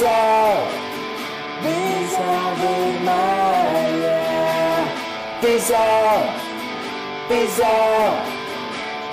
Visão! 0.00 0.64
Visão 1.60 2.54
vermelha! 2.56 4.22
Visão! 5.42 6.18
Visão! 7.28 8.08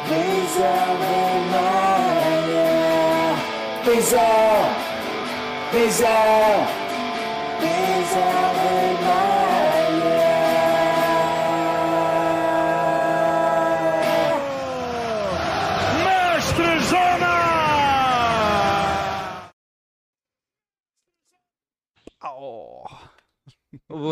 Visão 0.08 0.88
vermelha! 1.44 2.72
Visão! 3.84 4.60
Visão! 5.74 6.77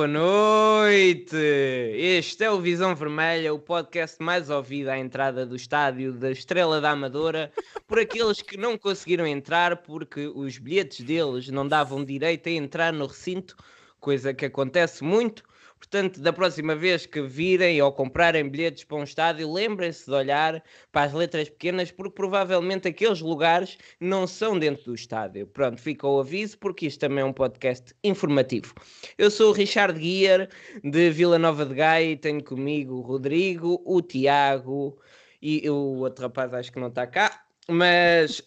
Boa 0.05 0.13
noite! 0.13 1.35
Este 1.35 2.43
é 2.43 2.51
o 2.51 2.61
Visão 2.61 2.95
Vermelha, 2.95 3.51
o 3.51 3.57
podcast 3.57 4.21
mais 4.21 4.51
ouvido 4.51 4.89
à 4.89 4.99
entrada 4.99 5.47
do 5.47 5.55
estádio 5.55 6.13
da 6.13 6.29
Estrela 6.29 6.79
da 6.79 6.91
Amadora 6.91 7.51
por 7.87 7.97
aqueles 7.97 8.39
que 8.39 8.55
não 8.55 8.77
conseguiram 8.77 9.25
entrar 9.25 9.77
porque 9.77 10.27
os 10.27 10.59
bilhetes 10.59 11.03
deles 11.03 11.49
não 11.49 11.67
davam 11.67 12.05
direito 12.05 12.47
a 12.47 12.51
entrar 12.51 12.93
no 12.93 13.07
recinto, 13.07 13.57
coisa 13.99 14.31
que 14.31 14.45
acontece 14.45 15.03
muito. 15.03 15.43
Portanto, 15.85 16.19
da 16.19 16.33
próxima 16.33 16.75
vez 16.75 17.05
que 17.05 17.21
virem 17.21 17.79
ou 17.79 17.91
comprarem 17.91 18.49
bilhetes 18.49 18.83
para 18.83 18.97
um 18.97 19.03
estádio, 19.03 19.51
lembrem-se 19.51 20.05
de 20.05 20.11
olhar 20.11 20.63
para 20.91 21.03
as 21.03 21.13
letras 21.13 21.47
pequenas, 21.47 21.91
porque 21.91 22.15
provavelmente 22.15 22.87
aqueles 22.87 23.21
lugares 23.21 23.77
não 23.99 24.25
são 24.25 24.57
dentro 24.57 24.83
do 24.85 24.95
estádio. 24.95 25.45
Pronto, 25.45 25.79
fica 25.79 26.07
o 26.07 26.19
aviso, 26.19 26.57
porque 26.57 26.87
isto 26.87 26.99
também 26.99 27.19
é 27.19 27.25
um 27.25 27.31
podcast 27.31 27.93
informativo. 28.03 28.73
Eu 29.15 29.29
sou 29.29 29.51
o 29.51 29.53
Richard 29.53 29.99
Guiar, 29.99 30.49
de 30.83 31.09
Vila 31.11 31.37
Nova 31.37 31.65
de 31.65 31.75
Gaia, 31.75 32.11
e 32.11 32.17
tenho 32.17 32.43
comigo 32.43 32.95
o 32.95 33.01
Rodrigo, 33.01 33.79
o 33.85 34.01
Tiago 34.01 34.99
e 35.39 35.69
o 35.69 35.99
outro 35.99 36.23
rapaz, 36.23 36.51
acho 36.53 36.71
que 36.71 36.79
não 36.79 36.87
está 36.87 37.05
cá. 37.05 37.44
Mas 37.69 38.41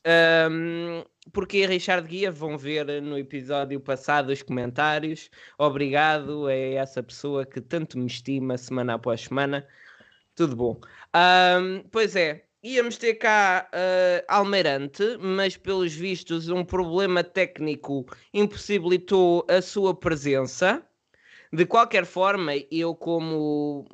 hum, 0.50 1.04
porque 1.32 1.66
Richard 1.66 2.06
Guia 2.08 2.30
vão 2.30 2.56
ver 2.56 3.02
no 3.02 3.18
episódio 3.18 3.80
passado 3.80 4.30
os 4.30 4.42
comentários. 4.42 5.30
Obrigado 5.58 6.46
a 6.46 6.54
essa 6.54 7.02
pessoa 7.02 7.44
que 7.44 7.60
tanto 7.60 7.98
me 7.98 8.06
estima 8.06 8.56
semana 8.56 8.94
após 8.94 9.22
semana. 9.22 9.66
Tudo 10.34 10.54
bom. 10.54 10.80
Hum, 11.14 11.84
pois 11.90 12.14
é, 12.14 12.44
íamos 12.62 12.96
ter 12.96 13.14
cá 13.14 13.68
uh, 13.72 14.24
Almeirante, 14.28 15.02
mas 15.18 15.56
pelos 15.56 15.92
vistos 15.92 16.48
um 16.48 16.64
problema 16.64 17.24
técnico 17.24 18.06
impossibilitou 18.32 19.44
a 19.48 19.60
sua 19.60 19.94
presença. 19.98 20.82
De 21.52 21.66
qualquer 21.66 22.04
forma, 22.04 22.52
eu 22.70 22.94
como 22.94 23.84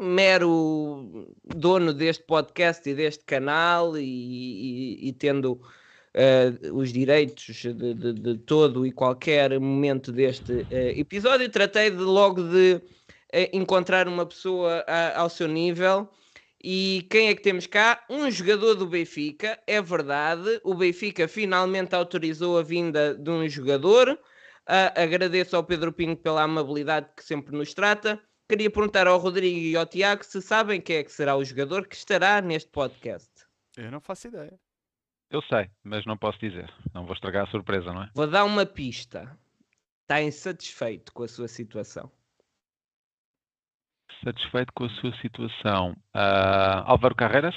mero 0.00 1.26
dono 1.44 1.92
deste 1.92 2.24
podcast 2.24 2.88
e 2.88 2.94
deste 2.94 3.24
canal 3.24 3.96
e, 3.96 4.02
e- 4.02 5.08
e 5.08 5.12
tendo 5.12 5.60
eh, 6.14 6.52
os 6.72 6.92
direitos 6.92 7.56
de, 7.56 7.94
de- 7.94 8.12
de 8.14 8.38
todo 8.38 8.86
e 8.86 8.92
qualquer 8.92 9.58
momento 9.60 10.10
deste 10.12 10.66
eh, 10.70 10.98
episódio, 10.98 11.48
tratei 11.50 11.90
de 11.90 11.98
logo 12.02 12.42
de 12.42 12.80
eh, 13.32 13.50
encontrar 13.52 14.08
uma 14.08 14.26
pessoa 14.26 14.84
a- 14.86 15.20
ao 15.20 15.28
seu 15.30 15.46
nível. 15.48 16.08
E 16.62 17.06
quem 17.10 17.28
é 17.28 17.34
que 17.34 17.40
temos 17.42 17.66
cá? 17.66 18.04
Um 18.10 18.30
jogador 18.30 18.74
do 18.74 18.86
Benfica, 18.86 19.58
é 19.66 19.80
verdade. 19.80 20.60
O 20.62 20.74
Benfica 20.74 21.26
finalmente 21.26 21.94
autorizou 21.94 22.58
a 22.58 22.62
vinda 22.62 23.14
de 23.14 23.30
um 23.30 23.48
jogador. 23.48 24.18
Ah, 24.66 24.92
agradeço 25.02 25.56
ao 25.56 25.64
Pedro 25.64 25.90
Pinho 25.92 26.16
pela 26.16 26.42
amabilidade 26.42 27.08
que 27.16 27.24
sempre 27.24 27.56
nos 27.56 27.72
trata. 27.72 28.20
Queria 28.50 28.68
perguntar 28.68 29.06
ao 29.06 29.16
Rodrigo 29.16 29.60
e 29.60 29.76
ao 29.76 29.86
Tiago 29.86 30.24
se 30.24 30.42
sabem 30.42 30.80
quem 30.80 30.96
é 30.96 31.04
que 31.04 31.12
será 31.12 31.36
o 31.36 31.44
jogador 31.44 31.86
que 31.86 31.94
estará 31.94 32.40
neste 32.40 32.68
podcast. 32.68 33.30
Eu 33.76 33.92
não 33.92 34.00
faço 34.00 34.26
ideia. 34.26 34.58
Eu 35.30 35.40
sei, 35.42 35.70
mas 35.84 36.04
não 36.04 36.18
posso 36.18 36.36
dizer. 36.40 36.68
Não 36.92 37.04
vou 37.04 37.14
estragar 37.14 37.46
a 37.46 37.50
surpresa, 37.52 37.92
não 37.92 38.02
é? 38.02 38.10
Vou 38.12 38.26
dar 38.26 38.44
uma 38.44 38.66
pista. 38.66 39.38
Está 40.02 40.20
insatisfeito 40.20 41.12
com 41.12 41.22
a 41.22 41.28
sua 41.28 41.46
situação. 41.46 42.10
Satisfeito 44.24 44.72
com 44.74 44.86
a 44.86 44.90
sua 44.96 45.16
situação. 45.18 45.96
Ah, 46.12 46.82
Álvaro 46.90 47.14
Carreiras? 47.14 47.54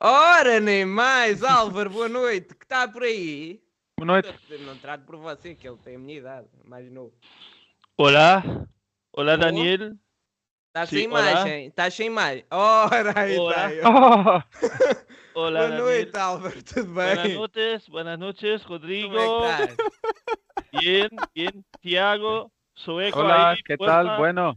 Ora, 0.00 0.58
nem 0.58 0.84
mais! 0.84 1.44
Álvaro, 1.44 1.90
boa 1.90 2.08
noite. 2.08 2.52
Que 2.52 2.64
está 2.64 2.88
por 2.88 3.04
aí? 3.04 3.62
Boa 3.96 4.06
noite. 4.06 4.34
Não 4.66 4.76
trato 4.76 5.04
por 5.04 5.18
você, 5.18 5.54
que 5.54 5.68
ele 5.68 5.78
tem 5.78 5.94
a 5.94 5.98
minha 6.00 6.18
idade, 6.18 6.48
mais 6.64 6.90
novo. 6.90 7.14
Hola, 7.96 8.42
hola? 9.18 9.36
Daniel. 9.36 9.96
Está 10.68 10.86
Sim, 10.86 10.96
sem 10.96 11.06
olá. 11.08 11.20
imagem, 11.32 11.66
está 11.66 11.90
sem 11.90 12.06
imagem. 12.06 12.44
Ora, 12.50 13.20
aí 13.20 13.36
Olá. 13.36 13.68
Oh, 13.84 14.42
Hola 15.34 15.58
Boa 15.60 15.70
Daniel. 15.70 15.78
noite, 15.78 16.16
Álvaro, 16.16 16.62
tudo 16.62 16.94
Buenas 16.94 17.24
bem? 17.24 17.34
noches, 17.34 17.88
buenas 17.88 18.18
noches, 18.18 18.62
Rodrigo. 18.62 19.08
Como 19.08 19.18
é 19.18 19.26
que 19.28 19.34
estás? 19.34 19.76
Bien, 20.70 21.08
bien, 21.34 21.64
Tiago, 21.80 22.52
Sueco 22.76 23.18
hola, 23.18 23.50
ahí, 23.50 23.62
¿qué 23.64 23.76
tal? 23.76 24.16
Bueno, 24.18 24.56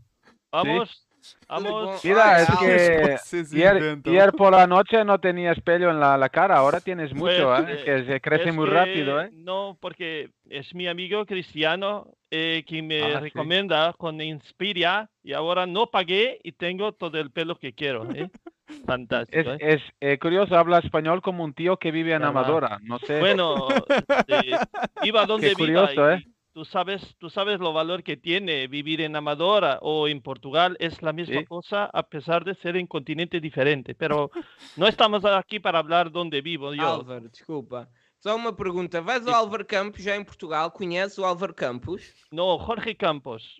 Vamos, 0.51 1.07
vamos. 1.47 2.03
mira, 2.03 2.41
es 2.41 2.49
que 2.59 3.17
ayer, 4.05 4.31
por 4.33 4.51
la 4.53 4.67
noche 4.67 5.03
no 5.05 5.19
tenías 5.19 5.59
pelo 5.61 5.89
en 5.89 5.99
la, 5.99 6.17
la 6.17 6.29
cara, 6.29 6.57
ahora 6.57 6.79
tienes 6.81 7.13
mucho, 7.13 7.53
Pues, 7.65 7.79
¿eh? 7.79 7.83
Que 7.85 8.05
se 8.05 8.21
crece 8.21 8.49
Es 8.49 8.55
muy 8.55 8.65
que 8.67 8.73
rápido, 8.73 9.21
¿eh? 9.21 9.29
No, 9.33 9.77
porque 9.79 10.29
es 10.49 10.73
mi 10.73 10.87
amigo 10.87 11.25
Cristiano 11.25 12.07
eh, 12.29 12.63
que 12.65 12.81
me 12.81 13.01
Ah, 13.03 13.17
sí. 13.19 13.25
recomienda 13.25 13.93
con 13.97 14.19
Inspiria 14.21 15.09
y 15.23 15.33
ahora 15.33 15.65
no 15.65 15.87
pagué 15.87 16.39
y 16.43 16.53
tengo 16.53 16.93
todo 16.93 17.17
el 17.19 17.29
pelo 17.31 17.55
que 17.57 17.73
quiero. 17.73 18.09
¿eh? 18.13 18.29
Fantástico. 18.87 19.39
Es, 19.39 19.47
¿eh? 19.47 19.57
es 19.59 19.81
eh, 19.99 20.17
curioso, 20.17 20.55
habla 20.57 20.79
español 20.79 21.21
como 21.21 21.43
un 21.43 21.53
tío 21.53 21.75
que 21.77 21.91
vive 21.91 22.13
en. 22.13 22.23
Amadora, 22.23 22.79
no 22.83 22.99
sé. 22.99 23.19
Bueno, 23.19 23.67
iba 25.03 25.25
donde 25.25 25.49
Qué 25.53 25.55
viva 25.65 25.87
curioso, 25.87 26.11
y 26.11 26.13
¿eh? 26.15 26.27
Tú 26.53 26.65
sabes, 26.65 27.15
tú 27.17 27.29
sabes 27.29 27.59
lo 27.59 27.73
valor 27.73 28.03
que 28.03 28.17
tiene 28.17 28.67
vivir 28.67 29.01
en 29.01 29.15
Amadora 29.15 29.79
o 29.81 30.07
en 30.07 30.21
Portugal, 30.21 30.75
es 30.79 31.01
la 31.01 31.13
misma 31.13 31.39
Sí. 31.39 31.45
cosa 31.45 31.85
a 31.85 32.03
pesar 32.03 32.43
de 32.43 32.55
ser 32.55 32.75
en 32.77 32.87
continente 32.87 33.39
diferente, 33.39 33.95
pero 33.95 34.29
no 34.75 34.87
estamos 34.87 35.23
aquí 35.25 35.59
para 35.59 35.79
hablar 35.79 36.11
donde 36.11 36.41
vivo 36.41 36.73
yo. 36.73 36.83
Álvaro, 36.83 37.29
desculpa. 37.29 37.89
Só 38.19 38.35
uma 38.35 38.55
pergunta. 38.55 39.01
Vais 39.01 39.25
ao 39.25 39.33
Álvaro 39.33 39.65
Campos, 39.65 40.03
já 40.03 40.15
em 40.15 40.23
Portugal? 40.23 40.69
Conheces 40.71 41.17
o 41.17 41.25
Álvaro 41.25 41.55
Campos? 41.55 42.03
No, 42.31 42.57
Jorge 42.59 42.93
Campos. 42.93 43.59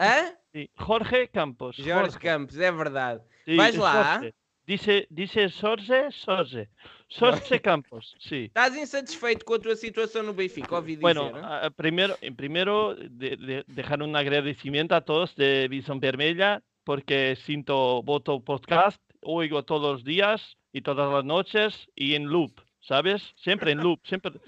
Hã? 0.00 0.32
sí, 0.52 0.68
Jorge 0.76 1.28
Campos. 1.28 1.76
Jorge 1.76 1.92
Jorge, 1.92 2.18
Campos, 2.18 2.58
é 2.58 2.72
verdade. 2.72 3.22
sí, 3.44 3.54
vais 3.56 3.74
es 3.74 3.80
lá. 3.80 4.14
Jorge. 4.14 4.34
Dice, 4.66 5.06
dice 5.10 5.48
Sorge, 5.48 6.10
Sorge. 6.10 6.68
Sorge 7.08 7.60
Campos, 7.60 8.16
sí. 8.18 8.46
Estás 8.46 8.76
insatisfeito 8.76 9.44
com 9.44 9.54
a 9.54 9.58
tua 9.60 9.76
situação 9.76 10.24
no 10.24 10.32
Benfica, 10.32 10.74
ouvi 10.74 10.96
dizer. 10.96 11.02
Bueno, 11.02 11.28
hein? 11.28 11.42
ah, 11.44 11.70
primero, 11.70 12.16
en 12.20 12.34
primero 12.34 12.96
de- 12.96 13.36
de- 13.36 13.64
dejar 13.68 14.02
un 14.02 14.16
agradecimiento 14.16 14.94
a 14.96 15.00
todos 15.02 15.36
de 15.36 15.68
Visión 15.68 16.00
Vermella 16.00 16.62
porque 16.84 17.36
siento 17.36 18.02
voto 18.02 18.40
podcast, 18.40 19.00
oigo 19.22 19.64
todos 19.64 19.92
los 19.92 20.04
días 20.04 20.56
y 20.72 20.82
todas 20.82 21.12
las 21.12 21.24
noches 21.24 21.86
y 21.94 22.14
en 22.16 22.24
loop, 22.26 22.60
¿sabes? 22.80 23.22
Siempre 23.36 23.70
en 23.70 23.78
loop, 23.78 24.00
siempre. 24.04 24.32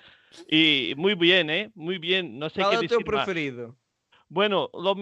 Y 0.51 0.93
muy 0.97 1.15
bien, 1.15 1.49
¿eh? 1.49 1.71
Muy 1.75 1.97
bien. 1.99 2.39
No 2.39 2.51
sé 2.51 2.61
Qual 2.61 2.71
qué 2.71 2.77
é 2.77 2.79
o 2.79 2.89
teu 2.89 2.99
decir 2.99 3.15
más. 3.15 3.25
Bueno, 4.29 4.71
lo 4.75 4.95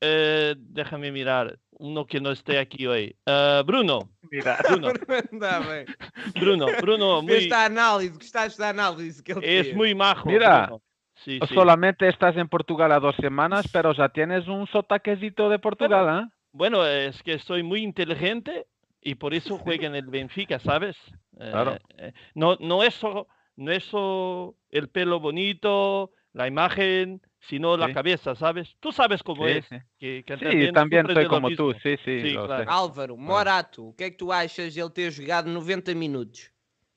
eh, 0.00 0.54
déjame 0.56 1.10
mirar 1.10 1.58
uno 1.72 2.06
que 2.06 2.20
no 2.20 2.30
esté 2.30 2.58
aquí 2.58 2.86
hoy. 2.86 3.16
Ah, 3.26 3.62
Bruno, 3.66 4.10
Mira, 4.30 4.58
Bruno. 4.68 4.92
Bruno, 6.40 6.66
Bruno, 6.80 7.22
muy, 7.22 7.34
Viste 7.34 7.54
a 7.54 7.64
análise, 7.64 8.14
gostaste 8.14 8.62
da 8.62 8.68
análise 8.70 9.22
que 9.22 9.32
ele 9.32 9.58
es 9.60 9.74
muy 9.74 9.94
majo. 9.94 10.28
Mira, 10.28 10.66
Bruno. 10.66 10.82
Sí, 11.24 11.40
sí. 11.48 11.54
solamente 11.54 12.08
estás 12.08 12.36
en 12.36 12.48
Portugal 12.48 12.92
a 12.92 13.00
dos 13.00 13.16
semanas, 13.16 13.66
pero 13.72 13.92
ya 13.92 14.08
tienes 14.08 14.46
un 14.46 14.68
sotaquecito 14.68 15.48
de 15.48 15.58
Portugal, 15.58 16.24
¿eh? 16.24 16.34
Bueno, 16.52 16.86
es 16.86 17.22
que 17.22 17.38
soy 17.40 17.62
muy 17.62 17.82
inteligente 17.82 18.66
y 19.00 19.16
por 19.16 19.34
eso 19.34 19.58
juega 19.58 19.86
en 19.86 19.96
el 19.96 20.06
Benfica, 20.06 20.58
¿sabes? 20.60 20.96
Claro. 21.36 21.72
Eh, 21.72 21.80
eh, 21.98 22.12
no, 22.34 22.56
no 22.60 22.82
eso, 22.82 23.26
no 23.56 23.72
eso, 23.72 24.56
el 24.70 24.88
pelo 24.88 25.18
bonito, 25.18 26.12
la 26.32 26.46
imagen, 26.46 27.20
sino 27.40 27.76
la 27.76 27.86
Sí. 27.88 27.94
cabeza, 27.94 28.34
¿sabes? 28.34 28.74
Tú 28.80 28.90
sabes 28.92 29.22
cómo 29.22 29.44
Sí, 29.46 29.52
es. 29.52 29.66
sí. 29.66 29.76
Que, 29.98 30.24
que 30.24 30.36
Sí, 30.38 30.72
también 30.72 31.06
soy 31.12 31.26
como 31.26 31.48
tú, 31.50 31.68
mismo. 31.68 31.80
sí, 31.82 31.96
sí, 32.04 32.32
claro. 32.32 32.64
sé. 32.64 32.64
Álvaro, 32.68 33.16
Morato, 33.16 33.82
o 33.84 33.94
que 33.96 34.06
é 34.06 34.10
que 34.10 34.16
tu 34.16 34.32
achas 34.32 34.74
de 34.74 34.80
ele 34.80 34.90
ter 34.90 35.12
jogado 35.14 35.48
90 35.48 35.94
minutos? 35.94 36.50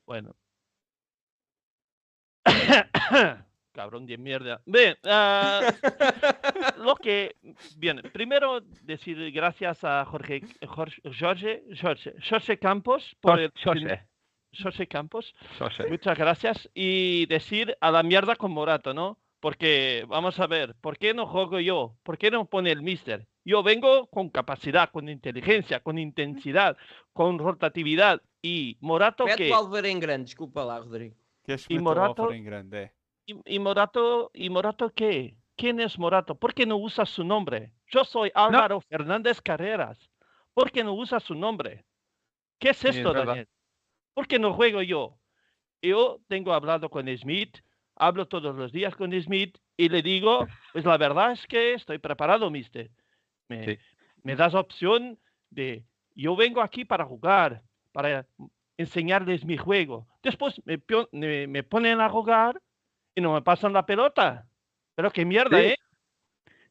Bueno. 0.05 0.35
Cabrón 3.73 4.05
de 4.05 4.17
mierda. 4.17 4.61
Bien, 4.65 4.95
ah, 5.05 5.61
lo 6.77 6.95
que. 6.95 7.35
Bien, 7.77 8.01
primero 8.11 8.59
decir 8.83 9.31
gracias 9.31 9.83
a 9.83 10.03
Jorge, 10.05 10.41
Jorge, 10.67 11.01
Jorge, 11.17 11.63
Jorge, 11.81 12.13
Jorge 12.29 12.57
Campos 12.59 13.15
por 13.21 13.39
el- 13.39 13.51
José, 13.63 14.01
Jorge 14.61 14.87
Campos. 14.87 15.33
Muchas 15.89 16.17
gracias. 16.17 16.69
Y 16.73 17.25
decir 17.27 17.77
a 17.79 17.91
la 17.91 18.03
mierda 18.03 18.35
con 18.35 18.51
Morato, 18.51 18.93
¿no? 18.93 19.17
Porque, 19.41 20.05
vamos 20.07 20.39
a 20.39 20.45
ver, 20.47 20.75
¿por 20.75 20.97
qué 20.97 21.13
no 21.13 21.25
juego 21.25 21.59
yo? 21.59 21.95
¿Por 22.03 22.17
qué 22.17 22.29
no 22.29 22.45
pone 22.45 22.71
el 22.71 22.81
mister? 22.83 23.27
Yo 23.43 23.63
vengo 23.63 24.05
con 24.07 24.29
capacidad, 24.29 24.91
con 24.91 25.09
inteligencia, 25.09 25.79
con 25.81 25.97
intensidad, 25.97 26.77
con 27.11 27.39
rotatividad. 27.39 28.21
Y 28.41 28.77
Morato, 28.81 29.25
que 29.25 29.51
o 29.51 29.55
Álvaro 29.55 29.87
em 29.87 29.99
grande, 29.99 30.25
desculpa 30.25 30.63
lá, 30.63 30.77
Rodrigo. 30.79 31.15
E 31.47 31.53
meter 31.53 31.77
o 31.79 31.81
Morato- 31.83 32.29
grande, 32.43 32.77
é. 32.77 32.91
¿Y, 33.25 33.55
y 33.55 33.59
Morato, 33.59 34.29
¿Y 34.33 34.49
Morato 34.49 34.91
qué? 34.93 35.35
¿Quién 35.57 35.79
es 35.79 35.97
Morato? 35.97 36.35
¿Por 36.35 36.53
qué 36.53 36.65
no 36.67 36.77
usa 36.77 37.05
su 37.05 37.23
nombre? 37.23 37.73
Yo 37.87 38.05
soy 38.05 38.31
Álvaro 38.35 38.79
Fernández 38.81 39.41
Carreras. 39.41 39.97
¿Por 40.53 40.71
qué 40.71 40.83
no 40.83 40.93
usa 40.93 41.19
su 41.19 41.33
nombre? 41.35 41.83
¿Qué 42.59 42.69
es 42.69 42.77
Sí, 42.77 42.87
es 42.89 42.95
esto, 42.97 43.09
verdad. 43.11 43.25
Daniel? 43.27 43.47
¿Por 44.13 44.27
qué 44.27 44.37
no 44.37 44.53
juego 44.53 44.81
yo? 44.83 45.17
Yo 45.81 46.19
tengo 46.27 46.53
hablado 46.53 46.89
con 46.89 47.07
Smith, 47.17 47.57
hablo 48.01 48.27
todos 48.27 48.55
los 48.55 48.71
días 48.71 48.95
con 48.95 49.11
Smith 49.21 49.57
y 49.77 49.87
le 49.89 50.01
digo, 50.01 50.47
pues 50.73 50.83
la 50.85 50.97
verdad 50.97 51.31
es 51.33 51.45
que 51.47 51.73
estoy 51.75 51.99
preparado, 51.99 52.49
mister. 52.49 52.89
Me, 53.47 53.63
Sí. 53.65 53.77
me 54.23 54.35
das 54.35 54.53
opción 54.55 55.17
de, 55.51 55.83
yo 56.15 56.35
vengo 56.35 56.61
aquí 56.61 56.83
para 56.83 57.05
jugar, 57.05 57.61
para 57.91 58.25
enseñarles 58.77 59.45
mi 59.45 59.57
juego. 59.57 60.07
Después 60.23 60.59
me, 60.65 60.81
me- 61.11 61.47
me 61.47 61.63
ponen 61.63 62.01
a 62.01 62.09
jugar 62.09 62.59
y 63.13 63.21
no 63.21 63.33
me 63.33 63.41
pasan 63.41 63.73
la 63.73 63.85
pelota. 63.85 64.47
Pero 64.95 65.11
qué 65.11 65.23
mierda, 65.23 65.57
Sí. 65.59 65.65
¿eh? 65.65 65.77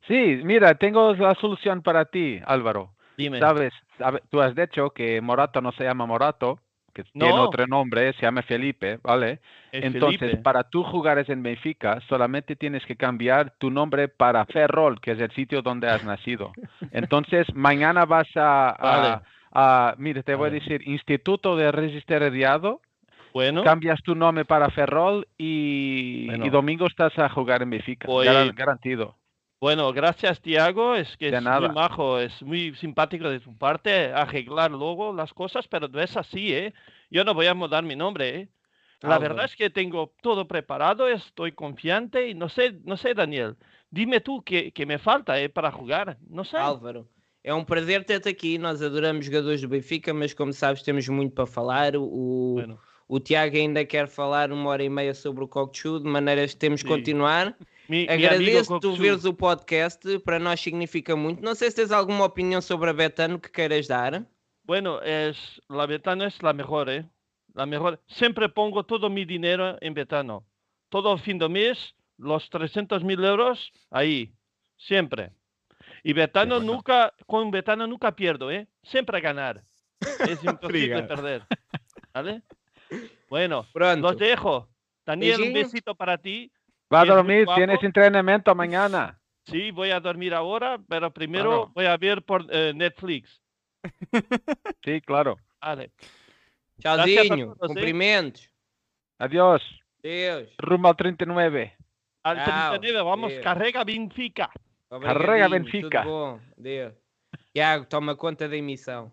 Sí, 0.09 0.41
mira, 0.45 0.75
tengo 0.75 1.15
la 1.15 1.35
solución 1.37 1.83
para 1.83 2.07
ti, 2.07 2.41
Álvaro. 2.45 2.95
Dime. 3.17 3.39
Sabes, 3.39 3.73
sabe- 3.99 4.23
tú 4.31 4.41
has 4.41 4.55
dicho 4.55 4.91
que 4.91 5.21
Morato 5.21 5.61
no 5.61 5.73
se 5.73 5.85
llama 5.85 6.07
Morato, 6.07 6.59
que 7.05 7.19
tiene 7.21 7.39
otro 7.39 7.67
nombre, 7.67 8.13
se 8.15 8.23
llama 8.23 8.43
Felipe, 8.43 8.99
¿vale? 9.03 9.41
Es 9.73 9.85
Entonces, 9.85 10.19
Felipe. 10.21 10.43
para 10.43 10.65
tú 10.65 10.83
jugares 10.83 11.29
en 11.29 11.43
Benfica, 11.43 12.01
solamente 12.09 12.57
tienes 12.57 12.85
que 12.87 12.97
cambiar 12.97 13.55
tu 13.59 13.71
nombre 13.71 14.09
para 14.09 14.45
Ferrol, 14.47 15.01
que 15.01 15.13
es 15.13 15.21
el 15.21 15.31
sitio 15.33 15.63
donde 15.63 15.89
has 15.89 16.03
nacido. 16.05 16.53
Entonces, 16.93 17.47
mañana 17.55 18.05
vas 18.05 18.29
a, 18.37 18.71
a, 18.71 18.75
Vale. 18.83 19.19
a- 19.53 19.95
mira, 19.99 20.23
te 20.23 20.35
voy 20.35 20.49
a 20.49 20.53
decir, 20.53 20.87
Instituto 20.89 21.57
de 21.57 21.71
Registeriado, 21.73 22.81
Bueno, 23.33 23.63
cambias 23.63 24.03
tu 24.03 24.15
nombre 24.15 24.45
para 24.45 24.71
Ferrol 24.71 25.27
y, 25.39 26.29
domingo 26.51 26.87
estás 26.87 27.17
a 27.19 27.29
jugar 27.29 27.63
en 27.63 27.71
Benfica, 27.71 28.07
Voy- 28.09 28.27
garantido. 28.55 29.20
Bueno, 29.61 29.93
gracias, 29.93 30.41
Tiago. 30.41 30.95
Es 30.95 31.17
que 31.17 31.31
De 31.31 31.37
es 31.39 31.43
nada. 31.43 31.69
muy 31.69 31.75
majo, 31.75 32.19
es 32.19 32.43
muy 32.43 32.75
simpático 32.75 33.29
de 33.29 33.41
tu 33.41 33.57
parte 33.57 34.13
arreglar 34.13 34.71
luego 34.71 35.13
las 35.13 35.33
cosas, 35.35 35.69
pero 35.69 35.87
no 35.89 36.01
es 36.01 36.17
así, 36.17 36.53
¿eh? 36.53 36.73
Yo 37.11 37.25
no 37.25 37.35
voy 37.35 37.47
a 37.47 37.55
mudar 37.55 37.85
mi 37.85 37.95
nombre, 37.97 38.29
¿eh? 38.41 38.49
La 39.03 39.17
Álvaro. 39.17 39.35
verdad 39.35 39.45
es 39.47 39.57
que 39.57 39.71
tengo 39.71 40.15
todo 40.23 40.47
preparado, 40.47 41.09
estoy 41.09 41.53
confiante 41.53 42.29
y 42.29 42.35
no 42.35 42.49
sé, 42.49 42.79
no 42.85 42.97
sé, 42.97 43.15
Daniel. 43.15 43.57
Dime 43.91 44.21
tú 44.21 44.43
qué, 44.45 44.73
qué 44.73 44.87
me 44.87 44.99
falta, 44.99 45.41
¿eh? 45.41 45.49
Para 45.49 45.71
jugar. 45.73 46.19
No 46.29 46.45
sé. 46.45 46.57
Álvaro, 46.59 47.09
é 47.43 47.53
um 47.55 47.65
prazer 47.65 48.05
ter-te 48.05 48.29
aqui. 48.29 48.59
Nós 48.59 48.83
adoramos 48.83 49.25
jogadores 49.27 49.61
do 49.63 49.69
Benfica, 49.69 50.13
mas 50.15 50.35
como 50.35 50.53
sabes, 50.53 50.83
temos 50.83 51.09
muito 51.09 51.35
para 51.35 51.47
falar. 51.47 51.97
O, 51.97 52.55
Bueno, 52.57 52.79
o 53.09 53.19
Tiago 53.19 53.57
ainda 53.57 53.85
quer 53.85 54.07
falar 54.07 54.53
uma 54.53 54.69
hora 54.71 54.83
e 54.85 54.89
meia 54.91 55.15
sobre 55.15 55.45
o 55.45 55.49
Cockchu, 55.49 55.99
de 56.01 56.09
maneiras 56.09 56.53
que 56.53 56.61
temos 56.61 56.83
que 56.83 56.89
continuar. 56.89 57.57
Mi, 57.91 58.07
Agradeço 58.09 58.79
tu 58.79 58.91
Koksu, 58.91 59.03
veres 59.03 59.25
o 59.25 59.35
podcast, 59.35 60.21
para 60.21 60.39
nós 60.39 60.61
significa 60.61 61.17
muito. 61.17 61.43
Não 61.43 61.57
sei 61.57 61.71
se 61.71 61.77
tens 61.77 61.91
alguma 61.91 62.25
opinião 62.25 62.61
sobre 62.61 62.89
a 62.89 62.93
Betano 62.93 63.41
que 63.41 63.51
queiras 63.51 63.89
dar. 63.89 64.25
Bueno, 64.63 65.01
es, 65.03 65.61
la 65.69 65.87
Betano 65.87 66.25
es 66.25 66.41
la 66.41 66.53
mejor, 66.53 66.89
¿eh? 66.89 67.05
La 67.53 67.67
mejor. 67.67 68.01
Siempre 68.07 68.49
pongo 68.49 68.85
todo 68.85 69.11
mi 69.11 69.25
dinero 69.25 69.77
en 69.81 69.93
Betano. 69.93 70.45
Todo 70.89 71.19
fin 71.19 71.37
de 71.37 71.49
mes, 71.49 71.97
los 72.17 72.49
300 72.49 73.03
mil 73.03 73.25
euros, 73.25 73.73
ahí. 73.91 74.33
Siempre. 74.77 75.33
Y 76.05 76.13
Betano 76.13 76.59
bueno. 76.59 76.75
nunca, 76.75 77.13
con 77.27 77.51
Betano 77.51 77.89
nunca 77.89 78.15
pierdo, 78.15 78.53
¿eh? 78.53 78.69
Siempre 78.85 79.19
a 79.19 79.21
ganar. 79.21 79.65
Es 80.29 80.45
imposible 80.45 81.03
perder. 81.03 81.43
¿Vale? 82.15 82.43
Bueno, 83.29 83.67
Pronto. 83.73 84.11
los 84.13 84.17
dejo. 84.17 84.69
Daniel, 85.05 85.43
un 85.43 85.53
besito 85.53 85.97
para 85.97 86.19
ti. 86.19 86.53
Va 86.93 87.03
a 87.03 87.05
dormir, 87.05 87.47
tienes 87.55 87.83
entrenamiento 87.83 88.55
mañana. 88.55 89.19
Sí, 89.45 89.71
voy 89.71 89.91
a 89.91 90.01
dormir 90.01 90.35
ahora, 90.35 90.79
pero 90.89 91.13
primero 91.13 91.51
Bueno. 91.51 91.73
voy 91.75 91.87
a 91.87 91.97
ver 91.97 92.23
por 92.23 92.47
eh, 92.51 92.73
Netflix. 92.75 93.41
Sí, 94.85 95.01
claro. 95.01 95.37
Vale. 95.61 95.91
Tchauzinho, 96.79 97.55
cumprimentos. 97.57 98.49
Adiós. 99.19 99.63
Deus. 100.03 100.49
Rumo 100.59 100.89
al 100.89 100.97
39. 100.97 101.77
Al 102.23 102.37
Chao. 102.45 102.71
39, 102.79 103.03
vamos, 103.03 103.31
Deus. 103.31 103.45
carrega 103.45 103.85
Benfica. 103.85 104.51
Carrega 104.89 105.49
Benfica. 105.49 106.03
Tudo 106.03 106.13
bom, 106.13 106.41
Deus. 106.57 106.95
Tiago, 107.53 107.87
toma 107.87 108.17
conta 108.17 108.49
da 108.49 108.57
emissão. 108.57 109.13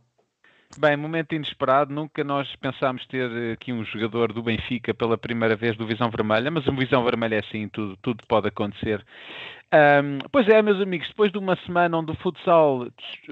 Bem, 0.75 0.95
momento 0.97 1.33
inesperado, 1.33 1.93
nunca 1.93 2.23
nós 2.23 2.53
pensámos 2.57 3.05
ter 3.07 3.53
aqui 3.53 3.71
um 3.73 3.83
jogador 3.85 4.31
do 4.33 4.43
Benfica 4.43 4.93
pela 4.93 5.17
primeira 5.17 5.55
vez 5.55 5.75
do 5.77 5.87
Visão 5.87 6.09
Vermelha, 6.11 6.51
mas 6.51 6.67
o 6.67 6.73
Visão 6.75 7.03
Vermelha 7.03 7.35
é 7.35 7.39
assim, 7.39 7.67
tudo, 7.69 7.97
tudo 8.01 8.23
pode 8.27 8.47
acontecer. 8.49 9.03
Ahm, 9.71 10.19
pois 10.31 10.47
é, 10.47 10.61
meus 10.61 10.79
amigos, 10.79 11.07
depois 11.07 11.31
de 11.31 11.37
uma 11.39 11.55
semana 11.65 11.97
onde 11.97 12.11
o 12.11 12.15
futsal 12.17 12.87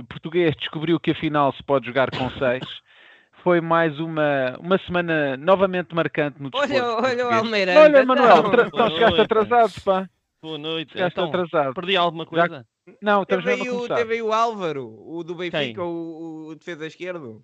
português 0.10 0.56
descobriu 0.56 1.00
que 1.00 1.12
afinal 1.12 1.54
se 1.54 1.62
pode 1.64 1.86
jogar 1.86 2.10
com 2.10 2.30
seis, 2.32 2.64
foi 3.44 3.62
mais 3.62 4.00
uma, 4.00 4.58
uma 4.60 4.78
semana 4.80 5.38
novamente 5.38 5.94
marcante 5.94 6.42
no 6.42 6.50
desporto 6.50 6.74
Olha, 6.74 7.10
olha 7.10 7.28
o. 7.28 7.32
Almeirante. 7.32 7.78
Olha, 7.78 8.06
Manuel, 8.06 8.38
então. 8.48 8.70
tra- 8.72 8.90
chegaste 8.90 9.22
atrasado, 9.22 9.74
pá. 9.84 10.10
Boa 10.42 10.58
noite. 10.58 10.94
Chegaste 10.94 11.20
Então, 11.20 11.30
atrasado. 11.30 11.74
perdi 11.76 11.96
alguma 11.96 12.24
Já- 12.24 12.30
coisa? 12.48 12.66
Não, 13.02 13.24
estamos 13.24 13.46
Teve 13.46 13.58
mesmo 13.64 13.80
a 13.80 13.82
aí, 13.82 13.92
o, 13.92 13.96
teve 13.96 14.14
aí 14.16 14.22
o 14.22 14.32
Álvaro, 14.34 14.88
o 15.08 15.24
do 15.24 15.36
Benfica, 15.36 15.84
o, 15.84 16.48
o 16.50 16.56
defesa 16.56 16.86
esquerdo. 16.86 17.44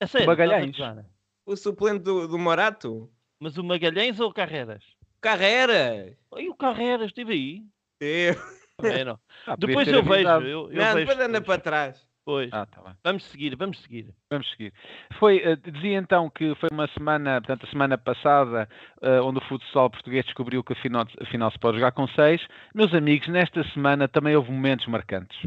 É 0.00 0.06
sério, 0.06 0.26
Magalhães. 0.28 0.74
a 0.80 0.92
gozar? 0.94 1.06
O 1.44 1.56
suplente 1.56 2.00
do, 2.00 2.28
do 2.28 2.38
Morato. 2.38 3.10
Mas 3.40 3.56
o 3.56 3.64
Magalhães 3.64 4.20
ou 4.20 4.30
o 4.30 4.32
Carreiras? 4.32 4.84
Carreira. 5.20 6.16
E 6.36 6.48
o 6.48 6.54
Carreiras 6.54 7.08
esteve 7.08 7.32
aí? 7.32 7.64
Eu. 8.00 8.34
Bueno, 8.80 9.18
Ah, 9.46 9.56
podias 9.56 9.86
depois 9.86 9.88
eu 9.88 10.02
vejo. 10.04 10.28
Eu, 10.28 10.70
eu 10.70 10.76
Não, 10.76 10.94
vejo 10.94 10.96
depois 10.98 11.18
anda 11.18 11.40
depois. 11.40 11.44
para 11.46 11.60
trás. 11.60 12.07
Pois. 12.28 12.52
Ah, 12.52 12.66
tá 12.66 12.82
bem. 12.82 12.92
Vamos 13.02 13.24
seguir, 13.24 13.56
vamos 13.56 13.80
seguir. 13.80 14.12
Vamos 14.30 14.50
seguir. 14.50 14.70
Foi, 15.18 15.38
eh, 15.38 15.56
dizia 15.56 15.96
então 15.96 16.28
que 16.28 16.54
foi 16.56 16.68
uma 16.70 16.86
semana, 16.88 17.40
portanto, 17.40 17.64
a 17.64 17.70
semana 17.70 17.96
passada, 17.96 18.68
eh, 19.00 19.18
onde 19.22 19.38
o 19.38 19.48
futsal 19.48 19.88
português 19.88 20.26
descobriu 20.26 20.62
que 20.62 20.74
afinal, 20.74 21.06
afinal 21.22 21.50
se 21.50 21.58
pode 21.58 21.78
jogar 21.78 21.92
com 21.92 22.06
seis. 22.08 22.46
Meus 22.74 22.92
amigos, 22.92 23.28
nesta 23.28 23.64
semana 23.72 24.06
também 24.08 24.36
houve 24.36 24.52
momentos 24.52 24.86
marcantes. 24.88 25.38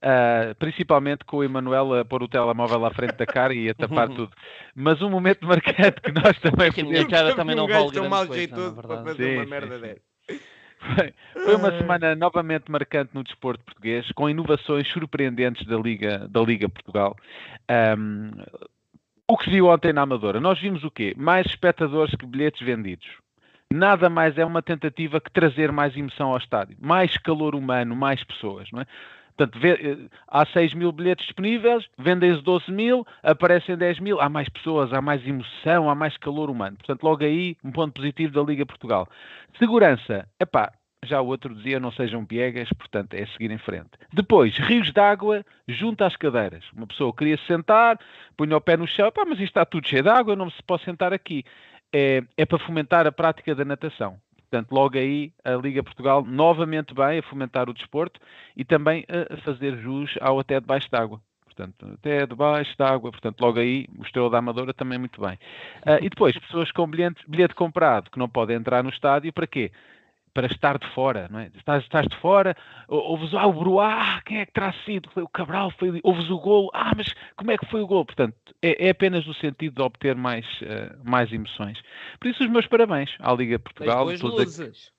Ah, 0.00 0.54
principalmente 0.58 1.26
com 1.26 1.36
o 1.36 1.44
Emanuel 1.44 1.92
a 1.92 2.04
pôr 2.06 2.22
o 2.22 2.28
telemóvel 2.28 2.86
à 2.86 2.90
frente 2.94 3.16
da 3.16 3.26
cara 3.26 3.52
e 3.52 3.68
a 3.68 3.74
tapar 3.74 4.08
tudo. 4.16 4.32
Mas 4.74 5.02
um 5.02 5.10
momento 5.10 5.46
marcante 5.46 6.00
que 6.00 6.10
nós 6.10 6.38
também 6.40 6.72
que 6.72 6.80
a 6.80 6.84
minha 6.84 7.06
cara 7.06 7.36
também 7.36 7.54
não 7.54 7.68
vale 7.68 7.90
grande 7.90 8.08
mal 8.08 8.26
coisa, 8.26 8.34
jeitoso 8.34 8.76
na 8.76 8.82
para 8.82 9.04
fazer 9.04 9.24
Sim, 9.24 9.34
uma 9.36 9.44
sim, 9.44 9.50
merda 9.50 9.74
sim. 9.74 9.82
dessa. 9.82 10.53
Foi, 11.32 11.54
uma 11.54 11.70
semana 11.78 12.14
novamente 12.14 12.70
marcante 12.70 13.10
no 13.14 13.24
desporto 13.24 13.64
português, 13.64 14.10
com 14.12 14.28
inovações 14.28 14.86
surpreendentes 14.88 15.66
da 15.66 15.76
Liga, 15.76 16.28
da 16.28 16.40
Liga 16.40 16.68
Portugal. 16.68 17.16
Ahm, 17.68 18.30
o 19.26 19.36
que 19.38 19.44
se 19.44 19.50
viu 19.50 19.68
ontem 19.68 19.92
na 19.92 20.02
Amadora? 20.02 20.40
Nós 20.40 20.60
vimos 20.60 20.84
o 20.84 20.90
quê? 20.90 21.14
Mais 21.16 21.46
espectadores 21.46 22.14
que 22.14 22.26
bilhetes 22.26 22.64
vendidos. 22.64 23.06
Nada 23.72 24.08
mais 24.10 24.36
é 24.36 24.44
uma 24.44 24.62
tentativa 24.62 25.20
que 25.20 25.30
trazer 25.30 25.72
mais 25.72 25.96
emoção 25.96 26.30
ao 26.30 26.36
estádio. 26.36 26.76
Mais 26.80 27.16
calor 27.16 27.54
humano, 27.54 27.96
mais 27.96 28.22
pessoas, 28.22 28.68
não 28.70 28.82
é? 28.82 28.86
Portanto, 29.36 29.58
vê- 29.58 29.72
eh, 29.72 30.08
há 30.28 30.46
6 30.46 30.72
mil 30.74 30.92
bilhetes 30.92 31.26
disponíveis, 31.26 31.86
vendem-se 31.98 32.40
12 32.42 32.70
mil, 32.70 33.04
aparecem 33.22 33.76
10 33.76 33.98
mil, 33.98 34.20
há 34.20 34.28
mais 34.28 34.48
pessoas, 34.48 34.92
há 34.92 35.00
mais 35.00 35.26
emoção, 35.26 35.90
há 35.90 35.94
mais 35.94 36.16
calor 36.16 36.50
humano. 36.50 36.76
Portanto, 36.76 37.02
logo 37.02 37.24
aí, 37.24 37.56
um 37.64 37.72
ponto 37.72 37.92
positivo 37.94 38.32
da 38.32 38.42
Liga 38.42 38.64
Portugal. 38.64 39.08
Segurança, 39.58 40.28
epá, 40.40 40.72
já 41.04 41.20
o 41.20 41.26
outro 41.26 41.54
dizia, 41.54 41.78
não 41.80 41.92
sejam 41.92 42.24
piegas, 42.24 42.68
portanto, 42.78 43.14
é 43.14 43.26
seguir 43.26 43.50
em 43.50 43.58
frente. 43.58 43.90
Depois, 44.12 44.56
rios 44.56 44.90
de 44.92 45.00
água 45.00 45.44
junto 45.68 46.02
às 46.04 46.16
cadeiras. 46.16 46.64
Uma 46.72 46.86
pessoa 46.86 47.14
queria 47.14 47.36
se 47.36 47.46
sentar, 47.46 47.98
punha 48.36 48.56
o 48.56 48.60
pé 48.60 48.76
no 48.76 48.86
chão, 48.86 49.10
pá, 49.12 49.24
mas 49.26 49.38
isto 49.38 49.44
está 49.44 49.64
tudo 49.64 49.86
cheio 49.88 50.02
de 50.02 50.08
água, 50.08 50.34
não 50.36 50.48
se 50.50 50.62
pode 50.62 50.84
sentar 50.84 51.12
aqui. 51.12 51.44
É, 51.92 52.22
é 52.36 52.44
para 52.46 52.58
fomentar 52.58 53.06
a 53.06 53.12
prática 53.12 53.54
da 53.54 53.64
natação. 53.64 54.18
Portanto, 54.54 54.70
logo 54.70 54.96
aí 54.96 55.32
a 55.44 55.54
Liga 55.56 55.82
Portugal 55.82 56.24
novamente 56.24 56.94
bem 56.94 57.18
a 57.18 57.22
fomentar 57.24 57.68
o 57.68 57.74
desporto 57.74 58.20
e 58.56 58.64
também 58.64 59.04
a 59.08 59.36
fazer 59.38 59.76
jus 59.78 60.14
ao 60.20 60.38
até 60.38 60.60
debaixo 60.60 60.88
d'água. 60.88 61.20
Portanto, 61.44 61.90
até 61.94 62.24
debaixo 62.24 62.72
d'água, 62.78 63.10
portanto, 63.10 63.40
logo 63.40 63.58
aí 63.58 63.88
o 63.98 64.04
Estrela 64.04 64.30
da 64.30 64.38
Amadora 64.38 64.72
também 64.72 64.96
muito 64.96 65.20
bem. 65.20 65.34
Uh, 65.84 65.98
e 66.02 66.08
depois, 66.08 66.38
pessoas 66.38 66.70
com 66.70 66.86
bilhete, 66.86 67.20
bilhete 67.26 67.54
comprado 67.54 68.12
que 68.12 68.18
não 68.18 68.28
podem 68.28 68.56
entrar 68.56 68.84
no 68.84 68.90
estádio, 68.90 69.32
para 69.32 69.46
quê? 69.46 69.72
Para 70.34 70.48
estar 70.48 70.78
de 70.78 70.86
fora, 70.88 71.28
não 71.30 71.38
é? 71.38 71.50
Estás, 71.54 71.84
estás 71.84 72.06
de 72.08 72.16
fora, 72.16 72.56
ouves 72.88 73.32
ah, 73.34 73.46
o 73.46 73.52
Bruá, 73.52 74.20
quem 74.26 74.40
é 74.40 74.46
que 74.46 74.52
terá 74.52 74.74
sido? 74.84 75.08
Foi 75.10 75.22
o 75.22 75.28
Cabral, 75.28 75.70
foi, 75.78 76.00
ouves 76.02 76.28
o 76.28 76.38
golo, 76.38 76.70
ah, 76.74 76.92
mas 76.96 77.14
como 77.36 77.52
é 77.52 77.56
que 77.56 77.66
foi 77.66 77.80
o 77.80 77.86
golo? 77.86 78.04
Portanto, 78.04 78.34
é, 78.60 78.88
é 78.88 78.90
apenas 78.90 79.24
no 79.24 79.34
sentido 79.34 79.76
de 79.76 79.82
obter 79.82 80.16
mais, 80.16 80.44
uh, 80.62 80.98
mais 81.08 81.32
emoções. 81.32 81.80
Por 82.18 82.28
isso, 82.28 82.42
os 82.42 82.50
meus 82.50 82.66
parabéns 82.66 83.14
à 83.20 83.32
Liga 83.32 83.58
Portugal. 83.60 84.08
Tens 84.08 84.20
luzes. 84.20 84.92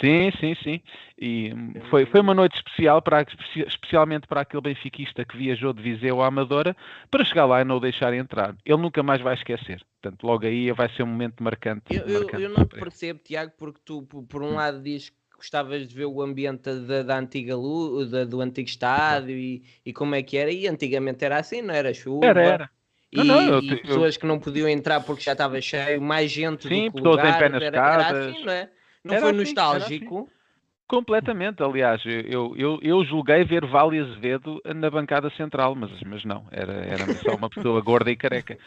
Sim, 0.00 0.32
sim, 0.40 0.54
sim. 0.62 0.80
E 1.20 1.52
foi, 1.90 2.06
foi 2.06 2.20
uma 2.20 2.34
noite 2.34 2.56
especial, 2.56 3.02
para, 3.02 3.24
especialmente 3.66 4.26
para 4.26 4.40
aquele 4.40 4.62
benfiquista 4.62 5.24
que 5.24 5.36
viajou 5.36 5.72
de 5.72 5.82
Viseu 5.82 6.22
à 6.22 6.26
Amadora, 6.26 6.74
para 7.10 7.24
chegar 7.24 7.44
lá 7.44 7.60
e 7.60 7.64
não 7.64 7.76
o 7.76 7.80
deixar 7.80 8.14
entrar. 8.14 8.56
Ele 8.64 8.80
nunca 8.80 9.02
mais 9.02 9.20
vai 9.20 9.34
esquecer. 9.34 9.82
Portanto, 10.00 10.26
logo 10.26 10.46
aí 10.46 10.72
vai 10.72 10.88
ser 10.94 11.02
um 11.02 11.06
momento 11.06 11.42
marcante. 11.42 11.82
Eu, 11.90 12.08
marcante 12.08 12.34
eu, 12.34 12.40
eu 12.40 12.48
não 12.48 12.66
percebo, 12.66 13.20
Tiago, 13.22 13.52
porque 13.58 13.80
tu, 13.84 14.02
por 14.02 14.42
um 14.42 14.52
hum. 14.52 14.54
lado, 14.54 14.82
dizes 14.82 15.10
que 15.10 15.16
gostavas 15.36 15.86
de 15.86 15.94
ver 15.94 16.06
o 16.06 16.22
ambiente 16.22 16.72
da, 16.74 17.02
da 17.02 17.18
antiga 17.18 17.54
luz, 17.54 18.10
da, 18.10 18.24
do 18.24 18.40
antigo 18.40 18.68
estádio 18.68 19.36
e, 19.36 19.62
e 19.84 19.92
como 19.92 20.14
é 20.14 20.22
que 20.22 20.38
era. 20.38 20.50
E 20.50 20.66
antigamente 20.66 21.24
era 21.24 21.36
assim, 21.38 21.60
não 21.60 21.74
era 21.74 21.92
chuva. 21.92 22.26
Era, 22.26 22.42
era. 22.42 22.70
E, 23.12 23.16
não, 23.16 23.24
não, 23.24 23.42
eu, 23.42 23.60
e 23.60 23.76
pessoas 23.76 24.16
que 24.16 24.24
não 24.24 24.40
podiam 24.40 24.66
entrar 24.66 25.00
porque 25.00 25.22
já 25.22 25.32
estava 25.32 25.60
cheio, 25.60 26.00
mais 26.00 26.30
gente 26.30 26.66
Sim, 26.66 26.86
do 26.86 26.92
que 26.94 27.00
lugar, 27.02 27.28
em 27.28 27.38
pé 27.38 27.48
nas 27.50 27.62
era, 27.62 27.76
era 27.76 28.08
assim, 28.08 28.44
não 28.44 28.52
é? 28.52 28.70
Não 29.04 29.14
era 29.14 29.22
foi 29.22 29.30
assim, 29.30 29.38
nostálgico? 29.40 30.18
Assim. 30.20 30.42
Completamente, 30.88 31.62
aliás, 31.62 32.02
eu, 32.04 32.54
eu, 32.54 32.78
eu 32.82 33.02
julguei 33.04 33.44
ver 33.44 33.64
Vale 33.64 33.98
Azevedo 33.98 34.60
na 34.74 34.90
bancada 34.90 35.30
central, 35.30 35.74
mas, 35.74 35.90
mas 36.02 36.22
não, 36.22 36.44
era, 36.50 36.72
era 36.72 37.14
só 37.14 37.34
uma 37.34 37.48
pessoa 37.48 37.80
gorda 37.80 38.10
e 38.10 38.16
careca. 38.16 38.58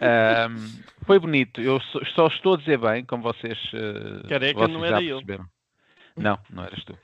Um, 0.00 1.04
foi 1.04 1.18
bonito, 1.18 1.60
eu 1.60 1.78
só, 1.80 2.00
só, 2.14 2.26
estou 2.28 2.54
a 2.54 2.56
dizer 2.56 2.78
bem, 2.78 3.04
como 3.04 3.22
vocês, 3.22 3.58
uh, 3.74 4.26
careca 4.26 4.60
vocês 4.60 4.72
não 4.72 4.84
era 4.84 5.02
eu. 5.02 5.20
Não, 6.16 6.38
não 6.48 6.64
eras 6.64 6.82
tu. 6.84 6.96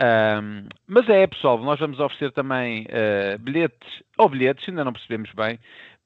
Um, 0.00 0.68
mas 0.86 1.08
é, 1.08 1.26
pessoal, 1.26 1.58
nós 1.58 1.78
vamos 1.78 1.98
oferecer 1.98 2.32
também 2.32 2.86
uh, 2.86 3.38
bilhetes, 3.38 4.02
ou 4.16 4.28
bilhetes, 4.28 4.68
ainda 4.68 4.84
não 4.84 4.92
percebemos 4.92 5.30
bem, 5.32 5.58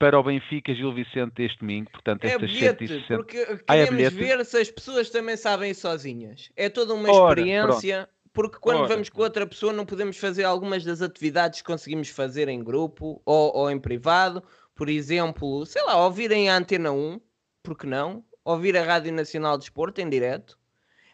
para 0.03 0.19
o 0.19 0.23
Benfica 0.25 0.75
Gil 0.75 0.93
Vicente 0.93 1.45
este 1.45 1.61
domingo. 1.61 1.89
Portanto, 1.93 2.25
é 2.25 2.37
bilhete, 2.37 2.89
160... 2.89 3.17
porque 3.17 3.47
queremos 3.47 3.69
ah, 3.69 3.77
é 3.77 4.11
ver 4.11 4.45
se 4.45 4.59
as 4.59 4.69
pessoas 4.69 5.09
também 5.11 5.37
sabem 5.37 5.73
sozinhas. 5.73 6.51
É 6.57 6.69
toda 6.69 6.93
uma 6.93 7.09
Ora, 7.09 7.41
experiência. 7.41 7.99
Pronto. 7.99 8.13
Porque 8.33 8.59
quando 8.59 8.79
Ora. 8.81 8.89
vamos 8.89 9.09
com 9.09 9.23
outra 9.23 9.47
pessoa 9.47 9.73
não 9.73 9.87
podemos 9.87 10.17
fazer 10.17 10.43
algumas 10.43 10.83
das 10.83 11.03
atividades 11.03 11.61
que 11.61 11.67
conseguimos 11.67 12.09
fazer 12.09 12.49
em 12.49 12.65
grupo 12.65 13.23
ou, 13.25 13.57
ou 13.57 13.71
em 13.71 13.79
privado. 13.79 14.43
Por 14.75 14.89
exemplo, 14.89 15.65
sei 15.67 15.85
lá, 15.85 15.97
ouvirem 16.05 16.51
a 16.51 16.57
Antena 16.57 16.91
1, 16.91 17.21
porque 17.63 17.87
não? 17.87 18.25
Ouvir 18.45 18.77
a 18.77 18.83
Rádio 18.83 19.13
Nacional 19.13 19.57
de 19.57 19.65
Esporte 19.65 20.03
em 20.03 20.11
direto. 20.11 20.59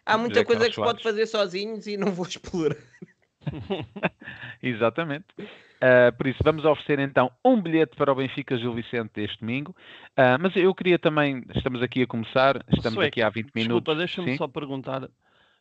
Há 0.06 0.16
muita 0.16 0.42
coisa 0.46 0.66
que 0.66 0.74
se 0.74 0.80
pode 0.80 1.02
fazer 1.02 1.26
sozinhos 1.26 1.86
e 1.86 1.98
não 1.98 2.10
vou 2.10 2.26
explorar. 2.26 2.78
Exatamente. 4.62 5.26
Uh, 5.78 6.16
por 6.16 6.26
isso, 6.26 6.38
vamos 6.42 6.64
oferecer 6.64 6.98
então 6.98 7.30
um 7.44 7.60
bilhete 7.60 7.96
para 7.96 8.10
o 8.10 8.14
Benfica 8.14 8.58
Gil 8.58 8.74
Vicente 8.74 9.20
este 9.20 9.38
domingo. 9.40 9.74
Uh, 10.10 10.36
mas 10.40 10.54
eu 10.56 10.74
queria 10.74 10.98
também, 10.98 11.44
estamos 11.54 11.80
aqui 11.82 12.02
a 12.02 12.06
começar, 12.06 12.64
estamos 12.72 12.98
aqui 12.98 13.22
há 13.22 13.30
20 13.30 13.52
minutos. 13.54 13.94
Desculpa, 13.94 13.94
deixa-me 13.94 14.36
só 14.36 14.48
perguntar. 14.48 15.08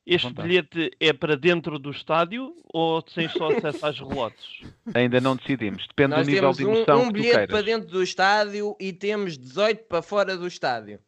Este 0.08 0.34
bilhete 0.34 0.90
é 1.02 1.12
para 1.12 1.36
dentro 1.36 1.78
do 1.78 1.92
estádio 1.92 2.56
ou 2.74 3.02
tens 3.02 3.32
só 3.34 3.52
acesso 3.52 3.86
às 3.86 4.00
relotes? 4.00 4.62
Ainda 4.96 5.20
não 5.20 5.36
decidimos, 5.36 5.86
depende 5.86 6.16
Nós 6.16 6.26
do 6.26 6.32
nível 6.32 6.52
de 6.54 6.64
emoção 6.64 7.02
um, 7.02 7.08
um 7.08 7.12
bilhete 7.12 7.48
para 7.48 7.62
dentro 7.62 7.90
do 7.90 8.02
estádio 8.02 8.76
e 8.80 8.94
temos 8.94 9.38
18 9.38 9.84
para 9.84 10.02
fora 10.02 10.38
do 10.38 10.48
estádio. 10.48 11.00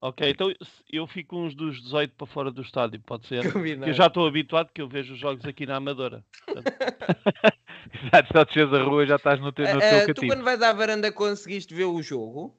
Ok, 0.00 0.30
então 0.30 0.52
eu 0.90 1.06
fico 1.06 1.36
uns 1.36 1.54
dos 1.54 1.82
18 1.82 2.14
para 2.14 2.26
fora 2.26 2.50
do 2.50 2.62
estádio, 2.62 3.00
pode 3.04 3.26
ser? 3.26 3.44
eu 3.86 3.92
já 3.92 4.06
estou 4.06 4.26
habituado 4.26 4.70
que 4.72 4.80
eu 4.80 4.88
vejo 4.88 5.12
os 5.12 5.18
jogos 5.18 5.44
aqui 5.44 5.66
na 5.66 5.76
Amadora. 5.76 6.24
Exato, 8.04 8.32
só 8.32 8.44
desces 8.44 8.72
a 8.72 8.82
rua 8.82 9.06
já 9.06 9.16
estás 9.16 9.40
no 9.40 9.52
teu, 9.52 9.64
no 9.72 9.80
teu 9.80 10.10
uh, 10.10 10.14
Tu 10.14 10.26
quando 10.26 10.44
vais 10.44 10.62
à 10.62 10.72
varanda 10.72 11.10
conseguiste 11.12 11.74
ver 11.74 11.84
o 11.84 12.02
jogo? 12.02 12.54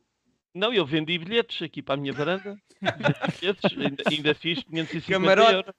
Não, 0.53 0.74
eu 0.74 0.86
vendi 0.86 1.17
bilhetes 1.17 1.62
aqui 1.62 1.81
para 1.81 1.93
a 1.93 1.98
minha 1.98 2.12
varanda. 2.12 2.57
bilhetes, 3.39 3.77
ainda, 3.77 4.03
ainda 4.09 4.36
fiz 4.36 4.63
550 4.63 5.12
Camarote. 5.12 5.53
euros. 5.53 5.75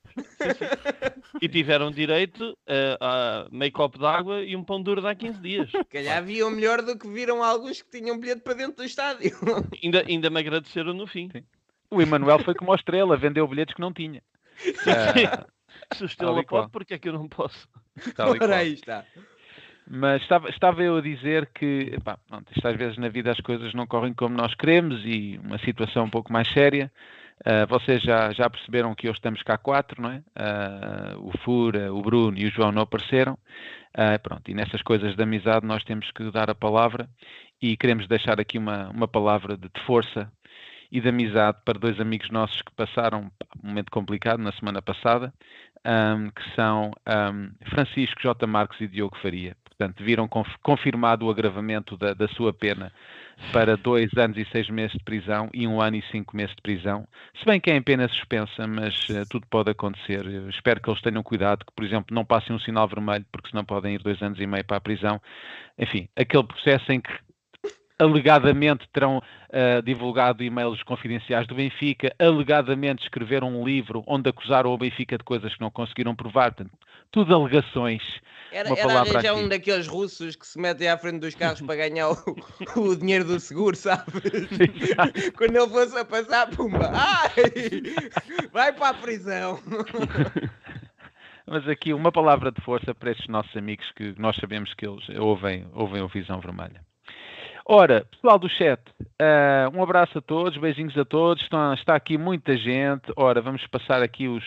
E 1.40 1.48
tiveram 1.48 1.90
direito 1.90 2.56
a, 3.00 3.44
a 3.44 3.48
meio 3.50 3.72
copo 3.72 3.98
de 3.98 4.06
água 4.06 4.42
e 4.42 4.54
um 4.54 4.62
pão 4.62 4.80
duro 4.80 5.00
de 5.00 5.08
há 5.08 5.14
15 5.14 5.40
dias. 5.40 5.70
Calhar 5.90 6.22
viam 6.24 6.50
melhor 6.50 6.82
do 6.82 6.96
que 6.96 7.08
viram 7.08 7.42
alguns 7.42 7.82
que 7.82 7.98
tinham 7.98 8.18
bilhete 8.18 8.42
para 8.42 8.54
dentro 8.54 8.76
do 8.76 8.84
estádio. 8.84 9.36
Ainda, 9.82 10.04
ainda 10.06 10.30
me 10.30 10.38
agradeceram 10.38 10.92
no 10.92 11.06
fim. 11.06 11.28
Sim. 11.32 11.44
O 11.90 12.00
Emanuel 12.00 12.38
foi 12.38 12.54
como 12.54 12.72
a 12.72 12.76
estrela, 12.76 13.16
vendeu 13.16 13.48
bilhetes 13.48 13.74
que 13.74 13.80
não 13.80 13.92
tinha. 13.92 14.22
Se 15.92 16.04
o 16.04 16.06
Estrela 16.06 16.44
pode, 16.44 16.70
porque 16.70 16.94
é 16.94 16.98
que 16.98 17.08
eu 17.08 17.12
não 17.12 17.28
posso? 17.28 17.68
Ora 18.40 18.56
aí 18.56 18.74
está. 18.74 19.04
Mas 19.92 20.22
estava, 20.22 20.48
estava 20.48 20.84
eu 20.84 20.98
a 20.98 21.00
dizer 21.00 21.50
que, 21.52 21.98
pá, 22.04 22.16
pronto, 22.28 22.46
isto 22.54 22.68
às 22.68 22.76
vezes 22.76 22.96
na 22.96 23.08
vida 23.08 23.32
as 23.32 23.40
coisas 23.40 23.74
não 23.74 23.88
correm 23.88 24.14
como 24.14 24.36
nós 24.36 24.54
queremos 24.54 25.02
e 25.04 25.40
uma 25.42 25.58
situação 25.58 26.04
um 26.04 26.10
pouco 26.10 26.32
mais 26.32 26.48
séria. 26.52 26.92
Uh, 27.40 27.66
vocês 27.68 28.00
já, 28.00 28.30
já 28.30 28.48
perceberam 28.48 28.94
que 28.94 29.08
hoje 29.08 29.18
estamos 29.18 29.42
cá 29.42 29.58
quatro, 29.58 30.00
não 30.00 30.12
é? 30.12 30.18
Uh, 30.18 31.28
o 31.28 31.36
Fura, 31.38 31.92
o 31.92 32.00
Bruno 32.02 32.38
e 32.38 32.46
o 32.46 32.50
João 32.52 32.70
não 32.70 32.82
apareceram. 32.82 33.32
Uh, 33.92 34.16
pronto, 34.22 34.48
e 34.48 34.54
nessas 34.54 34.80
coisas 34.80 35.16
de 35.16 35.22
amizade 35.24 35.66
nós 35.66 35.82
temos 35.82 36.08
que 36.12 36.30
dar 36.30 36.48
a 36.48 36.54
palavra 36.54 37.08
e 37.60 37.76
queremos 37.76 38.06
deixar 38.06 38.38
aqui 38.38 38.58
uma, 38.58 38.90
uma 38.90 39.08
palavra 39.08 39.56
de, 39.56 39.68
de 39.68 39.80
força 39.86 40.30
e 40.92 41.00
de 41.00 41.08
amizade 41.08 41.58
para 41.64 41.80
dois 41.80 41.98
amigos 41.98 42.30
nossos 42.30 42.62
que 42.62 42.72
passaram 42.76 43.28
um 43.60 43.68
momento 43.68 43.90
complicado 43.90 44.40
na 44.40 44.52
semana 44.52 44.80
passada, 44.80 45.34
um, 45.84 46.30
que 46.30 46.54
são 46.54 46.92
um, 47.08 47.50
Francisco 47.70 48.22
J. 48.22 48.46
Marques 48.46 48.80
e 48.80 48.86
Diogo 48.86 49.16
Faria. 49.20 49.56
Portanto, 49.80 50.04
viram 50.04 50.28
confirmado 50.62 51.24
o 51.24 51.30
agravamento 51.30 51.96
da, 51.96 52.12
da, 52.12 52.28
sua 52.28 52.52
pena 52.52 52.92
para 53.50 53.78
dois 53.78 54.10
anos 54.14 54.36
e 54.36 54.44
seis 54.52 54.68
meses 54.68 54.92
de 54.92 55.02
prisão 55.02 55.48
e 55.54 55.66
um 55.66 55.80
ano 55.80 55.96
e 55.96 56.02
cinco 56.12 56.36
meses 56.36 56.54
de 56.54 56.60
prisão. 56.60 57.08
Se 57.38 57.46
bem 57.46 57.58
que 57.58 57.70
é 57.70 57.76
em 57.76 57.80
pena 57.80 58.06
suspensa, 58.08 58.66
mas 58.66 59.08
uh, 59.08 59.26
tudo 59.30 59.46
pode 59.46 59.70
acontecer. 59.70 60.26
Eu 60.26 60.50
espero 60.50 60.82
que 60.82 60.90
eles 60.90 61.00
tenham 61.00 61.22
cuidado, 61.22 61.64
que, 61.64 61.72
por 61.74 61.82
exemplo, 61.82 62.14
não 62.14 62.26
passem 62.26 62.54
um 62.54 62.58
sinal 62.58 62.86
vermelho, 62.88 63.24
porque 63.32 63.48
senão 63.48 63.64
podem 63.64 63.94
ir 63.94 64.02
dois 64.02 64.20
anos 64.20 64.38
e 64.38 64.46
meio 64.46 64.66
para 64.66 64.76
a 64.76 64.82
prisão. 64.82 65.18
Enfim, 65.78 66.10
aquele 66.14 66.44
processo 66.44 66.92
em 66.92 67.00
que 67.00 67.10
alegadamente 68.00 68.88
terão 68.92 69.18
uh, 69.18 69.82
divulgado 69.84 70.42
e-mails 70.42 70.82
confidenciais 70.82 71.46
do 71.46 71.54
Benfica, 71.54 72.14
alegadamente 72.18 73.02
escreveram 73.02 73.48
um 73.48 73.64
livro 73.64 74.02
onde 74.06 74.30
acusaram 74.30 74.72
o 74.72 74.78
Benfica 74.78 75.18
de 75.18 75.24
coisas 75.24 75.54
que 75.54 75.60
não 75.60 75.70
conseguiram 75.70 76.16
provar. 76.16 76.52
Portanto, 76.52 76.76
tudo 77.12 77.34
alegações. 77.34 78.02
Era, 78.50 78.70
era 78.70 79.00
arranjar 79.00 79.34
um 79.34 79.48
daqueles 79.48 79.86
russos 79.86 80.34
que 80.34 80.46
se 80.46 80.58
metem 80.58 80.88
à 80.88 80.96
frente 80.96 81.20
dos 81.20 81.34
carros 81.34 81.60
para 81.60 81.76
ganhar 81.76 82.10
o, 82.10 82.16
o 82.76 82.96
dinheiro 82.96 83.24
do 83.24 83.38
seguro, 83.38 83.76
sabes? 83.76 84.04
Quando 85.36 85.56
ele 85.56 85.68
fosse 85.68 85.98
a 85.98 86.04
passar, 86.04 86.48
pumba, 86.50 86.90
ai, 86.92 87.30
vai 88.52 88.72
para 88.72 88.88
a 88.88 88.94
prisão. 88.94 89.60
Mas 91.46 91.68
aqui 91.68 91.92
uma 91.92 92.10
palavra 92.10 92.50
de 92.50 92.60
força 92.62 92.94
para 92.94 93.10
estes 93.10 93.28
nossos 93.28 93.54
amigos 93.56 93.90
que 93.96 94.14
nós 94.18 94.36
sabemos 94.36 94.72
que 94.74 94.86
eles 94.86 95.08
ouvem, 95.18 95.66
ouvem 95.74 96.00
o 96.00 96.08
Visão 96.08 96.40
Vermelha. 96.40 96.80
Ora, 97.72 98.04
pessoal 98.10 98.36
do 98.36 98.48
chat, 98.48 98.82
uh, 99.00 99.78
um 99.78 99.80
abraço 99.80 100.18
a 100.18 100.20
todos, 100.20 100.58
beijinhos 100.58 100.98
a 100.98 101.04
todos. 101.04 101.44
Está, 101.44 101.72
está 101.72 101.94
aqui 101.94 102.18
muita 102.18 102.56
gente. 102.56 103.12
Ora, 103.14 103.40
vamos 103.40 103.64
passar 103.68 104.02
aqui 104.02 104.26
os 104.26 104.42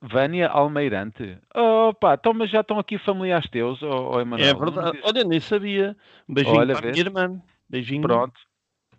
Vânia 0.00 0.46
Almeirante. 0.46 1.36
Opa, 1.52 2.14
então, 2.14 2.32
mas 2.32 2.48
já 2.48 2.60
estão 2.60 2.78
aqui 2.78 2.96
familiares 2.96 3.50
teus, 3.50 3.82
oh, 3.82 4.12
oh 4.12 4.20
Emanuel. 4.20 4.48
É 4.48 4.54
verdade. 4.54 5.00
Olha, 5.02 5.24
nem 5.24 5.40
sabia. 5.40 5.96
Beijinho 6.28 6.58
Olha, 6.58 6.76
para 6.76 6.90
a 6.90 6.92
minha 6.92 7.04
irmã. 7.04 7.42
Beijinho. 7.68 8.02
Pronto. 8.02 8.40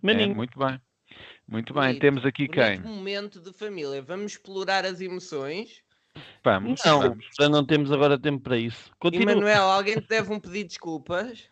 Maninho. 0.02 0.34
É, 0.34 0.36
muito 0.36 0.60
bem. 0.60 0.82
Muito 1.48 1.74
bem. 1.74 1.96
E, 1.96 2.00
Temos 2.00 2.26
aqui 2.26 2.50
quem? 2.50 2.82
momento 2.82 3.40
de 3.40 3.54
família. 3.54 4.02
Vamos 4.02 4.34
explorar 4.34 4.84
as 4.84 5.00
emoções. 5.00 5.82
Vamos. 6.44 6.82
Não, 6.86 7.18
já 7.40 7.48
não 7.48 7.66
temos 7.66 7.90
agora 7.90 8.20
tempo 8.20 8.44
para 8.44 8.58
isso. 8.58 8.92
Continua. 9.00 9.32
Emanuel, 9.32 9.64
alguém 9.64 9.96
te 9.96 10.10
deve 10.10 10.34
um 10.34 10.42
pedido 10.42 10.58
de 10.58 10.64
desculpas? 10.66 11.50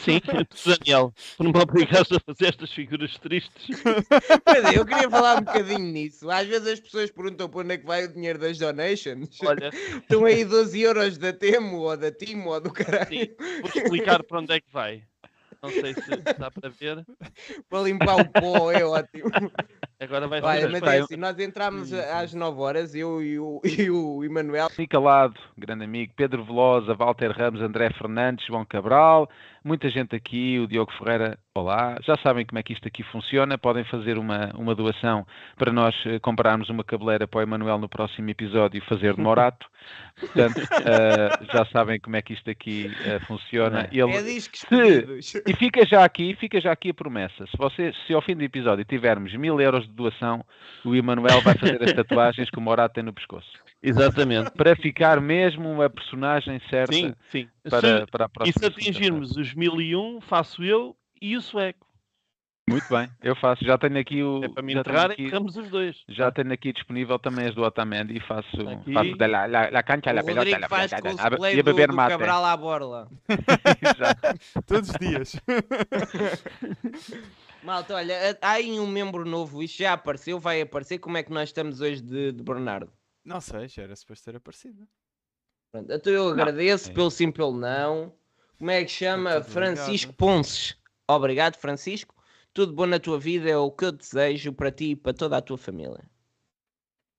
Sim, 0.00 0.20
Daniel, 0.64 1.12
por 1.36 1.44
não 1.44 1.52
me 1.52 1.60
obrigares 1.60 2.10
a 2.12 2.20
fazer 2.20 2.48
estas 2.48 2.72
figuras 2.72 3.16
tristes. 3.18 3.80
Pois 4.44 4.64
é, 4.64 4.78
eu 4.78 4.86
queria 4.86 5.10
falar 5.10 5.38
um 5.38 5.44
bocadinho 5.44 5.92
nisso. 5.92 6.30
Às 6.30 6.46
vezes 6.46 6.68
as 6.68 6.80
pessoas 6.80 7.10
perguntam 7.10 7.48
para 7.48 7.60
onde 7.60 7.74
é 7.74 7.78
que 7.78 7.86
vai 7.86 8.04
o 8.04 8.12
dinheiro 8.12 8.38
das 8.38 8.58
donations. 8.58 9.38
Olha, 9.44 9.70
estão 9.70 10.24
aí 10.24 10.44
12 10.44 10.80
euros 10.80 11.18
da 11.18 11.32
Temo 11.32 11.78
ou 11.78 11.96
da 11.96 12.10
Timo 12.10 12.50
ou 12.50 12.60
do 12.60 12.72
caralho. 12.72 13.08
Sim, 13.08 13.34
vou 13.60 13.70
explicar 13.82 14.22
para 14.22 14.38
onde 14.38 14.52
é 14.52 14.60
que 14.60 14.72
vai. 14.72 15.02
Não 15.62 15.70
sei 15.70 15.94
se 15.94 16.16
dá 16.38 16.50
para 16.50 16.68
ver. 16.68 17.04
Para 17.68 17.82
limpar 17.82 18.20
o 18.20 18.28
pó, 18.28 18.70
é 18.70 18.84
ótimo. 18.84 19.30
Agora 19.98 20.28
vai 20.28 20.40
Olha, 20.42 20.60
ser. 20.60 20.68
mas 20.68 20.82
é 20.82 20.98
assim, 20.98 21.16
nós 21.16 21.38
entramos 21.38 21.92
às 21.92 22.34
9 22.34 22.60
horas, 22.60 22.94
eu 22.94 23.22
e 23.22 23.38
o, 23.38 23.60
e 23.64 23.90
o 23.90 24.22
Emanuel. 24.22 24.68
Rui 24.76 24.86
Calado, 24.86 25.40
grande 25.56 25.84
amigo, 25.84 26.12
Pedro 26.14 26.44
Velosa, 26.44 26.94
Walter 26.94 27.30
Ramos, 27.30 27.60
André 27.60 27.90
Fernandes, 27.90 28.46
João 28.46 28.64
Cabral, 28.64 29.28
muita 29.66 29.90
gente 29.90 30.14
aqui, 30.14 30.58
o 30.60 30.66
Diogo 30.68 30.92
Ferreira, 30.92 31.36
olá. 31.54 31.98
Já 32.06 32.16
sabem 32.18 32.46
como 32.46 32.58
é 32.58 32.62
que 32.62 32.72
isto 32.72 32.86
aqui 32.86 33.02
funciona, 33.02 33.58
podem 33.58 33.84
fazer 33.84 34.16
uma, 34.16 34.50
uma 34.54 34.74
doação 34.74 35.26
para 35.56 35.72
nós 35.72 35.94
eh, 36.06 36.20
comprarmos 36.20 36.68
uma 36.70 36.84
cabeleira 36.84 37.26
para 37.26 37.40
o 37.40 37.42
Emanuel 37.42 37.78
no 37.78 37.88
próximo 37.88 38.30
episódio 38.30 38.78
e 38.78 38.88
fazer 38.88 39.14
de 39.14 39.20
Morato. 39.20 39.66
Portanto, 40.20 40.60
eh, 40.86 41.46
já 41.52 41.66
sabem 41.66 41.98
como 41.98 42.14
é 42.14 42.22
que 42.22 42.32
isto 42.32 42.48
aqui 42.48 42.90
eh, 43.04 43.18
funciona. 43.26 43.88
Ele- 43.90 44.12
É 44.12 44.22
discos 44.22 44.60
Se-. 45.20 45.42
E 45.44 45.52
fica 45.54 45.84
já 45.84 46.04
aqui, 46.04 46.36
fica 46.36 46.60
já 46.60 46.70
aqui 46.70 46.90
a 46.90 46.94
promessa. 46.94 47.44
Se, 47.46 47.56
você, 47.58 47.92
se 48.06 48.14
ao 48.14 48.22
fim 48.22 48.36
do 48.36 48.44
episódio 48.44 48.84
tivermos 48.84 49.34
mil 49.34 49.60
euros 49.60 49.84
de 49.86 49.92
doação, 49.92 50.44
o 50.84 50.94
Emanuel 50.94 51.40
vai 51.40 51.54
fazer 51.58 51.82
as 51.82 51.92
tatuagens 51.92 52.48
que 52.48 52.58
o 52.58 52.62
Morato 52.62 52.94
tem 52.94 53.02
no 53.02 53.12
pescoço. 53.12 53.50
Exatamente. 53.82 54.50
Para 54.52 54.74
ficar 54.76 55.20
mesmo 55.20 55.82
a 55.82 55.90
personagem 55.90 56.60
certa 56.70 56.92
Sim, 56.92 57.14
sim. 57.30 57.48
Para, 57.70 58.00
Se, 58.00 58.06
para 58.06 58.24
a 58.24 58.26
e 58.26 58.30
próxima. 58.30 58.58
se 58.60 58.66
atingirmos 58.66 59.36
os 59.36 59.54
1001, 59.54 60.20
faço 60.22 60.64
eu 60.64 60.96
e 61.20 61.36
o 61.36 61.42
sueco. 61.42 61.84
Muito 62.68 62.88
bem, 62.88 63.08
eu 63.22 63.36
faço. 63.36 63.64
Já 63.64 63.78
tenho 63.78 63.96
aqui 63.96 64.24
o. 64.24 64.42
É 64.42 64.48
para 64.48 64.60
me 64.60 64.72
já 64.74 64.82
tenho 64.82 64.92
enterrar, 64.96 65.10
aqui- 65.12 65.22
enterramos 65.22 65.56
os 65.56 65.70
dois. 65.70 66.02
Já 66.08 66.32
tenho 66.32 66.52
aqui 66.52 66.72
disponível 66.72 67.16
também 67.16 67.46
as 67.46 67.54
do 67.54 67.62
Otamendi 67.62 68.16
e 68.16 68.20
faço, 68.20 68.68
Aqui. 68.68 68.92
faço 68.92 69.16
da 69.16 69.26
la, 69.28 69.46
la, 69.46 69.70
la 69.70 69.82
cancha, 69.84 70.10
la 70.12 70.24
pelota, 70.24 70.58
la 70.58 70.68
pelota, 70.68 71.52
e 71.54 71.60
a 71.60 71.62
beber 71.62 71.86
do 71.88 71.94
mate. 71.94 72.10
Cabral 72.10 72.44
à 72.44 72.56
borla. 72.56 73.08
Todos 74.66 74.90
os 74.90 74.96
dias. 74.98 75.36
Malta, 77.62 77.94
olha, 77.94 78.38
há 78.40 78.50
aí 78.52 78.78
um 78.78 78.86
membro 78.86 79.24
novo, 79.24 79.62
isto 79.62 79.78
já 79.78 79.92
apareceu, 79.92 80.38
vai 80.38 80.60
aparecer. 80.60 80.98
Como 80.98 81.16
é 81.16 81.22
que 81.22 81.32
nós 81.32 81.48
estamos 81.48 81.80
hoje 81.80 82.00
de, 82.02 82.32
de 82.32 82.42
Bernardo? 82.42 82.92
Não 83.24 83.40
sei, 83.40 83.68
já 83.68 83.82
era 83.82 83.96
suposto 83.96 84.24
ter 84.24 84.36
aparecido. 84.36 84.86
Pronto, 85.72 85.92
então 85.92 86.12
eu 86.12 86.28
agradeço 86.28 86.90
é 86.90 86.94
pelo 86.94 87.10
sim, 87.10 87.30
pelo 87.30 87.56
não. 87.56 88.12
Como 88.58 88.70
é 88.70 88.84
que 88.84 88.90
chama? 88.90 89.34
Muito 89.34 89.50
Francisco 89.50 90.12
obrigado. 90.12 90.16
Ponces. 90.16 90.76
Obrigado, 91.08 91.56
Francisco. 91.56 92.14
Tudo 92.52 92.72
bom 92.72 92.86
na 92.86 92.98
tua 92.98 93.18
vida 93.18 93.50
é 93.50 93.56
o 93.56 93.70
que 93.70 93.84
eu 93.84 93.92
desejo 93.92 94.52
para 94.52 94.70
ti 94.70 94.92
e 94.92 94.96
para 94.96 95.12
toda 95.12 95.36
a 95.36 95.42
tua 95.42 95.58
família. 95.58 96.02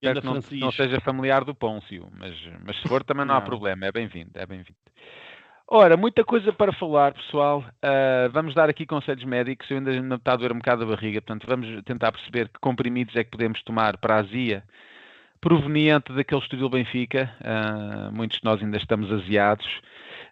Espero 0.01 0.22
que 0.22 0.27
não, 0.27 0.60
não 0.60 0.72
seja 0.72 1.01
familiar 1.01 1.44
do 1.44 1.56
Pôncio, 1.56 2.08
mas, 2.12 2.34
mas 2.63 2.75
se 2.82 2.88
for 2.88 3.04
também 3.04 3.25
não, 3.25 3.36
há 3.36 3.39
Não. 3.39 3.46
problema, 3.46 3.86
é 3.86 3.92
bem-vindo, 3.92 4.32
é 4.36 4.46
bem-vindo. 4.46 4.77
Ora, 5.70 5.98
muita 5.98 6.24
coisa 6.24 6.54
para 6.54 6.72
falar, 6.72 7.13
pessoal. 7.13 7.63
Ah, 7.82 8.30
vamos 8.32 8.56
dar 8.56 8.70
aqui 8.70 8.86
conselhos 8.86 9.25
médicos. 9.25 9.70
Eu 9.70 9.77
ainda 9.77 10.01
me 10.01 10.16
está 10.16 10.34
a 10.34 10.36
doer 10.38 10.54
um 10.54 10.60
bocado 10.60 10.84
a 10.84 10.88
barriga, 10.88 11.22
portanto, 11.22 11.46
vamos 11.48 11.84
tentar 11.84 12.12
perceber 12.12 12.48
que 12.48 12.60
comprimidos 12.60 13.16
é 13.16 13.24
que 13.24 13.32
podemos 13.32 13.62
tomar 13.63 13.98
para 13.98 14.16
a 14.16 14.20
azia 14.20 14.63
proveniente 15.48 16.12
daquele 16.12 16.42
Estoril 16.42 16.68
Benfica. 16.68 17.34
Ah, 17.42 18.10
muitos 18.12 18.39
de 18.39 18.44
nós 18.44 18.62
ainda 18.62 18.75
estamos 18.75 19.10
aziados. 19.10 19.66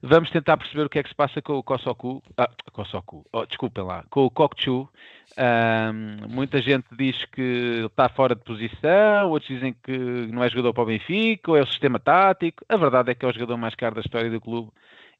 Vamos 0.03 0.29
tentar 0.29 0.57
perceber 0.57 0.83
o 0.83 0.89
que 0.89 0.99
é 0.99 1.03
que 1.03 1.07
se 1.07 1.15
passa 1.15 1.41
com 1.41 1.53
o 1.53 1.63
Kosoku. 1.63 2.21
Ah, 2.37 2.49
Kosoku. 2.73 3.25
Oh, 3.31 3.45
desculpem 3.45 3.85
lá. 3.85 4.03
Com 4.09 4.25
o 4.25 4.29
Kokchu. 4.29 4.89
Ahm, 5.37 6.27
muita 6.29 6.61
gente 6.61 6.87
diz 6.91 7.23
que 7.31 7.85
está 7.85 8.09
fora 8.09 8.35
de 8.35 8.43
posição, 8.43 9.29
outros 9.29 9.47
dizem 9.47 9.73
que 9.83 9.97
não 9.97 10.43
é 10.43 10.49
jogador 10.49 10.73
para 10.73 10.83
o 10.83 10.85
Benfica, 10.85 11.51
ou 11.51 11.57
é 11.57 11.61
o 11.61 11.67
sistema 11.67 11.97
tático. 11.97 12.65
A 12.67 12.75
verdade 12.75 13.11
é 13.11 13.15
que 13.15 13.25
é 13.25 13.29
o 13.29 13.33
jogador 13.33 13.55
mais 13.55 13.73
caro 13.73 13.95
da 13.95 14.01
história 14.01 14.29
do 14.29 14.41
clube 14.41 14.69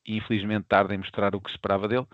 e 0.06 0.18
infelizmente 0.18 0.66
tarda 0.68 0.94
em 0.94 0.98
mostrar 0.98 1.36
o 1.36 1.42
que 1.42 1.50
se 1.50 1.56
esperava 1.56 1.88
dele. 1.88 2.06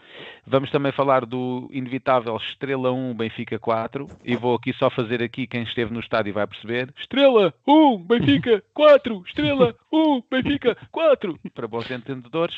Vamos 0.46 0.72
também 0.72 0.92
falar 0.92 1.26
do 1.26 1.70
inevitável 1.72 2.36
Estrela 2.38 2.92
1, 2.92 3.14
Benfica 3.14 3.60
4, 3.60 4.08
e 4.24 4.36
vou 4.36 4.56
aqui 4.56 4.74
só 4.74 4.90
fazer 4.90 5.22
aqui 5.22 5.48
quem 5.48 5.64
esteve 5.64 5.94
no 5.94 6.00
estádio 6.00 6.34
vai 6.34 6.48
perceber. 6.48 6.94
Estrela 6.98 7.54
1, 7.68 7.98
Benfica 7.98 8.64
4, 8.74 9.24
Estrela 9.28 9.76
1, 9.92 10.24
Benfica 10.32 10.78
4, 10.92 11.40
para 11.54 11.68
bons 11.68 11.90
entendedores. 11.92 12.56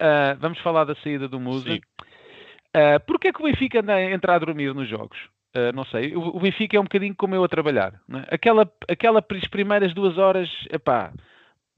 Ah, 0.00 0.34
vamos 0.40 0.58
falar 0.60 0.84
da 0.84 0.94
saída 0.96 1.28
do 1.28 1.38
Musa. 1.38 1.74
Uh, 1.74 3.00
Porquê 3.06 3.28
é 3.28 3.32
que 3.32 3.40
o 3.40 3.44
Benfica 3.44 3.80
anda 3.80 3.94
a 3.94 4.10
entrar 4.10 4.36
a 4.36 4.38
dormir 4.38 4.74
nos 4.74 4.88
jogos? 4.88 5.18
Uh, 5.54 5.74
não 5.74 5.84
sei. 5.84 6.16
O, 6.16 6.36
o 6.36 6.40
Benfica 6.40 6.76
é 6.76 6.80
um 6.80 6.84
bocadinho 6.84 7.14
como 7.14 7.34
eu 7.34 7.44
a 7.44 7.48
trabalhar. 7.48 8.00
não 8.08 8.20
é? 8.20 8.26
Aquela, 8.30 8.70
aquela 8.88 9.18
as 9.30 9.48
primeiras 9.48 9.92
duas 9.92 10.16
horas, 10.16 10.48
epá, 10.70 11.12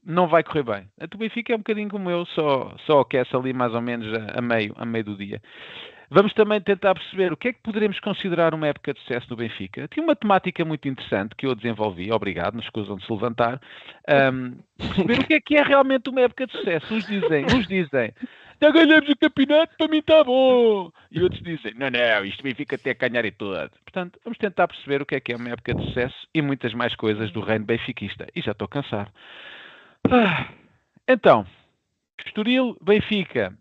não 0.04 0.26
vai 0.26 0.42
correr 0.42 0.62
bem. 0.62 0.88
Então, 1.00 1.16
O 1.16 1.18
Benfica 1.18 1.52
é 1.52 1.56
um 1.56 1.58
bocadinho 1.58 1.88
como 1.88 2.10
eu, 2.10 2.26
só, 2.26 2.74
só 2.86 3.00
aquece 3.00 3.34
ali 3.36 3.52
mais 3.52 3.74
ou 3.74 3.80
menos 3.80 4.06
a, 4.12 4.38
a 4.38 4.42
meio, 4.42 4.74
a 4.76 4.84
meio 4.84 5.04
do 5.04 5.16
dia. 5.16 5.40
Vamos 6.14 6.34
também 6.34 6.60
tentar 6.60 6.94
perceber 6.94 7.32
o 7.32 7.36
que 7.38 7.48
é 7.48 7.52
que 7.54 7.62
poderemos 7.62 7.98
considerar 7.98 8.52
uma 8.52 8.66
época 8.66 8.92
de 8.92 9.00
sucesso 9.00 9.26
no 9.30 9.36
Benfica. 9.36 9.88
Tinha 9.88 10.04
uma 10.04 10.14
temática 10.14 10.62
muito 10.62 10.86
interessante 10.86 11.34
que 11.34 11.46
eu 11.46 11.54
desenvolvi, 11.54 12.12
obrigado, 12.12 12.54
nos 12.54 12.66
escusam 12.66 12.96
de 12.96 13.06
se 13.06 13.10
levantar. 13.10 13.58
Um, 14.30 14.58
perceber 14.76 15.20
o 15.20 15.26
que 15.26 15.34
é 15.34 15.40
que 15.40 15.56
é 15.56 15.62
realmente 15.62 16.10
uma 16.10 16.20
época 16.20 16.46
de 16.46 16.52
sucesso. 16.52 16.92
Uns 16.92 17.06
dizem, 17.06 17.46
uns 17.46 17.66
dizem, 17.66 18.12
já 18.60 18.70
ganhamos 18.70 19.08
o 19.08 19.16
campeonato, 19.16 19.74
para 19.78 19.88
mim 19.88 19.98
está 20.00 20.22
bom. 20.22 20.92
E 21.10 21.22
outros 21.22 21.42
dizem, 21.42 21.72
não, 21.76 21.88
não, 21.88 22.24
isto 22.26 22.42
Benfica 22.42 22.76
até 22.76 22.92
ganhar 22.92 23.24
e 23.24 23.30
tudo. 23.30 23.70
Portanto, 23.82 24.20
vamos 24.22 24.36
tentar 24.36 24.68
perceber 24.68 25.00
o 25.00 25.06
que 25.06 25.14
é 25.14 25.20
que 25.20 25.32
é 25.32 25.36
uma 25.36 25.48
época 25.48 25.74
de 25.74 25.82
sucesso 25.86 26.28
e 26.34 26.42
muitas 26.42 26.74
mais 26.74 26.94
coisas 26.94 27.32
do 27.32 27.40
reino 27.40 27.64
benfiquista. 27.64 28.26
E 28.36 28.42
já 28.42 28.52
estou 28.52 28.68
cansado. 28.68 29.10
Ah, 30.10 30.52
então, 31.08 31.46
Estoril, 32.26 32.76
Benfica. 32.82 33.56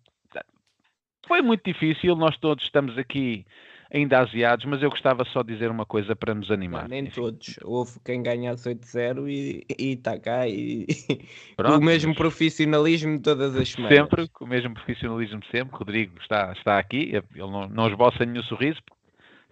Foi 1.28 1.42
muito 1.42 1.64
difícil, 1.64 2.16
nós 2.16 2.38
todos 2.38 2.64
estamos 2.64 2.98
aqui 2.98 3.46
ainda 3.94 4.20
aziados, 4.20 4.66
mas 4.66 4.82
eu 4.82 4.90
gostava 4.90 5.26
só 5.26 5.44
de 5.44 5.54
dizer 5.54 5.70
uma 5.70 5.86
coisa 5.86 6.16
para 6.16 6.34
nos 6.34 6.50
animar. 6.50 6.88
Nem 6.88 7.04
Enfim, 7.04 7.22
todos. 7.22 7.60
Houve 7.64 8.00
quem 8.06 8.24
ganhasse 8.24 8.70
8-0 8.70 9.30
e 9.30 9.66
está 9.78 10.18
cá 10.18 10.48
e, 10.48 10.88
pronto, 11.58 11.78
o 11.78 11.84
mesmo 11.84 12.10
mas 12.10 12.18
profissionalismo 12.18 13.20
todas 13.22 13.56
as 13.56 13.70
semanas. 13.70 13.98
Sempre, 13.98 14.30
com 14.30 14.46
o 14.46 14.48
mesmo 14.48 14.74
profissionalismo 14.74 15.40
de 15.42 15.48
sempre. 15.52 15.78
Rodrigo 15.78 16.18
está, 16.22 16.54
está 16.54 16.80
aqui, 16.80 17.12
ele 17.14 17.24
não, 17.36 17.68
não 17.68 17.88
esboça 17.88 18.26
nenhum 18.26 18.44
sorriso, 18.44 18.82
porque 18.86 19.01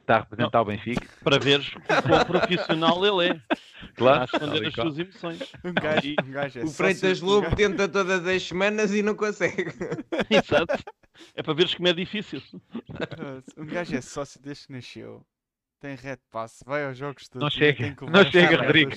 está 0.09 0.15
a 0.17 0.19
representar 0.21 0.61
o 0.61 0.65
Benfica. 0.65 1.07
Para 1.23 1.37
veres 1.39 1.69
quão 1.69 2.25
profissional 2.25 3.05
ele 3.05 3.29
é. 3.33 3.41
Claro, 3.95 4.21
a 4.21 4.25
esconder 4.25 4.63
e 4.63 4.67
as 4.67 4.73
suas 4.73 4.97
emoções. 4.99 5.39
Um 5.63 5.73
gajo, 5.73 6.15
um 6.25 6.31
gajo 6.31 6.59
é 6.59 6.63
O 6.63 6.67
Freitas 6.67 7.21
um 7.21 7.25
Lobo 7.27 7.41
gajo- 7.43 7.55
tenta 7.55 7.87
todas 7.87 8.25
as 8.25 8.43
semanas 8.43 8.93
e 8.93 9.01
não 9.03 9.15
consegue. 9.15 9.65
Exato. 10.29 10.83
É 11.35 11.43
para 11.43 11.53
veres 11.53 11.75
como 11.75 11.87
é 11.87 11.93
difícil. 11.93 12.41
Um 13.57 13.65
gajo 13.65 13.95
é 13.95 14.01
sócio 14.01 14.41
desde 14.41 14.67
que 14.67 14.73
nasceu. 14.73 15.25
Tem 15.81 15.95
red 15.95 16.17
pass, 16.29 16.61
vai 16.65 16.85
aos 16.85 16.97
jogos 16.97 17.29
todos. 17.29 17.41
Não 17.41 17.47
e 17.47 17.51
chega, 17.51 17.95
não 18.01 18.29
chega, 18.29 18.57
Rodrigo. 18.57 18.91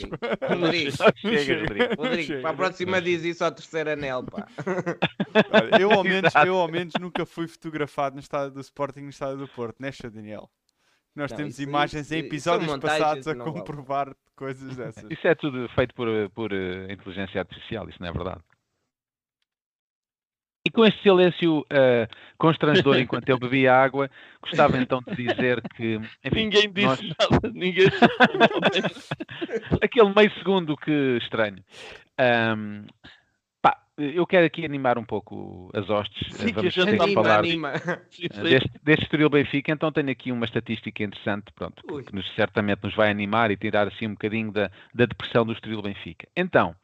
Rodrigo, 0.48 0.90
Não 0.98 1.12
chega, 1.14 1.60
Rodrigo. 1.60 1.94
Rodrigo, 1.96 2.22
chega, 2.26 2.40
para 2.40 2.48
a 2.48 2.52
não 2.52 2.56
próxima 2.56 3.00
diz 3.00 3.22
isso 3.22 3.44
ao 3.44 3.52
terceiro 3.52 3.90
anel, 3.92 4.24
pá. 4.24 4.48
Olha, 5.52 5.80
eu, 5.80 5.92
ao 5.92 6.02
menos, 6.02 6.34
eu 6.44 6.56
ao 6.56 6.66
menos 6.66 6.94
nunca 7.00 7.24
fui 7.24 7.46
fotografado 7.46 8.16
no 8.16 8.20
estádio 8.20 8.50
do 8.54 8.60
Sporting 8.60 9.02
no 9.02 9.10
estádio 9.10 9.36
do 9.38 9.46
Porto, 9.46 9.76
né, 9.78 9.92
Sr. 9.92 10.10
Daniel? 10.10 10.50
Nós 11.14 11.30
Não, 11.30 11.36
temos 11.36 11.58
imagens 11.58 12.06
isso- 12.06 12.14
em 12.14 12.18
episódios 12.18 12.74
passados 12.78 13.28
a 13.28 13.34
não 13.34 13.44
vale. 13.46 13.58
comprovar 13.58 14.14
coisas 14.34 14.74
dessas. 14.76 15.10
Isso 15.10 15.26
é 15.26 15.34
tudo 15.34 15.68
feito 15.74 15.94
por, 15.94 16.08
por 16.30 16.52
eh, 16.52 16.90
inteligência 16.92 17.40
artificial, 17.40 17.88
isso 17.88 18.00
não 18.00 18.08
é 18.08 18.12
verdade. 18.12 18.40
E 20.66 20.70
com 20.70 20.84
este 20.86 21.02
silêncio 21.02 21.66
eh, 21.70 22.06
constrangedor 22.38 22.96
enquanto 23.00 23.28
eu 23.28 23.38
bebia 23.38 23.74
água, 23.74 24.08
gostava 24.40 24.78
então 24.78 25.00
de 25.02 25.14
dizer 25.16 25.60
que, 25.76 25.96
enfim, 26.24 26.44
Ninguém 26.44 26.72
disse 26.72 26.86
nós- 26.86 27.00
nada. 27.30 27.50
Ninguém 27.52 27.86
aquele 29.82 30.14
meio 30.14 30.32
segundo 30.38 30.76
que 30.76 31.18
estranho. 31.20 31.62
Pá, 32.16 32.54
eu 33.98 34.26
quero 34.26 34.46
aqui 34.46 34.64
animar 34.64 34.98
um 34.98 35.04
pouco 35.04 35.70
as 35.74 35.88
hostes. 35.90 36.28
Sim, 36.36 36.46
que 36.46 36.50
a 36.52 36.54
Vamos 36.54 36.74
gente 36.74 36.96
que 36.96 37.02
Anima, 37.02 37.22
falar 37.22 37.38
anima. 37.40 37.72
Sim, 38.10 38.26
sim. 38.32 38.42
deste, 38.42 38.70
deste 38.82 39.02
Estoril 39.04 39.28
Benfica, 39.30 39.72
então 39.72 39.92
tenho 39.92 40.10
aqui 40.10 40.32
uma 40.32 40.44
estatística 40.46 41.02
interessante, 41.02 41.52
pronto, 41.54 41.82
Ui. 41.92 42.02
que 42.02 42.14
nos, 42.14 42.26
certamente 42.34 42.82
nos 42.82 42.94
vai 42.94 43.10
animar 43.10 43.50
e 43.50 43.56
tirar 43.56 43.88
assim 43.88 44.06
um 44.06 44.12
bocadinho 44.12 44.50
da, 44.50 44.70
da 44.94 45.06
depressão 45.06 45.44
do 45.44 45.52
Estoril 45.52 45.82
Benfica. 45.82 46.26
Então, 46.36 46.74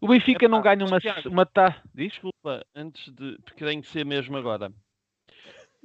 o 0.00 0.08
Benfica 0.08 0.46
não 0.48 0.62
ganha 0.62 0.84
uma, 0.84 1.00
Tiago, 1.00 1.28
uma 1.28 1.44
tá, 1.46 1.82
diz? 1.94 2.12
Desculpa, 2.12 2.64
antes 2.74 3.12
de. 3.12 3.38
Porque 3.44 3.64
tem 3.64 3.80
que 3.80 3.88
ser 3.88 4.04
mesmo 4.04 4.36
agora. 4.36 4.72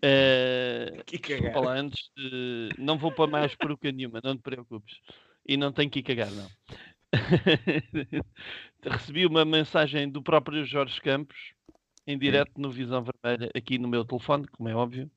Eh, 0.04 1.04
Que 1.06 1.20
desculpa 1.20 1.44
cagar. 1.54 1.64
lá, 1.64 1.74
antes 1.80 2.10
de. 2.18 2.70
Não 2.80 2.98
vou 2.98 3.12
para 3.12 3.30
mais 3.30 3.54
peruca 3.54 3.92
nenhuma, 3.92 4.20
não 4.24 4.36
te 4.36 4.42
preocupes. 4.42 4.96
E 5.48 5.56
não 5.56 5.72
tenho 5.72 5.92
que 5.92 6.00
ir 6.00 6.04
cagar, 6.04 6.32
não. 6.32 6.48
Recebi 8.84 9.26
uma 9.26 9.46
mensagem 9.46 10.10
do 10.10 10.22
próprio 10.22 10.66
Jorge 10.66 11.00
Campos, 11.02 11.54
em 12.08 12.18
direto 12.18 12.54
no 12.58 12.72
Visão 12.72 13.04
Vermelha, 13.04 13.52
aqui 13.56 13.78
no 13.78 13.88
meu 13.88 14.06
telefone, 14.06 14.48
como 14.48 14.70
é 14.70 14.76
óbvio. 14.76 15.10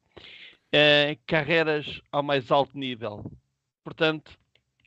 Eh, 0.73 1.17
carreiras 1.27 2.01
ao 2.11 2.23
mais 2.23 2.51
alto 2.51 2.77
nível. 2.77 3.31
Portanto, 3.85 4.37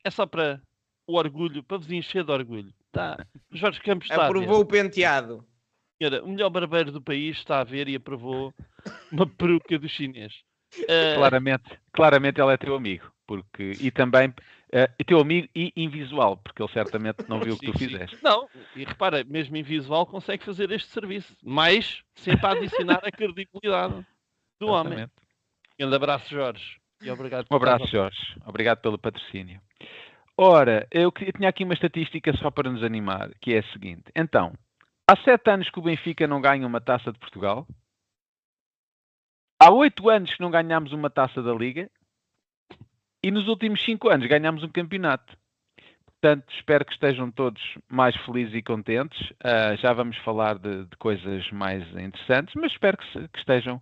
é 0.04 0.10
só 0.10 0.26
para 0.26 0.62
o 1.08 1.15
orgulho, 1.15 1.63
para 1.63 1.78
vos 1.78 1.89
encher 1.89 2.24
de 2.24 2.32
orgulho. 2.32 2.74
Tá. 2.91 3.26
Jorge 3.52 3.80
Campos 3.82 4.10
está 4.10 4.26
a 4.26 4.32
ver. 4.32 4.39
Aprovou 4.39 4.62
o 4.62 4.65
penteado. 4.65 5.46
senhora, 5.98 6.24
o 6.24 6.30
melhor 6.30 6.50
barbeiro 6.50 6.91
do 6.91 7.02
país 7.02 7.38
está 7.38 7.62
a 7.62 7.63
ver 7.63 7.88
e 7.88 7.96
aprovou 7.96 8.54
uma 9.12 9.26
peruca 9.26 9.80
do 9.80 9.88
chinês. 9.88 10.34
Eh, 10.88 11.15
Claramente, 11.15 11.80
claramente 11.93 12.41
ele 12.41 12.54
é 12.54 12.58
teu 12.58 12.76
amigo. 12.76 13.12
Porque, 13.26 13.74
e 13.80 13.91
também 13.91 14.34
eh, 14.71 14.88
teu 15.06 15.19
amigo 15.19 15.47
e 15.56 15.71
invisual, 15.75 16.38
porque 16.38 16.62
ele 16.62 16.71
certamente 16.71 17.27
não 17.27 17.39
viu 17.39 17.53
o 17.53 17.58
que 17.58 17.71
tu 17.71 17.77
sim, 17.77 17.88
fizeste. 17.88 18.17
Não, 18.21 18.49
e 18.75 18.84
repara, 18.84 19.23
mesmo 19.23 19.56
em 19.56 19.63
visual 19.63 20.06
consegue 20.06 20.43
fazer 20.43 20.71
este 20.71 20.89
serviço, 20.89 21.36
mas 21.41 22.03
sempre 22.15 22.45
a 22.45 22.51
adicionar 22.51 23.01
a 23.03 23.12
credibilidade 23.12 24.06
do 24.60 24.67
homem. 24.67 24.93
Exatamente. 24.93 25.13
Grande 25.80 25.95
abraço, 25.95 26.30
Jorge. 26.30 26.77
E 27.01 27.10
obrigado 27.10 27.45
Um 27.51 27.56
abraço, 27.56 27.88
Jorge. 27.88 28.36
Obrigado 28.45 28.80
pelo 28.80 28.97
patrocínio. 28.97 29.62
Ora, 30.38 30.88
eu 30.91 31.12
eu 31.21 31.34
tinha 31.34 31.49
aqui 31.49 31.63
uma 31.63 31.73
estatística 31.73 32.36
só 32.38 32.51
para 32.51 32.69
nos 32.69 32.84
animar, 32.84 33.32
que 33.39 33.53
é 33.53 33.60
a 33.60 33.71
seguinte. 33.71 34.12
Então, 34.15 34.53
há 35.10 35.15
sete 35.23 35.49
anos 35.49 35.69
que 35.69 35.80
o 35.80 35.82
Benfica 35.82 36.27
não 36.27 36.41
ganha 36.41 36.67
uma 36.67 36.82
taça 36.82 37.12
de 37.12 37.19
Portugal. 37.19 37.67
Há 39.60 39.71
oito 39.71 40.10
anos 40.10 40.34
que 40.34 40.41
não 40.41 40.51
ganhamos 40.51 40.91
uma 40.91 41.10
taça 41.10 41.41
da 41.41 41.53
Liga. 41.53 41.89
E 43.23 43.32
nos 43.32 43.47
últimos 43.47 43.84
cinco 43.84 44.10
anos 44.10 44.27
ganhamos 44.27 44.63
um 44.63 44.69
campeonato. 44.69 45.36
Portanto, 46.19 46.45
espero 46.51 46.84
que 46.84 46.93
estejam 46.93 47.30
todos 47.30 47.62
mais 47.88 48.15
felizes 48.25 48.53
e 48.56 48.62
contentes. 48.63 49.32
Ah, 49.43 49.75
já 49.75 49.93
vamos 49.93 50.17
falar 50.17 50.58
de, 50.58 50.86
de 50.86 50.97
coisas 50.97 51.47
mais 51.51 51.84
interessantes, 51.95 52.56
mas 52.56 52.71
espero 52.71 52.97
que, 52.97 53.06
se- 53.13 53.27
que 53.27 53.38
estejam 53.38 53.80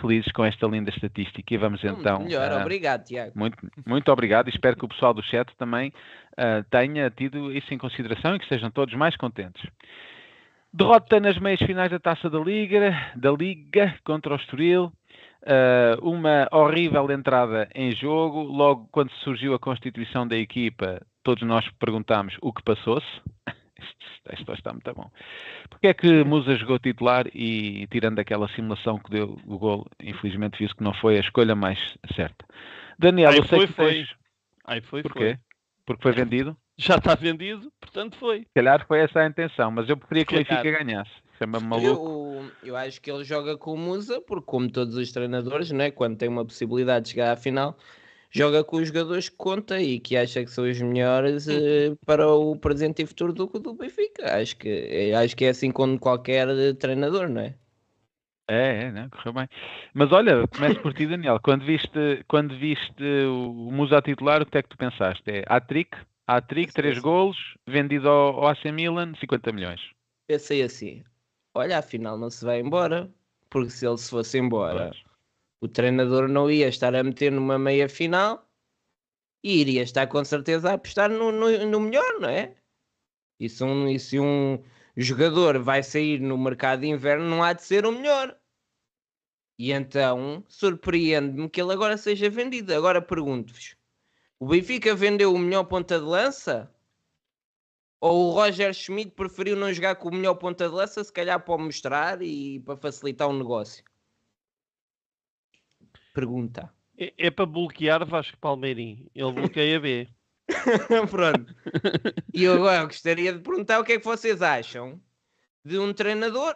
felizes 0.00 0.32
com 0.32 0.44
esta 0.44 0.66
linda 0.66 0.90
estatística. 0.90 1.54
E 1.54 1.56
vamos 1.56 1.80
Muito 1.84 2.00
então. 2.00 2.24
melhor, 2.24 2.50
ah, 2.50 2.60
obrigado, 2.60 3.04
Tiago. 3.04 3.32
muito, 3.36 3.56
muito 3.86 4.10
obrigado 4.10 4.48
e 4.48 4.50
espero 4.50 4.76
que 4.76 4.84
o 4.84 4.88
pessoal 4.88 5.14
do 5.14 5.22
chat 5.22 5.48
também 5.56 5.92
ah, 6.36 6.64
tenha 6.70 7.08
tido 7.08 7.52
isso 7.52 7.72
em 7.72 7.78
consideração 7.78 8.34
e 8.34 8.38
que 8.38 8.44
estejam 8.46 8.68
todos 8.70 8.92
mais 8.94 9.16
contentes. 9.16 9.62
Derrota 10.72 11.20
nas 11.20 11.38
meias 11.38 11.60
finais 11.60 11.90
da 11.90 11.98
Taça 12.00 12.28
da 12.28 12.38
Liga, 12.40 13.12
da 13.14 13.30
Liga 13.30 13.94
contra 14.04 14.32
o 14.32 14.36
Estoril. 14.36 14.92
Ah, 15.44 15.96
uma 16.02 16.48
horrível 16.52 17.10
entrada 17.10 17.68
em 17.74 17.92
jogo. 17.92 18.42
Logo 18.42 18.88
quando 18.90 19.10
surgiu 19.22 19.54
a 19.54 19.58
constituição 19.58 20.26
da 20.26 20.36
equipa, 20.36 21.00
todos 21.22 21.42
nós 21.42 21.68
perguntámos 21.78 22.36
o 22.40 22.52
que 22.52 22.62
passou-se. 22.62 23.06
Isto, 24.32 24.52
está 24.52 24.72
muito 24.72 24.92
bom. 24.92 25.08
Porque 25.70 25.86
é 25.86 25.94
que 25.94 26.24
Musa 26.24 26.56
jogou 26.56 26.78
titular 26.80 27.26
e, 27.32 27.86
tirando 27.88 28.18
aquela 28.18 28.48
simulação 28.48 28.98
que 28.98 29.10
deu 29.10 29.38
o 29.46 29.58
gol, 29.58 29.86
infelizmente 30.02 30.58
viu-se 30.58 30.74
que 30.74 30.82
não 30.82 30.92
foi 30.94 31.16
a 31.16 31.20
escolha 31.20 31.54
mais 31.54 31.78
certa. 32.14 32.44
Daniel, 32.98 33.30
Aí 33.30 33.38
eu 33.38 33.44
sei 33.44 33.58
foi, 33.58 33.66
que 33.68 33.72
foi. 33.74 33.92
tens... 33.92 34.16
Aí 34.64 34.80
foi, 34.80 35.02
Porquê? 35.02 35.18
foi. 35.18 35.38
Porque 35.84 36.02
foi 36.02 36.12
vendido? 36.12 36.56
Já 36.76 36.96
está 36.96 37.14
vendido, 37.14 37.72
portanto 37.80 38.16
foi. 38.16 38.40
Se 38.40 38.54
calhar 38.54 38.84
foi 38.86 38.98
essa 39.00 39.20
a 39.20 39.26
intenção, 39.26 39.70
mas 39.70 39.88
eu 39.88 39.96
preferia 39.96 40.24
que 40.24 40.34
o 40.34 40.38
Se 40.38 40.44
calhar. 40.44 41.06
Chama-me 41.38 41.66
maluco. 41.66 42.06
Eu, 42.06 42.52
eu 42.62 42.76
acho 42.76 43.00
que 43.00 43.10
ele 43.10 43.24
joga 43.24 43.56
com 43.56 43.74
o 43.74 43.78
Musa, 43.78 44.20
porque 44.20 44.46
como 44.46 44.70
todos 44.70 44.96
os 44.96 45.12
treinadores, 45.12 45.70
né, 45.70 45.90
quando 45.90 46.16
tem 46.16 46.28
uma 46.28 46.44
possibilidade 46.44 47.04
de 47.04 47.10
chegar 47.12 47.32
à 47.32 47.36
final, 47.36 47.76
joga 48.30 48.64
com 48.64 48.76
os 48.76 48.88
jogadores 48.88 49.28
que 49.28 49.36
conta 49.36 49.80
e 49.80 50.00
que 50.00 50.16
acha 50.16 50.44
que 50.44 50.50
são 50.50 50.68
os 50.68 50.80
melhores 50.80 51.48
eh, 51.48 51.94
para 52.04 52.28
o 52.28 52.56
presente 52.56 53.02
e 53.02 53.06
futuro 53.06 53.32
do, 53.32 53.46
do 53.46 53.74
Benfica. 53.74 54.36
Acho 54.36 54.56
que, 54.56 54.68
eh, 54.68 55.14
acho 55.14 55.36
que 55.36 55.44
é 55.44 55.50
assim 55.50 55.70
com 55.70 55.98
qualquer 55.98 56.48
eh, 56.48 56.72
treinador, 56.72 57.28
não 57.28 57.42
é? 57.42 57.54
É, 58.48 58.84
é, 58.84 58.92
né? 58.92 59.08
correu 59.10 59.32
bem. 59.32 59.48
Mas 59.92 60.12
olha, 60.12 60.46
começo 60.46 60.80
por 60.80 60.94
ti, 60.94 61.06
Daniel. 61.06 61.40
Quando 61.42 61.64
viste, 61.64 62.24
quando 62.28 62.56
viste 62.56 63.02
o 63.26 63.70
Musa 63.72 64.00
titular, 64.00 64.40
o 64.40 64.46
que 64.46 64.58
é 64.58 64.62
que 64.62 64.68
tu 64.68 64.76
pensaste? 64.76 65.28
É 65.28 65.44
hat-trick? 65.48 65.96
Hat-trick, 66.28 66.72
três 66.72 66.98
golos, 66.98 67.36
vendido 67.66 68.08
ao, 68.08 68.44
ao 68.44 68.48
AC 68.48 68.64
Milan, 68.72 69.14
50 69.20 69.52
milhões. 69.52 69.80
Pensei 70.28 70.62
assim: 70.62 71.04
olha, 71.56 71.78
afinal 71.78 72.18
não 72.18 72.30
se 72.30 72.44
vai 72.44 72.60
embora, 72.60 73.12
porque 73.50 73.70
se 73.70 73.86
ele 73.86 73.98
se 73.98 74.10
fosse 74.10 74.38
embora, 74.38 74.90
Pois. 74.90 75.04
o 75.60 75.68
treinador 75.68 76.28
não 76.28 76.50
ia 76.50 76.68
estar 76.68 76.94
a 76.94 77.02
meter 77.02 77.32
numa 77.32 77.58
meia 77.58 77.88
final 77.88 78.48
e 79.42 79.60
iria 79.60 79.82
estar 79.82 80.06
com 80.06 80.24
certeza 80.24 80.70
a 80.70 80.74
apostar 80.74 81.10
no, 81.10 81.32
no, 81.32 81.66
no 81.66 81.80
melhor, 81.80 82.20
não 82.20 82.28
é? 82.28 82.56
E 83.38 83.48
se, 83.48 83.62
um, 83.62 83.88
e 83.88 83.98
se 83.98 84.18
um 84.18 84.62
jogador 84.96 85.58
vai 85.58 85.82
sair 85.82 86.20
no 86.20 86.38
mercado 86.38 86.80
de 86.80 86.88
inverno, 86.88 87.28
não 87.28 87.42
há 87.42 87.52
de 87.52 87.62
ser 87.62 87.86
o 87.86 87.92
melhor. 87.92 88.38
E 89.58 89.72
então 89.72 90.44
surpreende-me 90.48 91.48
que 91.48 91.60
ele 91.60 91.72
agora 91.72 91.96
seja 91.96 92.28
vendido. 92.28 92.74
Agora 92.74 93.00
pergunto-vos: 93.00 93.76
o 94.38 94.46
Benfica 94.46 94.94
vendeu 94.94 95.32
o 95.32 95.38
melhor 95.38 95.64
ponta 95.64 95.98
de 95.98 96.04
lança? 96.04 96.70
Ou 98.00 98.28
o 98.28 98.30
Roger 98.32 98.72
Schmidt 98.74 99.12
preferiu 99.12 99.56
não 99.56 99.72
jogar 99.72 99.96
com 99.96 100.08
o 100.08 100.14
melhor 100.14 100.34
ponta 100.34 100.68
de 100.68 100.74
lança, 100.74 101.02
se 101.02 101.12
calhar 101.12 101.40
para 101.42 101.58
mostrar 101.58 102.20
e 102.22 102.60
para 102.60 102.76
facilitar 102.76 103.28
o 103.28 103.32
negócio? 103.36 103.82
Pergunta. 106.14 106.72
É, 106.98 107.12
é 107.18 107.30
para 107.30 107.46
bloquear 107.46 108.04
Vasco 108.06 108.36
Palmeirim. 108.38 109.06
Ele 109.14 109.32
bloqueia 109.32 109.80
B. 109.80 110.08
Pronto. 111.10 111.54
E 112.32 112.44
eu 112.44 112.54
agora 112.54 112.84
gostaria 112.84 113.32
de 113.32 113.40
perguntar 113.40 113.80
o 113.80 113.84
que 113.84 113.94
é 113.94 113.98
que 113.98 114.04
vocês 114.04 114.40
acham 114.42 115.00
de 115.64 115.78
um 115.78 115.92
treinador. 115.92 116.54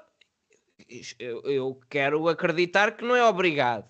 Eu, 1.19 1.41
eu 1.43 1.81
quero 1.91 2.27
acreditar 2.29 2.97
que 2.97 3.05
não 3.05 3.15
é 3.17 3.25
obrigado. 3.25 3.89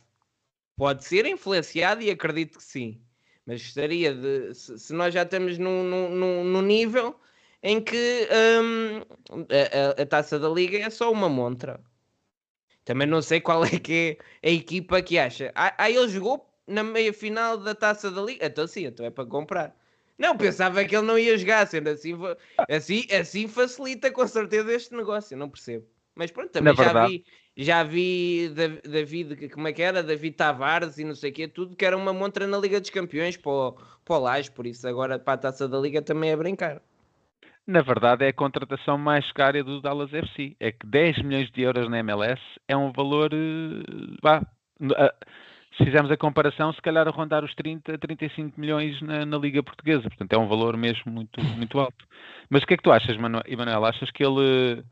Pode 0.76 1.04
ser 1.04 1.26
influenciado 1.26 2.02
e 2.02 2.10
acredito 2.10 2.58
que 2.58 2.64
sim. 2.64 3.00
Mas 3.46 3.62
gostaria 3.62 4.14
de. 4.14 4.54
Se, 4.54 4.78
se 4.78 4.92
nós 4.92 5.12
já 5.14 5.22
estamos 5.22 5.58
num, 5.58 5.84
num- 5.84 6.44
num 6.44 6.62
nível 6.62 7.20
em 7.62 7.80
que 7.80 8.28
hum, 8.62 9.00
a, 9.30 10.00
a- 10.00 10.02
a 10.02 10.06
taça 10.06 10.38
da 10.38 10.48
liga 10.48 10.78
é 10.78 10.90
só 10.90 11.10
uma 11.12 11.28
montra. 11.28 11.80
Também 12.84 13.06
não 13.06 13.22
sei 13.22 13.40
qual 13.40 13.64
é 13.64 13.78
que 13.78 14.18
é 14.42 14.48
a 14.48 14.52
equipa 14.52 15.02
que 15.02 15.18
acha. 15.18 15.52
Ah, 15.54 15.74
ah, 15.78 15.90
ele 15.90 16.08
jogou 16.08 16.48
na 16.66 16.82
meia 16.82 17.12
final 17.12 17.56
da 17.58 17.74
taça 17.74 18.10
da 18.10 18.22
liga. 18.22 18.44
Então 18.46 18.66
sim, 18.66 18.86
então 18.86 19.04
é 19.04 19.10
para 19.10 19.26
comprar. 19.26 19.76
Não, 20.18 20.36
pensava 20.36 20.84
que 20.84 20.94
ele 20.94 21.06
não 21.06 21.18
ia 21.18 21.36
jogar, 21.38 21.66
sendo 21.66 21.88
assim, 21.88 22.12
assim, 22.68 23.06
assim 23.10 23.48
facilita 23.48 24.10
com 24.10 24.26
certeza 24.26 24.70
este 24.72 24.94
negócio, 24.94 25.36
não 25.36 25.48
percebo. 25.48 25.86
Mas 26.14 26.30
pronto, 26.30 26.50
também 26.50 26.74
Na 26.74 26.76
já 26.82 26.92
verdade- 26.92 27.08
vi, 27.08 27.24
já 27.64 27.82
vi 27.82 28.48
Dav- 28.54 28.80
David, 28.82 29.48
como 29.48 29.68
é 29.68 29.72
que 29.72 29.80
era? 29.80 30.02
David 30.02 30.36
Tavares 30.36 30.98
e 30.98 31.04
não 31.04 31.14
sei 31.14 31.30
o 31.30 31.32
quê, 31.32 31.48
tudo 31.48 31.74
que 31.74 31.84
era 31.86 31.96
uma 31.96 32.12
montra 32.12 32.46
na 32.46 32.58
Liga 32.58 32.78
dos 32.80 32.90
Campeões 32.90 33.36
para 33.38 33.50
o, 33.50 33.72
para 34.04 34.16
o 34.16 34.18
Lage, 34.18 34.50
por 34.50 34.66
isso 34.66 34.86
agora 34.86 35.18
para 35.18 35.34
a 35.34 35.38
taça 35.38 35.66
da 35.66 35.78
Liga 35.78 36.02
também 36.02 36.30
é 36.30 36.36
brincar. 36.36 36.82
Na 37.70 37.82
verdade, 37.82 38.24
é 38.24 38.28
a 38.28 38.32
contratação 38.32 38.98
mais 38.98 39.30
cara 39.32 39.62
do 39.62 39.80
Dallas 39.80 40.12
FC. 40.12 40.56
É 40.58 40.72
que 40.72 40.84
10 40.86 41.18
milhões 41.22 41.48
de 41.52 41.62
euros 41.62 41.88
na 41.88 41.98
MLS 42.00 42.40
é 42.66 42.76
um 42.76 42.90
valor. 42.90 43.30
eh, 43.32 44.16
vá, 44.20 44.42
se 45.76 45.84
fizermos 45.84 46.10
a 46.10 46.16
comparação, 46.16 46.72
se 46.72 46.82
calhar 46.82 47.06
a 47.06 47.10
rondar 47.12 47.44
os 47.44 47.54
30, 47.54 47.96
35 47.96 48.60
milhões 48.60 49.00
na, 49.02 49.24
na 49.24 49.38
Liga 49.38 49.62
Portuguesa. 49.62 50.02
Portanto, 50.02 50.32
é 50.32 50.38
um 50.38 50.48
valor 50.48 50.76
mesmo 50.76 51.12
muito, 51.12 51.40
muito 51.56 51.78
alto. 51.78 52.04
Mas 52.50 52.62
o 52.62 52.66
que 52.66 52.74
é 52.74 52.76
que 52.76 52.82
tu 52.82 52.90
achas, 52.90 53.16
Manu- 53.16 53.42
Emanuel? 53.46 53.84
Achas 53.84 54.10
que 54.10 54.24
ele 54.24 54.82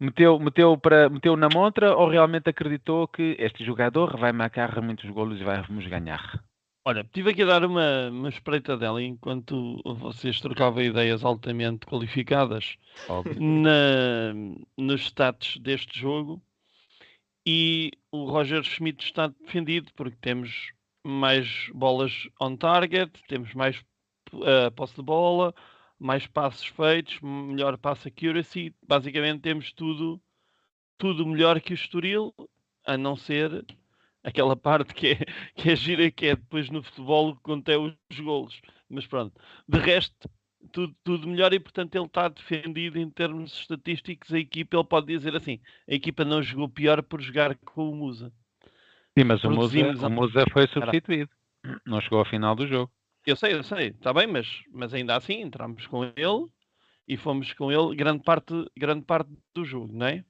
meteu, 0.00 0.38
meteu, 0.40 0.78
para, 0.78 1.10
meteu 1.10 1.36
na 1.36 1.48
montra 1.50 1.94
ou 1.94 2.08
realmente 2.08 2.48
acreditou 2.48 3.06
que 3.08 3.36
este 3.38 3.62
jogador 3.64 4.16
vai 4.18 4.32
marcar 4.32 4.80
muitos 4.80 5.08
golos 5.10 5.38
e 5.40 5.44
vamos 5.44 5.86
ganhar? 5.86 6.40
Olha, 6.84 7.02
estive 7.02 7.30
aqui 7.30 7.42
a 7.42 7.46
dar 7.46 7.64
uma, 7.64 8.08
uma 8.08 8.28
espreita 8.28 8.76
dela 8.76 9.00
enquanto 9.00 9.80
vocês 9.84 10.40
trocavam 10.40 10.82
ideias 10.82 11.24
altamente 11.24 11.86
qualificadas 11.86 12.76
na, 13.38 14.34
nos 14.76 15.02
status 15.02 15.58
deste 15.58 16.00
jogo. 16.00 16.42
E 17.46 17.92
o 18.10 18.24
Roger 18.24 18.64
Schmidt 18.64 19.04
está 19.04 19.28
defendido 19.28 19.92
porque 19.94 20.16
temos 20.20 20.72
mais 21.04 21.70
bolas 21.72 22.28
on 22.40 22.56
target, 22.56 23.12
temos 23.28 23.54
mais 23.54 23.80
uh, 24.32 24.70
posse 24.74 24.96
de 24.96 25.02
bola, 25.02 25.54
mais 26.00 26.26
passos 26.26 26.66
feitos, 26.66 27.20
melhor 27.20 27.78
pass 27.78 28.04
accuracy, 28.04 28.74
basicamente 28.86 29.40
temos 29.40 29.72
tudo 29.72 30.20
tudo 30.98 31.26
melhor 31.26 31.60
que 31.60 31.72
o 31.72 31.74
Estoril, 31.74 32.32
a 32.84 32.96
não 32.96 33.16
ser 33.16 33.64
aquela 34.22 34.56
parte 34.56 34.94
que 34.94 35.08
é, 35.08 35.18
que 35.54 35.70
é 35.70 35.76
gira, 35.76 36.10
que 36.10 36.26
é 36.26 36.36
depois 36.36 36.70
no 36.70 36.82
futebol 36.82 37.34
que 37.36 37.42
conta 37.42 37.78
os 37.78 37.94
golos. 38.20 38.60
Mas 38.88 39.06
pronto, 39.06 39.38
de 39.68 39.78
resto, 39.78 40.28
tudo, 40.70 40.94
tudo 41.02 41.26
melhor 41.28 41.52
e 41.52 41.60
portanto 41.60 41.94
ele 41.94 42.06
está 42.06 42.28
defendido 42.28 42.98
em 42.98 43.08
termos 43.10 43.52
estatísticos. 43.52 44.32
A 44.32 44.38
equipa, 44.38 44.76
ele 44.76 44.84
pode 44.84 45.06
dizer 45.06 45.34
assim: 45.34 45.60
a 45.88 45.94
equipa 45.94 46.24
não 46.24 46.42
jogou 46.42 46.68
pior 46.68 47.02
por 47.02 47.20
jogar 47.20 47.56
com 47.56 47.90
o 47.90 47.94
Musa. 47.96 48.32
Sim, 49.16 49.24
mas 49.24 49.42
o 49.44 49.50
Musa, 49.50 49.76
a- 50.04 50.06
o 50.06 50.10
Musa 50.10 50.44
foi 50.52 50.66
substituído. 50.68 51.30
Não 51.86 52.00
chegou 52.00 52.18
ao 52.18 52.24
final 52.24 52.54
do 52.54 52.66
jogo. 52.66 52.92
Eu 53.24 53.36
sei, 53.36 53.54
eu 53.54 53.62
sei, 53.62 53.88
está 53.88 54.12
bem, 54.12 54.26
mas, 54.26 54.48
mas 54.72 54.92
ainda 54.92 55.16
assim 55.16 55.40
entramos 55.42 55.86
com 55.86 56.02
ele 56.04 56.46
e 57.06 57.16
fomos 57.16 57.52
com 57.52 57.70
ele 57.70 57.94
grande 57.94 58.22
parte, 58.24 58.52
grande 58.76 59.04
parte 59.04 59.30
do 59.54 59.64
jogo, 59.64 59.92
não 59.92 60.06
é? 60.06 60.24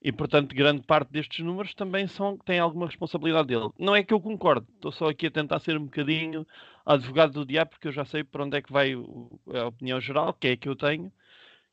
E 0.00 0.12
portanto, 0.12 0.54
grande 0.54 0.82
parte 0.82 1.10
destes 1.10 1.44
números 1.44 1.74
também 1.74 2.06
são, 2.06 2.36
têm 2.38 2.60
alguma 2.60 2.86
responsabilidade 2.86 3.48
dele. 3.48 3.68
Não 3.78 3.96
é 3.96 4.02
que 4.04 4.14
eu 4.14 4.20
concordo, 4.20 4.66
estou 4.74 4.92
só 4.92 5.08
aqui 5.08 5.26
a 5.26 5.30
tentar 5.30 5.58
ser 5.58 5.76
um 5.76 5.84
bocadinho 5.84 6.46
advogado 6.86 7.32
do 7.32 7.46
diabo, 7.46 7.72
porque 7.72 7.88
eu 7.88 7.92
já 7.92 8.04
sei 8.04 8.22
para 8.22 8.44
onde 8.44 8.56
é 8.56 8.62
que 8.62 8.72
vai 8.72 8.94
a 8.94 9.66
opinião 9.66 10.00
geral, 10.00 10.32
que 10.32 10.48
é 10.48 10.52
a 10.52 10.56
que 10.56 10.68
eu 10.68 10.76
tenho, 10.76 11.12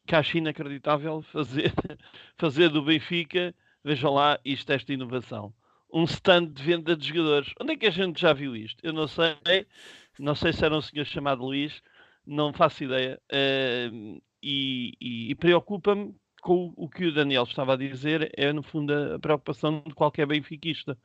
que 0.07 0.15
acho 0.15 0.37
inacreditável 0.37 1.21
fazer, 1.31 1.71
fazer 2.37 2.69
do 2.69 2.81
Benfica, 2.81 3.53
vejam 3.83 4.13
lá, 4.13 4.39
isto, 4.43 4.71
esta 4.71 4.91
inovação. 4.91 5.53
Um 5.93 6.03
stand 6.05 6.47
de 6.47 6.63
venda 6.63 6.95
de 6.95 7.07
jogadores. 7.07 7.53
Onde 7.61 7.73
é 7.73 7.77
que 7.77 7.85
a 7.85 7.91
gente 7.91 8.19
já 8.19 8.33
viu 8.33 8.55
isto? 8.55 8.83
Eu 8.83 8.91
não 8.91 9.07
sei, 9.07 9.37
não 10.19 10.35
sei 10.35 10.51
se 10.51 10.65
era 10.65 10.75
um 10.75 10.81
senhor 10.81 11.05
chamado 11.05 11.43
Luís, 11.43 11.81
não 12.25 12.51
faço 12.51 12.83
ideia. 12.83 13.21
Uh, 13.31 14.21
e, 14.41 14.93
e, 14.99 15.31
e 15.31 15.35
preocupa-me 15.35 16.13
com 16.45 16.71
o 16.77 16.87
que 16.87 17.07
o 17.07 17.11
Daniel 17.11 17.41
estava 17.41 17.73
a 17.73 17.75
dizer, 17.75 18.31
é 18.37 18.53
no 18.53 18.61
fundo 18.61 18.93
a 19.15 19.17
preocupação 19.17 19.81
de 19.83 19.95
qualquer 19.95 20.27
benfiquista, 20.27 20.95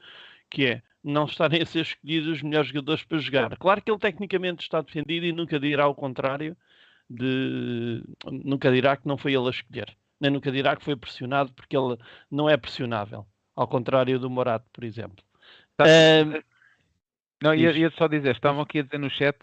que 0.51 0.67
é 0.67 0.83
não 1.03 1.25
estarem 1.25 1.63
a 1.63 1.65
ser 1.65 1.81
escolhidos 1.81 2.29
os 2.29 2.43
melhores 2.43 2.69
jogadores 2.69 3.03
para 3.05 3.17
jogar. 3.17 3.57
Claro 3.57 3.81
que 3.81 3.91
ele 3.91 3.99
tecnicamente 3.99 4.63
está 4.63 4.83
defendido 4.83 5.25
e 5.25 5.33
nunca 5.33 5.59
dirá 5.59 5.89
o 5.89 5.95
contrário, 5.95 6.55
de 7.09 8.05
nunca 8.31 8.71
dirá 8.71 8.99
que 8.99 9.09
não 9.09 9.17
foi 9.17 9.33
ele 9.33 9.47
a 9.47 9.51
escolher, 9.51 9.97
nem 10.21 10.31
nunca 10.31 10.53
dirá 10.53 10.77
que 10.77 10.85
foi 10.85 10.95
pressionado 10.95 11.55
porque 11.55 11.75
ele 11.75 11.97
não 12.31 12.47
é 12.47 12.59
pressionável, 12.59 13.27
ao 13.57 13.67
contrário 13.67 14.19
do 14.19 14.29
Morato, 14.29 14.67
por 14.71 14.85
exemplo. 14.85 15.25
Tá. 15.75 15.87
Um, 15.87 16.43
não, 17.43 17.55
ia, 17.55 17.73
ia, 17.73 17.91
só 17.93 18.07
dizer, 18.07 18.35
estavam 18.35 18.61
aqui 18.61 18.81
a 18.81 18.83
dizer 18.83 18.99
no 18.99 19.09
chat 19.09 19.39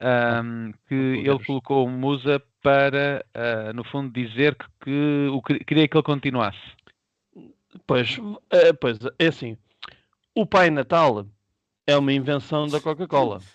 um, 0.00 0.72
que 0.88 0.94
ele 0.94 1.44
colocou 1.44 1.86
o 1.86 1.90
Musa 1.90 2.42
para, 2.62 3.24
uh, 3.34 3.72
no 3.74 3.84
fundo, 3.84 4.12
dizer 4.12 4.56
que, 4.56 4.66
que 4.82 5.28
o, 5.30 5.42
queria 5.42 5.86
que 5.86 5.96
ele 5.96 6.02
continuasse. 6.02 6.58
Pois, 7.86 8.18
uh, 8.18 8.74
pois, 8.80 8.98
é 9.18 9.26
assim, 9.26 9.56
o 10.34 10.46
Pai 10.46 10.70
Natal 10.70 11.26
é 11.86 11.96
uma 11.96 12.12
invenção 12.12 12.66
da 12.66 12.80
Coca-Cola. 12.80 13.40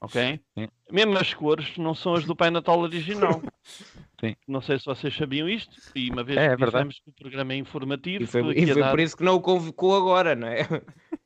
Ok? 0.00 0.40
Sim. 0.58 0.68
Mesmo 0.90 1.16
as 1.16 1.32
cores 1.32 1.78
não 1.78 1.94
são 1.94 2.14
as 2.14 2.24
do 2.24 2.34
Pai 2.34 2.50
Natal 2.50 2.80
original. 2.80 3.40
Sim. 4.20 4.34
Não 4.48 4.60
sei 4.60 4.76
se 4.76 4.84
vocês 4.84 5.14
sabiam 5.14 5.48
isto, 5.48 5.80
e 5.94 6.10
uma 6.10 6.24
vez 6.24 6.36
é, 6.36 6.56
que 6.56 6.64
é 6.64 6.66
que 6.66 7.02
o 7.06 7.12
programa 7.12 7.52
é 7.52 7.56
informativo. 7.58 8.24
E 8.24 8.26
foi, 8.26 8.58
e 8.58 8.66
foi 8.66 8.82
por 8.82 8.98
isso 8.98 9.16
que 9.16 9.22
não 9.22 9.36
o 9.36 9.40
convocou 9.40 9.96
agora, 9.96 10.34
não 10.34 10.48
é? 10.48 10.66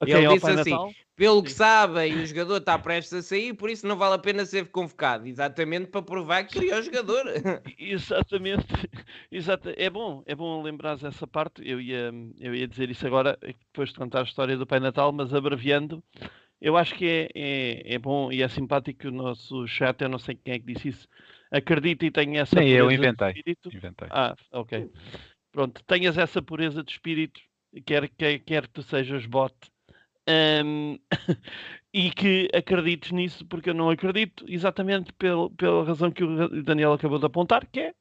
Okay, 0.02 0.14
ele 0.14 0.34
disse 0.34 0.50
assim: 0.50 0.70
Natal? 0.70 0.92
pelo 1.14 1.42
que 1.42 1.52
sabem, 1.52 2.16
o 2.16 2.26
jogador 2.26 2.56
está 2.56 2.78
prestes 2.78 3.12
a 3.12 3.22
sair, 3.22 3.54
por 3.54 3.70
isso 3.70 3.86
não 3.86 3.96
vale 3.96 4.14
a 4.16 4.18
pena 4.18 4.44
ser 4.44 4.66
convocado. 4.70 5.28
Exatamente 5.28 5.86
para 5.86 6.02
provar 6.02 6.44
que 6.44 6.54
queria 6.54 6.78
o 6.78 6.82
jogador. 6.82 7.24
Exatamente, 7.78 8.66
Exato. 9.30 9.72
é 9.76 9.88
bom, 9.88 10.22
é 10.26 10.34
bom 10.34 10.62
lembrar 10.62 10.98
essa 11.04 11.26
parte. 11.26 11.62
Eu 11.64 11.80
ia, 11.80 12.12
eu 12.40 12.54
ia 12.54 12.66
dizer 12.66 12.90
isso 12.90 13.06
agora, 13.06 13.38
depois 13.40 13.90
de 13.90 13.96
contar 13.96 14.20
a 14.20 14.24
história 14.24 14.56
do 14.56 14.66
Pai 14.66 14.80
Natal, 14.80 15.12
mas 15.12 15.32
abreviando. 15.32 16.02
Eu 16.60 16.76
acho 16.76 16.94
que 16.94 17.06
é, 17.06 17.28
é, 17.34 17.94
é 17.94 17.98
bom 17.98 18.30
e 18.30 18.40
é 18.40 18.48
simpático 18.48 19.08
o 19.08 19.10
nosso 19.10 19.66
chat, 19.66 20.00
eu 20.00 20.08
não 20.08 20.18
sei 20.18 20.36
quem 20.36 20.54
é 20.54 20.58
que 20.60 20.72
disse 20.72 20.88
isso, 20.88 21.08
acredita 21.50 22.06
e 22.06 22.10
tenha 22.10 22.42
essa 22.42 22.56
Sim, 22.56 22.68
eu 22.68 22.90
inventei. 22.90 23.42
inventei. 23.72 24.08
Ah, 24.10 24.36
ok. 24.52 24.88
Pronto, 25.50 25.82
tenhas 25.84 26.16
essa 26.16 26.40
pureza 26.40 26.84
de 26.84 26.92
espírito, 26.92 27.40
quer, 27.84 28.08
quer, 28.08 28.38
quer 28.38 28.62
que 28.68 28.74
tu 28.74 28.82
sejas 28.82 29.26
bot, 29.26 29.54
um, 30.28 30.98
e 31.92 32.10
que 32.10 32.48
acredites 32.54 33.12
nisso, 33.12 33.44
porque 33.46 33.70
eu 33.70 33.74
não 33.74 33.90
acredito, 33.90 34.44
exatamente 34.48 35.12
pelo, 35.14 35.50
pela 35.50 35.84
razão 35.84 36.10
que 36.10 36.24
o 36.24 36.62
Daniel 36.62 36.92
acabou 36.92 37.18
de 37.18 37.26
apontar, 37.26 37.66
que 37.66 37.80
é 37.80 37.94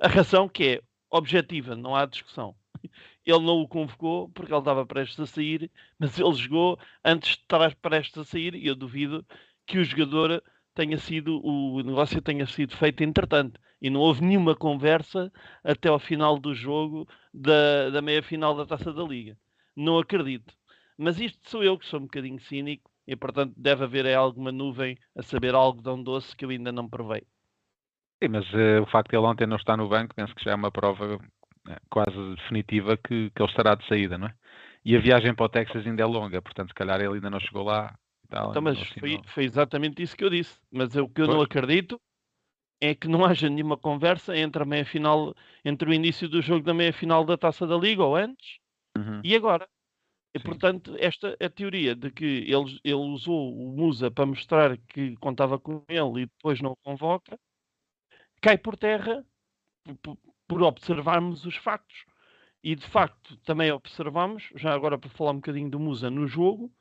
a 0.00 0.08
razão 0.08 0.48
que 0.48 0.64
é 0.64 0.82
objetiva, 1.10 1.74
não 1.76 1.94
há 1.94 2.06
discussão. 2.06 2.54
Ele 3.24 3.44
não 3.44 3.60
o 3.60 3.68
convocou 3.68 4.28
porque 4.30 4.50
ele 4.52 4.58
estava 4.58 4.86
prestes 4.86 5.20
a 5.20 5.26
sair, 5.26 5.70
mas 5.98 6.18
ele 6.18 6.32
jogou 6.32 6.78
antes 7.04 7.36
de 7.36 7.42
estar 7.42 7.74
prestes 7.76 8.16
a 8.16 8.24
sair 8.24 8.54
e 8.54 8.66
eu 8.66 8.74
duvido 8.74 9.22
que 9.66 9.78
o 9.78 9.84
jogador 9.84 10.42
tenha 10.74 10.96
sido, 10.96 11.44
o 11.44 11.82
negócio 11.82 12.22
tenha 12.22 12.46
sido 12.46 12.74
feito 12.76 13.02
entretanto. 13.02 13.60
E 13.82 13.90
não 13.90 14.00
houve 14.00 14.24
nenhuma 14.24 14.56
conversa 14.56 15.30
até 15.62 15.88
ao 15.88 15.98
final 15.98 16.38
do 16.38 16.54
jogo 16.54 17.06
da, 17.34 17.90
da 17.90 18.00
meia 18.00 18.22
final 18.22 18.56
da 18.56 18.64
Taça 18.64 18.92
da 18.92 19.02
Liga. 19.02 19.36
Não 19.76 19.98
acredito. 19.98 20.57
Mas 20.98 21.20
isto 21.20 21.48
sou 21.48 21.62
eu 21.62 21.78
que 21.78 21.86
sou 21.86 22.00
um 22.00 22.04
bocadinho 22.04 22.40
cínico 22.40 22.90
e 23.06 23.14
portanto 23.14 23.54
deve 23.56 23.84
haver 23.84 24.04
aí 24.06 24.14
alguma 24.14 24.50
nuvem 24.50 24.98
a 25.16 25.22
saber 25.22 25.54
algo 25.54 25.80
de 25.80 25.88
um 25.88 26.02
doce 26.02 26.36
que 26.36 26.44
eu 26.44 26.50
ainda 26.50 26.72
não 26.72 26.88
provei. 26.88 27.22
Sim, 28.22 28.30
mas 28.30 28.44
uh, 28.52 28.82
o 28.82 28.86
facto 28.86 29.10
de 29.10 29.16
ele 29.16 29.26
ontem 29.26 29.46
não 29.46 29.56
estar 29.56 29.76
no 29.76 29.88
banco, 29.88 30.14
penso 30.14 30.34
que 30.34 30.44
já 30.44 30.50
é 30.50 30.54
uma 30.54 30.72
prova 30.72 31.18
né, 31.64 31.76
quase 31.88 32.34
definitiva 32.34 32.96
que, 32.96 33.30
que 33.30 33.42
ele 33.42 33.50
estará 33.50 33.76
de 33.76 33.86
saída, 33.86 34.18
não 34.18 34.26
é? 34.26 34.34
E 34.84 34.96
a 34.96 35.00
viagem 35.00 35.34
para 35.34 35.46
o 35.46 35.48
Texas 35.48 35.86
ainda 35.86 36.02
é 36.02 36.06
longa, 36.06 36.42
portanto, 36.42 36.68
se 36.68 36.74
calhar 36.74 37.00
ele 37.00 37.14
ainda 37.14 37.30
não 37.30 37.38
chegou 37.40 37.62
lá. 37.62 37.96
Tal, 38.28 38.50
então, 38.50 38.60
mas 38.60 38.78
foi, 38.90 39.20
foi, 39.26 39.44
exatamente 39.44 40.02
isso 40.02 40.16
que 40.16 40.24
eu 40.24 40.30
disse. 40.30 40.58
Mas 40.70 40.94
o 40.96 41.08
que 41.08 41.22
eu 41.22 41.26
não 41.26 41.40
acredito 41.40 42.00
é 42.80 42.94
que 42.94 43.08
não 43.08 43.24
haja 43.24 43.48
nenhuma 43.48 43.76
conversa 43.76 44.36
entre 44.36 44.62
a 44.62 44.66
meia 44.66 44.84
final, 44.84 45.34
entre 45.64 45.88
o 45.88 45.94
início 45.94 46.28
do 46.28 46.42
jogo 46.42 46.64
da 46.64 46.74
meia 46.74 46.92
final 46.92 47.24
da 47.24 47.38
Taça 47.38 47.66
da 47.66 47.76
Liga 47.76 48.04
ou 48.04 48.16
antes 48.16 48.58
uhum. 48.96 49.20
e 49.24 49.34
agora. 49.34 49.68
E, 50.38 50.42
portanto, 50.42 50.96
esta 50.98 51.36
é 51.40 51.46
a 51.46 51.50
teoria 51.50 51.94
de 51.94 52.10
que 52.10 52.24
ele, 52.24 52.80
ele 52.84 52.94
usou 52.94 53.54
o 53.54 53.72
Musa 53.72 54.10
para 54.10 54.26
mostrar 54.26 54.76
que 54.76 55.16
contava 55.16 55.58
com 55.58 55.82
ele 55.88 56.22
e 56.22 56.26
depois 56.26 56.60
não 56.60 56.72
o 56.72 56.76
convoca, 56.76 57.38
cai 58.40 58.56
por 58.56 58.76
terra 58.76 59.24
por 60.48 60.62
observarmos 60.62 61.44
os 61.44 61.56
factos. 61.56 62.04
E 62.62 62.74
de 62.74 62.86
facto 62.88 63.36
também 63.38 63.70
observamos, 63.70 64.50
já 64.56 64.74
agora 64.74 64.98
para 64.98 65.10
falar 65.10 65.30
um 65.32 65.36
bocadinho 65.36 65.70
do 65.70 65.78
Musa 65.78 66.10
no 66.10 66.26
jogo, 66.26 66.72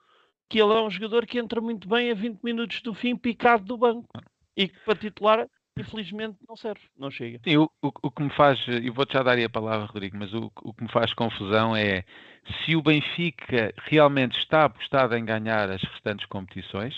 que 0.50 0.60
ele 0.60 0.74
é 0.74 0.82
um 0.82 0.90
jogador 0.90 1.26
que 1.26 1.38
entra 1.38 1.62
muito 1.62 1.88
bem 1.88 2.10
a 2.10 2.16
20 2.16 2.42
minutos 2.42 2.82
do 2.82 2.94
fim, 2.94 3.16
picado 3.16 3.66
do 3.66 3.78
banco. 3.78 4.08
E 4.56 4.68
que 4.68 4.80
para 4.80 4.96
titular, 4.98 5.48
infelizmente, 5.78 6.38
não 6.48 6.56
serve, 6.56 6.82
não 6.98 7.12
chega. 7.12 7.40
Sim, 7.44 7.58
o, 7.58 7.70
o, 7.84 7.92
o 8.04 8.12
que 8.12 8.24
me 8.24 8.32
faz, 8.32 8.60
e 8.68 8.90
vou-te 8.90 9.14
já 9.14 9.22
dar 9.22 9.38
a 9.38 9.50
palavra, 9.50 9.86
Rodrigo, 9.86 10.18
mas 10.18 10.34
o, 10.34 10.52
o 10.64 10.74
que 10.74 10.84
me 10.84 10.92
faz 10.92 11.14
confusão 11.14 11.76
é 11.76 12.04
se 12.64 12.76
o 12.76 12.82
Benfica 12.82 13.74
realmente 13.84 14.38
está 14.40 14.66
apostado 14.66 15.16
em 15.16 15.26
ganhar 15.26 15.70
as 15.70 15.82
restantes 15.82 16.26
competições, 16.28 16.96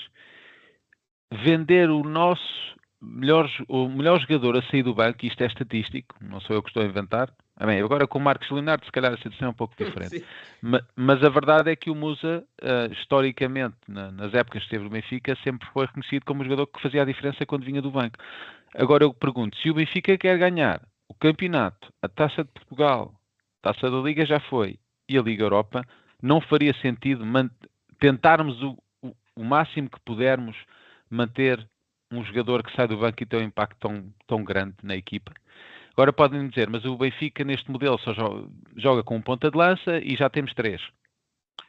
vender 1.32 1.90
o 1.90 2.04
nosso 2.04 2.70
melhor, 3.02 3.50
o 3.68 3.88
melhor 3.88 4.20
jogador 4.20 4.58
a 4.58 4.62
sair 4.64 4.84
do 4.84 4.94
banco, 4.94 5.26
isto 5.26 5.42
é 5.42 5.48
estatístico, 5.48 6.16
não 6.22 6.40
sou 6.42 6.56
eu 6.56 6.64
que 6.64 6.70
estou 6.70 6.84
a 6.84 6.86
inventar. 6.86 7.32
Ah, 7.56 7.66
bem, 7.66 7.82
agora 7.82 8.08
com 8.08 8.20
o 8.20 8.22
Marcos 8.22 8.50
Leonardo, 8.50 8.86
se 8.86 8.92
calhar 8.92 9.14
a 9.14 9.18
situação 9.18 9.50
é 9.50 9.52
um 9.52 9.54
pouco 9.54 9.76
diferente. 9.84 10.26
mas, 10.62 10.82
mas, 10.96 11.24
a 11.24 11.30
verdade 11.30 11.70
é 11.70 11.76
que 11.76 11.90
o 11.90 11.96
Musa, 11.96 12.46
uh, 12.62 12.94
historicamente, 12.94 13.76
na, 13.88 14.12
nas 14.12 14.34
épocas 14.34 14.62
que 14.62 14.68
esteve 14.68 14.86
no 14.86 14.90
Benfica, 14.90 15.38
sempre 15.44 15.68
foi 15.74 15.86
reconhecido 15.86 16.24
como 16.26 16.42
um 16.42 16.44
jogador 16.46 16.68
que 16.68 16.82
fazia 16.82 17.02
a 17.02 17.06
diferença 17.06 17.46
quando 17.46 17.66
vinha 17.66 17.82
do 17.82 17.92
banco. 17.92 18.18
Agora 18.76 19.04
eu 19.04 19.14
pergunto, 19.14 19.58
se 19.58 19.70
o 19.70 19.74
Benfica 19.74 20.18
quer 20.18 20.38
ganhar 20.38 20.82
o 21.10 21.14
campeonato, 21.14 21.92
a 22.02 22.08
Taça 22.08 22.44
de 22.44 22.52
Portugal, 22.52 23.14
a 23.62 23.74
Taça 23.74 23.92
da 23.92 23.98
Liga 23.98 24.26
já 24.26 24.40
foi, 24.40 24.80
e 25.10 25.18
a 25.18 25.22
Liga 25.22 25.44
Europa, 25.44 25.84
não 26.22 26.40
faria 26.40 26.74
sentido 26.82 27.26
tentarmos 28.00 28.62
o, 28.62 28.78
o, 29.02 29.14
o 29.36 29.44
máximo 29.44 29.90
que 29.90 30.00
pudermos 30.02 30.56
manter 31.10 31.68
um 32.12 32.24
jogador 32.24 32.64
que 32.64 32.76
sai 32.76 32.88
do 32.88 32.98
banco 32.98 33.22
e 33.22 33.26
tem 33.26 33.40
um 33.40 33.44
impacto 33.44 33.78
tão, 33.80 34.14
tão 34.28 34.44
grande 34.44 34.76
na 34.84 34.96
equipa. 34.96 35.34
Agora 35.94 36.14
podem 36.14 36.48
dizer, 36.48 36.70
mas 36.70 36.86
o 36.86 36.98
Benfica 36.98 37.44
neste 37.44 37.70
modelo 37.70 37.98
só 38.00 38.14
joga, 38.14 38.48
joga 38.78 39.04
com 39.04 39.18
um 39.18 39.22
ponta 39.22 39.52
de 39.52 39.58
lança 39.58 40.00
e 40.00 40.16
já 40.16 40.30
temos 40.30 40.54
três. 40.54 40.82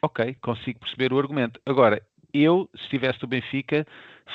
Ok, 0.01 0.35
consigo 0.41 0.79
perceber 0.79 1.11
o 1.11 1.19
argumento. 1.19 1.59
Agora, 1.65 2.01
eu, 2.33 2.69
se 2.75 2.83
estivesse 2.83 3.19
do 3.19 3.27
Benfica, 3.27 3.85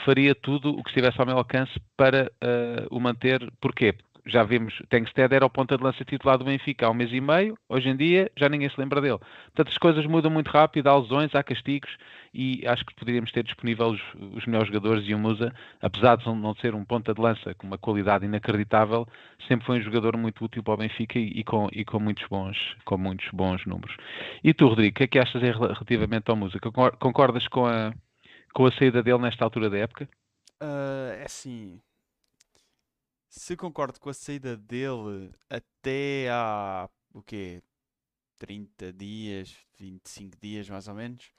faria 0.05 0.35
tudo 0.35 0.71
o 0.71 0.83
que 0.83 0.91
estivesse 0.91 1.19
ao 1.19 1.27
meu 1.27 1.39
alcance 1.39 1.73
para 1.97 2.31
uh, 2.45 2.95
o 2.95 3.01
manter. 3.01 3.51
Porquê? 3.61 3.95
Já 4.27 4.43
vimos, 4.43 4.83
Tengsted 4.89 5.33
era 5.33 5.47
o 5.47 5.51
ponta 5.51 5.77
de 5.77 5.85
lança 5.85 6.05
titular 6.05 6.37
do 6.37 6.45
Benfica 6.45 6.87
há 6.87 6.91
um 6.91 6.95
mês 6.95 7.13
e 7.13 7.21
meio, 7.21 7.57
hoje 7.69 7.89
em 7.89 7.97
dia 7.97 8.31
já 8.37 8.49
ninguém 8.49 8.69
se 8.69 8.79
lembra 8.79 9.01
dele. 9.01 9.19
Portanto, 9.19 9.69
as 9.69 9.79
coisas 9.79 10.05
mudam 10.05 10.31
muito 10.31 10.49
rápido, 10.49 10.89
há 10.89 10.99
lesões, 10.99 11.35
há 11.35 11.43
castigos 11.45 11.97
e 12.35 12.67
acho 12.67 12.85
que 12.85 12.95
poderíamos 12.95 13.31
ter 13.31 13.45
disponível 13.45 13.87
os, 13.87 14.03
os 14.35 14.45
melhores 14.47 14.67
jogadores 14.67 15.05
e 15.07 15.15
o 15.15 15.19
Musa, 15.19 15.55
apesar 15.81 16.17
de 16.17 16.27
não 16.27 16.55
ser 16.57 16.75
um 16.75 16.85
ponta 16.85 17.15
de 17.15 17.21
lança 17.21 17.55
com 17.55 17.69
uma 17.69 17.79
qualidade 17.79 18.27
inacreditável, 18.27 19.07
sempre 19.47 19.65
foi 19.65 19.79
um 19.79 19.83
jogador 19.83 20.17
muito 20.17 20.45
útil 20.45 20.63
para 20.63 20.75
o 20.75 20.77
Benfica 20.79 21.19
e, 21.19 21.29
e 21.29 21.45
com, 21.45 21.69
e 21.73 21.85
com, 21.85 22.01
muitos, 22.01 22.27
bons, 22.29 22.77
com 22.85 22.99
muitos 22.99 23.29
bons 23.33 23.65
números. 23.65 23.97
E 24.43 24.53
tu, 24.53 24.67
Rodrigo, 24.67 24.91
o 24.91 24.97
que 24.97 25.05
é 25.05 25.07
que 25.07 25.19
achas 25.19 25.41
relativamente 25.41 26.29
ao 26.29 26.37
Musa? 26.37 26.59
Concordas 26.99 27.47
com 27.47 27.65
a, 27.65 27.93
com 28.53 28.67
a 28.67 28.73
saída 28.73 29.03
dele 29.05 29.19
nesta 29.19 29.45
altura 29.45 29.71
da 29.71 29.79
época? 29.79 30.09
Uh, 30.61 31.13
é 31.21 31.25
assim, 31.25 31.79
se 33.37 33.57
concordo 33.57 34.01
com 34.01 34.09
a 34.09 34.15
saída 34.15 34.57
dele 34.57 35.33
até 35.51 36.29
há 36.31 36.89
o 37.13 37.23
quê? 37.23 37.63
30 38.39 38.93
dias, 38.93 39.57
25 39.79 40.37
dias 40.41 40.69
mais 40.69 40.89
ou 40.89 40.95
menos, 40.95 41.33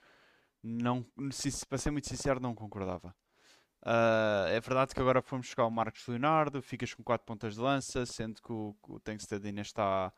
não, 0.62 1.04
se, 1.30 1.66
para 1.66 1.78
ser 1.78 1.90
muito 1.90 2.08
sincero, 2.08 2.40
não 2.40 2.54
concordava. 2.54 3.14
Uh, 3.82 4.48
é 4.48 4.60
verdade 4.60 4.94
que 4.94 5.00
agora 5.00 5.22
fomos 5.22 5.46
buscar 5.46 5.64
o 5.64 5.70
Marcos 5.70 6.06
Leonardo, 6.06 6.60
ficas 6.60 6.94
com 6.94 7.02
4 7.02 7.24
pontas 7.24 7.54
de 7.54 7.60
lança, 7.60 8.04
sendo 8.06 8.42
que 8.42 8.52
o, 8.52 8.76
o 8.88 9.00
Tankstead 9.00 9.46
ainda 9.46 9.60
está 9.60 10.12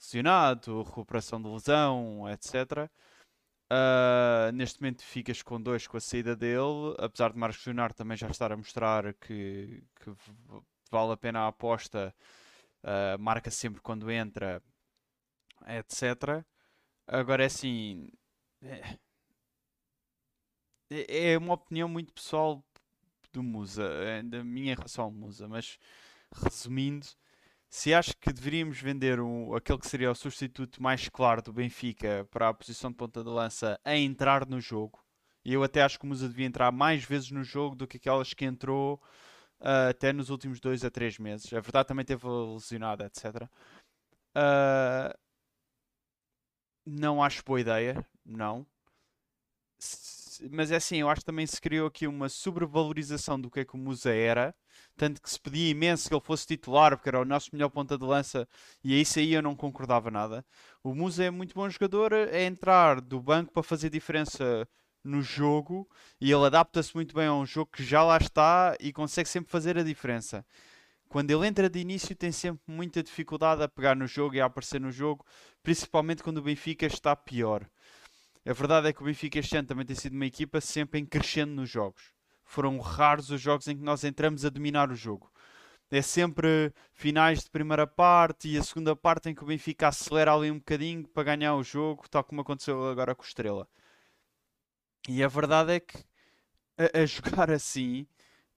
lesionado, 0.00 0.82
recuperação 0.82 1.40
de 1.42 1.48
lesão, 1.48 2.28
etc. 2.30 2.54
Uh, 2.84 2.88
ah, 3.70 4.50
neste 4.52 4.80
momento 4.80 5.02
ficas 5.02 5.42
com 5.42 5.60
dois 5.60 5.86
com 5.86 5.96
a 5.96 6.00
saída 6.00 6.36
dele, 6.36 6.94
apesar 6.98 7.32
de 7.32 7.38
Marcos 7.38 7.64
Leonardo 7.66 7.94
também 7.94 8.16
já 8.16 8.28
estar 8.28 8.52
a 8.52 8.56
mostrar 8.56 9.14
que, 9.14 9.82
que 10.00 10.10
vale 10.92 11.12
a 11.12 11.16
pena 11.16 11.40
a 11.40 11.48
aposta 11.48 12.14
uh, 12.84 13.18
marca 13.18 13.50
sempre 13.50 13.80
quando 13.80 14.10
entra, 14.10 14.62
etc. 15.66 16.44
Agora 17.06 17.42
é 17.42 17.46
assim. 17.46 18.10
É, 18.62 18.98
é, 20.90 21.32
é 21.32 21.38
uma 21.38 21.54
opinião 21.54 21.88
muito 21.88 22.12
pessoal 22.12 22.62
do 23.32 23.42
Musa, 23.42 23.84
é 23.84 24.22
da 24.22 24.44
minha 24.44 24.74
relação 24.74 25.04
ao 25.06 25.10
Musa, 25.10 25.48
mas 25.48 25.78
resumindo, 26.44 27.06
se 27.68 27.94
acho 27.94 28.14
que 28.18 28.30
deveríamos 28.32 28.78
vender 28.78 29.18
um, 29.18 29.54
aquele 29.54 29.78
que 29.78 29.88
seria 29.88 30.10
o 30.10 30.14
substituto 30.14 30.82
mais 30.82 31.08
claro 31.08 31.40
do 31.40 31.52
Benfica 31.52 32.28
para 32.30 32.50
a 32.50 32.54
posição 32.54 32.90
de 32.90 32.96
ponta 32.98 33.24
de 33.24 33.30
lança 33.30 33.80
a 33.82 33.96
entrar 33.96 34.46
no 34.46 34.60
jogo, 34.60 35.02
e 35.44 35.54
eu 35.54 35.62
até 35.62 35.82
acho 35.82 35.98
que 35.98 36.04
o 36.04 36.08
Musa 36.08 36.28
devia 36.28 36.46
entrar 36.46 36.70
mais 36.70 37.04
vezes 37.04 37.30
no 37.30 37.42
jogo 37.42 37.74
do 37.74 37.86
que 37.86 37.96
aquelas 37.96 38.34
que 38.34 38.44
entrou 38.44 39.00
uh, 39.62 39.90
até 39.90 40.12
nos 40.12 40.30
últimos 40.30 40.60
dois 40.60 40.84
a 40.84 40.90
três 40.90 41.18
meses. 41.18 41.52
A 41.52 41.60
verdade 41.60 41.88
também 41.88 42.04
teve 42.04 42.26
lesionado, 42.26 43.04
etc. 43.04 43.48
Uh, 44.36 45.16
não 46.84 47.22
acho 47.22 47.44
boa 47.44 47.60
ideia, 47.60 48.04
não. 48.24 48.66
Mas 50.50 50.70
é 50.70 50.76
assim, 50.76 50.96
eu 50.98 51.08
acho 51.08 51.20
que 51.20 51.26
também 51.26 51.46
se 51.46 51.60
criou 51.60 51.86
aqui 51.86 52.06
uma 52.06 52.28
sobrevalorização 52.28 53.40
do 53.40 53.50
que 53.50 53.60
é 53.60 53.64
que 53.64 53.74
o 53.74 53.78
Musa 53.78 54.12
era 54.12 54.54
tanto 54.96 55.20
que 55.22 55.30
se 55.30 55.40
pedia 55.40 55.70
imenso 55.70 56.08
que 56.08 56.14
ele 56.14 56.22
fosse 56.22 56.46
titular, 56.46 56.96
porque 56.96 57.08
era 57.08 57.20
o 57.20 57.24
nosso 57.24 57.50
melhor 57.52 57.70
ponta 57.70 57.96
de 57.98 58.04
lança, 58.04 58.48
e 58.84 59.00
isso 59.00 59.18
aí 59.18 59.32
eu 59.34 59.42
não 59.42 59.56
concordava 59.56 60.10
nada. 60.10 60.44
O 60.82 60.94
Musa 60.94 61.24
é 61.24 61.30
muito 61.30 61.54
bom 61.54 61.68
jogador, 61.68 62.12
é 62.12 62.44
entrar 62.44 63.00
do 63.00 63.20
banco 63.20 63.52
para 63.52 63.62
fazer 63.62 63.90
diferença 63.90 64.68
no 65.04 65.22
jogo, 65.22 65.88
e 66.20 66.30
ele 66.30 66.46
adapta-se 66.46 66.94
muito 66.94 67.14
bem 67.14 67.26
a 67.26 67.34
um 67.34 67.46
jogo 67.46 67.70
que 67.72 67.84
já 67.84 68.02
lá 68.02 68.16
está 68.18 68.76
e 68.80 68.92
consegue 68.92 69.28
sempre 69.28 69.50
fazer 69.50 69.78
a 69.78 69.82
diferença. 69.82 70.44
Quando 71.08 71.30
ele 71.30 71.46
entra 71.46 71.68
de 71.68 71.78
início, 71.78 72.16
tem 72.16 72.32
sempre 72.32 72.62
muita 72.66 73.02
dificuldade 73.02 73.62
a 73.62 73.68
pegar 73.68 73.94
no 73.94 74.06
jogo 74.06 74.34
e 74.34 74.40
a 74.40 74.46
aparecer 74.46 74.80
no 74.80 74.90
jogo, 74.90 75.24
principalmente 75.62 76.22
quando 76.22 76.38
o 76.38 76.42
Benfica 76.42 76.86
está 76.86 77.14
pior. 77.14 77.66
A 78.46 78.52
verdade 78.52 78.88
é 78.88 78.92
que 78.92 79.02
o 79.02 79.04
Benfica 79.04 79.38
este 79.38 79.56
ano 79.56 79.68
também 79.68 79.86
tem 79.86 79.96
sido 79.96 80.14
uma 80.14 80.26
equipa 80.26 80.60
sempre 80.60 80.98
em 81.00 81.06
crescendo 81.06 81.52
nos 81.52 81.68
jogos 81.68 82.12
foram 82.52 82.78
raros 82.78 83.30
os 83.30 83.40
jogos 83.40 83.66
em 83.66 83.76
que 83.76 83.82
nós 83.82 84.04
entramos 84.04 84.44
a 84.44 84.50
dominar 84.50 84.90
o 84.90 84.94
jogo. 84.94 85.32
É 85.90 86.02
sempre 86.02 86.72
finais 86.92 87.44
de 87.44 87.50
primeira 87.50 87.86
parte 87.86 88.48
e 88.48 88.58
a 88.58 88.62
segunda 88.62 88.94
parte 88.94 89.30
em 89.30 89.34
que 89.34 89.42
o 89.42 89.46
Benfica 89.46 89.88
acelera 89.88 90.34
ali 90.34 90.50
um 90.50 90.58
bocadinho 90.58 91.06
para 91.08 91.22
ganhar 91.22 91.54
o 91.54 91.62
jogo, 91.62 92.04
tal 92.10 92.22
como 92.24 92.42
aconteceu 92.42 92.88
agora 92.88 93.14
com 93.14 93.22
o 93.22 93.26
Estrela. 93.26 93.66
E 95.08 95.22
a 95.22 95.28
verdade 95.28 95.72
é 95.72 95.80
que 95.80 95.98
a, 96.78 97.02
a 97.02 97.06
jogar 97.06 97.50
assim, 97.50 98.06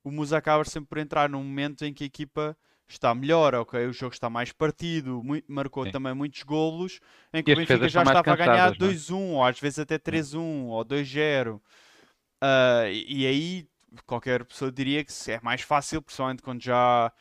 o 0.04 0.12
Musa 0.12 0.38
acaba 0.38 0.64
sempre 0.66 0.90
por 0.90 0.98
entrar 0.98 1.30
num 1.30 1.44
momento 1.44 1.84
em 1.86 1.94
que 1.94 2.04
a 2.04 2.08
equipa 2.08 2.58
está 2.88 3.14
melhor, 3.16 3.56
ok? 3.56 3.88
O 3.88 3.94
jogo 3.94 4.14
está 4.14 4.30
mais 4.30 4.52
partido, 4.52 5.24
muito, 5.24 5.52
marcou 5.52 5.86
Sim. 5.86 5.92
também 5.92 6.14
muitos 6.14 6.44
golos, 6.44 7.00
em 7.34 7.44
que 7.44 7.52
o 7.52 7.56
Benfica 7.56 7.90
já 7.90 8.04
estava 8.04 8.32
a 8.32 8.36
ganhar 8.36 8.76
2-1, 8.76 9.12
é? 9.12 9.16
ou 9.16 9.44
às 9.44 9.60
vezes 9.60 9.80
até 9.80 9.98
3-1, 9.98 10.68
ou 10.68 10.86
2-0. 10.86 11.56
Uh, 11.56 11.62
ah, 12.42 12.90
e, 12.90 13.22
e 13.22 13.28
aí 13.28 13.68
qualquer 14.06 14.44
pessoa 14.46 14.72
diria 14.72 15.04
que 15.04 15.12
é 15.32 15.40
mais 15.42 15.62
fácil, 15.62 16.02
principalmente 16.02 16.44
quando 16.44 16.62
já 16.62 17.12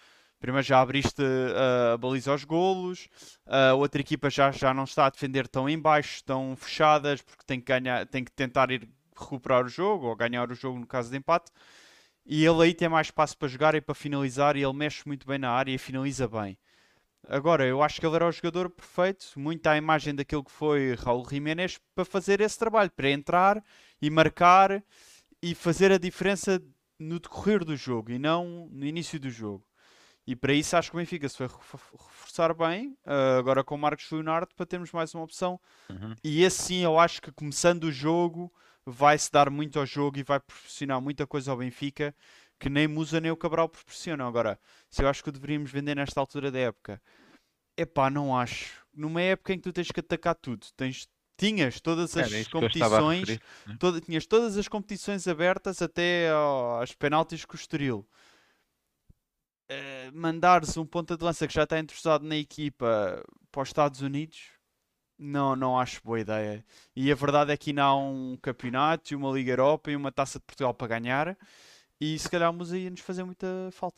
primeiro 0.40 0.66
já 0.66 0.80
abriste 0.82 1.22
uh, 1.22 1.94
a 1.94 1.96
baliza 1.96 2.30
aos 2.30 2.44
golos, 2.44 3.08
a 3.46 3.74
uh, 3.74 3.78
outra 3.78 4.02
equipa 4.02 4.28
já, 4.28 4.50
já 4.50 4.74
não 4.74 4.84
está 4.84 5.06
a 5.06 5.10
defender 5.10 5.48
tão 5.48 5.66
em 5.66 5.78
baixo, 5.78 6.22
tão 6.22 6.54
fechadas, 6.54 7.22
porque 7.22 7.44
tem 7.46 7.58
que, 7.58 7.66
ganhar, 7.66 8.06
tem 8.06 8.22
que 8.22 8.30
tentar 8.30 8.70
ir 8.70 8.86
recuperar 9.16 9.64
o 9.64 9.68
jogo 9.68 10.06
ou 10.06 10.16
ganhar 10.16 10.50
o 10.50 10.54
jogo 10.54 10.78
no 10.78 10.86
caso 10.86 11.10
de 11.10 11.16
empate. 11.16 11.50
E 12.26 12.44
ele 12.44 12.62
aí 12.62 12.74
tem 12.74 12.88
mais 12.88 13.08
espaço 13.08 13.36
para 13.36 13.48
jogar 13.48 13.74
e 13.74 13.80
para 13.80 13.94
finalizar, 13.94 14.56
e 14.56 14.62
ele 14.62 14.72
mexe 14.72 15.02
muito 15.06 15.26
bem 15.26 15.38
na 15.38 15.50
área 15.50 15.72
e 15.72 15.78
finaliza 15.78 16.26
bem. 16.26 16.56
Agora, 17.28 17.64
eu 17.66 17.82
acho 17.82 18.00
que 18.00 18.06
ele 18.06 18.16
era 18.16 18.26
o 18.26 18.32
jogador 18.32 18.68
perfeito, 18.70 19.26
muito 19.36 19.66
à 19.66 19.76
imagem 19.76 20.14
daquilo 20.14 20.44
que 20.44 20.50
foi 20.50 20.94
Raul 20.94 21.26
Jiménez, 21.28 21.78
para 21.94 22.04
fazer 22.04 22.40
esse 22.40 22.58
trabalho, 22.58 22.90
para 22.90 23.10
entrar 23.10 23.62
e 24.00 24.10
marcar 24.10 24.82
e 25.42 25.54
fazer 25.54 25.92
a 25.92 25.98
diferença 25.98 26.62
no 26.98 27.18
decorrer 27.18 27.64
do 27.64 27.76
jogo 27.76 28.10
e 28.10 28.18
não 28.18 28.68
no 28.70 28.86
início 28.86 29.18
do 29.18 29.30
jogo. 29.30 29.64
E 30.26 30.34
para 30.34 30.54
isso 30.54 30.76
acho 30.76 30.90
que 30.90 30.96
o 30.96 31.00
Benfica 31.00 31.28
se 31.28 31.36
foi 31.36 31.46
reforçar 31.46 32.54
bem, 32.54 32.96
uh, 33.06 33.38
agora 33.38 33.62
com 33.62 33.74
o 33.74 33.78
Marcos 33.78 34.10
Leonardo, 34.10 34.54
para 34.54 34.64
termos 34.64 34.90
mais 34.90 35.14
uma 35.14 35.24
opção. 35.24 35.60
Uhum. 35.90 36.14
E 36.24 36.44
assim 36.44 36.82
eu 36.82 36.98
acho 36.98 37.20
que 37.20 37.30
começando 37.30 37.84
o 37.84 37.92
jogo 37.92 38.50
vai-se 38.86 39.30
dar 39.30 39.50
muito 39.50 39.78
ao 39.78 39.86
jogo 39.86 40.18
e 40.18 40.22
vai 40.22 40.40
proporcionar 40.40 41.00
muita 41.00 41.26
coisa 41.26 41.50
ao 41.50 41.56
Benfica 41.56 42.14
que 42.58 42.70
nem 42.70 42.88
Musa 42.88 43.20
nem 43.20 43.30
o 43.30 43.36
Cabral 43.36 43.68
proporcionam. 43.68 44.26
Agora, 44.26 44.58
se 44.90 45.02
eu 45.02 45.08
acho 45.08 45.22
que 45.22 45.28
o 45.28 45.32
deveríamos 45.32 45.70
vender 45.70 45.94
nesta 45.94 46.20
altura 46.20 46.50
da 46.50 46.58
época, 46.58 47.00
epá, 47.76 48.08
não 48.08 48.36
acho. 48.36 48.84
Numa 48.94 49.20
época 49.20 49.52
em 49.52 49.56
que 49.56 49.64
tu 49.64 49.72
tens 49.72 49.90
que 49.90 50.00
atacar 50.00 50.34
tudo, 50.34 50.66
tens 50.76 51.08
tinhas 51.36 51.80
todas 51.80 52.16
as 52.16 52.46
competições, 52.46 53.20
referir, 53.20 53.42
né? 53.66 53.76
toda, 53.78 54.00
tinhas 54.00 54.24
todas 54.24 54.56
as 54.56 54.68
competições 54.68 55.26
abertas 55.26 55.82
até 55.82 56.30
aos 56.30 56.94
penaltis 56.94 57.44
com 57.44 57.54
o 57.54 57.56
Estoril. 57.56 58.06
Uh, 59.70 60.14
mandares 60.14 60.76
um 60.76 60.86
ponta 60.86 61.16
de 61.16 61.24
lança 61.24 61.48
que 61.48 61.54
já 61.54 61.64
está 61.64 61.78
interessado 61.78 62.24
na 62.24 62.36
equipa 62.36 63.24
para 63.50 63.62
os 63.62 63.68
Estados 63.68 64.00
Unidos, 64.00 64.50
não, 65.18 65.56
não 65.56 65.78
acho 65.78 66.00
boa 66.02 66.20
ideia. 66.20 66.64
E 66.94 67.10
a 67.10 67.14
verdade 67.14 67.52
é 67.52 67.56
que 67.56 67.70
ainda 67.70 67.84
há 67.84 67.96
um 67.96 68.36
campeonato, 68.40 69.12
e 69.12 69.16
uma 69.16 69.30
Liga 69.32 69.52
Europa 69.52 69.90
e 69.90 69.96
uma 69.96 70.12
Taça 70.12 70.38
de 70.38 70.44
Portugal 70.44 70.74
para 70.74 70.98
ganhar, 70.98 71.38
e 72.00 72.18
se 72.18 72.28
calhar 72.28 72.50
vamos 72.50 72.72
aí 72.72 72.90
nos 72.90 73.00
fazer 73.00 73.24
muita 73.24 73.46
falta. 73.72 73.96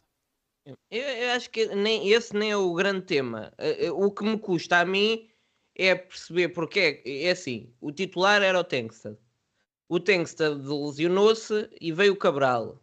Eu, 0.90 1.02
eu 1.02 1.30
acho 1.30 1.50
que 1.50 1.66
nem, 1.74 2.08
esse 2.10 2.36
nem 2.36 2.50
é 2.50 2.56
o 2.56 2.74
grande 2.74 3.02
tema. 3.02 3.52
Eh, 3.58 3.86
eh, 3.86 3.90
o 3.90 4.10
que 4.10 4.24
me 4.24 4.38
custa 4.38 4.80
a 4.80 4.84
mim 4.84 5.28
é 5.74 5.94
perceber 5.94 6.48
porque 6.48 7.02
é 7.06 7.30
assim, 7.30 7.72
o 7.80 7.92
titular 7.92 8.42
era 8.42 8.58
o 8.58 8.64
Tengsted. 8.64 9.16
O 9.88 10.00
Tengsted 10.00 10.60
lesionou-se 10.66 11.70
e 11.80 11.92
veio 11.92 12.14
o 12.14 12.16
Cabral. 12.16 12.82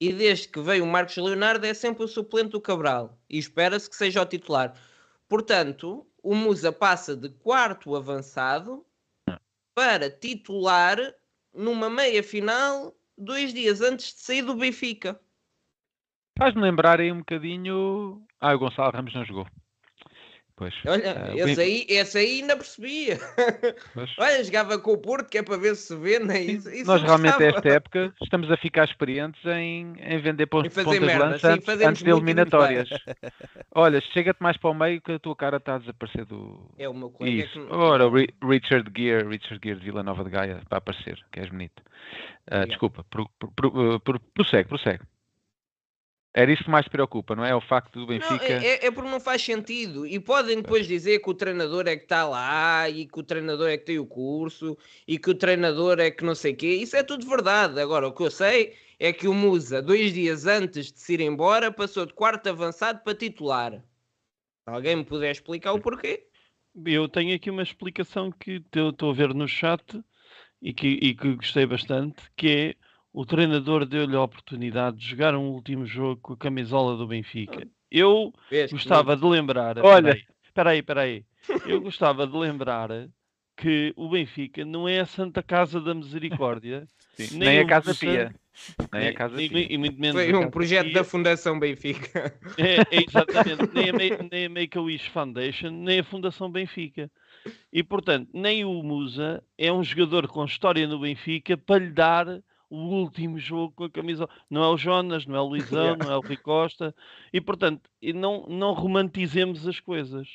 E 0.00 0.12
desde 0.12 0.48
que 0.48 0.60
veio 0.60 0.84
o 0.84 0.86
Marcos 0.86 1.16
Leonardo 1.16 1.66
é 1.66 1.74
sempre 1.74 2.04
o 2.04 2.08
suplente 2.08 2.50
do 2.50 2.60
Cabral. 2.60 3.18
E 3.28 3.38
espera-se 3.38 3.90
que 3.90 3.96
seja 3.96 4.22
o 4.22 4.26
titular. 4.26 4.74
Portanto, 5.28 6.06
o 6.24 6.34
Musa 6.34 6.72
passa 6.72 7.14
de 7.14 7.28
quarto 7.28 7.94
avançado 7.94 8.84
para 9.74 10.10
titular 10.10 10.96
numa 11.52 11.90
meia 11.90 12.22
final 12.22 12.96
dois 13.16 13.52
dias 13.52 13.82
antes 13.82 14.14
de 14.14 14.20
sair 14.20 14.42
do 14.42 14.56
Benfica. 14.56 15.20
Faz-me 16.38 16.62
lembrar 16.62 16.98
aí 16.98 17.12
um 17.12 17.18
bocadinho. 17.18 18.26
Ah, 18.40 18.54
o 18.54 18.58
Gonçalo 18.58 18.90
Ramos 18.90 19.14
não 19.14 19.24
jogou. 19.24 19.46
Pois. 20.56 20.72
Olha, 20.86 21.32
uh, 21.32 21.48
esse, 21.48 21.60
aí, 21.60 21.86
esse 21.88 22.16
aí 22.16 22.40
ainda 22.40 22.56
percebia. 22.56 23.18
Olha, 24.18 24.44
jogava 24.44 24.78
com 24.78 24.92
o 24.92 24.98
Porto, 24.98 25.28
que 25.28 25.38
é 25.38 25.42
para 25.42 25.56
ver 25.56 25.74
se 25.74 25.96
vê, 25.96 26.20
né? 26.20 26.40
Isso, 26.40 26.70
isso 26.70 26.86
Nós 26.86 27.02
realmente, 27.02 27.42
esta 27.42 27.68
época, 27.68 28.14
estamos 28.22 28.48
a 28.48 28.56
ficar 28.56 28.84
experientes 28.84 29.44
em, 29.44 29.94
em 29.98 30.18
vender 30.20 30.46
pontos, 30.46 30.72
de 30.72 31.00
lança 31.00 31.54
antes, 31.54 31.68
antes 31.68 32.02
de 32.04 32.10
eliminatórias. 32.10 32.88
Olha, 33.74 34.00
chega-te 34.12 34.40
mais 34.40 34.56
para 34.56 34.70
o 34.70 34.74
meio 34.74 35.00
que 35.00 35.12
a 35.12 35.18
tua 35.18 35.34
cara 35.34 35.56
está 35.56 35.74
a 35.74 35.78
desaparecer 35.78 36.24
do. 36.24 36.70
É 36.78 36.88
o 36.88 36.94
meu 36.94 37.10
colega. 37.10 37.44
Isso. 37.46 37.66
Que... 37.66 37.74
Ora, 37.74 38.04
Richard 38.08 38.92
Gear, 38.96 39.26
Richard 39.26 39.60
Gear 39.60 39.76
de 39.76 39.84
Vila 39.84 40.04
Nova 40.04 40.22
de 40.22 40.30
Gaia, 40.30 40.62
para 40.68 40.78
aparecer, 40.78 41.18
que 41.32 41.40
és 41.40 41.48
bonito. 41.48 41.82
Uh, 42.48 42.64
desculpa, 42.68 43.04
pro, 43.10 43.28
pro, 43.40 43.50
pro, 43.50 44.00
pro, 44.00 44.20
prossegue, 44.20 44.68
prossegue. 44.68 45.02
Era 46.36 46.52
isso 46.52 46.64
que 46.64 46.70
mais 46.70 46.84
te 46.84 46.90
preocupa, 46.90 47.36
não 47.36 47.44
é? 47.44 47.54
O 47.54 47.60
facto 47.60 48.00
do 48.00 48.08
Benfica. 48.08 48.34
Não, 48.34 48.42
é, 48.42 48.66
é, 48.66 48.86
é, 48.86 48.90
porque 48.90 49.08
não 49.08 49.20
faz 49.20 49.40
sentido. 49.40 50.04
E 50.04 50.18
podem 50.18 50.60
depois 50.60 50.84
dizer 50.84 51.20
que 51.20 51.30
o 51.30 51.34
treinador 51.34 51.86
é 51.86 51.96
que 51.96 52.02
está 52.02 52.26
lá 52.26 52.90
e 52.90 53.06
que 53.06 53.20
o 53.20 53.22
treinador 53.22 53.68
é 53.68 53.78
que 53.78 53.84
tem 53.84 54.00
o 54.00 54.06
curso 54.06 54.76
e 55.06 55.16
que 55.16 55.30
o 55.30 55.34
treinador 55.34 56.00
é 56.00 56.10
que 56.10 56.24
não 56.24 56.34
sei 56.34 56.52
o 56.52 56.56
quê. 56.56 56.74
Isso 56.74 56.96
é 56.96 57.04
tudo 57.04 57.24
verdade. 57.24 57.80
Agora, 57.80 58.08
o 58.08 58.12
que 58.12 58.24
eu 58.24 58.32
sei 58.32 58.74
é 58.98 59.12
que 59.12 59.28
o 59.28 59.32
Musa, 59.32 59.80
dois 59.80 60.12
dias 60.12 60.44
antes 60.44 60.90
de 60.90 60.98
se 60.98 61.14
ir 61.14 61.20
embora, 61.20 61.70
passou 61.70 62.04
de 62.04 62.12
quarto 62.12 62.48
avançado 62.48 62.98
para 63.04 63.14
titular. 63.14 63.80
Alguém 64.66 64.96
me 64.96 65.04
puder 65.04 65.30
explicar 65.30 65.72
o 65.72 65.80
porquê? 65.80 66.26
Eu 66.84 67.08
tenho 67.08 67.36
aqui 67.36 67.48
uma 67.48 67.62
explicação 67.62 68.32
que 68.32 68.60
estou 68.74 69.10
a 69.10 69.14
ver 69.14 69.32
no 69.32 69.46
chat 69.46 70.02
e 70.60 70.74
que, 70.74 70.98
e 71.00 71.14
que 71.14 71.36
gostei 71.36 71.64
bastante, 71.64 72.24
que 72.36 72.48
é 72.48 72.83
o 73.14 73.24
treinador 73.24 73.86
deu-lhe 73.86 74.16
a 74.16 74.22
oportunidade 74.22 74.96
de 74.96 75.08
jogar 75.08 75.36
um 75.36 75.50
último 75.50 75.86
jogo 75.86 76.20
com 76.20 76.32
a 76.32 76.36
camisola 76.36 76.96
do 76.96 77.06
Benfica. 77.06 77.64
Eu 77.88 78.32
gostava 78.72 79.16
de 79.16 79.24
lembrar. 79.24 79.78
Olha, 79.78 80.20
espera 80.42 80.70
aí, 80.70 80.80
espera 80.80 81.02
aí. 81.02 81.24
Eu 81.64 81.80
gostava 81.80 82.26
de 82.26 82.36
lembrar 82.36 82.90
que 83.56 83.94
o 83.96 84.08
Benfica 84.08 84.64
não 84.64 84.88
é 84.88 84.98
a 84.98 85.06
Santa 85.06 85.44
Casa 85.44 85.80
da 85.80 85.94
Misericórdia, 85.94 86.88
Sim, 87.16 87.38
nem, 87.38 87.48
nem 87.50 87.58
a 87.60 87.66
Casa 87.68 87.94
Pia. 87.94 88.34
Nem 88.92 89.06
a 89.06 89.14
Casa 89.14 89.36
Pia. 89.36 89.72
E, 89.72 89.78
muito 89.78 90.00
menos 90.00 90.20
Foi 90.20 90.34
um 90.34 90.50
projeto 90.50 90.86
Pia. 90.86 90.94
da 90.94 91.04
Fundação 91.04 91.56
Benfica. 91.56 92.34
É, 92.58 92.80
é 92.96 93.04
exatamente. 93.06 93.72
nem, 93.72 93.90
a, 93.90 93.92
nem 94.28 94.46
a 94.46 94.50
Make-A-Wish 94.50 95.08
Foundation, 95.10 95.70
nem 95.70 96.00
a 96.00 96.04
Fundação 96.04 96.50
Benfica. 96.50 97.08
E, 97.72 97.80
portanto, 97.84 98.28
nem 98.34 98.64
o 98.64 98.82
Musa 98.82 99.40
é 99.56 99.72
um 99.72 99.84
jogador 99.84 100.26
com 100.26 100.44
história 100.44 100.88
no 100.88 100.98
Benfica 100.98 101.56
para 101.56 101.78
lhe 101.78 101.92
dar 101.92 102.42
o 102.74 102.88
último 103.00 103.38
jogo 103.38 103.72
com 103.74 103.84
a 103.84 103.90
camisa. 103.90 104.28
Não 104.50 104.62
é 104.64 104.68
o 104.68 104.76
Jonas, 104.76 105.26
não 105.26 105.36
é 105.36 105.40
o 105.40 105.46
Luizão, 105.48 105.96
não 105.96 106.10
é 106.10 106.16
o 106.16 106.20
Rui 106.20 106.36
Costa. 106.36 106.94
E 107.32 107.40
portanto, 107.40 107.88
não, 108.14 108.46
não 108.48 108.72
romantizemos 108.72 109.66
as 109.66 109.80
coisas. 109.80 110.28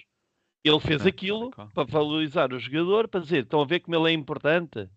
Ele 0.64 0.80
fez 0.80 1.06
aquilo 1.06 1.52
para 1.52 1.84
valorizar 1.84 2.54
o 2.54 2.60
jogador, 2.60 3.08
para 3.08 3.22
dizer, 3.22 3.44
estão 3.44 3.62
a 3.62 3.66
ver 3.66 3.80
como 3.80 3.96
ele 3.96 4.12
é 4.12 4.14
importante? 4.14 4.90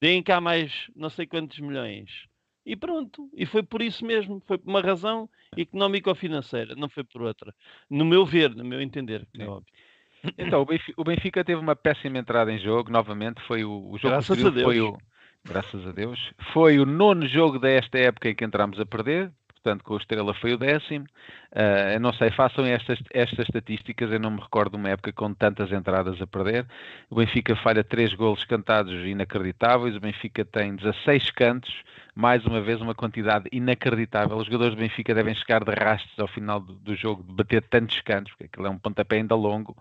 Deem 0.00 0.22
cá 0.22 0.40
mais 0.40 0.90
não 0.94 1.08
sei 1.08 1.26
quantos 1.26 1.58
milhões. 1.58 2.26
E 2.64 2.76
pronto. 2.76 3.30
E 3.34 3.46
foi 3.46 3.62
por 3.62 3.80
isso 3.80 4.04
mesmo. 4.04 4.42
Foi 4.46 4.58
por 4.58 4.68
uma 4.68 4.80
razão 4.80 5.28
económica 5.56 6.10
ou 6.10 6.16
financeira, 6.16 6.74
não 6.74 6.88
foi 6.88 7.04
por 7.04 7.22
outra. 7.22 7.54
No 7.88 8.04
meu 8.04 8.26
ver, 8.26 8.54
no 8.54 8.64
meu 8.64 8.80
entender, 8.80 9.26
é 9.38 9.46
óbvio. 9.46 9.72
Então, 10.36 10.62
o 10.62 10.66
Benfica, 10.66 11.00
o 11.00 11.04
Benfica 11.04 11.44
teve 11.44 11.60
uma 11.60 11.76
péssima 11.76 12.18
entrada 12.18 12.52
em 12.52 12.58
jogo, 12.58 12.90
novamente, 12.90 13.40
foi 13.46 13.64
o, 13.64 13.90
o 13.90 13.98
jogo 13.98 14.14
Graças 14.14 14.36
posterior 14.36 14.64
foi 14.64 14.80
o 14.80 14.98
graças 15.46 15.86
a 15.86 15.92
Deus, 15.92 16.32
foi 16.52 16.78
o 16.78 16.86
nono 16.86 17.26
jogo 17.26 17.58
desta 17.58 17.98
época 17.98 18.28
em 18.28 18.34
que 18.34 18.44
entramos 18.44 18.78
a 18.80 18.84
perder, 18.84 19.30
portanto 19.54 19.84
com 19.84 19.94
o 19.94 19.96
Estrela 19.96 20.34
foi 20.34 20.52
o 20.52 20.58
décimo. 20.58 21.06
Eu 21.92 22.00
não 22.00 22.12
sei, 22.12 22.30
façam 22.30 22.64
estas, 22.66 22.98
estas 23.12 23.46
estatísticas, 23.46 24.10
eu 24.10 24.20
não 24.20 24.30
me 24.30 24.40
recordo 24.40 24.72
de 24.72 24.76
uma 24.76 24.90
época 24.90 25.12
com 25.12 25.32
tantas 25.32 25.72
entradas 25.72 26.20
a 26.20 26.26
perder. 26.26 26.66
O 27.08 27.16
Benfica 27.16 27.56
falha 27.56 27.82
três 27.82 28.12
golos 28.12 28.44
cantados 28.44 28.92
inacreditáveis, 29.06 29.96
o 29.96 30.00
Benfica 30.00 30.44
tem 30.44 30.76
16 30.76 31.30
cantos, 31.30 31.72
mais 32.16 32.46
uma 32.46 32.62
vez 32.62 32.80
uma 32.80 32.94
quantidade 32.94 33.46
inacreditável. 33.52 34.38
Os 34.38 34.46
jogadores 34.46 34.74
do 34.74 34.80
Benfica 34.80 35.14
devem 35.14 35.34
chegar 35.34 35.62
de 35.62 35.70
rastos 35.70 36.18
ao 36.18 36.26
final 36.26 36.58
do, 36.58 36.72
do 36.72 36.96
jogo, 36.96 37.22
de 37.22 37.30
bater 37.34 37.62
tantos 37.62 38.00
cantos, 38.00 38.32
porque 38.32 38.44
aquilo 38.44 38.66
é 38.66 38.70
um 38.70 38.78
pontapé 38.78 39.16
ainda 39.16 39.34
longo. 39.34 39.76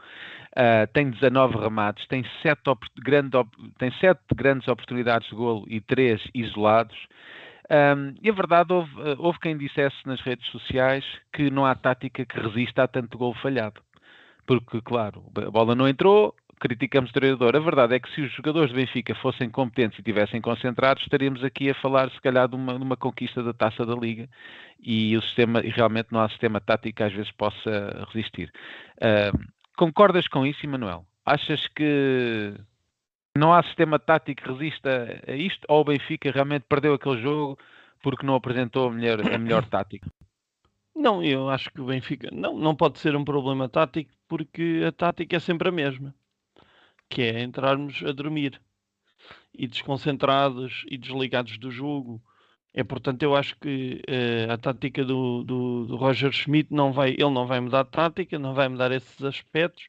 Uh, 0.51 0.85
tem 0.91 1.09
19 1.09 1.57
remates, 1.57 2.05
tem 2.07 2.25
7, 2.41 2.59
grande, 3.01 3.31
tem 3.77 3.89
7 4.01 4.19
grandes 4.35 4.67
oportunidades 4.67 5.29
de 5.29 5.35
golo 5.35 5.63
e 5.69 5.79
3 5.79 6.21
isolados. 6.33 7.07
Um, 7.71 8.13
e 8.21 8.29
a 8.29 8.33
verdade, 8.33 8.73
houve, 8.73 8.91
houve, 9.17 9.39
quem 9.39 9.57
dissesse 9.57 9.95
nas 10.05 10.19
redes 10.19 10.45
sociais 10.51 11.05
que 11.31 11.49
não 11.49 11.65
há 11.65 11.73
tática 11.73 12.25
que 12.25 12.39
resista 12.39 12.83
a 12.83 12.87
tanto 12.87 13.17
golo 13.17 13.33
falhado. 13.35 13.81
Porque, 14.45 14.81
claro, 14.81 15.23
a 15.35 15.49
bola 15.49 15.73
não 15.73 15.87
entrou, 15.87 16.35
criticamos 16.59 17.09
o 17.09 17.13
treinador. 17.13 17.55
A 17.55 17.59
verdade 17.59 17.95
é 17.95 17.99
que 17.99 18.13
se 18.13 18.21
os 18.21 18.31
jogadores 18.31 18.71
do 18.71 18.75
Benfica 18.75 19.13
fossem 19.15 19.49
competentes 19.49 19.97
e 19.97 20.01
estivessem 20.01 20.41
concentrados, 20.41 21.03
estaríamos 21.03 21.43
aqui 21.43 21.69
a 21.69 21.75
falar, 21.75 22.09
se 22.11 22.21
calhar, 22.21 22.47
de 22.47 22.55
uma, 22.55 22.77
de 22.77 22.83
uma 22.83 22.97
conquista 22.97 23.43
da 23.43 23.53
taça 23.53 23.85
da 23.85 23.95
Liga 23.95 24.29
e 24.79 25.15
o 25.17 25.21
sistema, 25.21 25.61
e 25.61 25.69
realmente 25.69 26.07
não 26.11 26.21
há 26.21 26.29
sistema 26.29 26.59
tático 26.59 26.97
que 26.97 27.03
às 27.03 27.13
vezes 27.13 27.31
possa 27.31 28.05
resistir. 28.13 28.51
Uh, 28.97 29.37
concordas 29.77 30.27
com 30.27 30.45
isso, 30.45 30.65
Emanuel? 30.65 31.05
Achas 31.25 31.67
que 31.67 32.53
não 33.37 33.53
há 33.53 33.61
sistema 33.63 33.99
tático 33.99 34.43
que 34.43 34.51
resista 34.51 35.21
a 35.27 35.35
isto? 35.35 35.65
Ou 35.67 35.81
o 35.81 35.85
Benfica 35.85 36.31
realmente 36.31 36.65
perdeu 36.69 36.93
aquele 36.93 37.21
jogo 37.21 37.57
porque 38.01 38.25
não 38.25 38.35
apresentou 38.35 38.89
a 38.89 38.91
melhor, 38.91 39.19
a 39.21 39.37
melhor 39.37 39.65
tática? 39.69 40.09
Não, 40.95 41.21
eu 41.21 41.49
acho 41.49 41.69
que 41.71 41.81
o 41.81 41.85
Benfica 41.85 42.29
não, 42.31 42.57
não 42.57 42.73
pode 42.73 42.99
ser 42.99 43.15
um 43.15 43.25
problema 43.25 43.67
tático 43.67 44.11
porque 44.29 44.83
a 44.87 44.91
tática 44.91 45.35
é 45.35 45.39
sempre 45.39 45.67
a 45.67 45.71
mesma, 45.71 46.15
que 47.09 47.21
é 47.21 47.43
entrarmos 47.43 48.03
a 48.03 48.11
dormir 48.11 48.61
e 49.53 49.67
desconcentrados 49.67 50.83
e 50.89 50.97
desligados 50.97 51.57
do 51.57 51.71
jogo. 51.71 52.21
É 52.73 52.83
portanto 52.83 53.23
eu 53.23 53.35
acho 53.35 53.55
que 53.57 54.01
uh, 54.09 54.51
a 54.51 54.57
tática 54.57 55.03
do, 55.03 55.43
do, 55.43 55.85
do, 55.85 55.95
Roger 55.95 56.31
Schmidt 56.31 56.73
não 56.73 56.91
vai, 56.91 57.11
ele 57.11 57.29
não 57.29 57.47
vai 57.47 57.59
mudar 57.59 57.81
a 57.81 57.85
tática, 57.85 58.37
não 58.37 58.53
vai 58.53 58.67
mudar 58.67 58.91
esses 58.91 59.23
aspectos. 59.23 59.87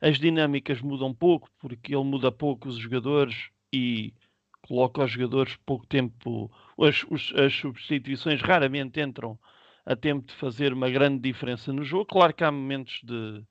As 0.00 0.18
dinâmicas 0.18 0.82
mudam 0.82 1.14
pouco 1.14 1.48
porque 1.58 1.94
ele 1.94 2.04
muda 2.04 2.30
pouco 2.30 2.68
os 2.68 2.76
jogadores 2.76 3.48
e 3.72 4.12
coloca 4.60 5.04
os 5.04 5.10
jogadores 5.10 5.56
pouco 5.64 5.86
tempo. 5.86 6.50
As, 6.78 7.04
os, 7.10 7.32
as 7.34 7.54
substituições 7.54 8.42
raramente 8.42 9.00
entram 9.00 9.38
a 9.86 9.96
tempo 9.96 10.26
de 10.26 10.34
fazer 10.34 10.72
uma 10.72 10.90
grande 10.90 11.20
diferença 11.20 11.72
no 11.72 11.84
jogo. 11.84 12.06
Claro 12.06 12.34
que 12.34 12.44
há 12.44 12.50
momentos 12.50 13.00
de, 13.02 13.42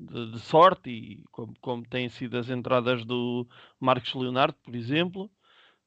de, 0.00 0.32
de 0.32 0.40
sorte, 0.40 0.90
e 0.90 1.24
como, 1.30 1.54
como, 1.60 1.86
têm 1.86 2.08
sido 2.08 2.38
as 2.38 2.48
entradas 2.50 3.04
do 3.04 3.46
Marcos 3.78 4.14
Leonardo, 4.14 4.56
por 4.62 4.74
exemplo, 4.74 5.30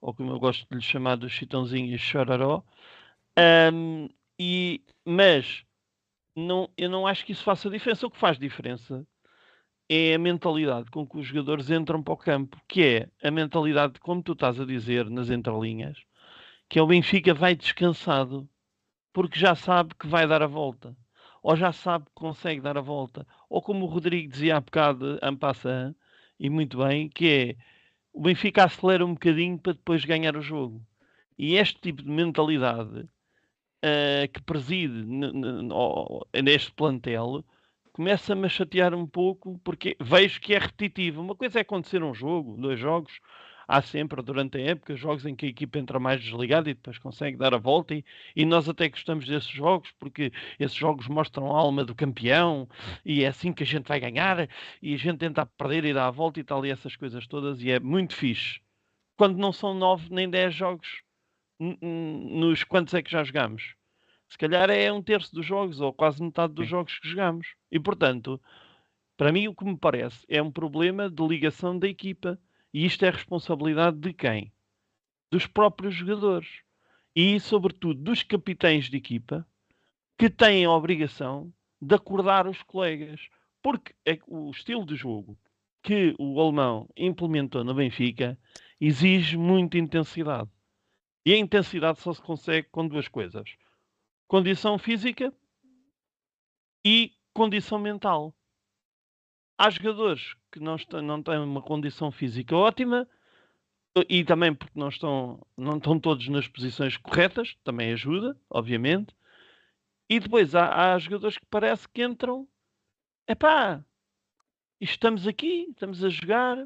ou 0.01 0.13
como 0.13 0.31
eu 0.31 0.39
gosto 0.39 0.67
de 0.69 0.75
lhe 0.75 0.81
chamar 0.81 1.17
do 1.17 1.29
Chitãozinho 1.29 1.93
e 1.93 1.97
Chororó. 1.97 2.63
Um, 3.73 4.09
e, 4.39 4.83
mas 5.05 5.63
não, 6.35 6.69
eu 6.77 6.89
não 6.89 7.07
acho 7.07 7.25
que 7.25 7.31
isso 7.31 7.43
faça 7.43 7.69
diferença. 7.69 8.07
O 8.07 8.11
que 8.11 8.17
faz 8.17 8.37
diferença 8.37 9.05
é 9.89 10.13
a 10.15 10.19
mentalidade 10.19 10.89
com 10.91 11.07
que 11.07 11.17
os 11.17 11.25
jogadores 11.27 11.69
entram 11.69 12.01
para 12.03 12.13
o 12.13 12.17
campo, 12.17 12.59
que 12.67 12.83
é 12.83 13.27
a 13.27 13.31
mentalidade, 13.31 13.99
como 13.99 14.23
tu 14.23 14.33
estás 14.33 14.59
a 14.59 14.65
dizer 14.65 15.09
nas 15.09 15.29
entrelinhas, 15.29 15.97
que 16.69 16.79
é 16.79 16.81
o 16.81 16.87
Benfica 16.87 17.33
vai 17.33 17.55
descansado 17.55 18.49
porque 19.13 19.39
já 19.39 19.55
sabe 19.55 19.93
que 19.95 20.07
vai 20.07 20.27
dar 20.27 20.41
a 20.41 20.47
volta, 20.47 20.97
ou 21.43 21.57
já 21.57 21.73
sabe 21.73 22.05
que 22.05 22.13
consegue 22.15 22.61
dar 22.61 22.77
a 22.77 22.81
volta, 22.81 23.27
ou 23.49 23.61
como 23.61 23.85
o 23.85 23.89
Rodrigo 23.89 24.31
dizia 24.31 24.55
há 24.57 24.61
bocado, 24.61 25.19
Ampassan, 25.21 25.93
e 26.39 26.49
muito 26.49 26.77
bem, 26.77 27.09
que 27.09 27.27
é 27.27 27.55
o 28.13 28.21
Benfica 28.21 28.63
acelera 28.63 29.05
um 29.05 29.13
bocadinho 29.13 29.59
para 29.59 29.73
depois 29.73 30.05
ganhar 30.05 30.37
o 30.37 30.41
jogo. 30.41 30.81
E 31.37 31.55
este 31.55 31.81
tipo 31.81 32.01
de 32.01 32.09
mentalidade 32.09 32.99
uh, 33.01 34.27
que 34.31 34.41
preside 34.43 35.03
neste 36.43 36.71
plantel 36.71 37.43
começa-me 37.91 38.45
a 38.45 38.49
chatear 38.49 38.93
um 38.93 39.05
pouco 39.05 39.59
porque 39.63 39.97
vejo 39.99 40.39
que 40.39 40.53
é 40.53 40.59
repetitivo. 40.59 41.21
Uma 41.21 41.35
coisa 41.35 41.59
é 41.59 41.61
acontecer 41.61 42.03
um 42.03 42.13
jogo, 42.13 42.55
dois 42.57 42.79
jogos, 42.79 43.19
há 43.67 43.81
sempre 43.81 44.21
durante 44.21 44.57
a 44.57 44.61
época 44.61 44.95
jogos 44.95 45.25
em 45.25 45.35
que 45.35 45.45
a 45.45 45.49
equipa 45.49 45.79
entra 45.79 45.99
mais 45.99 46.21
desligada 46.21 46.69
e 46.69 46.73
depois 46.73 46.97
consegue 46.97 47.37
dar 47.37 47.53
a 47.53 47.57
volta 47.57 47.95
e, 47.95 48.03
e, 48.35 48.45
nós 48.45 48.67
até 48.67 48.89
gostamos 48.89 49.25
desses 49.25 49.49
jogos 49.49 49.91
porque 49.99 50.31
esses 50.59 50.75
jogos 50.75 51.07
mostram 51.07 51.55
a 51.55 51.59
alma 51.59 51.83
do 51.83 51.95
campeão 51.95 52.67
e 53.05 53.23
é 53.23 53.27
assim 53.27 53.53
que 53.53 53.63
a 53.63 53.65
gente 53.65 53.87
vai 53.87 53.99
ganhar 53.99 54.49
e 54.81 54.93
a 54.93 54.97
gente 54.97 55.17
tenta 55.17 55.45
perder 55.45 55.85
e 55.85 55.93
dar 55.93 56.07
a 56.07 56.11
volta 56.11 56.39
e 56.39 56.43
tal 56.43 56.65
e 56.65 56.71
essas 56.71 56.95
coisas 56.95 57.27
todas 57.27 57.61
e 57.61 57.71
é 57.71 57.79
muito 57.79 58.15
fixe. 58.15 58.59
Quando 59.15 59.37
não 59.37 59.53
são 59.53 59.73
nove 59.73 60.07
nem 60.09 60.29
dez 60.29 60.53
jogos 60.53 61.03
nos 61.59 62.63
quantos 62.63 62.93
é 62.93 63.01
que 63.01 63.11
já 63.11 63.23
jogamos? 63.23 63.75
Se 64.27 64.37
calhar 64.37 64.69
é 64.69 64.91
um 64.91 65.01
terço 65.01 65.33
dos 65.33 65.45
jogos 65.45 65.79
ou 65.79 65.93
quase 65.93 66.21
metade 66.21 66.53
dos 66.53 66.65
Sim. 66.65 66.71
jogos 66.71 66.99
que 66.99 67.07
jogamos. 67.07 67.47
E 67.71 67.79
portanto, 67.79 68.41
para 69.15 69.31
mim 69.31 69.47
o 69.47 69.55
que 69.55 69.63
me 69.63 69.77
parece 69.77 70.25
é 70.27 70.41
um 70.41 70.51
problema 70.51 71.09
de 71.09 71.25
ligação 71.25 71.77
da 71.77 71.87
equipa. 71.87 72.39
E 72.73 72.85
isto 72.85 73.05
é 73.05 73.09
responsabilidade 73.09 73.97
de 73.97 74.13
quem? 74.13 74.51
Dos 75.31 75.45
próprios 75.45 75.93
jogadores. 75.93 76.61
E, 77.15 77.39
sobretudo, 77.39 78.01
dos 78.01 78.23
capitães 78.23 78.89
de 78.89 78.97
equipa 78.97 79.47
que 80.17 80.29
têm 80.29 80.65
a 80.65 80.71
obrigação 80.71 81.53
de 81.79 81.93
acordar 81.93 82.47
os 82.47 82.63
colegas. 82.63 83.29
Porque 83.61 83.93
é 84.05 84.19
o 84.27 84.49
estilo 84.49 84.85
de 84.85 84.95
jogo 84.95 85.37
que 85.83 86.15
o 86.17 86.39
alemão 86.39 86.89
implementou 86.97 87.63
no 87.63 87.73
Benfica 87.73 88.39
exige 88.79 89.37
muita 89.37 89.77
intensidade. 89.77 90.49
E 91.25 91.33
a 91.33 91.37
intensidade 91.37 91.99
só 91.99 92.13
se 92.13 92.21
consegue 92.21 92.67
com 92.69 92.87
duas 92.87 93.07
coisas: 93.07 93.55
condição 94.27 94.77
física 94.77 95.33
e 96.85 97.13
condição 97.33 97.79
mental. 97.79 98.35
Há 99.57 99.69
jogadores 99.69 100.35
que 100.51 100.59
não, 100.59 100.75
não 101.03 101.21
têm 101.21 101.37
uma 101.39 101.61
condição 101.61 102.11
física 102.11 102.55
ótima 102.55 103.07
e 104.09 104.23
também 104.23 104.53
porque 104.53 104.77
não 104.79 104.89
estão, 104.89 105.45
não 105.55 105.77
estão 105.77 105.99
todos 105.99 106.27
nas 106.27 106.47
posições 106.47 106.97
corretas, 106.97 107.55
também 107.63 107.93
ajuda, 107.93 108.35
obviamente. 108.49 109.15
E 110.09 110.19
depois 110.19 110.55
há, 110.55 110.93
há 110.93 110.99
jogadores 110.99 111.37
que 111.37 111.45
parece 111.45 111.87
que 111.87 112.03
entram, 112.03 112.47
epá, 113.27 113.83
estamos 114.81 115.27
aqui, 115.27 115.67
estamos 115.69 116.03
a 116.03 116.09
jogar, 116.09 116.57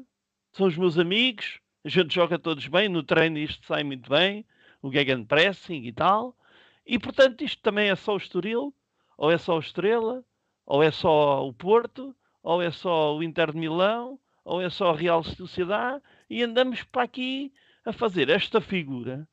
são 0.52 0.66
os 0.66 0.76
meus 0.76 0.98
amigos, 0.98 1.60
a 1.84 1.88
gente 1.88 2.14
joga 2.14 2.38
todos 2.38 2.66
bem, 2.66 2.88
no 2.88 3.02
treino 3.02 3.38
isto 3.38 3.66
sai 3.66 3.84
muito 3.84 4.10
bem, 4.10 4.44
o 4.82 4.90
Gegenpressing 4.90 5.82
e 5.84 5.92
tal. 5.92 6.36
E 6.86 6.98
portanto 6.98 7.44
isto 7.44 7.60
também 7.62 7.90
é 7.90 7.96
só 7.96 8.14
o 8.14 8.18
Estoril, 8.18 8.74
ou 9.16 9.30
é 9.30 9.38
só 9.38 9.56
o 9.56 9.60
Estrela, 9.60 10.24
ou 10.64 10.82
é 10.82 10.90
só 10.90 11.46
o 11.46 11.52
Porto, 11.52 12.14
ou 12.42 12.62
é 12.62 12.70
só 12.70 13.16
o 13.16 13.22
Inter 13.22 13.52
de 13.52 13.58
Milão, 13.58 14.18
ou 14.44 14.60
é 14.62 14.70
só 14.70 14.90
a 14.90 14.96
Real 14.96 15.22
Sociedade, 15.22 16.02
e 16.28 16.42
andamos 16.42 16.82
para 16.84 17.02
aqui 17.02 17.52
a 17.84 17.92
fazer 17.92 18.28
esta 18.28 18.60
figura 18.60 19.28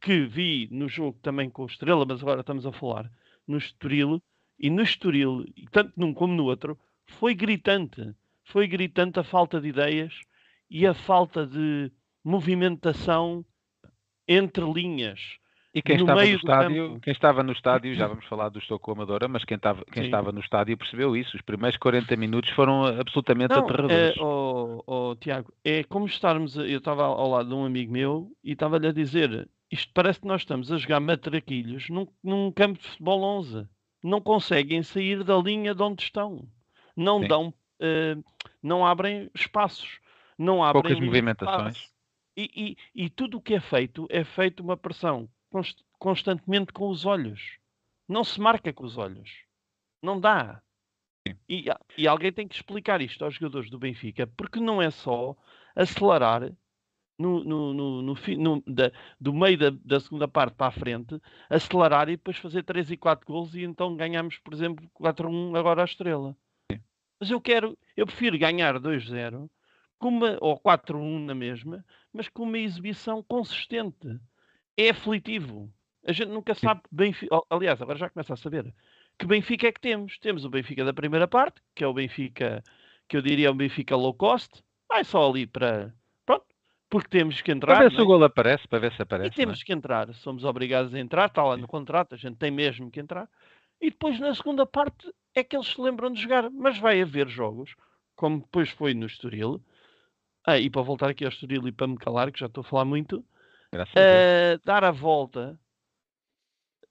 que 0.00 0.24
vi 0.26 0.68
no 0.70 0.88
jogo 0.88 1.18
também 1.22 1.50
com 1.50 1.62
o 1.62 1.66
Estrela, 1.66 2.04
mas 2.06 2.22
agora 2.22 2.40
estamos 2.40 2.66
a 2.66 2.72
falar 2.72 3.10
no 3.46 3.58
Estoril, 3.58 4.22
e 4.58 4.70
no 4.70 4.82
Estoril, 4.82 5.44
tanto 5.70 5.92
num 5.96 6.14
como 6.14 6.34
no 6.34 6.44
outro, 6.44 6.78
foi 7.06 7.34
gritante. 7.34 8.14
Foi 8.44 8.66
gritante 8.66 9.18
a 9.18 9.24
falta 9.24 9.60
de 9.60 9.68
ideias 9.68 10.20
e 10.70 10.86
a 10.86 10.94
falta 10.94 11.46
de 11.46 11.90
movimentação 12.24 13.44
entre 14.26 14.64
linhas. 14.64 15.38
E 15.74 15.80
quem 15.80 15.96
no 15.96 16.02
estava 16.02 16.24
no 16.24 16.36
estádio, 16.36 16.88
campo. 16.88 17.00
quem 17.00 17.12
estava 17.12 17.42
no 17.42 17.52
estádio, 17.52 17.94
já 17.94 18.06
vamos 18.06 18.26
falar 18.26 18.50
do 18.50 18.58
Estoco 18.58 18.92
Amadora, 18.92 19.26
mas 19.26 19.42
quem, 19.42 19.56
estava, 19.56 19.82
quem 19.86 20.02
Sim. 20.02 20.08
estava 20.08 20.30
no 20.30 20.40
estádio 20.40 20.76
percebeu 20.76 21.16
isso. 21.16 21.34
Os 21.34 21.40
primeiros 21.40 21.78
40 21.78 22.14
minutos 22.16 22.50
foram 22.50 22.84
absolutamente 22.84 23.54
Não, 23.54 23.64
aterradores. 23.64 24.16
é, 24.16 24.20
oh, 24.20 24.82
oh, 24.86 25.16
Tiago, 25.16 25.50
é 25.64 25.82
como 25.84 26.04
estarmos. 26.04 26.56
Eu 26.56 26.76
estava 26.76 27.04
ao 27.04 27.30
lado 27.30 27.48
de 27.48 27.54
um 27.54 27.64
amigo 27.64 27.90
meu 27.90 28.30
e 28.44 28.52
estava-lhe 28.52 28.86
a 28.86 28.92
dizer: 28.92 29.48
isto 29.70 29.90
parece 29.94 30.20
que 30.20 30.26
nós 30.26 30.42
estamos 30.42 30.70
a 30.70 30.76
jogar 30.76 31.00
matraquilhos 31.00 31.88
num, 31.88 32.06
num 32.22 32.52
campo 32.52 32.78
de 32.78 32.88
futebol 32.88 33.22
11. 33.38 33.66
Não 34.04 34.20
conseguem 34.20 34.82
sair 34.82 35.24
da 35.24 35.38
linha 35.38 35.74
de 35.74 35.82
onde 35.82 36.02
estão. 36.02 36.46
Não 36.94 37.22
Sim. 37.22 37.28
dão, 37.28 37.54
eh, 37.80 38.16
não 38.62 38.84
abrem 38.84 39.30
espaços. 39.34 40.00
Não 40.36 40.62
abrem 40.62 40.82
Poucas 40.82 41.00
movimentações. 41.00 41.88
E, 42.36 42.76
e, 42.94 43.04
e 43.04 43.08
tudo 43.08 43.38
o 43.38 43.40
que 43.40 43.54
é 43.54 43.60
feito 43.60 44.06
é 44.10 44.22
feito 44.22 44.62
uma 44.62 44.76
pressão 44.76 45.28
const- 45.52 45.84
constantemente 45.98 46.72
com 46.72 46.88
os 46.88 47.04
olhos. 47.04 47.58
Não 48.08 48.24
se 48.24 48.40
marca 48.40 48.72
com 48.72 48.84
os 48.84 48.96
olhos. 48.98 49.30
Não 50.02 50.18
dá. 50.18 50.60
Sim. 51.26 51.36
E, 51.48 51.70
a- 51.70 51.78
e 51.96 52.08
alguém 52.08 52.32
tem 52.32 52.48
que 52.48 52.54
explicar 52.56 53.00
isto 53.00 53.24
aos 53.24 53.34
jogadores 53.34 53.70
do 53.70 53.78
Benfica, 53.78 54.26
porque 54.26 54.58
não 54.58 54.82
é 54.82 54.90
só 54.90 55.36
acelerar 55.76 56.50
no, 57.18 57.44
no, 57.44 57.72
no, 57.72 58.02
no 58.02 58.14
no- 58.38 58.62
da- 58.66 58.90
do 59.20 59.32
meio 59.32 59.56
da, 59.56 59.70
da 59.70 60.00
segunda 60.00 60.26
parte 60.26 60.54
para 60.56 60.66
a 60.68 60.72
frente, 60.72 61.20
acelerar 61.48 62.08
e 62.08 62.16
depois 62.16 62.38
fazer 62.38 62.64
3 62.64 62.90
e 62.90 62.96
4 62.96 63.24
gols 63.26 63.54
e 63.54 63.62
então 63.62 63.94
ganhamos, 63.96 64.38
por 64.38 64.52
exemplo, 64.52 64.88
4-1 64.94 65.54
agora 65.56 65.82
à 65.82 65.84
estrela. 65.84 66.36
Mas 67.20 67.30
eu 67.30 67.40
quero, 67.40 67.78
eu 67.96 68.04
prefiro 68.04 68.36
ganhar 68.36 68.80
2-0 68.80 69.48
com 69.98 70.08
uma, 70.08 70.36
ou 70.40 70.58
4-1 70.58 71.24
na 71.24 71.34
mesma, 71.36 71.84
mas 72.12 72.28
com 72.28 72.42
uma 72.42 72.58
exibição 72.58 73.22
consistente. 73.22 74.18
É 74.86 74.90
aflitivo. 74.90 75.72
A 76.06 76.12
gente 76.12 76.30
nunca 76.30 76.54
sabe 76.54 76.80
Benfica. 76.90 77.40
Aliás, 77.48 77.80
agora 77.80 77.98
já 77.98 78.10
começa 78.10 78.34
a 78.34 78.36
saber 78.36 78.74
que 79.18 79.26
Benfica 79.26 79.68
é 79.68 79.72
que 79.72 79.80
temos. 79.80 80.18
Temos 80.18 80.44
o 80.44 80.50
Benfica 80.50 80.84
da 80.84 80.92
primeira 80.92 81.28
parte, 81.28 81.60
que 81.74 81.84
é 81.84 81.86
o 81.86 81.94
Benfica, 81.94 82.62
que 83.08 83.16
eu 83.16 83.22
diria 83.22 83.48
é 83.48 83.50
um 83.50 83.56
Benfica 83.56 83.94
low 83.96 84.12
cost. 84.14 84.62
Vai 84.88 85.04
só 85.04 85.30
ali 85.30 85.46
para. 85.46 85.94
Pronto, 86.26 86.44
porque 86.90 87.08
temos 87.08 87.40
que 87.40 87.52
entrar. 87.52 87.76
Para 87.76 87.88
ver 87.88 87.92
se 87.94 88.00
é? 88.00 88.02
o 88.02 88.06
gol 88.06 88.24
aparece, 88.24 88.66
para 88.66 88.78
ver 88.80 88.92
se 88.92 89.00
E 89.00 89.02
aparece. 89.02 89.34
é? 89.34 89.36
temos 89.36 89.62
que 89.62 89.72
entrar, 89.72 90.12
somos 90.14 90.44
obrigados 90.44 90.92
a 90.92 90.98
entrar, 90.98 91.26
está 91.26 91.44
lá 91.44 91.56
no 91.56 91.68
contrato, 91.68 92.14
a 92.14 92.18
gente 92.18 92.36
tem 92.36 92.50
mesmo 92.50 92.90
que 92.90 93.00
entrar. 93.00 93.28
E 93.80 93.90
depois 93.90 94.18
na 94.18 94.34
segunda 94.34 94.66
parte 94.66 95.12
é 95.34 95.42
que 95.42 95.56
eles 95.56 95.68
se 95.68 95.80
lembram 95.80 96.12
de 96.12 96.20
jogar, 96.20 96.50
mas 96.50 96.78
vai 96.78 97.00
haver 97.00 97.28
jogos, 97.28 97.74
como 98.14 98.40
depois 98.40 98.70
foi 98.70 98.94
no 98.94 99.06
Estoril. 99.06 99.62
Ah, 100.44 100.58
e 100.58 100.68
para 100.68 100.82
voltar 100.82 101.08
aqui 101.10 101.24
ao 101.24 101.30
Estoril 101.30 101.66
e 101.68 101.72
para 101.72 101.86
me 101.86 101.96
calar, 101.96 102.32
que 102.32 102.40
já 102.40 102.46
estou 102.46 102.62
a 102.62 102.64
falar 102.64 102.84
muito, 102.84 103.24
a 103.72 103.86
eh, 103.96 104.58
dar 104.64 104.84
a 104.84 104.90
volta 104.90 105.58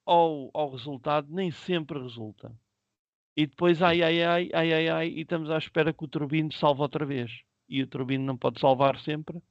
ao, 0.05 0.49
ao 0.53 0.71
resultado 0.71 1.27
nem 1.29 1.51
sempre 1.51 1.99
resulta. 1.99 2.51
E 3.35 3.45
depois, 3.45 3.81
ai, 3.81 4.03
ai, 4.03 4.23
ai, 4.23 4.49
ai, 4.53 4.73
ai, 4.73 4.89
ai, 4.89 5.07
e 5.09 5.21
estamos 5.21 5.49
à 5.49 5.57
espera 5.57 5.93
que 5.93 6.03
o 6.03 6.07
Turbino 6.07 6.51
salve 6.51 6.81
outra 6.81 7.05
vez. 7.05 7.31
E 7.69 7.81
o 7.81 7.87
Turbino 7.87 8.25
não 8.25 8.35
pode 8.35 8.59
salvar 8.59 8.99
sempre. 8.99 9.41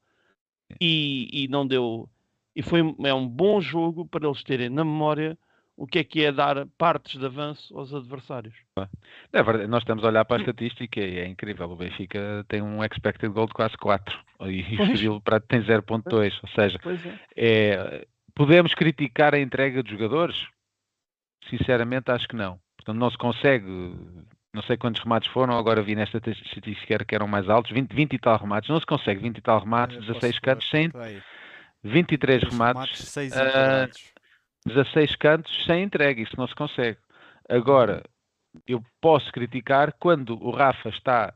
E, 0.81 1.29
e 1.33 1.49
não 1.49 1.67
deu. 1.67 2.09
E 2.55 2.63
foi, 2.63 2.81
é 3.05 3.15
um 3.15 3.27
bom 3.27 3.61
jogo 3.61 4.07
para 4.07 4.27
eles 4.27 4.43
terem 4.43 4.69
na 4.69 4.85
memória 4.85 5.39
o 5.81 5.87
que 5.87 5.99
é 5.99 6.05
que 6.05 6.23
é 6.23 6.31
dar 6.31 6.67
partes 6.77 7.19
de 7.19 7.25
avanço 7.25 7.75
aos 7.75 7.95
adversários. 7.95 8.55
É 9.33 9.43
verdade, 9.43 9.67
nós 9.67 9.83
estamos 9.83 10.05
a 10.05 10.09
olhar 10.09 10.27
para 10.27 10.37
a 10.37 10.41
estatística 10.41 11.01
e 11.01 11.19
é 11.19 11.27
incrível. 11.27 11.71
O 11.71 11.75
Benfica 11.75 12.45
tem 12.49 12.61
um 12.61 12.85
expected 12.85 13.33
goal 13.33 13.47
de 13.47 13.55
quase 13.55 13.79
4 13.79 14.19
e 14.43 14.61
o 14.61 14.77
Pois. 14.77 14.91
Estoril 14.91 15.21
pra- 15.23 15.41
tem 15.41 15.63
0.2. 15.63 16.39
Ou 16.43 16.49
seja, 16.51 16.79
é. 17.35 17.71
é, 17.73 18.07
podemos 18.35 18.75
criticar 18.75 19.35
a 19.35 19.41
entrega 19.41 19.83
de 19.83 19.91
jogadores? 19.91 20.47
Sinceramente, 21.49 22.11
acho 22.11 22.29
que 22.29 22.37
não. 22.37 22.61
Portanto, 22.77 22.99
não 22.99 23.11
se 23.11 23.17
consegue. 23.17 23.65
Não 24.53 24.63
sei 24.65 24.77
quantos 24.77 25.01
remates 25.03 25.31
foram, 25.33 25.57
agora 25.57 25.81
vi 25.81 25.95
nesta 25.95 26.19
estatística 26.19 27.03
que 27.07 27.15
eram 27.15 27.27
mais 27.27 27.49
altos, 27.49 27.71
20, 27.73 27.95
20 27.95 28.13
e 28.13 28.19
tal 28.19 28.37
remates. 28.37 28.69
Não 28.69 28.79
se 28.81 28.85
consegue 28.85 29.21
20 29.23 29.39
e 29.39 29.41
tal 29.41 29.61
remates, 29.61 29.97
Eu 29.97 30.03
16 30.03 30.33
posso 30.35 30.43
cantos, 30.43 30.69
sem 30.69 30.87
Espera 30.89 31.05
aí. 31.07 31.23
23 31.83 32.41
Três 32.41 32.53
remates, 32.53 33.17
ah, 33.17 33.25
enquadrados. 33.25 34.13
16 34.67 35.17
cantos 35.17 35.65
sem 35.65 35.83
entrega, 35.85 36.21
isso 36.21 36.35
não 36.37 36.47
se 36.47 36.55
consegue. 36.55 36.99
Agora, 37.49 38.03
eu 38.67 38.83
posso 39.01 39.31
criticar 39.33 39.93
quando 39.99 40.39
o 40.43 40.51
Rafa 40.51 40.89
está 40.91 41.35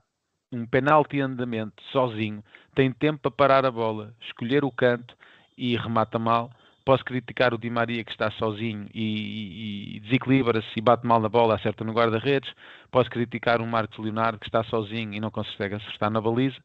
um 0.53 0.67
penalti 0.67 1.21
andamento, 1.21 1.83
sozinho, 1.91 2.43
tem 2.75 2.93
tempo 2.93 3.21
para 3.23 3.31
parar 3.31 3.67
a 3.67 3.71
bola, 3.71 4.15
escolher 4.21 4.65
o 4.65 4.71
canto 4.71 5.17
e 5.57 5.77
remata 5.77 6.19
mal. 6.19 6.51
Posso 6.85 7.05
criticar 7.05 7.55
o 7.55 7.59
Di 7.59 7.71
Maria 7.71 8.05
que 8.05 8.11
está 8.13 8.31
sozinho 8.33 8.87
e, 8.93 9.03
e- 9.03 9.97
e 9.97 10.01
desequilibra-se 10.01 10.69
e 10.77 10.81
bate 10.83 11.07
mal 11.07 11.19
na 11.21 11.29
bola, 11.31 11.55
acerta 11.55 11.83
no 11.83 11.93
guarda-redes. 11.93 12.53
Posso 12.91 13.09
criticar 13.11 13.61
o 13.61 13.67
Marcos 13.67 13.99
Leonardo 13.99 14.39
que 14.39 14.47
está 14.47 14.63
sozinho 14.65 15.15
e 15.15 15.21
não 15.21 15.31
consegue 15.31 15.75
acertar 15.77 16.11
na 16.11 16.21
baliza. 16.21 16.57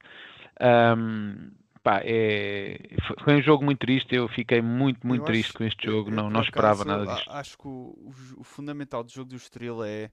Ahm, 0.59 1.51
pá, 1.89 2.01
é- 2.03 2.77
foi 3.23 3.35
um 3.37 3.41
jogo 3.41 3.63
muito 3.65 3.79
triste. 3.79 4.13
Eu 4.15 4.27
fiquei 4.27 4.61
muito, 4.61 5.05
muito 5.05 5.21
Eu 5.21 5.25
triste 5.25 5.49
acho- 5.49 5.57
com 5.57 5.63
este 5.63 5.85
jogo. 5.87 6.09
eu, 6.09 6.15
Não, 6.15 6.23
por 6.25 6.31
não 6.33 6.41
esperava 6.41 6.83
acaso, 6.83 6.87
nada 6.87 7.15
disto. 7.15 7.31
Acho 7.31 7.57
que 7.57 7.67
o, 7.67 8.11
o 8.37 8.43
fundamental 8.43 9.03
do 9.03 9.11
jogo 9.11 9.29
do 9.29 9.35
Estoril 9.35 9.83
é. 9.83 10.11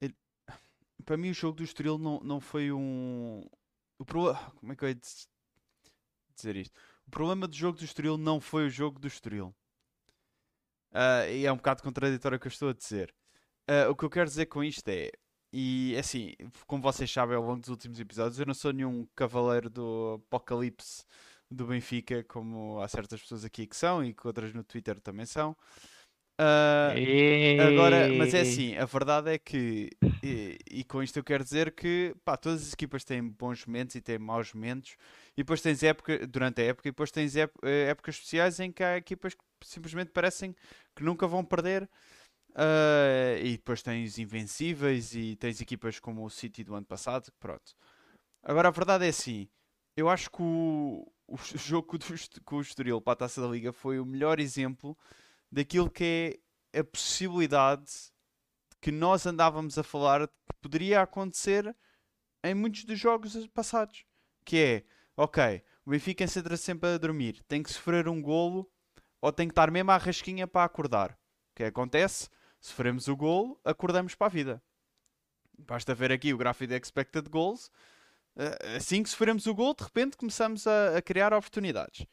é- 0.00 0.10
Para 1.04 1.16
mim, 1.16 1.30
o 1.30 1.34
jogo 1.34 1.56
do 1.56 1.62
Estoril 1.64 1.96
não, 1.98 2.20
não 2.20 2.40
foi 2.40 2.70
um. 2.72 3.44
O 3.98 4.04
pro... 4.04 4.32
Como 4.60 4.72
é 4.72 4.76
que 4.76 4.84
eu 4.84 4.88
ia 4.88 4.94
diz- 4.94 5.28
dizer 6.36 6.56
isto? 6.56 6.78
O 7.06 7.10
problema 7.10 7.48
do 7.48 7.56
jogo 7.56 7.78
do 7.78 7.84
Estoril 7.84 8.18
não 8.18 8.40
foi 8.40 8.66
o 8.66 8.70
jogo 8.70 8.98
do 8.98 9.08
Estoril. 9.08 9.54
Ah, 10.92 11.26
e 11.28 11.44
é 11.46 11.52
um 11.52 11.56
bocado 11.56 11.82
contraditório 11.82 12.36
o 12.36 12.40
que 12.40 12.46
eu 12.46 12.50
estou 12.52 12.68
a 12.70 12.72
dizer. 12.74 13.14
Ah, 13.66 13.88
o 13.90 13.96
que 13.96 14.04
eu 14.04 14.10
quero 14.10 14.28
dizer 14.28 14.46
com 14.46 14.62
isto 14.62 14.86
é. 14.88 15.10
E 15.52 15.96
assim, 15.98 16.34
como 16.66 16.82
vocês 16.82 17.10
sabem 17.10 17.36
ao 17.36 17.42
longo 17.42 17.60
dos 17.60 17.70
últimos 17.70 17.98
episódios, 18.00 18.38
eu 18.38 18.46
não 18.46 18.54
sou 18.54 18.72
nenhum 18.72 19.06
cavaleiro 19.16 19.70
do 19.70 20.22
apocalipse 20.28 21.04
do 21.50 21.66
Benfica, 21.66 22.22
como 22.24 22.80
há 22.80 22.88
certas 22.88 23.20
pessoas 23.22 23.44
aqui 23.44 23.66
que 23.66 23.76
são 23.76 24.04
e 24.04 24.12
que 24.14 24.26
outras 24.26 24.52
no 24.52 24.62
Twitter 24.62 25.00
também 25.00 25.24
são. 25.26 25.56
Ah, 26.38 27.00
agora, 27.56 28.10
mas 28.14 28.34
é 28.34 28.40
assim, 28.40 28.76
a 28.76 28.84
verdade 28.84 29.30
é 29.32 29.38
que, 29.38 29.90
e, 30.22 30.58
e 30.70 30.84
com 30.84 31.02
isto 31.02 31.18
eu 31.18 31.24
quero 31.24 31.44
dizer 31.44 31.72
que 31.74 32.14
pá, 32.24 32.36
todas 32.36 32.62
as 32.66 32.72
equipas 32.72 33.04
têm 33.04 33.22
bons 33.28 33.66
momentos 33.66 33.96
e 33.96 34.00
têm 34.00 34.18
maus 34.18 34.52
momentos, 34.54 34.96
e 35.36 35.38
depois 35.42 35.60
tens 35.62 35.82
época, 35.82 36.26
durante 36.26 36.60
a 36.62 36.66
época, 36.66 36.88
e 36.88 36.92
depois 36.92 37.10
tens 37.10 37.36
eh, 37.36 37.48
épocas 37.88 38.16
especiais 38.16 38.60
em 38.60 38.70
que 38.72 38.82
há 38.84 38.96
equipas 38.96 39.34
que 39.34 39.42
simplesmente 39.64 40.10
parecem 40.12 40.54
que 40.94 41.02
nunca 41.04 41.26
vão 41.26 41.44
perder. 41.44 41.88
Ah, 42.60 43.38
e 43.40 43.52
depois 43.52 43.82
tens 43.82 44.18
invencíveis 44.18 45.14
e 45.14 45.36
tens 45.36 45.60
equipas 45.60 46.00
como 46.00 46.24
o 46.24 46.30
City 46.30 46.64
do 46.64 46.74
ano 46.74 46.84
passado, 46.84 47.30
pronto. 47.38 47.76
Agora 48.42 48.66
a 48.66 48.72
verdade 48.72 49.06
é 49.06 49.08
assim, 49.10 49.48
eu 49.96 50.08
acho 50.08 50.28
que 50.28 50.42
o, 50.42 51.08
o 51.28 51.36
jogo 51.56 51.96
do, 51.96 52.06
com 52.44 52.56
o 52.56 52.60
Estoril 52.60 53.00
para 53.00 53.12
a 53.12 53.16
Taça 53.16 53.40
da 53.40 53.46
Liga 53.46 53.72
foi 53.72 54.00
o 54.00 54.04
melhor 54.04 54.40
exemplo 54.40 54.98
daquilo 55.52 55.88
que 55.88 56.40
é 56.72 56.80
a 56.80 56.84
possibilidade 56.84 57.92
que 58.80 58.90
nós 58.90 59.24
andávamos 59.24 59.78
a 59.78 59.84
falar 59.84 60.26
que 60.26 60.34
poderia 60.60 61.00
acontecer 61.00 61.76
em 62.42 62.54
muitos 62.54 62.84
dos 62.84 62.98
jogos 62.98 63.46
passados. 63.48 64.04
Que 64.44 64.56
é, 64.58 64.84
ok, 65.16 65.62
o 65.86 65.90
Benfica 65.90 66.24
entra 66.24 66.56
sempre 66.56 66.90
a 66.90 66.98
dormir, 66.98 67.40
tem 67.44 67.62
que 67.62 67.70
sofrer 67.70 68.08
um 68.08 68.20
golo 68.20 68.68
ou 69.20 69.32
tem 69.32 69.46
que 69.46 69.52
estar 69.52 69.70
mesmo 69.70 69.92
à 69.92 69.96
rasquinha 69.96 70.48
para 70.48 70.64
acordar. 70.64 71.12
O 71.12 71.54
que 71.54 71.62
acontece? 71.62 72.28
Sofremos 72.60 73.08
o 73.08 73.16
golo, 73.16 73.58
acordamos 73.64 74.14
para 74.14 74.26
a 74.26 74.30
vida. 74.30 74.62
Basta 75.58 75.94
ver 75.94 76.12
aqui 76.12 76.32
o 76.32 76.38
gráfico 76.38 76.68
de 76.68 76.76
expected 76.76 77.28
goals. 77.28 77.70
Eh, 78.36 78.76
Assim 78.76 79.02
que 79.02 79.08
sofremos 79.08 79.46
o 79.46 79.54
gol, 79.54 79.74
de 79.74 79.84
repente 79.84 80.16
começamos 80.16 80.66
a, 80.66 80.98
a 80.98 81.02
criar 81.02 81.32
oportunidades. 81.32 82.06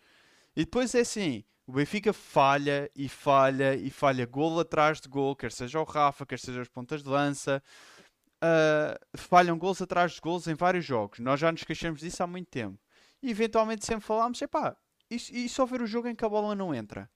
E 0.56 0.66
depois 0.66 0.96
é 0.96 1.02
assim, 1.02 1.44
o 1.68 1.74
Benfica 1.74 2.14
falha 2.14 2.90
e 2.96 3.10
falha 3.10 3.76
e 3.76 3.90
falha 3.90 4.26
gol 4.26 4.60
atrás 4.60 5.02
de 5.02 5.10
gol, 5.10 5.36
quer 5.36 5.52
seja 5.52 5.80
o 5.80 5.84
Rafa, 5.84 6.26
quer 6.26 6.40
seja 6.40 6.62
os 6.62 6.70
pontas 6.70 7.04
de 7.04 7.10
lança. 7.10 7.62
Ah, 8.42 9.00
falham 9.16 9.58
gols 9.58 9.82
atrás 9.82 10.14
de 10.14 10.22
gols 10.22 10.48
em 10.48 10.54
vários 10.54 10.86
jogos. 10.86 11.20
Nós 11.20 11.40
já 11.40 11.52
nos 11.52 11.64
queixamos 11.64 12.02
disso 12.02 12.22
há 12.24 12.28
muito 12.28 12.50
tempo. 12.50 12.80
E 13.22 13.30
eventualmente 13.32 13.86
sempre 13.86 14.06
falámos, 14.06 14.42
epá, 14.42 14.78
e, 15.10 15.16
e 15.16 15.50
só 15.50 15.66
ver 15.66 15.82
o 15.82 15.88
jogo 15.88 16.08
em 16.08 16.16
que 16.16 16.26
a 16.26 16.30
bola 16.30 16.54
não 16.56 16.74
entra? 16.74 17.10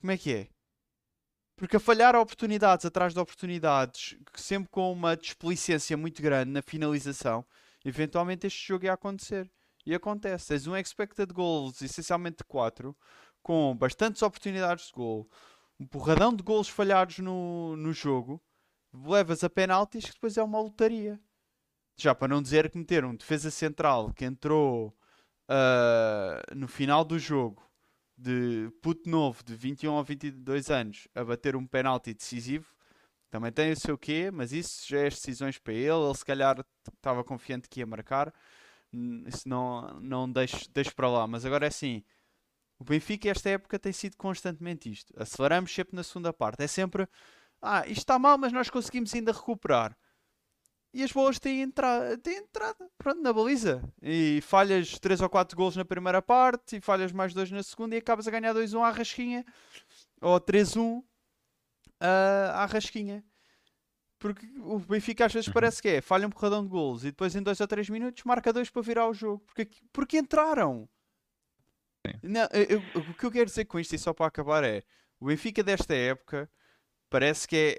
Como 0.00 0.12
é 0.12 0.18
que 0.18 0.34
é? 0.34 0.48
Porque 1.58 1.76
a 1.76 1.80
falhar 1.80 2.14
oportunidades 2.14 2.86
atrás 2.86 3.12
de 3.12 3.18
oportunidades, 3.18 4.16
sempre 4.36 4.70
com 4.70 4.92
uma 4.92 5.16
desplicência 5.16 5.96
muito 5.96 6.22
grande 6.22 6.52
na 6.52 6.62
finalização, 6.62 7.44
eventualmente 7.84 8.46
este 8.46 8.64
jogo 8.64 8.84
ia 8.84 8.92
acontecer. 8.92 9.50
E 9.84 9.92
acontece. 9.92 10.46
Tens 10.48 10.68
um 10.68 10.76
expected 10.76 11.32
goals, 11.32 11.82
essencialmente 11.82 12.38
de 12.38 12.44
4, 12.44 12.96
com 13.42 13.76
bastantes 13.76 14.22
oportunidades 14.22 14.86
de 14.86 14.92
gol, 14.92 15.28
um 15.80 15.86
porradão 15.86 16.32
de 16.32 16.44
golos 16.44 16.68
falhados 16.68 17.18
no, 17.18 17.76
no 17.76 17.92
jogo, 17.92 18.40
levas 18.94 19.42
a 19.42 19.50
penaltis 19.50 20.04
que 20.04 20.12
depois 20.12 20.36
é 20.36 20.42
uma 20.42 20.60
lotaria. 20.60 21.20
Já 21.96 22.14
para 22.14 22.28
não 22.28 22.40
dizer 22.40 22.70
que 22.70 22.78
meter 22.78 23.04
um 23.04 23.16
defesa 23.16 23.50
central 23.50 24.12
que 24.12 24.24
entrou 24.24 24.96
ah, 25.48 26.40
no 26.54 26.68
final 26.68 27.04
do 27.04 27.18
jogo 27.18 27.67
de 28.18 28.70
puto 28.82 29.08
novo 29.08 29.44
de 29.44 29.54
21 29.54 29.92
ou 29.92 30.04
22 30.04 30.70
anos 30.70 31.06
a 31.14 31.24
bater 31.24 31.54
um 31.54 31.66
penalti 31.66 32.12
decisivo 32.12 32.66
também 33.30 33.52
tem 33.52 33.72
o 33.72 33.76
seu 33.76 33.98
quê, 33.98 34.30
mas 34.32 34.52
isso 34.52 34.86
já 34.88 35.00
é 35.00 35.06
as 35.06 35.14
decisões 35.14 35.58
para 35.58 35.72
ele. 35.74 35.90
Ele 35.90 36.14
se 36.14 36.24
calhar 36.24 36.64
estava 36.94 37.22
confiante 37.22 37.68
que 37.68 37.80
ia 37.80 37.86
marcar. 37.86 38.32
Isso 39.26 39.48
não, 39.48 40.00
não 40.00 40.30
deixo, 40.30 40.70
deixo 40.72 40.94
para 40.94 41.08
lá. 41.10 41.26
Mas 41.26 41.44
agora 41.44 41.66
é 41.66 41.68
assim: 41.68 42.02
O 42.78 42.84
Benfica, 42.84 43.28
esta 43.28 43.50
época, 43.50 43.78
tem 43.78 43.92
sido 43.92 44.16
constantemente 44.16 44.90
isto. 44.90 45.12
Aceleramos 45.20 45.72
sempre 45.74 45.94
na 45.94 46.02
segunda 46.02 46.32
parte. 46.32 46.62
É 46.62 46.66
sempre, 46.66 47.06
ah, 47.60 47.86
isto 47.86 47.98
está 47.98 48.18
mal, 48.18 48.38
mas 48.38 48.52
nós 48.52 48.70
conseguimos 48.70 49.14
ainda 49.14 49.32
recuperar. 49.32 49.96
E 50.92 51.02
as 51.02 51.12
bolas 51.12 51.38
têm, 51.38 51.60
entra 51.62 52.16
têm 52.18 52.38
entrada, 52.38 52.88
pronto, 52.96 53.20
na 53.20 53.32
baliza. 53.32 53.82
E 54.02 54.40
falhas 54.42 54.98
3 54.98 55.20
ou 55.20 55.28
4 55.28 55.56
gols 55.56 55.76
na 55.76 55.84
primeira 55.84 56.22
parte, 56.22 56.76
e 56.76 56.80
falhas 56.80 57.12
mais 57.12 57.34
2 57.34 57.50
na 57.50 57.62
segunda, 57.62 57.94
e 57.94 57.98
acabas 57.98 58.26
a 58.26 58.30
ganhar 58.30 58.54
2-1 58.54 58.82
à 58.82 58.90
rasquinha. 58.90 59.44
Ou 60.20 60.40
3-1 60.40 60.98
uh, 61.00 61.04
à 62.54 62.64
rasquinha. 62.66 63.22
Porque 64.18 64.46
o 64.58 64.78
Benfica 64.80 65.26
às 65.26 65.32
vezes 65.32 65.46
Uhum. 65.46 65.52
parece 65.54 65.80
que 65.80 65.88
é, 65.88 66.00
falha 66.00 66.26
um 66.26 66.30
porradão 66.30 66.62
de 66.64 66.68
gols 66.68 67.02
e 67.02 67.06
depois 67.06 67.36
em 67.36 67.42
2 67.42 67.60
ou 67.60 67.68
3 67.68 67.88
minutos 67.88 68.24
marca 68.24 68.52
2 68.52 68.68
para 68.70 68.82
virar 68.82 69.08
o 69.08 69.14
jogo. 69.14 69.44
Porque, 69.46 69.68
porque 69.92 70.18
entraram. 70.18 70.88
Não, 72.22 72.48
eu- 72.52 72.82
eu- 72.94 73.00
o 73.02 73.14
que 73.14 73.26
eu 73.26 73.30
quero 73.30 73.44
dizer 73.46 73.66
com 73.66 73.78
isto, 73.78 73.94
e 73.94 73.98
só 73.98 74.12
para 74.14 74.26
acabar, 74.26 74.64
é 74.64 74.82
o 75.20 75.26
Benfica 75.26 75.62
desta 75.62 75.94
época 75.94 76.50
parece 77.10 77.46
que 77.46 77.56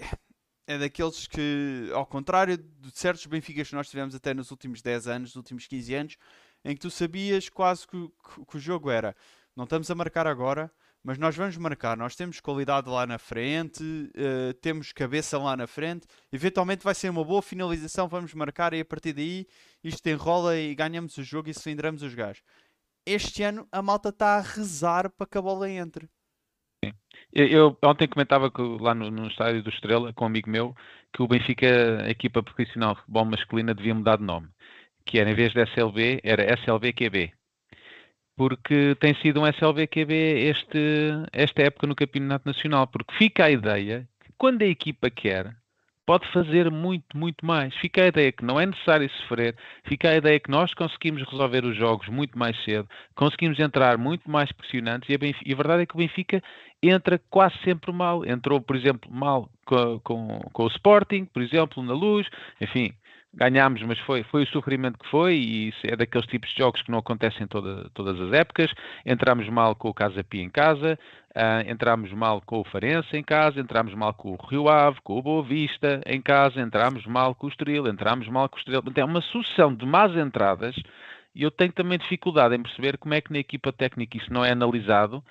é 0.74 0.78
daqueles 0.78 1.26
que, 1.26 1.90
ao 1.94 2.06
contrário 2.06 2.56
de 2.56 2.90
certos 2.92 3.26
Benficas 3.26 3.68
que 3.68 3.74
nós 3.74 3.88
tivemos 3.88 4.14
até 4.14 4.32
nos 4.34 4.50
últimos 4.50 4.80
10 4.82 5.06
anos, 5.08 5.30
nos 5.30 5.36
últimos 5.36 5.66
15 5.66 5.94
anos, 5.94 6.16
em 6.64 6.74
que 6.74 6.80
tu 6.80 6.90
sabias 6.90 7.48
quase 7.48 7.86
que, 7.86 7.96
que- 8.08 8.44
que 8.46 8.56
o 8.56 8.60
jogo 8.60 8.90
era 8.90 9.14
não 9.56 9.64
estamos 9.64 9.90
a 9.90 9.94
marcar 9.94 10.26
agora, 10.26 10.70
mas 11.02 11.18
nós 11.18 11.34
vamos 11.36 11.56
marcar. 11.56 11.96
Nós 11.96 12.14
temos 12.14 12.40
qualidade 12.40 12.88
lá 12.88 13.06
na 13.06 13.18
frente, 13.18 13.82
eh, 14.14 14.52
temos 14.60 14.92
cabeça 14.92 15.38
lá 15.38 15.56
na 15.56 15.66
frente. 15.66 16.06
Eventualmente 16.32 16.84
vai 16.84 16.94
ser 16.94 17.10
uma 17.10 17.24
boa 17.24 17.42
finalização, 17.42 18.08
vamos 18.08 18.32
marcar 18.32 18.72
e 18.74 18.80
a 18.80 18.84
partir 18.84 19.12
daí 19.12 19.46
isto 19.82 20.06
enrola 20.08 20.56
e 20.56 20.74
ganhamos 20.74 21.16
o 21.18 21.22
jogo 21.22 21.50
e 21.50 21.54
cilindramos 21.54 22.02
os 22.02 22.14
gajos. 22.14 22.42
Este 23.06 23.42
ano 23.42 23.66
a 23.72 23.82
malta 23.82 24.10
está 24.10 24.36
a 24.36 24.40
rezar 24.40 25.10
para 25.10 25.26
que 25.26 25.38
a 25.38 25.42
bola 25.42 25.68
entre. 25.70 26.08
Eu, 27.32 27.46
eu 27.46 27.78
ontem 27.84 28.08
comentava 28.08 28.50
que, 28.50 28.60
lá 28.60 28.94
no, 28.94 29.10
no 29.10 29.28
estádio 29.28 29.62
do 29.62 29.70
Estrela, 29.70 30.12
com 30.12 30.24
um 30.24 30.26
amigo 30.28 30.50
meu, 30.50 30.74
que 31.12 31.22
o 31.22 31.28
Benfica, 31.28 32.02
a 32.04 32.10
equipa 32.10 32.42
profissional 32.42 32.94
de 32.94 33.00
futebol 33.00 33.24
masculina, 33.24 33.74
devia 33.74 33.94
mudar 33.94 34.16
de 34.16 34.24
nome. 34.24 34.48
Que 35.04 35.18
era, 35.18 35.30
em 35.30 35.34
vez 35.34 35.52
de 35.52 35.60
SLB, 35.62 36.20
era 36.24 36.52
SLBQB. 36.54 37.32
Porque 38.36 38.96
tem 39.00 39.14
sido 39.16 39.40
um 39.40 39.46
SLBQB 39.46 40.12
este, 40.48 40.78
esta 41.32 41.62
época 41.62 41.86
no 41.86 41.94
Campeonato 41.94 42.48
Nacional. 42.48 42.86
Porque 42.86 43.14
fica 43.14 43.44
a 43.44 43.50
ideia 43.50 44.08
que 44.24 44.32
quando 44.38 44.62
a 44.62 44.66
equipa 44.66 45.10
quer, 45.10 45.54
pode 46.10 46.26
fazer 46.32 46.68
muito, 46.72 47.16
muito 47.16 47.46
mais. 47.46 47.72
Fica 47.76 48.02
a 48.02 48.08
ideia 48.08 48.32
que 48.32 48.44
não 48.44 48.58
é 48.58 48.66
necessário 48.66 49.08
sofrer, 49.10 49.54
fica 49.84 50.10
a 50.10 50.16
ideia 50.16 50.40
que 50.40 50.50
nós 50.50 50.74
conseguimos 50.74 51.22
resolver 51.22 51.64
os 51.64 51.76
jogos 51.76 52.08
muito 52.08 52.36
mais 52.36 52.60
cedo, 52.64 52.88
conseguimos 53.14 53.60
entrar 53.60 53.96
muito 53.96 54.28
mais 54.28 54.50
pressionantes 54.50 55.08
e 55.08 55.14
a, 55.14 55.18
Benfica, 55.18 55.48
e 55.48 55.52
a 55.52 55.56
verdade 55.56 55.82
é 55.82 55.86
que 55.86 55.94
o 55.94 55.98
Benfica 55.98 56.42
entra 56.82 57.20
quase 57.30 57.54
sempre 57.62 57.92
mal. 57.92 58.24
Entrou, 58.24 58.60
por 58.60 58.74
exemplo, 58.74 59.08
mal 59.08 59.48
com, 59.64 60.00
com, 60.00 60.40
com 60.52 60.64
o 60.64 60.66
Sporting, 60.66 61.26
por 61.26 61.42
exemplo, 61.42 61.80
na 61.80 61.92
luz, 61.92 62.26
enfim, 62.60 62.92
ganhámos, 63.32 63.82
mas 63.82 63.98
foi, 64.00 64.22
foi 64.24 64.42
o 64.42 64.46
sofrimento 64.48 64.98
que 64.98 65.08
foi, 65.08 65.36
e 65.36 65.74
é 65.84 65.96
daqueles 65.96 66.26
tipos 66.26 66.50
de 66.50 66.58
jogos 66.58 66.82
que 66.82 66.90
não 66.90 66.98
acontecem 66.98 67.46
toda, 67.46 67.88
todas 67.94 68.20
as 68.20 68.32
épocas. 68.32 68.72
Entramos 69.06 69.48
mal 69.48 69.74
com 69.74 69.88
o 69.88 69.94
Casa 69.94 70.24
Pia 70.24 70.42
em 70.42 70.50
casa, 70.50 70.98
uh, 71.30 71.70
entramos 71.70 72.12
mal 72.12 72.40
com 72.40 72.60
o 72.60 72.64
Farense 72.64 73.16
em 73.16 73.22
casa, 73.22 73.60
entramos 73.60 73.94
mal 73.94 74.12
com 74.14 74.32
o 74.32 74.46
Rio 74.46 74.68
Ave, 74.68 75.00
com 75.02 75.18
o 75.18 75.22
Boa 75.22 75.42
Vista 75.42 76.00
em 76.06 76.20
casa, 76.20 76.60
entramos 76.60 77.06
mal 77.06 77.34
com 77.34 77.46
o 77.46 77.50
Estoril, 77.50 77.86
entramos 77.86 78.28
mal 78.28 78.48
com 78.48 78.56
o 78.56 78.58
Estoril. 78.58 78.82
Portanto, 78.82 78.98
é 78.98 79.04
uma 79.04 79.22
sucessão 79.22 79.74
de 79.74 79.86
más 79.86 80.14
entradas, 80.16 80.74
e 81.34 81.44
eu 81.44 81.50
tenho 81.50 81.72
também 81.72 81.98
dificuldade 81.98 82.56
em 82.56 82.62
perceber 82.62 82.98
como 82.98 83.14
é 83.14 83.20
que 83.20 83.32
na 83.32 83.38
equipa 83.38 83.72
técnica 83.72 84.16
isso 84.16 84.32
não 84.32 84.44
é 84.44 84.50
analisado, 84.50 85.22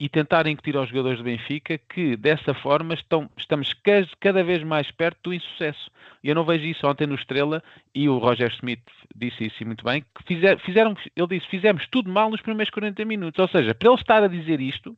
e 0.00 0.08
tentar 0.08 0.46
incutir 0.46 0.76
aos 0.76 0.88
jogadores 0.88 1.18
do 1.18 1.24
Benfica 1.24 1.76
que 1.76 2.16
dessa 2.16 2.54
forma 2.54 2.94
estão, 2.94 3.28
estamos 3.36 3.74
cada 4.20 4.44
vez 4.44 4.62
mais 4.62 4.90
perto 4.92 5.18
do 5.24 5.34
insucesso. 5.34 5.90
E 6.22 6.28
eu 6.28 6.34
não 6.34 6.44
vejo 6.44 6.64
isso 6.64 6.86
ontem 6.86 7.06
no 7.06 7.14
Estrela 7.14 7.62
e 7.94 8.08
o 8.08 8.18
Roger 8.18 8.50
Smith 8.52 8.82
disse 9.14 9.46
isso 9.46 9.64
muito 9.64 9.84
bem, 9.84 10.04
que 10.14 10.24
fizer, 10.24 10.58
fizeram, 10.60 10.96
ele 11.16 11.26
disse, 11.28 11.46
fizemos 11.48 11.86
tudo 11.88 12.10
mal 12.10 12.30
nos 12.30 12.40
primeiros 12.40 12.70
40 12.70 13.04
minutos. 13.04 13.38
Ou 13.38 13.48
seja, 13.48 13.74
para 13.74 13.88
ele 13.88 14.00
estar 14.00 14.22
a 14.22 14.28
dizer 14.28 14.60
isto, 14.60 14.96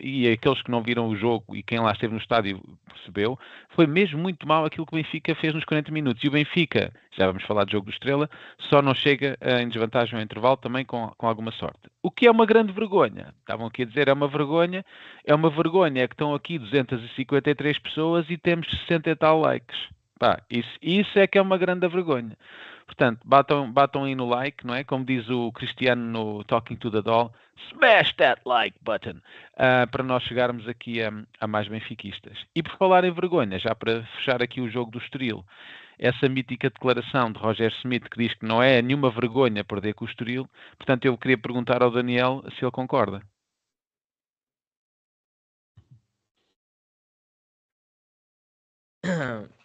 e, 0.00 0.24
e, 0.24 0.32
aqueles 0.32 0.62
que 0.62 0.70
não 0.70 0.82
viram 0.82 1.08
o 1.08 1.16
jogo 1.16 1.54
e 1.54 1.62
quem 1.62 1.78
lá 1.78 1.92
esteve 1.92 2.12
no 2.12 2.20
estádio 2.20 2.60
percebeu, 2.86 3.38
foi 3.70 3.86
mesmo 3.86 4.18
muito 4.18 4.46
mal 4.46 4.64
aquilo 4.64 4.86
que 4.86 4.94
o 4.94 4.96
Benfica 4.96 5.34
fez 5.34 5.54
nos 5.54 5.64
40 5.64 5.92
minutos. 5.92 6.22
E 6.22 6.28
o 6.28 6.30
Benfica, 6.30 6.92
já 7.16 7.26
vamos 7.26 7.44
falar 7.44 7.64
do 7.64 7.72
jogo 7.72 7.86
do 7.86 7.92
Estrela, 7.92 8.28
só 8.70 8.80
não 8.82 8.94
chega 8.94 9.38
uh, 9.40 9.60
em 9.60 9.68
desvantagem 9.68 10.16
ao 10.16 10.22
intervalo 10.22 10.56
também 10.56 10.84
com, 10.84 11.12
com 11.16 11.26
alguma 11.26 11.52
sorte. 11.52 11.80
O 12.02 12.10
que 12.10 12.26
é 12.26 12.30
uma 12.30 12.46
grande 12.46 12.72
vergonha. 12.72 13.34
Estavam 13.40 13.66
aqui 13.66 13.82
a 13.82 13.86
dizer, 13.86 14.08
é 14.08 14.12
uma 14.12 14.28
vergonha. 14.28 14.84
É 15.24 15.34
uma 15.34 15.50
vergonha 15.50 16.02
é 16.02 16.08
que 16.08 16.14
estão 16.14 16.34
aqui 16.34 16.58
253 16.58 17.78
pessoas 17.78 18.26
e 18.28 18.36
temos 18.36 18.66
60 18.86 19.10
e 19.10 19.16
tal 19.16 19.40
likes. 19.40 19.76
Pá, 20.18 20.40
isso, 20.50 20.70
isso 20.80 21.18
é 21.18 21.26
que 21.26 21.38
é 21.38 21.42
uma 21.42 21.58
grande 21.58 21.86
vergonha. 21.88 22.36
Portanto, 22.86 23.20
batam, 23.24 23.70
batam 23.70 24.04
aí 24.04 24.14
no 24.14 24.26
like, 24.26 24.64
não 24.64 24.74
é? 24.74 24.84
Como 24.84 25.04
diz 25.04 25.28
o 25.28 25.50
Cristiano 25.52 26.02
no 26.02 26.44
Talking 26.44 26.76
to 26.76 26.90
the 26.90 27.02
Doll, 27.02 27.32
smash 27.70 28.14
that 28.14 28.40
like 28.46 28.78
button, 28.80 29.20
uh, 29.54 29.86
para 29.90 30.04
nós 30.04 30.22
chegarmos 30.22 30.68
aqui 30.68 31.02
a, 31.02 31.10
a, 31.40 31.46
mais 31.48 31.66
benfiquistas. 31.68 32.38
E 32.54 32.62
por 32.62 32.76
falar 32.78 33.04
em 33.04 33.12
vergonha, 33.12 33.58
já 33.58 33.74
para 33.74 34.04
fechar 34.16 34.40
aqui 34.40 34.60
o 34.60 34.70
jogo 34.70 34.92
do 34.92 34.98
Estoril, 34.98 35.44
essa 35.98 36.28
mítica 36.28 36.70
declaração 36.70 37.32
de 37.32 37.38
Roger 37.38 37.72
Smith 37.80 38.08
que 38.08 38.18
diz 38.18 38.34
que 38.34 38.46
não 38.46 38.62
é 38.62 38.80
nenhuma 38.82 39.10
vergonha 39.10 39.64
perder 39.64 39.94
com 39.94 40.04
o 40.04 40.08
Estoril, 40.08 40.48
portanto 40.78 41.06
eu 41.06 41.18
queria 41.18 41.38
perguntar 41.38 41.82
ao 41.82 41.90
Daniel 41.90 42.44
se 42.56 42.64
ele 42.64 42.70
concorda. 42.70 43.20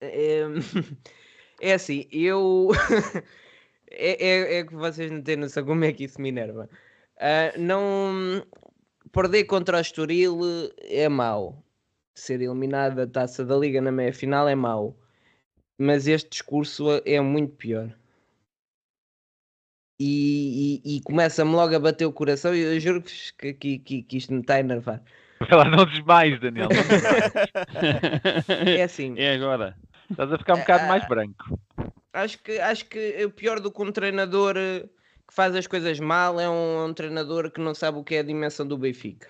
É, 0.00 0.42
é 1.60 1.74
assim, 1.74 2.06
eu. 2.10 2.70
é, 3.90 4.26
é, 4.26 4.58
é, 4.58 4.64
que 4.64 4.74
vocês 4.74 5.10
não 5.10 5.22
têm 5.22 5.36
noção 5.36 5.64
como 5.64 5.84
é 5.84 5.92
que 5.92 6.04
isso 6.04 6.20
me 6.20 6.28
enerva. 6.28 6.68
Uh, 7.16 7.58
não. 7.58 8.46
Perder 9.12 9.44
contra 9.44 9.78
o 9.78 9.80
Estoril 9.80 10.38
é 10.78 11.08
mau. 11.08 11.64
Ser 12.14 12.40
eliminado 12.40 12.96
da 12.96 13.06
taça 13.06 13.44
da 13.44 13.56
Liga 13.56 13.80
na 13.80 13.92
meia 13.92 14.12
final 14.12 14.48
é 14.48 14.54
mau. 14.54 14.96
Mas 15.78 16.06
este 16.06 16.30
discurso 16.30 17.02
é 17.04 17.20
muito 17.20 17.54
pior. 17.56 17.94
E, 19.98 20.82
e, 20.84 20.96
e 20.96 21.00
começa-me 21.02 21.52
logo 21.52 21.74
a 21.74 21.78
bater 21.78 22.04
o 22.04 22.12
coração. 22.12 22.54
E 22.54 22.60
eu 22.60 22.80
juro 22.80 23.02
que, 23.02 23.54
que, 23.54 23.78
que, 23.78 24.02
que 24.02 24.16
isto 24.16 24.32
me 24.32 24.40
está 24.40 24.54
a 24.54 24.60
enervar. 24.60 25.02
Vai 25.40 25.58
lá, 25.58 25.64
não 25.68 25.84
desmais, 25.84 26.40
Daniel. 26.40 26.68
Não 26.68 26.82
desmais. 26.82 28.48
é 28.78 28.82
assim. 28.82 29.14
É 29.18 29.34
agora. 29.34 29.76
Estás 30.10 30.32
a 30.32 30.38
ficar 30.38 30.54
um 30.54 30.60
bocado 30.60 30.86
mais 30.86 31.06
branco. 31.08 31.58
Acho 32.12 32.42
que, 32.42 32.58
acho 32.58 32.86
que 32.86 33.24
o 33.24 33.30
pior 33.30 33.60
do 33.60 33.70
que 33.70 33.82
um 33.82 33.92
treinador 33.92 34.54
que 34.54 35.34
faz 35.34 35.54
as 35.54 35.66
coisas 35.66 35.98
mal 36.00 36.40
é 36.40 36.48
um, 36.48 36.86
um, 36.86 36.94
treinador 36.94 37.50
que 37.50 37.60
não 37.60 37.74
sabe 37.74 37.98
o 37.98 38.04
que 38.04 38.14
é 38.14 38.20
a 38.20 38.22
dimensão 38.22 38.66
do 38.66 38.78
Benfica. 38.78 39.28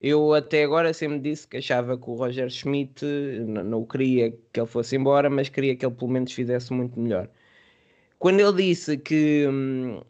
Eu 0.00 0.34
até 0.34 0.64
agora 0.64 0.92
sempre 0.92 1.18
disse 1.18 1.46
que 1.46 1.58
achava 1.58 1.96
que 1.96 2.08
o 2.08 2.14
Roger 2.14 2.50
Schmidt 2.50 3.04
não, 3.46 3.62
não 3.62 3.84
queria 3.84 4.30
que 4.52 4.60
ele 4.60 4.66
fosse 4.66 4.96
embora, 4.96 5.30
mas 5.30 5.48
queria 5.48 5.76
que 5.76 5.84
ele 5.84 5.94
pelo 5.94 6.10
menos 6.10 6.32
fizesse 6.32 6.72
muito 6.72 6.98
melhor. 6.98 7.28
Quando 8.18 8.40
ele 8.40 8.52
disse 8.52 8.98
que 8.98 9.46
hum, 9.48 10.02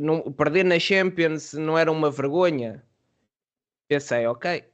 não, 0.00 0.32
perder 0.32 0.64
na 0.64 0.78
Champions 0.78 1.52
não 1.54 1.76
era 1.78 1.90
uma 1.90 2.10
vergonha, 2.10 2.82
pensei, 3.88 4.26
ok, 4.26 4.64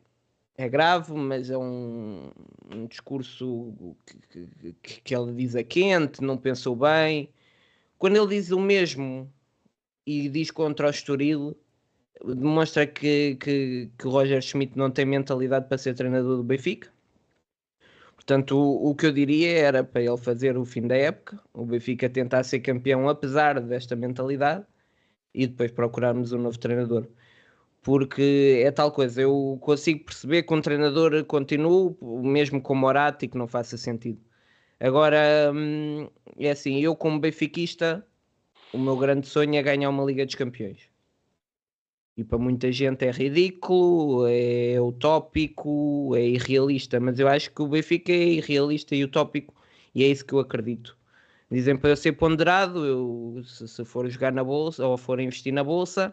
é 0.63 0.69
grave, 0.69 1.13
mas 1.13 1.51
é 1.51 1.59
um, 1.59 2.31
um 2.73 2.87
discurso 2.87 3.75
que, 4.07 4.49
que, 4.83 5.01
que, 5.03 5.15
ele 5.15 5.33
diz 5.33 5.57
a 5.57 5.65
quente, 5.65 6.23
não 6.23 6.37
pensou 6.37 6.77
bem. 6.77 7.29
Quando 7.99 8.17
ele 8.17 8.29
diz 8.29 8.51
o 8.51 8.61
mesmo 8.61 9.33
e 10.07 10.29
diz 10.29 10.51
contra 10.51 10.87
o 10.87 10.91
Estoril, 10.91 11.57
demonstra 12.25 12.87
que, 12.87 13.37
que, 13.37 13.91
que 13.99 14.07
Roger 14.07 14.41
Schmidt 14.41 14.77
não 14.77 14.91
tem 14.91 15.05
mentalidade 15.05 15.69
para 15.69 15.79
ser 15.79 15.95
treinador 15.95 16.37
do 16.37 16.45
Benfica. 16.45 16.91
Portanto, 18.15 18.57
o, 18.57 18.91
o, 18.91 18.95
que 18.95 19.07
eu 19.07 19.13
diria 19.13 19.59
era 19.59 19.83
para 19.83 20.03
ele 20.03 20.17
fazer 20.17 20.57
o 20.57 20.65
fim 20.65 20.87
da 20.87 20.97
época, 20.97 21.41
o 21.53 21.67
Benfica 21.67 22.09
tentar 22.09 22.45
ser 22.45 22.61
campeão 22.61 23.09
apesar 23.09 23.61
desta 23.61 23.97
mentalidade 23.97 24.65
e 25.35 25.47
depois 25.47 25.73
procurarmos 25.73 26.33
um 26.33 26.39
novo 26.39 26.59
treinador 26.59 27.09
porque 27.83 28.63
é 28.65 28.71
tal 28.71 28.93
coisa, 28.93 29.23
eu 29.23 29.59
consigo 29.61 30.05
perceber 30.05 30.45
que 30.45 30.55
um 30.55 30.61
treinador 30.63 31.25
continue, 31.25 31.97
mesmo 32.01 32.63
com 32.63 32.75
Moratti, 32.75 33.29
que 33.29 33.37
não 33.37 33.49
faça 33.49 33.77
sentido. 33.77 34.21
Agora, 34.81 35.53
hum, 35.55 36.09
é 36.39 36.51
assim, 36.51 36.81
eu 36.81 36.97
como 36.97 37.19
benfiquista, 37.21 38.07
o 38.73 38.79
meu 38.79 38.97
grande 38.97 39.27
sonho 39.27 39.57
é 39.57 39.63
ganhar 39.63 39.91
uma 39.91 40.05
Liga 40.05 40.25
dos 40.25 40.35
Campeões. 40.37 40.91
E 42.17 42.23
para 42.25 42.39
muita 42.39 42.71
gente 42.71 43.05
é 43.05 43.11
ridículo, 43.11 44.27
é 44.29 44.81
utópico, 44.81 46.15
é 46.15 46.27
irrealista, 46.27 47.01
mas 47.01 47.19
eu 47.19 47.27
acho 47.27 47.51
que 47.51 47.63
o 47.63 47.67
Benfica 47.67 48.13
é 48.13 48.35
irrealista 48.35 48.95
e 48.95 49.03
utópico, 49.05 49.55
e 49.95 50.05
é 50.05 50.09
isso 50.09 50.25
que 50.25 50.35
eu 50.35 50.39
acredito. 50.39 50.97
dizem 51.51 51.77
para 51.77 51.91
eu 51.91 51.97
ser 51.97 52.13
ponderado, 52.13 52.85
eu, 52.87 53.43
se, 53.45 53.67
se 53.67 53.85
for 53.85 54.09
jogar 54.09 54.33
na 54.33 54.45
bolsa 54.45 54.87
ou 54.87 54.99
for 54.99 55.21
investir 55.21 55.53
na 55.53 55.65
bolsa, 55.65 56.13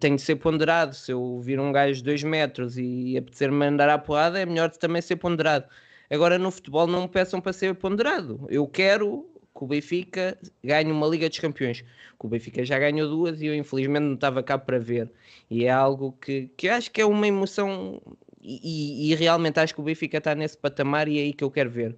tenho 0.00 0.16
de 0.16 0.22
ser 0.22 0.36
ponderado. 0.36 0.94
Se 0.94 1.12
eu 1.12 1.40
vir 1.40 1.60
um 1.60 1.72
gajo 1.72 1.98
de 1.98 2.04
2 2.04 2.22
metros 2.24 2.76
e 2.78 3.16
apetecer-me 3.16 3.64
andar 3.66 3.88
à 3.88 3.98
porrada, 3.98 4.40
é 4.40 4.46
melhor 4.46 4.70
também 4.70 5.02
ser 5.02 5.16
ponderado. 5.16 5.66
Agora 6.10 6.38
no 6.38 6.50
futebol 6.50 6.86
não 6.86 7.02
me 7.02 7.08
peçam 7.08 7.40
para 7.40 7.52
ser 7.52 7.74
ponderado. 7.74 8.46
Eu 8.48 8.66
quero 8.66 9.28
que 9.56 9.64
o 9.64 9.66
Benfica 9.66 10.38
ganhe 10.62 10.92
uma 10.92 11.06
Liga 11.06 11.28
dos 11.28 11.38
Campeões. 11.38 11.82
Que 12.18 12.26
o 12.26 12.28
Benfica 12.28 12.64
já 12.64 12.78
ganhou 12.78 13.08
duas 13.08 13.40
e 13.40 13.46
eu 13.46 13.54
infelizmente 13.54 14.04
não 14.04 14.14
estava 14.14 14.42
cá 14.42 14.58
para 14.58 14.78
ver. 14.78 15.10
E 15.50 15.64
é 15.64 15.70
algo 15.70 16.12
que, 16.20 16.50
que 16.56 16.68
acho 16.68 16.90
que 16.90 17.00
é 17.00 17.06
uma 17.06 17.26
emoção 17.26 18.00
e, 18.48 19.10
e, 19.10 19.14
realmente 19.16 19.58
acho 19.58 19.74
que 19.74 19.80
o 19.80 19.84
Benfica 19.84 20.18
está 20.18 20.32
nesse 20.34 20.56
patamar 20.56 21.08
e 21.08 21.18
é 21.18 21.22
aí 21.22 21.32
que 21.32 21.42
eu 21.42 21.50
quero 21.50 21.68
ver. 21.68 21.96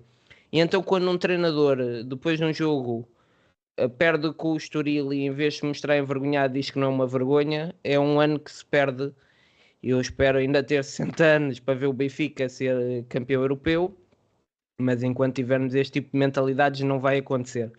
E 0.50 0.58
então 0.60 0.82
quando 0.82 1.10
um 1.10 1.18
treinador, 1.18 1.76
depois 2.04 2.38
de 2.38 2.44
um 2.44 2.54
jogo, 2.54 3.06
perde 3.98 4.32
com 4.32 4.52
o 4.52 4.56
Estoril 4.56 5.12
e 5.12 5.26
em 5.26 5.30
vez 5.30 5.54
de 5.54 5.60
se 5.60 5.66
mostrar 5.66 5.98
envergonhado 5.98 6.54
diz 6.54 6.70
que 6.70 6.78
não 6.78 6.88
é 6.88 6.90
uma 6.90 7.06
vergonha, 7.06 7.74
é 7.84 7.98
um 7.98 8.20
ano 8.20 8.38
que 8.38 8.50
se 8.50 8.64
perde. 8.64 9.12
Eu 9.82 10.00
espero 10.00 10.38
ainda 10.38 10.62
ter 10.62 10.82
60 10.84 11.24
anos 11.24 11.60
para 11.60 11.74
ver 11.74 11.86
o 11.86 11.92
Benfica 11.92 12.48
ser 12.48 13.04
campeão 13.08 13.42
europeu 13.42 13.96
mas 14.78 15.02
enquanto 15.02 15.36
tivermos 15.36 15.74
este 15.74 15.94
tipo 15.94 16.12
de 16.12 16.18
mentalidades 16.18 16.80
não 16.82 17.00
vai 17.00 17.18
acontecer. 17.18 17.72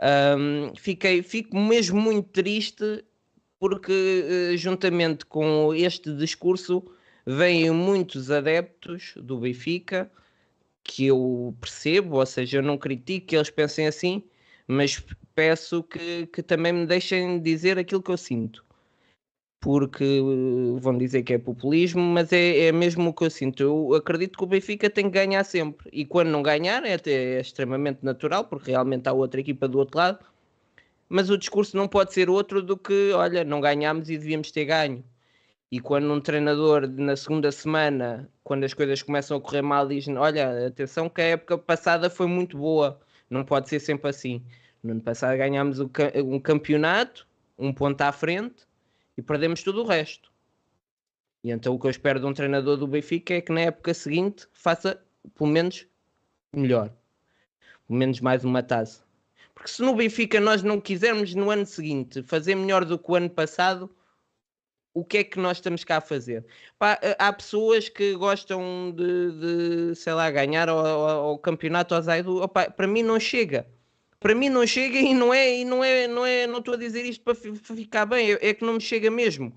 Um, 0.00 0.74
fiquei, 0.76 1.22
fico 1.22 1.58
mesmo 1.58 2.00
muito 2.00 2.28
triste 2.30 3.04
porque, 3.58 3.92
uh, 3.92 4.56
juntamente 4.56 5.26
com 5.26 5.74
este 5.74 6.14
discurso, 6.14 6.82
vêm 7.26 7.70
muitos 7.70 8.30
adeptos 8.30 9.14
do 9.16 9.38
Benfica 9.38 10.10
que 10.82 11.06
eu 11.06 11.54
percebo, 11.60 12.16
ou 12.16 12.26
seja, 12.26 12.58
eu 12.58 12.62
não 12.62 12.78
critico 12.78 13.26
que 13.26 13.36
eles 13.36 13.50
pensem 13.50 13.86
assim, 13.86 14.22
mas 14.66 15.04
peço 15.34 15.82
que, 15.82 16.26
que 16.28 16.42
também 16.42 16.72
me 16.72 16.86
deixem 16.86 17.40
dizer 17.40 17.78
aquilo 17.78 18.02
que 18.02 18.10
eu 18.10 18.16
sinto 18.16 18.64
porque 19.60 20.04
eh, 20.04 20.80
vão 20.80 20.96
dizer 20.96 21.22
que 21.22 21.34
é 21.34 21.38
populismo, 21.38 22.00
mas 22.02 22.32
é, 22.32 22.66
é 22.66 22.72
mesmo 22.72 23.10
o 23.10 23.14
que 23.14 23.24
eu 23.24 23.30
sinto. 23.30 23.62
Eu 23.62 23.94
acredito 23.94 24.38
que 24.38 24.44
o 24.44 24.46
Benfica 24.46 24.88
tem 24.90 25.04
que 25.04 25.10
ganhar 25.12 25.44
sempre, 25.44 25.88
e 25.92 26.04
quando 26.04 26.28
não 26.30 26.42
ganhar 26.42 26.84
é 26.84 26.94
até 26.94 27.36
é 27.36 27.40
extremamente 27.40 28.04
natural, 28.04 28.44
porque 28.46 28.70
realmente 28.70 29.08
há 29.08 29.12
outra 29.12 29.40
equipa 29.40 29.68
do 29.68 29.78
outro 29.78 29.98
lado, 29.98 30.24
mas 31.08 31.30
o 31.30 31.38
discurso 31.38 31.76
não 31.76 31.88
pode 31.88 32.14
ser 32.14 32.30
outro 32.30 32.62
do 32.62 32.76
que, 32.76 33.12
olha, 33.12 33.44
não 33.44 33.60
ganhámos 33.60 34.08
e 34.10 34.18
devíamos 34.18 34.50
ter 34.50 34.64
ganho. 34.66 35.04
E 35.70 35.80
quando 35.80 36.12
um 36.12 36.20
treinador 36.20 36.88
na 36.88 37.16
segunda 37.16 37.52
semana, 37.52 38.28
quando 38.44 38.64
as 38.64 38.74
coisas 38.74 39.02
começam 39.02 39.36
a 39.36 39.40
correr 39.40 39.62
mal, 39.62 39.86
diz: 39.88 40.08
Olha, 40.08 40.66
atenção, 40.66 41.08
que 41.08 41.20
a 41.20 41.24
época 41.24 41.58
passada 41.58 42.10
foi 42.10 42.26
muito 42.26 42.58
boa, 42.58 43.00
não 43.30 43.44
pode 43.44 43.68
ser 43.68 43.80
sempre 43.80 44.10
assim. 44.10 44.42
No 44.82 44.92
ano 44.92 45.00
passado 45.02 45.36
ganhámos 45.36 45.78
um 45.78 46.40
campeonato, 46.40 47.26
um 47.58 47.72
ponto 47.72 48.00
à 48.00 48.12
frente, 48.12 48.66
e 49.16 49.22
perdemos 49.22 49.62
tudo 49.62 49.82
o 49.82 49.86
resto. 49.86 50.32
E 51.44 51.50
então 51.50 51.74
o 51.74 51.78
que 51.78 51.86
eu 51.86 51.90
espero 51.90 52.20
de 52.20 52.26
um 52.26 52.32
treinador 52.32 52.76
do 52.76 52.86
Benfica 52.86 53.34
é 53.34 53.40
que 53.40 53.52
na 53.52 53.60
época 53.60 53.92
seguinte 53.92 54.46
faça 54.52 55.02
pelo 55.36 55.50
menos 55.50 55.86
melhor. 56.54 56.90
Pelo 57.86 57.98
menos 57.98 58.20
mais 58.20 58.44
uma 58.44 58.62
taça. 58.62 59.04
Porque 59.54 59.70
se 59.70 59.82
no 59.82 59.94
Benfica 59.94 60.40
nós 60.40 60.62
não 60.62 60.80
quisermos 60.80 61.34
no 61.34 61.50
ano 61.50 61.66
seguinte 61.66 62.22
fazer 62.22 62.54
melhor 62.54 62.84
do 62.84 62.98
que 62.98 63.10
o 63.10 63.14
ano 63.14 63.28
passado, 63.28 63.94
o 64.94 65.04
que 65.04 65.18
é 65.18 65.24
que 65.24 65.38
nós 65.38 65.58
estamos 65.58 65.84
cá 65.84 65.98
a 65.98 66.00
fazer? 66.00 66.44
Pá, 66.78 66.98
há 67.18 67.32
pessoas 67.32 67.88
que 67.88 68.14
gostam 68.14 68.92
de, 68.94 69.90
de 69.90 69.94
sei 69.94 70.14
lá, 70.14 70.30
ganhar 70.30 70.68
o 70.70 71.38
campeonato 71.38 71.94
ao 71.94 72.02
Zaidu. 72.02 72.42
Opa, 72.42 72.70
para 72.70 72.86
mim 72.86 73.02
não 73.02 73.20
chega 73.20 73.66
para 74.20 74.34
mim 74.34 74.50
não 74.50 74.66
chega 74.66 74.98
e 74.98 75.14
não 75.14 75.32
é, 75.32 75.60
e 75.60 75.64
não 75.64 75.82
é, 75.82 76.06
não 76.06 76.26
é, 76.26 76.46
não 76.46 76.58
estou 76.58 76.74
a 76.74 76.76
dizer 76.76 77.04
isto 77.06 77.24
para 77.24 77.34
ficar 77.34 78.06
bem, 78.06 78.32
é, 78.32 78.50
é 78.50 78.54
que 78.54 78.64
não 78.64 78.74
me 78.74 78.80
chega 78.80 79.10
mesmo. 79.10 79.52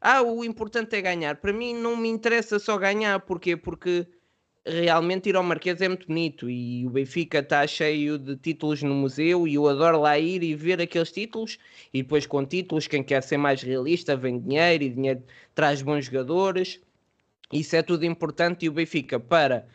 Ah, 0.00 0.22
o 0.22 0.44
importante 0.44 0.94
é 0.94 1.00
ganhar. 1.00 1.36
Para 1.36 1.52
mim 1.52 1.74
não 1.74 1.96
me 1.96 2.08
interessa 2.08 2.58
só 2.58 2.76
ganhar, 2.76 3.18
porquê? 3.20 3.56
Porque 3.56 4.06
realmente 4.66 5.28
ir 5.28 5.36
ao 5.36 5.42
Marquês 5.42 5.80
é 5.80 5.88
muito 5.88 6.06
bonito 6.06 6.48
e 6.48 6.86
o 6.86 6.90
Benfica 6.90 7.40
está 7.40 7.66
cheio 7.66 8.18
de 8.18 8.36
títulos 8.36 8.82
no 8.82 8.94
museu 8.94 9.46
e 9.46 9.54
eu 9.54 9.68
adoro 9.68 10.00
lá 10.00 10.18
ir 10.18 10.42
e 10.42 10.54
ver 10.54 10.80
aqueles 10.80 11.12
títulos 11.12 11.58
e 11.92 12.02
depois 12.02 12.26
com 12.26 12.44
títulos 12.46 12.86
quem 12.86 13.02
quer 13.02 13.22
ser 13.22 13.36
mais 13.36 13.62
realista 13.62 14.16
vem 14.16 14.40
dinheiro 14.40 14.84
e 14.84 14.88
dinheiro 14.88 15.22
traz 15.54 15.82
bons 15.82 16.06
jogadores 16.06 16.80
isso 17.52 17.76
é 17.76 17.82
tudo 17.82 18.06
importante 18.06 18.64
e 18.64 18.68
o 18.70 18.72
Benfica 18.72 19.20
para 19.20 19.66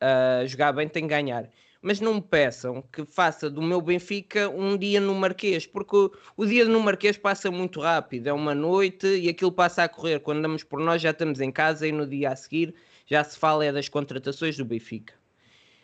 uh, 0.00 0.46
jogar 0.46 0.72
bem 0.72 0.88
tem 0.88 1.02
que 1.02 1.08
ganhar 1.08 1.50
mas 1.86 2.00
não 2.00 2.14
me 2.14 2.20
peçam 2.20 2.82
que 2.92 3.04
faça 3.04 3.48
do 3.48 3.62
meu 3.62 3.80
Benfica 3.80 4.48
um 4.48 4.76
dia 4.76 5.00
no 5.00 5.14
Marquês, 5.14 5.68
porque 5.68 6.10
o, 6.36 6.44
dia 6.44 6.64
no 6.64 6.80
Marquês 6.80 7.16
passa 7.16 7.48
muito 7.48 7.80
rápido, 7.80 8.26
é 8.26 8.32
uma 8.32 8.56
noite 8.56 9.06
e 9.06 9.28
aquilo 9.28 9.52
passa 9.52 9.84
a 9.84 9.88
correr. 9.88 10.18
Quando 10.18 10.42
damos 10.42 10.64
por 10.64 10.80
nós 10.80 11.00
já 11.00 11.12
estamos 11.12 11.40
em 11.40 11.52
casa 11.52 11.86
e 11.86 11.92
no 11.92 12.04
dia 12.04 12.30
a 12.30 12.34
seguir 12.34 12.74
já 13.06 13.22
se 13.22 13.38
fala 13.38 13.64
é 13.64 13.70
das 13.70 13.88
contratações 13.88 14.56
do 14.56 14.64
Benfica. 14.64 15.14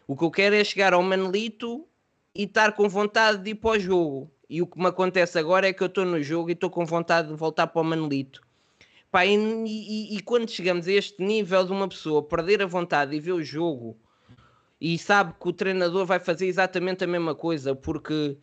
O 0.05 0.17
que 0.17 0.25
eu 0.25 0.31
quero 0.33 0.57
é 0.57 0.65
chegar 0.65 0.93
ao 0.93 1.05
Manelito 1.05 1.87
e 2.35 2.43
estar 2.43 2.73
com 2.73 2.89
vontade 2.89 3.41
de 3.41 3.51
ir 3.51 3.55
para 3.55 3.71
o 3.71 3.79
jogo. 3.79 4.29
E 4.51 4.61
o 4.61 4.67
que 4.67 4.81
me 4.81 4.89
acontece 4.89 5.39
agora 5.39 5.69
é 5.69 5.73
que 5.73 5.85
eu 5.85 5.87
estou 5.87 6.05
no 6.05 6.21
jogo 6.21 6.51
e 6.51 6.55
estou 6.55 6.69
com 6.69 6.85
vontade 6.85 7.29
de 7.29 7.35
voltar 7.35 7.69
para 7.69 7.81
o 7.81 7.85
Manelito. 7.85 8.43
Pá, 9.09 9.25
e, 9.25 9.37
e, 9.37 10.17
e, 10.17 10.21
quando 10.21 10.51
chegamos 10.51 10.89
a 10.89 10.93
este 10.93 11.23
nível 11.23 11.65
de 11.65 11.71
uma 11.71 11.87
pessoa 11.87 12.25
perder 12.25 12.61
a 12.61 12.67
vontade 12.67 13.13
de 13.13 13.21
ver 13.21 13.35
o 13.35 13.45
jogo 13.45 13.97
e 14.83 14.99
sabe 14.99 15.33
que 15.41 15.49
o 15.49 15.53
treinador 15.53 16.05
vai 16.05 16.19
fazer 16.19 16.49
exatamente 16.49 17.05
a 17.05 17.07
mesma 17.07 17.37
coisa, 17.37 17.73
porque 17.73 18.37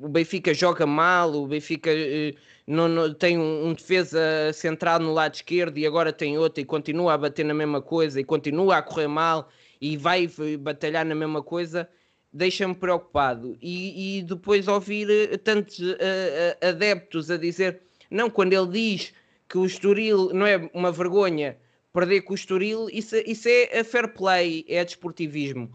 o 0.00 0.08
Benfica 0.08 0.52
joga 0.52 0.84
mal, 0.84 1.32
o 1.32 1.46
Benfica 1.46 1.90
uh, 1.92 2.36
não, 2.66 2.88
não, 2.88 3.14
tem 3.14 3.38
um, 3.38 3.68
um, 3.68 3.72
defesa 3.72 4.52
central 4.52 4.98
no 4.98 5.12
lado 5.12 5.34
esquerdo 5.34 5.78
e 5.78 5.86
agora 5.86 6.12
tem 6.12 6.36
outro 6.36 6.60
e 6.60 6.64
continua 6.64 7.14
a 7.14 7.18
bater 7.18 7.44
na 7.44 7.54
mesma 7.54 7.80
coisa 7.80 8.20
e 8.20 8.24
continua 8.24 8.78
a 8.78 8.82
correr 8.82 9.06
mal 9.06 9.48
e 9.80 9.96
vai 9.96 10.28
batalhar 10.58 11.04
na 11.04 11.14
mesma 11.14 11.40
coisa, 11.40 11.88
deixa-me 12.32 12.74
preocupado. 12.74 13.56
E, 13.62 14.18
e, 14.18 14.22
depois 14.22 14.66
ouvir 14.66 15.08
eh, 15.08 15.36
tantos 15.36 15.78
uh, 15.78 16.66
adeptos 16.68 17.30
a 17.30 17.36
dizer, 17.36 17.80
não, 18.10 18.28
quando 18.28 18.54
ele 18.54 18.66
diz 18.72 19.14
que 19.48 19.56
o 19.56 19.64
Estoril 19.64 20.30
não 20.34 20.46
é 20.46 20.68
uma 20.74 20.90
vergonha 20.90 21.56
perder 21.96 22.20
com 22.20 22.34
o 22.34 22.36
Estoril, 22.36 22.90
isso, 22.92 23.16
isso 23.24 23.48
é 23.48 23.82
fair 23.82 24.12
play, 24.12 24.66
é 24.68 24.84
desportivismo. 24.84 25.72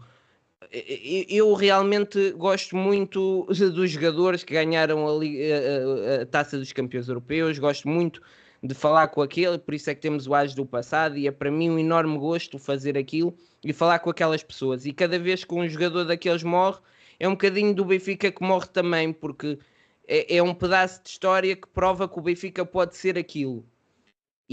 Eu 1.28 1.52
realmente 1.52 2.30
gosto 2.30 2.76
muito 2.76 3.44
dos 3.74 3.90
jogadores 3.90 4.44
que 4.44 4.54
ganharam 4.54 5.04
a, 5.08 5.10
a, 5.10 6.22
a, 6.22 6.26
taça 6.26 6.56
dos 6.56 6.72
campeões 6.72 7.08
europeus, 7.08 7.58
gosto 7.58 7.88
muito 7.88 8.22
de 8.62 8.72
falar 8.72 9.08
com 9.08 9.20
aquele, 9.20 9.58
por 9.58 9.74
isso 9.74 9.90
é 9.90 9.96
que 9.96 10.00
temos 10.00 10.28
o 10.28 10.34
Age 10.34 10.54
do 10.54 10.64
passado, 10.64 11.18
e 11.18 11.26
é 11.26 11.32
para 11.32 11.50
mim 11.50 11.68
um 11.68 11.78
enorme 11.78 12.16
gosto 12.16 12.56
fazer 12.56 12.96
aquilo 12.96 13.36
e 13.64 13.72
falar 13.72 13.98
com 13.98 14.08
aquelas 14.08 14.44
pessoas. 14.44 14.86
E 14.86 14.92
cada 14.92 15.18
vez 15.18 15.42
que 15.42 15.52
um 15.52 15.68
jogador 15.68 16.04
daqueles 16.04 16.44
morre, 16.44 16.78
é 17.18 17.26
um 17.26 17.32
bocadinho 17.32 17.74
do 17.74 17.84
Benfica 17.84 18.30
que 18.30 18.44
morre 18.44 18.68
também, 18.68 19.12
porque 19.12 19.58
é, 20.06 20.36
é 20.36 20.42
um 20.42 20.54
pedaço 20.54 21.02
de 21.02 21.08
história 21.10 21.56
que 21.56 21.66
prova 21.66 22.08
que 22.08 22.16
o 22.16 22.22
Benfica 22.22 22.64
pode 22.64 22.96
ser 22.96 23.18
aquilo. 23.18 23.66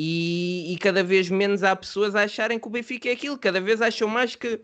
E, 0.01 0.71
e, 0.71 0.77
cada 0.77 1.03
vez 1.03 1.29
menos 1.29 1.61
há 1.61 1.75
pessoas 1.75 2.15
a 2.15 2.23
acharem 2.23 2.57
que 2.57 2.65
o 2.65 2.69
Benfica 2.69 3.09
é 3.09 3.11
aquilo, 3.11 3.37
cada 3.37 3.59
vez 3.59 3.81
acham 3.81 4.07
mais 4.07 4.33
que 4.33 4.61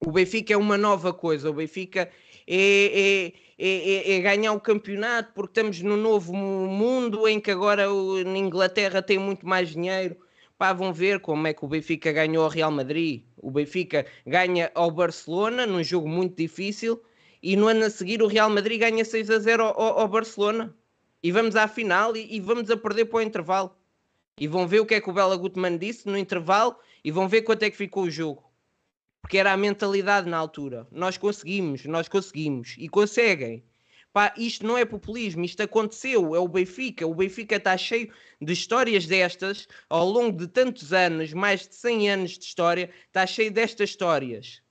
o 0.00 0.10
Benfica 0.10 0.52
é 0.52 0.56
uma 0.56 0.76
nova 0.76 1.14
coisa, 1.14 1.48
o 1.48 1.52
Benfica 1.52 2.10
é, 2.44 3.32
é, 3.32 3.32
é, 3.56 4.16
é 4.16 4.20
ganhar 4.20 4.52
o 4.52 4.60
campeonato 4.60 5.32
porque 5.32 5.52
estamos 5.60 5.80
no 5.80 5.96
novo 5.96 6.34
mundo 6.34 7.28
em 7.28 7.38
que 7.38 7.52
agora 7.52 7.86
na 8.24 8.36
Inglaterra 8.36 9.00
tem 9.00 9.16
muito 9.16 9.46
mais 9.46 9.68
dinheiro. 9.68 10.16
Pá, 10.58 10.72
vão 10.72 10.92
ver 10.92 11.20
como 11.20 11.46
é 11.46 11.54
que 11.54 11.64
o 11.64 11.68
Benfica 11.68 12.10
ganhou 12.10 12.42
ao 12.42 12.50
Real 12.50 12.72
Madrid. 12.72 13.22
O 13.36 13.52
Benfica 13.52 14.04
ganha 14.26 14.72
ao 14.74 14.90
Barcelona 14.90 15.66
num 15.66 15.84
jogo 15.84 16.08
muito 16.08 16.36
difícil 16.36 17.00
e 17.40 17.54
no 17.54 17.68
ano 17.68 17.84
a 17.84 17.90
seguir 17.90 18.20
o 18.20 18.26
Real 18.26 18.50
Madrid 18.50 18.80
ganha 18.80 19.04
6 19.04 19.30
a 19.30 19.38
0 19.38 19.62
ao, 19.62 20.00
ao 20.00 20.08
Barcelona. 20.08 20.74
E 21.22 21.30
vamos 21.30 21.54
à 21.54 21.68
final 21.68 22.16
e, 22.16 22.26
e 22.34 22.40
vamos 22.40 22.68
a 22.72 22.76
perder 22.76 23.04
para 23.04 23.18
o 23.18 23.22
intervalo 23.22 23.83
e 24.38 24.48
vão 24.48 24.66
ver 24.66 24.80
o 24.80 24.86
que 24.86 24.94
é 24.94 25.00
que 25.00 25.08
o 25.08 25.12
Bela 25.12 25.36
Gutmann 25.36 25.78
disse 25.78 26.06
no 26.06 26.18
intervalo 26.18 26.76
e 27.04 27.10
vão 27.10 27.28
ver 27.28 27.42
quanto 27.42 27.62
é 27.62 27.70
que 27.70 27.76
ficou 27.76 28.04
o 28.04 28.10
jogo. 28.10 28.44
Porque 29.20 29.38
era 29.38 29.52
a 29.52 29.56
mentalidade 29.56 30.28
na 30.28 30.36
altura. 30.36 30.86
Nós 30.90 31.16
conseguimos, 31.16 31.84
nós 31.84 32.08
conseguimos 32.08 32.74
e 32.78 32.88
conseguem. 32.88 33.64
Pá, 34.12 34.32
isto 34.36 34.66
não 34.66 34.78
é 34.78 34.84
populismo, 34.84 35.44
isto 35.44 35.62
aconteceu, 35.62 36.34
é 36.34 36.38
o 36.38 36.46
Benfica. 36.46 37.06
O 37.06 37.14
Benfica 37.14 37.56
está 37.56 37.76
cheio 37.76 38.12
de 38.40 38.52
histórias 38.52 39.06
destas 39.06 39.66
ao 39.88 40.08
longo 40.08 40.38
de 40.38 40.46
tantos 40.46 40.92
anos, 40.92 41.32
mais 41.32 41.66
de 41.66 41.74
100 41.74 42.10
anos 42.10 42.38
de 42.38 42.44
história, 42.44 42.90
está 43.08 43.26
cheio 43.26 43.50
destas 43.50 43.90
histórias 43.90 44.63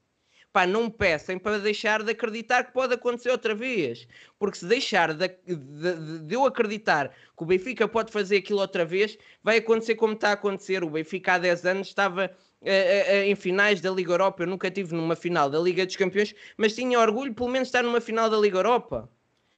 pá, 0.54 0.68
não 0.68 0.89
peçam 0.89 1.39
para 1.39 1.58
deixar 1.58 2.04
de 2.04 2.12
acreditar 2.12 2.64
que 2.64 2.72
pode 2.72 2.93
acontecer 2.93 3.32
outra 3.32 3.56
vez. 3.56 4.08
Porque 4.38 4.60
se 4.60 4.66
deixar 4.68 5.14
de, 5.14 5.28
de, 5.47 6.20
de, 6.20 6.36
eu 6.36 6.45
acreditar 6.45 7.10
que 7.10 7.43
o 7.43 7.45
Benfica 7.45 7.88
pode 7.88 8.12
fazer 8.12 8.38
aquilo 8.38 8.60
outra 8.60 8.86
vez, 8.86 9.18
vai 9.43 9.58
acontecer 9.58 9.95
como 9.95 10.14
está 10.14 10.30
a 10.30 10.34
acontecer. 10.34 10.84
O 10.84 10.91
Benfica 10.91 11.34
há 11.34 11.38
10 11.39 11.66
anos 11.66 11.88
estava 11.88 12.28
uh, 12.62 12.66
uh, 12.66 13.24
em 13.26 13.36
finais 13.36 13.82
da 13.82 13.89
Liga 13.89 14.14
Europa. 14.14 14.43
Eu 14.43 14.47
nunca 14.47 14.70
tive 14.70 14.93
numa 14.95 15.16
final 15.16 15.49
da 15.49 15.60
Liga 15.60 15.86
dos 15.86 15.95
Campeões, 15.95 16.36
mas 16.56 16.76
tinha 16.76 16.99
orgulho 16.99 17.34
pelo 17.34 17.49
menos 17.49 17.70
estar 17.70 17.82
numa 17.84 17.99
final 17.99 18.30
da 18.30 18.38
Liga 18.38 18.60
Europa. 18.60 19.10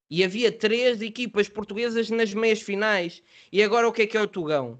E 0.10 0.24
havia 0.24 0.52
três 0.52 1.02
equipas 1.02 1.50
portuguesas 1.50 2.10
nas 2.10 2.34
meias 2.34 2.62
finais. 2.62 3.22
E 3.52 3.62
agora 3.62 3.88
o 3.88 3.91
que 3.91 4.04
é 4.04 4.08
que 4.08 4.16
é 4.18 4.22
o 4.22 4.28
Tugão? 4.28 4.80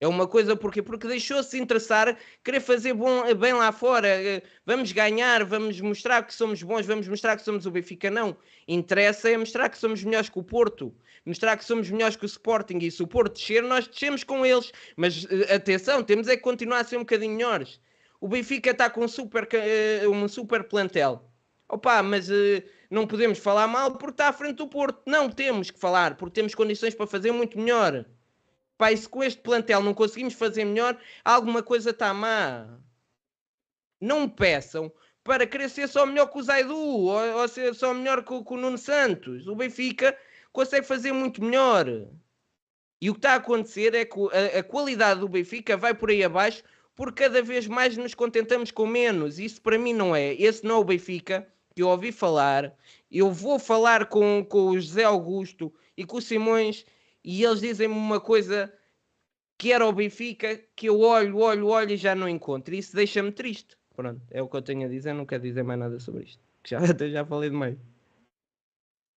É 0.00 0.06
uma 0.06 0.28
coisa 0.28 0.54
porque 0.54 0.80
porque 0.80 1.08
deixou-se 1.08 1.56
de 1.56 1.62
interessar, 1.62 2.16
querer 2.44 2.60
fazer 2.60 2.94
bom, 2.94 3.22
bem 3.34 3.52
lá 3.52 3.72
fora. 3.72 4.06
Eh, 4.06 4.42
vamos 4.64 4.92
ganhar, 4.92 5.44
vamos 5.44 5.80
mostrar 5.80 6.22
que 6.24 6.32
somos 6.32 6.62
bons, 6.62 6.86
vamos 6.86 7.08
mostrar 7.08 7.36
que 7.36 7.42
somos 7.42 7.66
o 7.66 7.70
Benfica. 7.70 8.08
Não. 8.08 8.36
Interessa 8.68 9.28
é 9.28 9.36
mostrar 9.36 9.68
que 9.68 9.76
somos 9.76 10.04
melhores 10.04 10.28
que 10.28 10.38
o 10.38 10.42
Porto, 10.42 10.94
mostrar 11.26 11.56
que 11.56 11.64
somos 11.64 11.90
melhores 11.90 12.14
que 12.14 12.24
o 12.24 12.26
Sporting. 12.26 12.78
E 12.80 12.90
se 12.92 13.02
o 13.02 13.08
Porto 13.08 13.32
descer, 13.34 13.60
nós 13.62 13.88
descemos 13.88 14.22
com 14.22 14.46
eles. 14.46 14.72
Mas 14.96 15.26
eh, 15.30 15.54
atenção, 15.54 16.02
temos 16.04 16.28
é 16.28 16.36
que 16.36 16.42
continuar 16.42 16.80
a 16.80 16.84
ser 16.84 16.96
um 16.96 17.00
bocadinho 17.00 17.34
melhores. 17.36 17.80
O 18.20 18.28
Benfica 18.28 18.70
está 18.70 18.88
com 18.88 19.04
um 19.04 19.08
super, 19.08 19.48
eh, 19.52 20.06
um 20.06 20.28
super 20.28 20.62
plantel. 20.64 21.24
Opa, 21.68 22.02
mas 22.02 22.28
não 22.90 23.06
podemos 23.06 23.38
falar 23.38 23.66
mal 23.66 23.92
porque 23.92 24.12
está 24.12 24.28
à 24.28 24.32
frente 24.32 24.56
do 24.56 24.68
Porto. 24.68 25.02
Não 25.06 25.28
temos 25.28 25.70
que 25.70 25.78
falar, 25.78 26.16
porque 26.16 26.34
temos 26.34 26.54
condições 26.54 26.94
para 26.94 27.06
fazer 27.06 27.32
muito 27.32 27.58
melhor. 27.58 28.06
Pai, 28.78 28.96
se 28.96 29.08
com 29.08 29.24
este 29.24 29.42
plantel 29.42 29.82
não 29.82 29.92
conseguimos 29.92 30.34
fazer 30.34 30.64
melhor, 30.64 30.96
alguma 31.24 31.64
coisa 31.64 31.90
está 31.90 32.14
má. 32.14 32.78
Não 34.00 34.28
peçam 34.28 34.92
para 35.24 35.48
querer 35.48 35.68
ser 35.68 35.88
só 35.88 36.06
melhor 36.06 36.28
que 36.28 36.38
o 36.38 36.42
Zaidu 36.42 36.76
ou, 36.76 37.38
ou 37.40 37.48
ser 37.48 37.74
só 37.74 37.92
melhor 37.92 38.22
que, 38.22 38.44
que 38.44 38.54
o 38.54 38.56
Nuno 38.56 38.78
Santos. 38.78 39.48
O 39.48 39.56
Benfica 39.56 40.16
consegue 40.52 40.86
fazer 40.86 41.12
muito 41.12 41.42
melhor. 41.42 41.86
E 43.00 43.10
o 43.10 43.14
que 43.14 43.18
está 43.18 43.32
a 43.32 43.36
acontecer 43.36 43.94
é 43.96 44.04
que 44.04 44.18
a, 44.32 44.60
a, 44.60 44.62
qualidade 44.62 45.20
do 45.20 45.28
Benfica 45.28 45.76
vai 45.76 45.92
por 45.92 46.10
aí 46.10 46.22
abaixo 46.22 46.62
porque 46.94 47.24
cada 47.24 47.42
vez 47.42 47.66
mais 47.66 47.96
nos 47.96 48.14
contentamos 48.14 48.70
com 48.70 48.86
menos. 48.86 49.40
Isso 49.40 49.60
para 49.60 49.76
mim 49.76 49.92
não 49.92 50.14
é. 50.14 50.34
Esse 50.34 50.64
não 50.64 50.76
é 50.76 50.78
o 50.78 50.84
Benfica 50.84 51.46
que 51.74 51.82
eu 51.82 51.88
ouvi 51.88 52.12
falar. 52.12 52.72
Eu 53.10 53.32
vou 53.32 53.58
falar 53.58 54.06
com, 54.06 54.44
com 54.48 54.68
o 54.68 54.80
José 54.80 55.02
Augusto 55.02 55.72
e 55.96 56.04
com 56.04 56.18
o 56.18 56.22
Simões 56.22 56.86
e 57.24 57.44
eles 57.44 57.60
dizem-me 57.60 57.94
uma 57.94 58.20
coisa 58.20 58.72
que 59.58 59.72
era 59.72 59.86
o 59.86 59.92
Benfica, 59.92 60.58
que 60.76 60.88
eu 60.88 61.00
olho, 61.00 61.38
olho, 61.38 61.66
olho 61.68 61.90
e 61.90 61.96
já 61.96 62.14
não 62.14 62.28
encontro. 62.28 62.74
Isso 62.74 62.94
deixa-me 62.94 63.32
triste. 63.32 63.76
Pronto, 63.94 64.20
é 64.30 64.40
o 64.40 64.48
que 64.48 64.56
eu 64.56 64.62
tenho 64.62 64.86
a 64.86 64.88
dizer, 64.88 65.12
não 65.12 65.26
quero 65.26 65.42
dizer 65.42 65.64
mais 65.64 65.80
nada 65.80 65.98
sobre 65.98 66.24
isto. 66.24 66.40
Já, 66.66 66.78
já 67.10 67.24
falei 67.24 67.50
demais. 67.50 67.76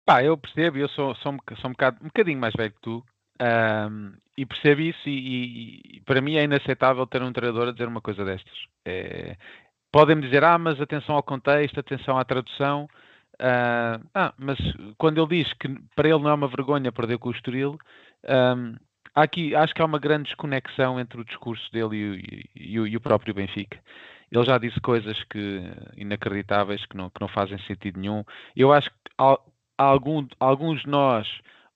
Pá, 0.06 0.22
eu 0.22 0.38
percebo, 0.38 0.78
eu 0.78 0.88
sou, 0.88 1.14
sou, 1.16 1.32
um, 1.32 1.38
sou 1.56 1.70
um, 1.70 1.72
bocado, 1.72 1.98
um 2.00 2.06
bocadinho 2.06 2.38
mais 2.38 2.54
velho 2.54 2.72
que 2.72 2.80
tu 2.80 3.04
um, 3.40 4.12
e 4.36 4.46
percebo 4.46 4.80
isso 4.80 5.08
e, 5.08 5.10
e, 5.10 5.96
e, 5.96 6.00
para 6.00 6.20
mim 6.20 6.36
é 6.36 6.44
inaceitável 6.44 7.06
ter 7.06 7.22
um 7.22 7.32
treinador 7.32 7.68
a 7.68 7.72
dizer 7.72 7.88
uma 7.88 8.00
coisa 8.00 8.24
destas. 8.24 8.56
É, 8.84 9.36
Podem-me 9.90 10.22
dizer, 10.22 10.44
ah, 10.44 10.58
mas 10.58 10.80
atenção 10.80 11.14
ao 11.14 11.22
contexto, 11.22 11.80
atenção 11.80 12.18
à 12.18 12.24
tradução, 12.24 12.88
Uh, 13.40 14.04
ah, 14.14 14.34
mas 14.36 14.58
quando 14.96 15.20
ele 15.20 15.42
diz 15.42 15.52
que 15.54 15.68
para 15.94 16.08
ele 16.08 16.22
não 16.22 16.30
é 16.30 16.34
uma 16.34 16.48
vergonha 16.48 16.90
perder 16.90 17.18
com 17.18 17.28
o 17.28 17.32
Estoril, 17.32 17.78
um, 18.56 18.74
aqui 19.14 19.54
acho 19.54 19.74
que 19.74 19.80
há 19.80 19.84
uma 19.84 19.98
grande 19.98 20.24
desconexão 20.24 20.98
entre 20.98 21.20
o 21.20 21.24
discurso 21.24 21.70
dele 21.72 21.96
e, 21.96 22.48
e, 22.56 22.74
e, 22.74 22.74
e, 22.74 22.96
o 22.96 23.00
próprio 23.00 23.34
Benfica. 23.34 23.80
Ele 24.30 24.44
já 24.44 24.58
disse 24.58 24.80
coisas 24.80 25.22
que 25.24 25.62
inacreditáveis 25.96 26.84
que 26.86 26.96
não, 26.96 27.08
que 27.10 27.20
não 27.20 27.28
fazem 27.28 27.58
sentido 27.60 27.98
nenhum. 27.98 28.24
Eu 28.56 28.72
acho 28.72 28.90
que 28.90 28.96
algum, 29.78 30.26
alguns 30.38 30.82
de 30.82 30.88
nós 30.88 31.26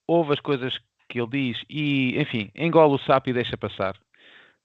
ouve 0.05 0.33
as 0.33 0.39
coisas 0.39 0.77
que 1.09 1.19
ele 1.19 1.29
diz 1.29 1.63
e, 1.69 2.19
enfim, 2.19 2.51
engola 2.55 2.95
o 2.95 2.99
sapo 2.99 3.29
e 3.29 3.33
deixa 3.33 3.57
passar 3.57 3.95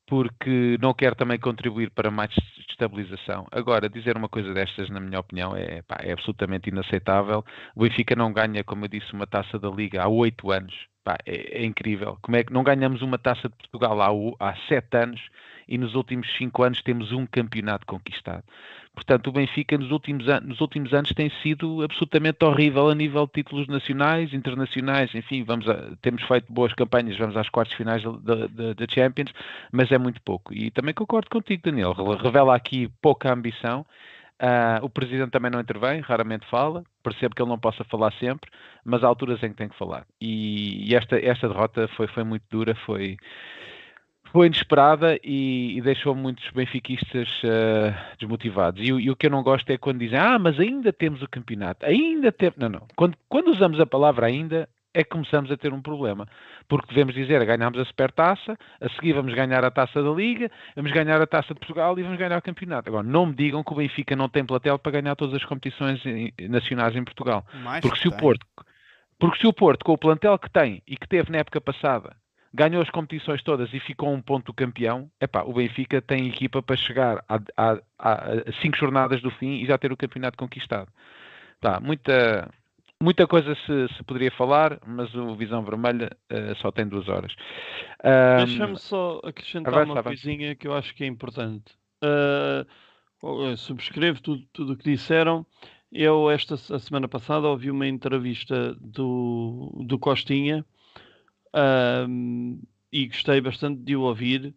porque 0.08 0.78
não 0.80 0.94
quer 0.94 1.14
também 1.14 1.38
contribuir 1.38 1.90
para 1.90 2.10
mais 2.10 2.34
estabilização. 2.70 3.46
Agora, 3.52 3.88
dizer 3.88 4.16
uma 4.16 4.28
coisa 4.28 4.54
destas, 4.54 4.88
na 4.88 5.00
minha 5.00 5.20
opinião, 5.20 5.54
é, 5.54 5.82
pá, 5.82 5.98
é 6.00 6.12
absolutamente 6.12 6.70
inaceitável. 6.70 7.44
O 7.76 7.82
Benfica 7.82 8.16
não 8.16 8.32
ganha, 8.32 8.64
como 8.64 8.84
eu 8.84 8.88
disse, 8.88 9.12
uma 9.12 9.26
taça 9.26 9.58
da 9.58 9.68
Liga 9.68 10.02
há 10.02 10.08
oito 10.08 10.50
anos. 10.50 10.74
Pá, 11.04 11.16
é, 11.26 11.62
é, 11.62 11.64
incrível. 11.64 12.18
Como 12.22 12.36
é 12.36 12.44
que 12.44 12.52
não 12.52 12.62
ganhamos 12.62 13.02
uma 13.02 13.18
taça 13.18 13.48
de 13.48 13.56
Portugal 13.56 14.00
há, 14.00 14.50
há 14.50 14.56
sete 14.68 14.96
anos 14.96 15.20
e 15.68 15.76
nos 15.76 15.94
últimos 15.94 16.26
cinco 16.36 16.62
anos 16.62 16.80
temos 16.82 17.12
um 17.12 17.26
campeonato 17.26 17.86
conquistado? 17.86 18.44
Portanto, 18.98 19.28
o 19.28 19.32
Benfica 19.32 19.78
nos 19.78 19.92
últimos, 19.92 20.26
nos 20.42 20.60
últimos 20.60 20.92
anos 20.92 21.12
tem 21.12 21.30
sido 21.40 21.82
absolutamente 21.82 22.44
horrível 22.44 22.88
a 22.90 22.94
nível 22.96 23.26
de 23.26 23.32
títulos 23.32 23.68
nacionais, 23.68 24.34
internacionais, 24.34 25.14
enfim, 25.14 25.44
vamos 25.44 25.68
a, 25.68 25.96
temos 26.02 26.20
feito 26.24 26.52
boas 26.52 26.72
campanhas, 26.74 27.16
vamos 27.16 27.36
às 27.36 27.48
quartas 27.48 27.76
finais 27.76 28.02
da 28.02 28.86
Champions, 28.92 29.32
mas 29.70 29.92
é 29.92 29.98
muito 29.98 30.20
pouco. 30.22 30.52
E 30.52 30.72
também 30.72 30.92
concordo 30.92 31.30
contigo, 31.30 31.62
Daniel, 31.64 31.92
revela 31.92 32.56
aqui 32.56 32.88
pouca 33.00 33.32
ambição. 33.32 33.86
Uh, 34.40 34.84
o 34.84 34.90
Presidente 34.90 35.30
também 35.30 35.50
não 35.50 35.60
intervém, 35.60 36.00
raramente 36.00 36.46
fala, 36.46 36.82
percebo 37.02 37.34
que 37.36 37.42
ele 37.42 37.50
não 37.50 37.58
possa 37.58 37.84
falar 37.84 38.12
sempre, 38.14 38.50
mas 38.84 39.04
há 39.04 39.06
alturas 39.06 39.40
em 39.44 39.50
que 39.50 39.56
tem 39.56 39.68
que 39.68 39.78
falar. 39.78 40.04
E, 40.20 40.90
e 40.90 40.94
esta, 40.96 41.18
esta 41.18 41.48
derrota 41.48 41.88
foi, 41.96 42.08
foi 42.08 42.24
muito 42.24 42.44
dura, 42.50 42.74
foi, 42.84 43.16
foi 44.32 44.46
inesperada 44.46 45.18
e, 45.22 45.76
e 45.76 45.80
deixou 45.80 46.14
muitos 46.14 46.48
benfiquistas 46.50 47.28
uh, 47.42 47.94
desmotivados. 48.18 48.80
E, 48.80 48.88
e, 48.88 49.10
o 49.10 49.16
que 49.16 49.26
eu 49.26 49.30
não 49.30 49.42
gosto 49.42 49.70
é 49.70 49.78
quando 49.78 50.00
dizem, 50.00 50.18
ah, 50.18 50.38
mas 50.38 50.58
ainda 50.58 50.92
temos 50.92 51.22
o 51.22 51.28
campeonato, 51.28 51.84
ainda 51.86 52.30
temos. 52.30 52.56
Não, 52.58 52.68
não. 52.68 52.86
Quando, 52.96 53.16
quando 53.28 53.48
usamos 53.48 53.80
a 53.80 53.86
palavra 53.86 54.26
ainda, 54.26 54.68
é 54.94 55.04
que 55.04 55.10
começamos 55.10 55.50
a 55.50 55.56
ter 55.56 55.72
um 55.72 55.80
problema. 55.80 56.26
Porque 56.68 56.88
devemos 56.88 57.14
dizer, 57.14 57.44
ganhamos 57.44 57.78
a 57.78 57.84
supertaça, 57.84 58.56
a 58.80 58.88
seguir 58.90 59.12
vamos 59.12 59.32
ganhar 59.34 59.64
a 59.64 59.70
taça 59.70 60.02
da 60.02 60.10
Liga, 60.10 60.50
vamos 60.74 60.92
ganhar 60.92 61.20
a 61.20 61.26
taça 61.26 61.54
de 61.54 61.60
Portugal 61.60 61.98
e 61.98 62.02
vamos 62.02 62.18
ganhar 62.18 62.38
o 62.38 62.42
campeonato. 62.42 62.88
Agora, 62.88 63.06
não 63.06 63.26
me 63.26 63.34
digam 63.34 63.62
que 63.62 63.72
o 63.72 63.76
Benfica 63.76 64.16
não 64.16 64.28
tem 64.28 64.44
platel 64.44 64.78
para 64.78 64.92
ganhar 64.92 65.14
todas 65.14 65.34
as 65.34 65.44
competições 65.44 66.02
nacionais 66.48 66.94
em 66.96 67.04
Portugal. 67.04 67.46
Mais 67.62 67.80
porque 67.80 67.98
se 67.98 68.08
tem. 68.08 68.12
o 68.12 68.20
Porto, 68.20 68.46
porque 69.18 69.38
se 69.38 69.46
o 69.46 69.52
Porto, 69.52 69.84
com 69.84 69.92
o 69.92 69.98
plantel 69.98 70.38
que 70.38 70.50
tem 70.50 70.82
e 70.86 70.96
que 70.96 71.08
teve 71.08 71.30
na 71.30 71.38
época 71.38 71.60
passada, 71.60 72.16
ganhou 72.52 72.82
as 72.82 72.90
competições 72.90 73.42
todas 73.42 73.72
e 73.72 73.80
ficou 73.80 74.12
um 74.12 74.20
ponto 74.20 74.52
campeão, 74.52 75.10
epá, 75.20 75.42
o 75.42 75.52
Benfica 75.52 76.00
tem 76.00 76.28
equipa 76.28 76.62
para 76.62 76.76
chegar 76.76 77.24
a, 77.28 77.38
a, 77.56 77.78
a, 77.98 78.52
cinco 78.62 78.76
jornadas 78.76 79.20
do 79.20 79.30
fim 79.32 79.62
e 79.62 79.66
já 79.66 79.76
ter 79.76 79.92
o 79.92 79.96
campeonato 79.96 80.36
conquistado. 80.36 80.90
Tá, 81.60 81.80
muita, 81.80 82.48
muita 83.02 83.26
coisa 83.26 83.54
se, 83.54 83.88
se 83.96 84.02
poderia 84.04 84.30
falar, 84.30 84.78
mas 84.86 85.14
o 85.14 85.34
Visão 85.34 85.62
Vermelha 85.62 86.10
uh, 86.32 86.54
só 86.56 86.70
tem 86.70 86.86
duas 86.86 87.08
horas. 87.08 87.34
Um, 88.04 88.44
Deixa-me 88.44 88.78
só 88.78 89.20
acrescentar 89.24 89.74
avança, 89.74 89.92
uma 89.92 90.02
coisinha 90.02 90.54
que 90.54 90.68
eu 90.68 90.74
acho 90.74 90.94
que 90.94 91.04
é 91.04 91.06
importante. 91.06 91.74
Uh, 92.02 93.56
subscrevo 93.56 94.22
tudo 94.22 94.42
o 94.42 94.46
tudo 94.52 94.76
que 94.76 94.90
disseram. 94.90 95.44
Eu, 95.90 96.30
esta 96.30 96.54
a 96.54 96.78
semana 96.78 97.08
passada, 97.08 97.48
ouvi 97.48 97.70
uma 97.70 97.86
entrevista 97.86 98.74
do, 98.74 99.72
do 99.86 99.98
Costinha 99.98 100.64
um, 102.08 102.60
e 102.92 103.06
gostei 103.06 103.40
bastante 103.40 103.82
de 103.82 103.96
o 103.96 104.02
ouvir. 104.02 104.54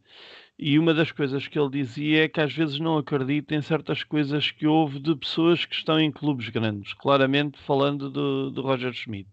E 0.57 0.77
uma 0.77 0.93
das 0.93 1.11
coisas 1.11 1.47
que 1.47 1.57
ele 1.59 1.69
dizia 1.71 2.25
é 2.25 2.27
que 2.29 2.39
às 2.39 2.53
vezes 2.53 2.79
não 2.79 2.97
acredita 2.97 3.55
em 3.55 3.61
certas 3.61 4.03
coisas 4.03 4.51
que 4.51 4.67
houve 4.67 4.99
de 4.99 5.15
pessoas 5.15 5.65
que 5.65 5.73
estão 5.73 5.99
em 5.99 6.11
clubes 6.11 6.49
grandes, 6.49 6.93
claramente 6.93 7.57
falando 7.59 8.09
do, 8.09 8.51
do 8.51 8.61
Roger 8.61 8.93
Schmidt, 8.93 9.29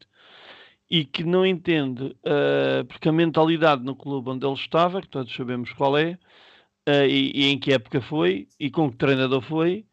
e 0.91 1.05
que 1.05 1.25
não 1.25 1.45
entende, 1.45 2.05
uh, 2.05 2.85
porque 2.89 3.11
a 3.11 3.13
mentalidade 3.13 3.85
no 3.85 3.95
clube 3.95 4.31
onde 4.31 4.47
ele 4.47 4.55
estava, 4.55 5.03
que 5.03 5.09
todos 5.09 5.35
sabemos 5.35 5.71
qual 5.75 5.99
é, 5.99 6.19
uh, 6.89 7.05
e, 7.07 7.31
e 7.35 7.53
em 7.53 7.59
que 7.59 7.75
época 7.75 8.01
foi, 8.01 8.49
e 8.59 8.71
com 8.71 8.91
que 8.91 8.97
treinador 8.97 9.43
foi, 9.43 9.85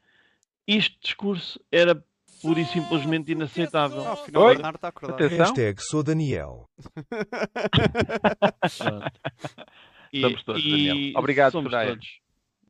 este 0.66 0.98
discurso 1.02 1.60
era 1.70 2.02
pura 2.46 2.60
e 2.60 2.66
simplesmente 2.66 3.32
inaceitável. 3.32 4.02
Oi? 4.02 4.54
Bernardo 4.54 4.76
está 4.76 4.90
acordado. 4.90 5.16
Atenção. 5.16 5.46
Hashtag 5.46 5.82
sou 5.82 6.04
Daniel. 6.04 6.70
e, 10.14 10.22
somos 10.22 10.44
todos, 10.44 10.64
e 10.64 10.70
Daniel. 10.70 11.20
Obrigado, 11.20 11.52
somos 11.54 11.72
Soraya. 11.72 11.90
todos. 11.90 12.20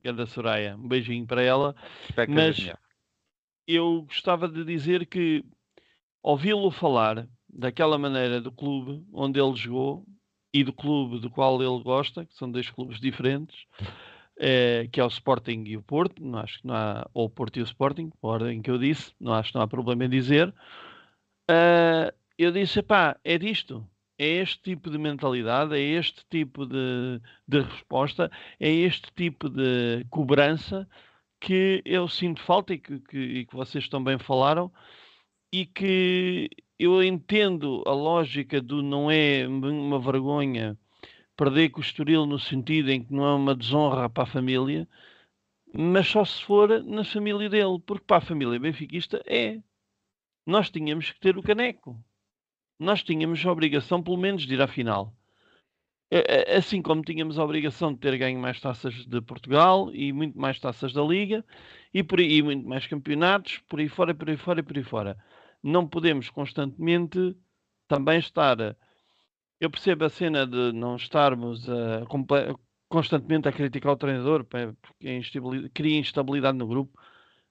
Ganda 0.03 0.25
Soraya. 0.25 0.75
Um 0.77 0.87
beijinho 0.87 1.27
para 1.27 1.43
ela. 1.43 1.75
Mas- 2.29 2.57
Daniel. 2.57 2.77
Eu 3.67 4.03
gostava 4.03 4.47
de 4.47 4.63
dizer 4.63 5.07
que 5.07 5.43
ouvi-lo 6.21 6.69
falar 6.69 7.27
daquela 7.49 7.97
maneira 7.97 8.39
do 8.39 8.51
clube 8.51 9.03
onde 9.11 9.39
ele 9.39 9.55
jogou 9.55 10.05
e 10.53 10.63
do 10.63 10.71
clube 10.71 11.19
do 11.19 11.29
qual 11.29 11.61
ele 11.61 11.83
gosta, 11.83 12.25
que 12.25 12.35
são 12.35 12.49
dois 12.49 12.69
clubes 12.69 12.99
diferentes, 12.99 13.65
eh, 14.37 14.87
que 14.91 14.99
é 14.99 15.03
o 15.03 15.07
Sporting 15.07 15.63
e 15.65 15.77
o 15.77 15.81
Porto, 15.81 16.23
não 16.23 16.39
acho 16.39 16.59
que 16.61 16.67
não 16.67 16.75
há, 16.75 17.09
ou 17.13 17.25
o 17.25 17.29
Porto 17.29 17.57
e 17.57 17.61
o 17.61 17.65
Sporting, 17.65 18.09
por 18.21 18.29
ordem 18.41 18.61
que 18.61 18.69
eu 18.71 18.77
disse, 18.77 19.13
não 19.19 19.33
acho 19.33 19.51
que 19.51 19.55
não 19.55 19.63
há 19.63 19.67
problema 19.67 20.05
em 20.05 20.09
dizer. 20.09 20.53
Ah, 21.49 22.13
eu 22.37 22.51
disse, 22.51 22.81
pá, 22.83 23.17
é 23.23 23.37
disto, 23.37 23.87
é 24.17 24.27
este 24.41 24.61
tipo 24.61 24.89
de 24.89 24.97
mentalidade, 24.97 25.75
é 25.75 25.79
este 25.79 26.25
tipo 26.29 26.65
de, 26.65 27.21
de 27.47 27.61
resposta, 27.61 28.31
é 28.59 28.69
este 28.69 29.11
tipo 29.15 29.49
de 29.49 30.05
cobrança 30.09 30.87
que 31.39 31.81
eu 31.85 32.07
sinto 32.07 32.41
falta 32.41 32.73
e 32.73 32.79
que, 32.79 32.99
que, 33.01 33.17
e 33.17 33.45
que 33.45 33.55
vocês 33.55 33.87
também 33.89 34.17
falaram 34.19 34.71
e 35.51 35.65
que 35.65 36.49
eu 36.79 37.03
entendo 37.03 37.83
a 37.85 37.91
lógica 37.93 38.61
do 38.61 38.81
não 38.83 39.09
é 39.11 39.47
uma 39.47 39.99
vergonha 39.99 40.77
perder 41.35 41.69
com 41.69 41.79
o 41.79 41.83
Estoril 41.83 42.25
no 42.25 42.39
sentido 42.39 42.89
em 42.89 43.03
que 43.03 43.13
não 43.13 43.25
é 43.25 43.33
uma 43.33 43.55
desonra 43.55 44.09
para 44.09 44.23
a 44.23 44.27
família, 44.27 44.87
mas 45.73 46.07
só 46.07 46.23
se 46.23 46.43
for 46.43 46.83
na 46.83 47.03
família 47.03 47.49
dele, 47.49 47.79
porque 47.85 48.05
para 48.05 48.17
a 48.17 48.21
família 48.21 48.59
benfiquista 48.59 49.21
é. 49.25 49.61
Nós 50.45 50.69
tínhamos 50.69 51.11
que 51.11 51.19
ter 51.19 51.37
o 51.37 51.43
caneco. 51.43 51.99
Nós 52.79 53.01
tínhamos 53.03 53.43
a 53.45 53.51
obrigação, 53.51 54.01
pelo 54.01 54.17
menos, 54.17 54.45
de 54.45 54.53
ir 54.53 54.61
à 54.61 54.67
final. 54.67 55.13
Assim 56.55 56.81
como 56.81 57.01
tínhamos 57.01 57.39
a 57.39 57.43
obrigação 57.43 57.91
de 57.91 57.99
ter 57.99 58.17
ganho 58.17 58.39
mais 58.39 58.59
taças 58.61 58.93
de 59.05 59.21
Portugal 59.21 59.89
e 59.93 60.13
muito 60.13 60.39
mais 60.39 60.59
taças 60.59 60.93
da 60.93 61.01
Liga 61.01 61.43
e 61.93 62.03
por 62.03 62.19
aí 62.19 62.37
e 62.37 62.43
muito 62.43 62.67
mais 62.67 62.85
campeonatos, 62.85 63.57
por 63.67 63.79
aí 63.79 63.89
fora, 63.89 64.13
por 64.13 64.29
aí 64.29 64.37
fora 64.37 64.63
por 64.63 64.77
aí 64.77 64.83
fora. 64.83 65.17
Não 65.63 65.87
podemos 65.87 66.29
constantemente 66.29 67.35
também 67.87 68.19
estar. 68.19 68.77
Eu 69.59 69.69
percebo 69.69 70.05
a 70.05 70.09
cena 70.09 70.45
de 70.45 70.71
não 70.73 70.95
estarmos 70.95 71.69
a, 71.69 72.05
constantemente 72.89 73.47
a 73.47 73.51
criticar 73.51 73.93
o 73.93 73.97
treinador 73.97 74.45
porque 74.45 74.77
cria 75.73 75.99
instabilidade 75.99 76.57
no 76.57 76.67
grupo, 76.67 76.99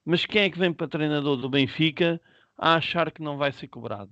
mas 0.05 0.27
quem 0.27 0.43
é 0.43 0.51
que 0.51 0.59
vem 0.59 0.73
para 0.73 0.89
treinador 0.89 1.37
do 1.37 1.49
Benfica 1.49 2.21
a 2.57 2.75
achar 2.75 3.11
que 3.11 3.23
não 3.23 3.39
vai 3.39 3.53
ser 3.53 3.69
cobrado? 3.69 4.11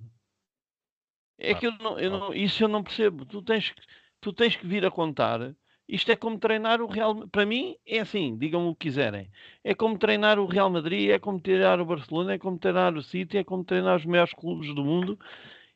É 1.37 1.53
que 1.53 1.67
eu 1.67 1.71
não, 1.77 1.99
eu 1.99 2.11
não, 2.11 2.33
isso 2.33 2.63
eu 2.63 2.67
não 2.67 2.83
percebo. 2.83 3.25
Tu 3.25 3.41
tens, 3.41 3.69
que, 3.69 3.81
tu 4.21 4.33
tens 4.33 4.55
que 4.55 4.65
vir 4.65 4.85
a 4.85 4.91
contar. 4.91 5.55
Isto 5.87 6.11
é 6.11 6.15
como 6.15 6.39
treinar 6.39 6.81
o 6.81 6.87
Real 6.87 7.27
Para 7.27 7.45
mim, 7.45 7.75
é 7.85 7.99
assim, 7.99 8.37
digam 8.37 8.67
o 8.69 8.75
que 8.75 8.87
quiserem. 8.87 9.29
É 9.63 9.75
como 9.75 9.97
treinar 9.97 10.39
o 10.39 10.45
Real 10.45 10.69
Madrid, 10.69 11.09
é 11.09 11.19
como 11.19 11.39
treinar 11.39 11.79
o 11.81 11.85
Barcelona, 11.85 12.33
é 12.33 12.39
como 12.39 12.57
treinar 12.57 12.95
o 12.95 13.03
City, 13.03 13.37
é 13.37 13.43
como 13.43 13.63
treinar 13.63 13.97
os 13.97 14.05
melhores 14.05 14.33
clubes 14.33 14.73
do 14.73 14.83
mundo 14.83 15.19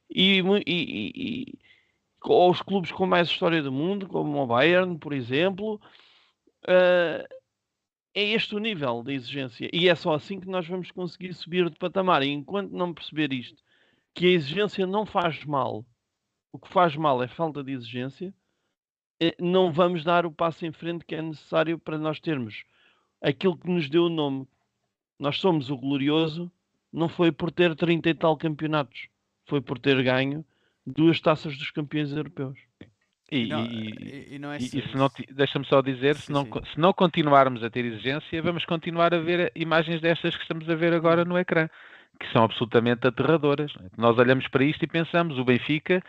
e, 0.09 0.39
e, 0.39 1.13
e, 1.15 1.59
ou 2.33 2.51
os 2.51 2.61
clubes 2.61 2.91
com 2.91 3.05
mais 3.05 3.27
história 3.27 3.61
do 3.61 3.71
mundo, 3.71 4.07
como 4.07 4.41
o 4.41 4.47
Bayern, 4.47 4.97
por 4.97 5.13
exemplo. 5.13 5.81
Uh, 6.63 7.27
é 8.13 8.23
este 8.23 8.55
o 8.55 8.59
nível 8.59 9.03
de 9.03 9.13
exigência. 9.13 9.69
E 9.71 9.87
é 9.87 9.93
só 9.93 10.15
assim 10.15 10.39
que 10.39 10.47
nós 10.47 10.67
vamos 10.67 10.89
conseguir 10.91 11.33
subir 11.33 11.69
de 11.69 11.77
patamar. 11.77 12.23
E 12.23 12.29
enquanto 12.29 12.71
não 12.71 12.93
perceber 12.93 13.31
isto, 13.31 13.61
que 14.13 14.25
a 14.25 14.29
exigência 14.29 14.87
não 14.87 15.05
faz 15.05 15.45
mal, 15.45 15.85
o 16.51 16.57
que 16.57 16.67
faz 16.67 16.95
mal 16.95 17.21
é 17.21 17.27
falta 17.27 17.63
de 17.63 17.71
exigência, 17.71 18.33
eh, 19.21 19.35
não 19.39 19.71
vamos 19.71 20.03
dar 20.03 20.25
o 20.25 20.31
passo 20.31 20.65
em 20.65 20.71
frente 20.71 21.05
que 21.05 21.13
é 21.13 21.21
necessário 21.21 21.77
para 21.77 21.97
nós 21.97 22.19
termos 22.19 22.63
aquilo 23.21 23.55
que 23.55 23.69
nos 23.69 23.87
deu 23.87 24.05
o 24.05 24.09
nome. 24.09 24.47
Nós 25.19 25.37
somos 25.37 25.69
o 25.69 25.77
glorioso, 25.77 26.51
não 26.91 27.07
foi 27.07 27.31
por 27.31 27.51
ter 27.51 27.75
30 27.75 28.09
e 28.09 28.13
tal 28.15 28.35
campeonatos, 28.35 29.09
foi 29.45 29.61
por 29.61 29.77
ter 29.77 30.01
ganho 30.03 30.43
duas 30.87 31.19
taças 31.19 31.57
dos 31.57 31.69
campeões 31.71 32.11
europeus. 32.11 32.57
E, 33.29 33.47
não, 33.47 33.65
e, 33.65 34.35
e, 34.35 34.39
não 34.39 34.51
é 34.53 34.57
e, 34.57 34.61
se 34.61 34.95
não, 34.95 35.09
deixa-me 35.33 35.65
só 35.65 35.81
dizer, 35.81 36.15
sim, 36.15 36.21
se, 36.27 36.31
não, 36.31 36.45
sim. 36.45 36.51
se 36.73 36.79
não 36.79 36.93
continuarmos 36.93 37.61
a 37.61 37.69
ter 37.69 37.83
exigência, 37.83 38.41
vamos 38.41 38.63
continuar 38.63 39.13
a 39.13 39.19
ver 39.19 39.51
imagens 39.53 39.99
destas 39.99 40.33
que 40.35 40.43
estamos 40.43 40.69
a 40.69 40.75
ver 40.75 40.93
agora 40.93 41.25
no 41.25 41.37
ecrã 41.37 41.67
que 42.19 42.31
são 42.31 42.43
absolutamente 42.43 43.05
aterradoras. 43.05 43.71
Nós 43.97 44.17
olhamos 44.17 44.47
para 44.47 44.63
isto 44.63 44.83
e 44.83 44.87
pensamos, 44.87 45.37
o 45.37 45.45
Benfica 45.45 46.01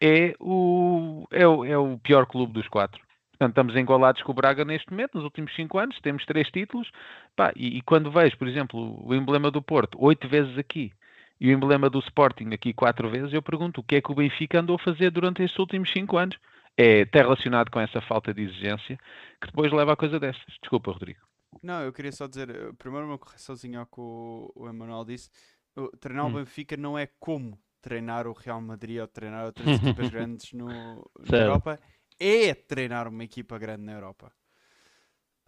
é 0.00 0.34
o, 0.38 1.26
é 1.32 1.46
o, 1.46 1.64
é 1.64 1.76
o 1.76 1.98
pior 1.98 2.26
clube 2.26 2.52
dos 2.52 2.68
quatro. 2.68 3.00
Portanto, 3.32 3.50
estamos 3.50 3.76
igualados 3.76 4.22
com 4.22 4.32
o 4.32 4.34
Braga 4.34 4.64
neste 4.64 4.90
momento, 4.90 5.14
nos 5.14 5.24
últimos 5.24 5.54
cinco 5.54 5.78
anos, 5.78 5.98
temos 6.00 6.24
três 6.26 6.48
títulos. 6.50 6.90
Pá, 7.36 7.52
e, 7.54 7.78
e, 7.78 7.82
quando 7.82 8.10
vejo, 8.10 8.36
por 8.36 8.48
exemplo, 8.48 9.00
o 9.06 9.14
emblema 9.14 9.50
do 9.50 9.62
Porto, 9.62 9.96
oito 10.00 10.28
vezes 10.28 10.58
aqui, 10.58 10.92
e 11.40 11.48
o 11.48 11.52
emblema 11.52 11.88
do 11.88 11.98
Sporting 12.00 12.50
aqui 12.52 12.72
quatro 12.72 13.08
vezes, 13.10 13.32
eu 13.32 13.42
pergunto 13.42 13.80
o 13.80 13.84
que 13.84 13.96
é 13.96 14.00
que 14.00 14.10
o 14.10 14.14
Benfica 14.14 14.60
andou 14.60 14.76
a 14.76 14.78
fazer 14.78 15.10
durante 15.10 15.42
estes 15.42 15.58
últimos 15.58 15.90
cinco 15.90 16.16
anos. 16.16 16.36
É, 16.76 17.00
está 17.00 17.20
relacionado 17.20 17.70
com 17.70 17.80
essa 17.80 18.00
falta 18.00 18.32
de 18.32 18.42
exigência 18.42 18.96
que 19.40 19.48
depois 19.48 19.72
leva 19.72 19.92
a 19.92 19.96
coisa 19.96 20.20
destas. 20.20 20.54
Desculpa, 20.60 20.92
Rodrigo. 20.92 21.20
Não, 21.62 21.82
eu 21.82 21.92
queria 21.92 22.12
só 22.12 22.26
dizer, 22.28 22.50
eh, 22.50 22.72
primeiro 22.78 23.06
uma 23.06 23.18
correçãozinha 23.18 23.80
ao 23.80 23.86
que 23.86 24.00
o, 24.00 24.52
o 24.54 24.68
Emanuel 24.68 25.04
disse. 25.04 25.28
O, 25.74 25.88
treinar 25.96 26.26
hum. 26.26 26.30
o 26.30 26.34
Benfica 26.34 26.76
não 26.76 26.96
é 26.96 27.08
como 27.18 27.58
treinar 27.80 28.26
o 28.26 28.32
Real 28.32 28.60
Madrid 28.60 29.00
ou 29.00 29.08
treinar 29.08 29.46
outras 29.46 29.66
equipas 29.82 30.08
grandes 30.08 30.52
no, 30.52 30.68
na 30.68 31.38
Europa, 31.38 31.80
é 32.18 32.54
treinar 32.54 33.08
uma 33.08 33.24
equipa 33.24 33.58
grande 33.58 33.82
na 33.82 33.92
Europa. 33.92 34.32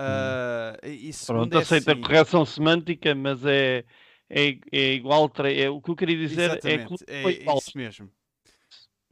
Uh, 0.01 0.87
e 0.87 1.11
Pronto, 1.27 1.59
é 1.59 1.61
aceita 1.61 1.93
assim... 1.93 2.01
a 2.01 2.07
correção 2.07 2.45
semântica, 2.45 3.15
mas 3.15 3.45
é, 3.45 3.85
é, 4.31 4.61
é 4.71 4.93
igual. 4.95 5.31
É, 5.45 5.69
o 5.69 5.83
que 5.83 5.91
eu 5.91 5.97
queria 5.97 6.17
dizer 6.17 6.43
é 6.43 6.45
Exatamente, 6.45 7.05
é, 7.09 7.23
é 7.25 7.57
isso 7.57 7.77
mesmo. 7.77 8.11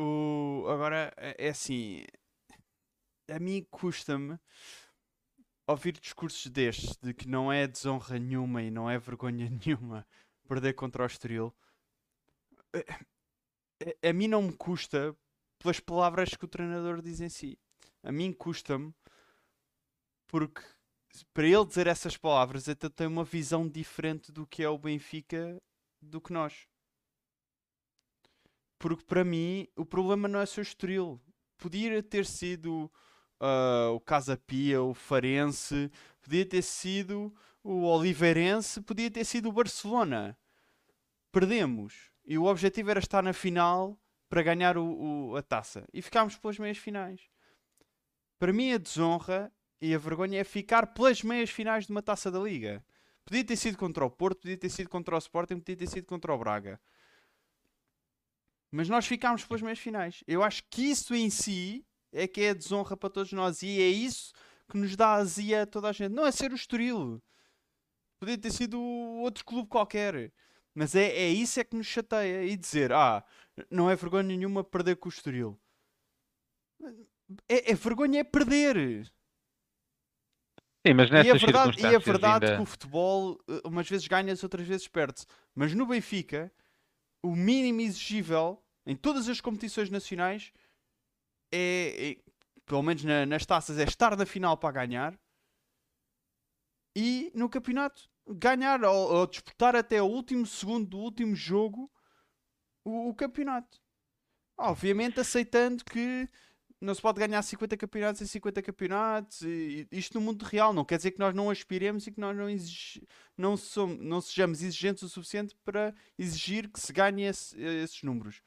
O, 0.01 0.65
agora, 0.69 1.13
é, 1.17 1.47
é 1.47 1.49
assim, 1.49 2.05
a 3.29 3.39
mim 3.41 3.67
custa-me 3.69 4.39
ouvir 5.67 5.99
discursos 5.99 6.47
destes 6.47 6.97
de 6.97 7.13
que 7.13 7.29
não 7.29 7.53
é 7.53 7.67
desonra 7.67 8.19
nenhuma 8.19 8.63
e 8.63 8.71
não 8.71 8.89
é 8.89 8.97
vergonha 8.97 9.51
nenhuma 9.67 10.07
perder 10.47 10.75
contra 10.75 11.03
o 11.03 11.07
Estoril. 11.07 11.53
A, 12.73 12.79
eh, 12.79 13.97
a, 14.05 14.11
a 14.11 14.13
mim 14.13 14.29
não 14.29 14.43
me 14.43 14.53
custa 14.57 15.15
pelas 15.59 15.81
palavras 15.81 16.31
que 16.31 16.45
o 16.45 16.49
treinador 16.49 17.03
diz 17.03 17.21
em 17.21 17.29
si. 17.29 17.59
A 18.05 18.13
mim 18.13 18.33
custa-me 18.33 18.95
porque 20.29 20.63
para 21.33 21.47
ele 21.47 21.65
dizer 21.65 21.87
essas 21.87 22.17
palavras 22.17 22.69
ele 22.69 22.77
tem 22.77 23.07
uma 23.07 23.25
visão 23.25 23.69
diferente 23.69 24.31
do 24.31 24.47
que 24.47 24.63
é 24.63 24.69
o 24.69 24.79
Benfica 24.79 25.61
do 26.01 26.21
que 26.21 26.33
nós. 26.33 26.67
Porque 28.79 29.05
para 29.05 29.25
mim 29.25 29.67
o 29.77 29.85
problema 29.85 30.29
não 30.29 30.41
é 30.41 30.45
o 30.45 30.61
Estoril. 30.61 31.21
Podia 31.57 32.03
ter 32.03 32.25
sido 32.25 32.91
uh, 33.41 33.93
o 33.93 34.01
Casa 34.01 34.37
Pia, 34.37 34.83
o 34.83 34.95
Farense, 34.95 35.91
podia 36.21 36.47
ter 36.47 36.63
sido 36.63 37.35
o 37.63 37.83
Oliveirense, 37.85 38.81
podia 38.81 39.11
ter 39.11 39.25
sido 39.25 39.49
o 39.49 39.53
Barcelona. 39.53 40.39
Perdemos. 41.33 42.13
E 42.25 42.39
o 42.39 42.45
objetivo 42.45 42.91
era 42.91 43.01
estar 43.01 43.23
na 43.23 43.33
final 43.33 43.99
para 44.29 44.43
ganhar 44.43 44.77
o, 44.77 45.31
o, 45.31 45.37
a 45.37 45.43
taça. 45.43 45.87
E 45.93 46.01
ficámos 46.01 46.37
pelas 46.37 46.59
meias 46.59 46.79
finais. 46.79 47.29
Para 48.39 48.53
mim, 48.53 48.73
a 48.73 48.79
desonra 48.79 49.53
e 49.81 49.95
a 49.95 49.99
vergonha 49.99 50.41
é 50.41 50.45
ficar 50.45 50.89
pelas 50.89 51.23
meias 51.23 51.51
finais 51.51 51.87
de 51.87 51.93
uma 51.93 52.03
taça 52.03 52.31
da 52.31 52.39
Liga. 52.39 52.85
Podia 53.25 53.45
ter 53.45 53.57
sido 53.57 53.77
contra 53.77 54.05
o 54.05 54.11
Porto, 54.11 54.41
podia 54.41 54.57
ter 54.57 54.71
sido 54.71 54.89
contra 54.89 55.15
o 55.15 55.19
Sporting, 55.19 55.59
podia 55.59 55.77
ter 55.77 55.87
sido 55.87 56.07
contra 56.07 56.33
o 56.33 56.39
Braga. 56.39 56.81
Mas 58.71 58.89
nós 58.89 59.07
ficámos 59.07 59.45
pelas 59.45 59.63
meias 59.63 59.79
finais. 59.79 60.23
Eu 60.27 60.43
acho 60.43 60.63
que 60.71 60.91
isso 60.91 61.15
em 61.15 61.31
si 61.31 61.87
é 62.13 62.27
que 62.27 62.41
é 62.41 62.55
desonra 62.55 62.97
para 62.97 63.11
todos 63.11 63.33
nós 63.33 63.63
e 63.63 63.81
é 63.81 63.89
isso 63.89 64.33
que 64.69 64.77
nos 64.77 64.97
dá 64.97 65.15
azia 65.15 65.63
a 65.63 65.67
toda 65.67 65.89
a 65.89 65.93
gente. 65.93 66.13
Não 66.13 66.27
é 66.27 66.33
ser 66.33 66.53
o 66.53 66.57
Estoril. 66.57 67.23
Podia 68.19 68.37
ter 68.37 68.51
sido 68.51 68.81
outro 68.81 69.45
clube 69.45 69.69
qualquer. 69.69 70.33
Mas 70.75 70.95
é, 70.95 71.07
é 71.07 71.29
isso 71.29 71.59
é 71.61 71.65
que 71.65 71.77
nos 71.77 71.87
chateia. 71.87 72.45
E 72.45 72.57
dizer, 72.57 72.93
ah, 72.93 73.25
não 73.71 73.91
é 73.91 73.97
vergonha 73.97 74.23
nenhuma 74.23 74.63
perder 74.63 74.97
com 74.97 75.09
o 75.09 75.13
Estoril. 75.13 75.59
É, 77.49 77.73
é 77.73 77.75
vergonha 77.75 78.21
é 78.21 78.25
perder. 78.25 79.11
Sim, 80.87 80.95
mas 80.95 81.11
e, 81.11 81.31
a 81.31 81.35
verdade, 81.35 81.81
e 81.81 81.87
a 81.87 81.99
verdade 81.99 82.47
ainda... 82.47 82.57
que 82.57 82.63
o 82.63 82.67
futebol 82.67 83.39
eh, 83.49 83.61
umas 83.65 83.89
vezes 83.89 84.07
ganha-se, 84.07 84.45
outras 84.45 84.67
vezes 84.67 84.87
perde-se. 84.89 85.27
Mas 85.55 85.75
no 85.75 85.87
Benfica, 85.87 86.53
o 87.23 87.35
mínimo 87.35 87.81
exigível 87.81 88.63
em 88.87 88.97
todas 88.97 89.29
as 89.29 89.41
competições 89.41 89.91
nacionais 89.91 90.53
é, 91.53 92.11
é 92.11 92.17
pelo 92.65 92.83
menos 92.83 93.05
na, 93.05 93.27
nas 93.27 93.45
taças, 93.45 93.79
é 93.79 93.85
estar 93.85 94.17
na 94.17 94.27
final 94.27 94.57
para 94.57 94.73
ganhar 94.73 95.19
e 96.97 97.31
no 97.35 97.49
campeonato 97.49 98.09
ganhar 98.27 98.85
ou, 98.85 99.13
ou 99.15 99.27
disputar 99.27 99.75
até 99.75 100.03
o 100.03 100.07
último 100.07 100.47
segundo 100.47 100.87
do 100.87 100.99
último 100.99 101.35
jogo 101.35 101.91
o, 102.85 103.09
o 103.09 103.15
campeonato. 103.15 103.81
Obviamente 104.57 105.21
aceitando 105.21 105.85
que 105.85 106.29
não 106.81 106.95
se 106.95 107.03
pode 107.03 107.19
ganhar 107.19 107.43
50 107.43 107.77
campeonatos 107.77 108.23
em 108.23 108.27
50 108.27 108.63
campeonatos, 108.63 109.43
e, 109.43 109.87
isto 109.91 110.19
no 110.19 110.25
mundo 110.25 110.43
real. 110.45 110.73
Não 110.73 110.85
quer 110.85 110.97
dizer 110.97 111.11
que 111.11 111.19
nós 111.19 111.35
não 111.35 111.51
aspiremos 111.51 112.07
e 112.07 112.13
que 112.13 112.21
nós 112.21 112.37
não, 112.37 112.49
exig, 112.49 113.03
não, 113.37 113.57
somos, 113.57 113.99
não 113.99 114.21
sejamos 114.21 114.63
exigentes 114.63 115.03
o 115.03 115.09
suficiente 115.09 115.57
para 115.65 115.95
exigir 116.19 116.69
que 116.69 116.81
se 116.81 116.93
ganhe 116.93 117.25
esse, 117.25 117.61
esses 117.61 118.03
números. 118.03 118.41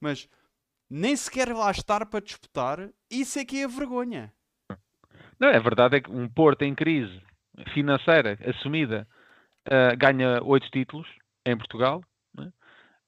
Mas 0.00 0.28
nem 0.88 1.16
sequer 1.16 1.52
lá 1.52 1.70
estar 1.70 2.06
para 2.06 2.20
disputar, 2.20 2.88
isso 3.10 3.38
é 3.38 3.44
que 3.44 3.60
é 3.60 3.64
a 3.64 3.68
vergonha. 3.68 4.32
Não, 5.38 5.48
é 5.48 5.60
verdade 5.60 5.96
é 5.96 6.00
que 6.00 6.10
um 6.10 6.28
Porto 6.28 6.62
em 6.62 6.74
crise 6.74 7.20
financeira 7.74 8.38
assumida 8.48 9.06
uh, 9.66 9.96
ganha 9.96 10.42
oito 10.42 10.70
títulos 10.70 11.08
em 11.44 11.56
Portugal. 11.56 12.02
Né? 12.34 12.52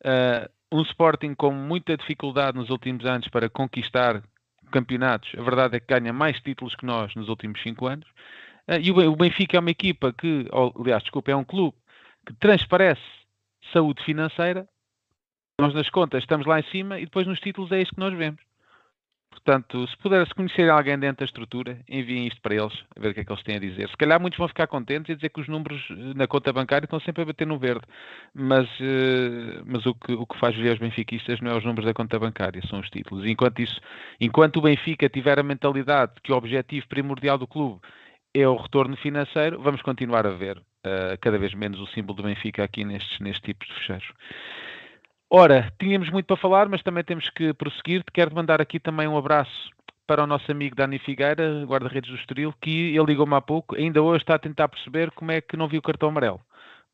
Uh, 0.04 0.50
um 0.72 0.82
Sporting 0.82 1.34
com 1.34 1.50
muita 1.52 1.96
dificuldade 1.96 2.56
nos 2.56 2.70
últimos 2.70 3.04
anos 3.04 3.28
para 3.28 3.48
conquistar 3.50 4.22
campeonatos, 4.70 5.30
a 5.36 5.42
verdade 5.42 5.76
é 5.76 5.80
que 5.80 5.86
ganha 5.86 6.12
mais 6.12 6.40
títulos 6.40 6.74
que 6.74 6.86
nós 6.86 7.14
nos 7.14 7.28
últimos 7.28 7.62
cinco 7.62 7.86
anos. 7.86 8.08
Uh, 8.68 8.80
e 8.80 8.90
o 8.90 9.16
Benfica 9.16 9.56
é 9.56 9.60
uma 9.60 9.70
equipa 9.70 10.12
que, 10.12 10.46
aliás, 10.78 11.02
desculpa, 11.02 11.30
é 11.30 11.36
um 11.36 11.44
clube 11.44 11.76
que 12.26 12.32
transparece 12.34 13.02
saúde 13.72 14.02
financeira 14.04 14.68
nós 15.60 15.74
nas 15.74 15.90
contas 15.90 16.22
estamos 16.22 16.46
lá 16.46 16.58
em 16.58 16.64
cima 16.70 16.98
e 16.98 17.04
depois 17.04 17.26
nos 17.26 17.38
títulos 17.38 17.70
é 17.70 17.82
isso 17.82 17.92
que 17.92 18.00
nós 18.00 18.16
vemos. 18.16 18.40
Portanto, 19.44 19.86
se 19.88 19.96
puder, 19.96 20.26
se 20.26 20.34
conhecerem 20.34 20.70
alguém 20.70 20.98
dentro 20.98 21.20
da 21.20 21.24
estrutura, 21.24 21.78
enviem 21.88 22.26
isto 22.26 22.40
para 22.42 22.54
eles, 22.54 22.74
a 22.94 23.00
ver 23.00 23.10
o 23.10 23.14
que 23.14 23.20
é 23.20 23.24
que 23.24 23.32
eles 23.32 23.42
têm 23.42 23.56
a 23.56 23.58
dizer. 23.58 23.88
Se 23.88 23.96
calhar 23.96 24.20
muitos 24.20 24.38
vão 24.38 24.46
ficar 24.46 24.66
contentes 24.66 25.10
e 25.10 25.16
dizer 25.16 25.30
que 25.30 25.40
os 25.40 25.48
números 25.48 25.82
eh, 25.90 25.94
na 26.14 26.26
conta 26.26 26.52
bancária 26.52 26.84
estão 26.84 27.00
sempre 27.00 27.22
a 27.22 27.24
bater 27.24 27.46
no 27.46 27.58
verde. 27.58 27.82
Mas, 28.34 28.68
uh, 28.80 29.64
mas 29.64 29.86
o, 29.86 29.94
que, 29.94 30.12
o 30.12 30.26
que 30.26 30.38
faz 30.38 30.54
ver 30.54 30.70
aos 30.70 30.78
benfiquistas 30.78 31.40
não 31.40 31.52
é 31.52 31.56
os 31.56 31.64
números 31.64 31.86
da 31.86 31.94
conta 31.94 32.18
bancária, 32.18 32.60
são 32.68 32.80
os 32.80 32.90
títulos. 32.90 33.26
Enquanto, 33.26 33.60
isso, 33.60 33.80
enquanto 34.20 34.58
o 34.58 34.62
Benfica 34.62 35.08
tiver 35.08 35.38
a 35.38 35.42
mentalidade 35.42 36.12
que 36.22 36.32
o 36.32 36.36
objetivo 36.36 36.86
primordial 36.86 37.38
do 37.38 37.46
clube 37.46 37.80
é 38.34 38.46
o 38.46 38.56
retorno 38.56 38.96
financeiro, 38.98 39.60
vamos 39.62 39.80
continuar 39.80 40.26
a 40.26 40.30
ver 40.30 40.58
uh, 40.58 41.16
cada 41.18 41.38
vez 41.38 41.54
menos 41.54 41.80
o 41.80 41.86
símbolo 41.88 42.16
do 42.16 42.22
Benfica 42.24 42.62
aqui 42.62 42.84
nestes, 42.84 43.18
nestes 43.20 43.42
tipos 43.42 43.66
de 43.66 43.74
fecheiros. 43.74 44.12
Ora, 45.32 45.72
tínhamos 45.78 46.10
muito 46.10 46.26
para 46.26 46.36
falar, 46.36 46.68
mas 46.68 46.82
também 46.82 47.04
temos 47.04 47.30
que 47.30 47.54
prosseguir. 47.54 48.02
Quero 48.12 48.34
mandar 48.34 48.60
aqui 48.60 48.80
também 48.80 49.06
um 49.06 49.16
abraço 49.16 49.70
para 50.04 50.24
o 50.24 50.26
nosso 50.26 50.50
amigo 50.50 50.74
Dani 50.74 50.98
Figueira, 50.98 51.64
guarda-redes 51.66 52.10
do 52.10 52.16
Estoril, 52.16 52.52
que 52.60 52.96
ele 52.96 53.04
ligou-me 53.04 53.36
há 53.36 53.40
pouco, 53.40 53.76
ainda 53.76 54.02
hoje 54.02 54.24
está 54.24 54.34
a 54.34 54.40
tentar 54.40 54.66
perceber 54.66 55.12
como 55.12 55.30
é 55.30 55.40
que 55.40 55.56
não 55.56 55.68
viu 55.68 55.78
o 55.78 55.82
cartão 55.82 56.08
amarelo. 56.08 56.40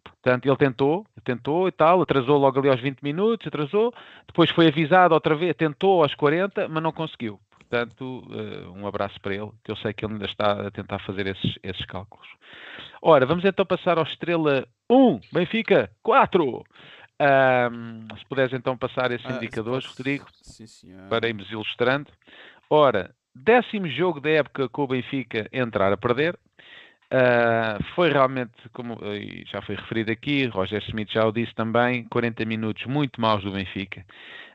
Portanto, 0.05 0.45
ele 0.45 0.57
tentou, 0.59 1.07
tentou 1.25 1.67
e 1.67 1.73
tal, 1.73 2.03
atrasou 2.03 2.37
logo 2.37 2.59
ali 2.59 2.69
aos 2.69 2.79
20 2.79 3.01
minutos, 3.01 3.47
atrasou, 3.47 3.91
depois 4.27 4.51
foi 4.51 4.69
avisado 4.69 5.15
outra 5.15 5.35
vez, 5.35 5.57
tentou 5.57 6.03
aos 6.03 6.15
40, 6.15 6.69
mas 6.69 6.83
não 6.83 6.93
conseguiu. 6.93 7.41
Portanto, 7.51 8.23
uh, 8.29 8.71
um 8.79 8.87
abraço 8.87 9.19
para 9.23 9.35
ele, 9.35 9.51
que 9.65 9.73
eu 9.73 9.77
sei 9.77 9.95
que 9.95 10.05
ele 10.05 10.13
ainda 10.13 10.27
está 10.27 10.67
a 10.67 10.71
tentar 10.71 10.99
fazer 10.99 11.27
esses, 11.27 11.59
esses 11.63 11.87
cálculos. 11.87 12.29
Ora, 13.01 13.25
vamos 13.25 13.47
então 13.47 13.65
passar 13.65 13.97
ao 13.97 14.05
Estrela 14.05 14.69
1, 14.91 15.21
Benfica 15.33 15.91
4. 16.03 16.65
Um, 17.19 18.07
se 18.19 18.27
puderes 18.27 18.53
então 18.53 18.77
passar 18.77 19.11
esses 19.11 19.27
ah, 19.27 19.37
indicadores, 19.37 19.87
Rodrigo, 19.87 20.27
sim, 20.43 20.67
para 21.09 21.29
irmos 21.29 21.51
ilustrando. 21.51 22.11
Ora, 22.69 23.15
décimo 23.35 23.89
jogo 23.89 24.21
da 24.21 24.31
época 24.31 24.69
com 24.69 24.83
o 24.83 24.87
Benfica 24.87 25.49
entrar 25.53 25.93
a 25.93 25.97
perder. 25.97 26.39
Uh, 27.07 27.83
foi 27.95 28.11
realmente, 28.11 28.69
como 28.73 28.99
já 29.47 29.63
foi 29.63 29.77
referido 29.77 30.11
aqui, 30.11 30.47
Roger 30.47 30.83
Smith 30.89 31.11
já 31.11 31.25
o 31.25 31.33
disse 31.33 31.55
também, 31.55 32.05
40 32.05 32.45
minutos 32.45 32.85
muito 32.87 33.21
maus 33.21 33.43
do 33.45 33.53
Benfica. 33.53 34.05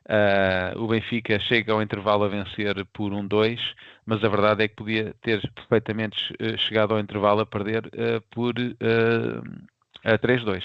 Uh, 0.05 0.83
o 0.83 0.87
Benfica 0.87 1.39
chega 1.39 1.71
ao 1.71 1.81
intervalo 1.81 2.25
a 2.25 2.27
vencer 2.27 2.85
por 2.93 3.11
1-2, 3.11 3.57
um 3.57 3.63
mas 4.05 4.23
a 4.23 4.27
verdade 4.27 4.63
é 4.63 4.67
que 4.67 4.75
podia 4.75 5.15
ter 5.21 5.39
perfeitamente 5.53 6.35
eh, 6.39 6.57
chegado 6.57 6.93
ao 6.93 6.99
intervalo 6.99 7.41
a 7.41 7.45
perder 7.45 7.85
uh, 7.85 8.21
por 8.29 8.53
uh, 8.59 10.17
3-2 10.17 10.63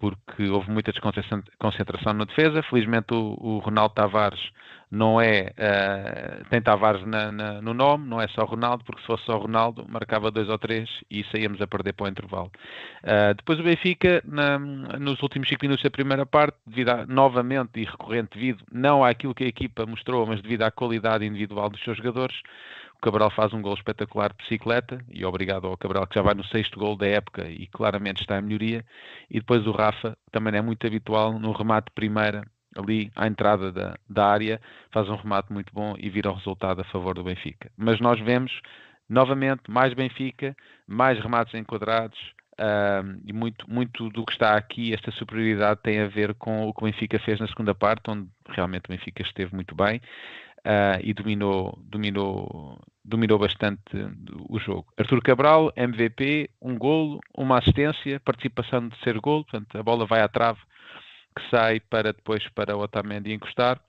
porque 0.00 0.48
houve 0.48 0.70
muita 0.70 0.92
desconcentração 0.92 2.14
na 2.14 2.24
defesa. 2.24 2.62
Felizmente 2.64 3.12
o, 3.12 3.36
o 3.38 3.58
Ronaldo 3.58 3.94
Tavares 3.94 4.40
não 4.90 5.20
é, 5.20 5.52
uh, 5.52 6.48
tem 6.48 6.60
Tavares 6.60 7.06
na, 7.06 7.30
na, 7.30 7.62
no 7.62 7.72
nome, 7.72 8.08
não 8.08 8.20
é 8.20 8.26
só 8.28 8.44
Ronaldo, 8.44 8.82
porque 8.84 9.00
se 9.02 9.06
fosse 9.06 9.24
só 9.24 9.38
Ronaldo 9.38 9.86
marcava 9.88 10.30
dois 10.30 10.48
ou 10.48 10.58
três 10.58 10.88
e 11.08 11.22
saíamos 11.30 11.60
a 11.60 11.66
perder 11.66 11.92
para 11.92 12.06
o 12.06 12.08
intervalo. 12.08 12.50
Uh, 13.04 13.34
depois 13.36 13.60
o 13.60 13.62
Benfica, 13.62 14.20
na, 14.24 14.58
nos 14.58 15.22
últimos 15.22 15.48
5 15.48 15.60
minutos 15.62 15.84
da 15.84 15.90
primeira 15.90 16.26
parte, 16.26 16.56
devido 16.66 16.88
a, 16.88 17.06
novamente 17.06 17.78
e 17.78 17.84
recorrente, 17.84 18.30
devido 18.34 18.64
não 18.72 19.04
àquilo 19.04 19.34
que 19.34 19.44
a 19.44 19.48
equipa 19.48 19.86
mostrou, 19.86 20.26
mas 20.26 20.42
devido 20.42 20.62
à 20.62 20.70
qualidade 20.70 21.24
individual 21.24 21.70
dos 21.70 21.82
seus 21.84 21.96
jogadores, 21.98 22.36
o 23.00 23.02
Cabral 23.02 23.30
faz 23.30 23.54
um 23.54 23.62
gol 23.62 23.72
espetacular 23.72 24.30
de 24.30 24.36
bicicleta 24.36 25.02
e 25.08 25.24
obrigado 25.24 25.66
ao 25.66 25.76
Cabral 25.76 26.06
que 26.06 26.16
já 26.16 26.22
vai 26.22 26.34
no 26.34 26.44
sexto 26.44 26.78
gol 26.78 26.96
da 26.96 27.06
época 27.06 27.48
e 27.48 27.66
claramente 27.66 28.20
está 28.20 28.38
em 28.38 28.42
melhoria. 28.42 28.84
E 29.30 29.40
depois 29.40 29.66
o 29.66 29.72
Rafa 29.72 30.14
também 30.30 30.54
é 30.54 30.60
muito 30.60 30.86
habitual 30.86 31.38
no 31.38 31.50
remate 31.52 31.90
primeira 31.94 32.42
ali 32.76 33.10
à 33.16 33.26
entrada 33.26 33.72
da, 33.72 33.98
da 34.08 34.26
área, 34.26 34.60
faz 34.92 35.08
um 35.08 35.16
remate 35.16 35.50
muito 35.50 35.72
bom 35.72 35.94
e 35.98 36.10
vira 36.10 36.30
o 36.30 36.34
resultado 36.34 36.82
a 36.82 36.84
favor 36.84 37.14
do 37.14 37.24
Benfica. 37.24 37.70
Mas 37.74 37.98
nós 38.00 38.20
vemos 38.20 38.52
novamente 39.08 39.62
mais 39.68 39.94
Benfica, 39.94 40.54
mais 40.86 41.18
remates 41.18 41.54
enquadrados, 41.54 42.18
Uh, 42.60 43.18
e 43.24 43.32
muito, 43.32 43.64
muito 43.70 44.10
do 44.10 44.22
que 44.22 44.32
está 44.32 44.54
aqui, 44.54 44.92
esta 44.92 45.10
superioridade 45.12 45.80
tem 45.82 45.98
a 45.98 46.06
ver 46.06 46.34
com 46.34 46.68
o 46.68 46.74
que 46.74 46.82
o 46.82 46.84
Benfica 46.84 47.18
fez 47.18 47.40
na 47.40 47.48
segunda 47.48 47.74
parte, 47.74 48.10
onde 48.10 48.28
realmente 48.50 48.84
o 48.84 48.92
Benfica 48.92 49.22
esteve 49.22 49.54
muito 49.54 49.74
bem 49.74 49.98
uh, 50.66 51.00
e 51.02 51.12
dominou, 51.12 51.78
dominou, 51.82 52.78
dominou 53.04 53.38
bastante 53.38 53.82
o 54.48 54.58
jogo. 54.58 54.86
Artur 54.98 55.22
Cabral, 55.22 55.72
MVP, 55.76 56.50
um 56.60 56.76
golo, 56.76 57.20
uma 57.36 57.58
assistência, 57.58 58.20
participação 58.20 58.88
de 58.88 58.98
ser 59.00 59.18
golo, 59.20 59.44
portanto 59.44 59.78
a 59.78 59.82
bola 59.82 60.06
vai 60.06 60.20
à 60.20 60.28
trave, 60.28 60.60
que 61.36 61.48
sai 61.50 61.80
para 61.80 62.12
depois 62.12 62.46
para 62.48 62.76
o 62.76 62.80
Otamendi 62.80 63.32
encostar. 63.32 63.80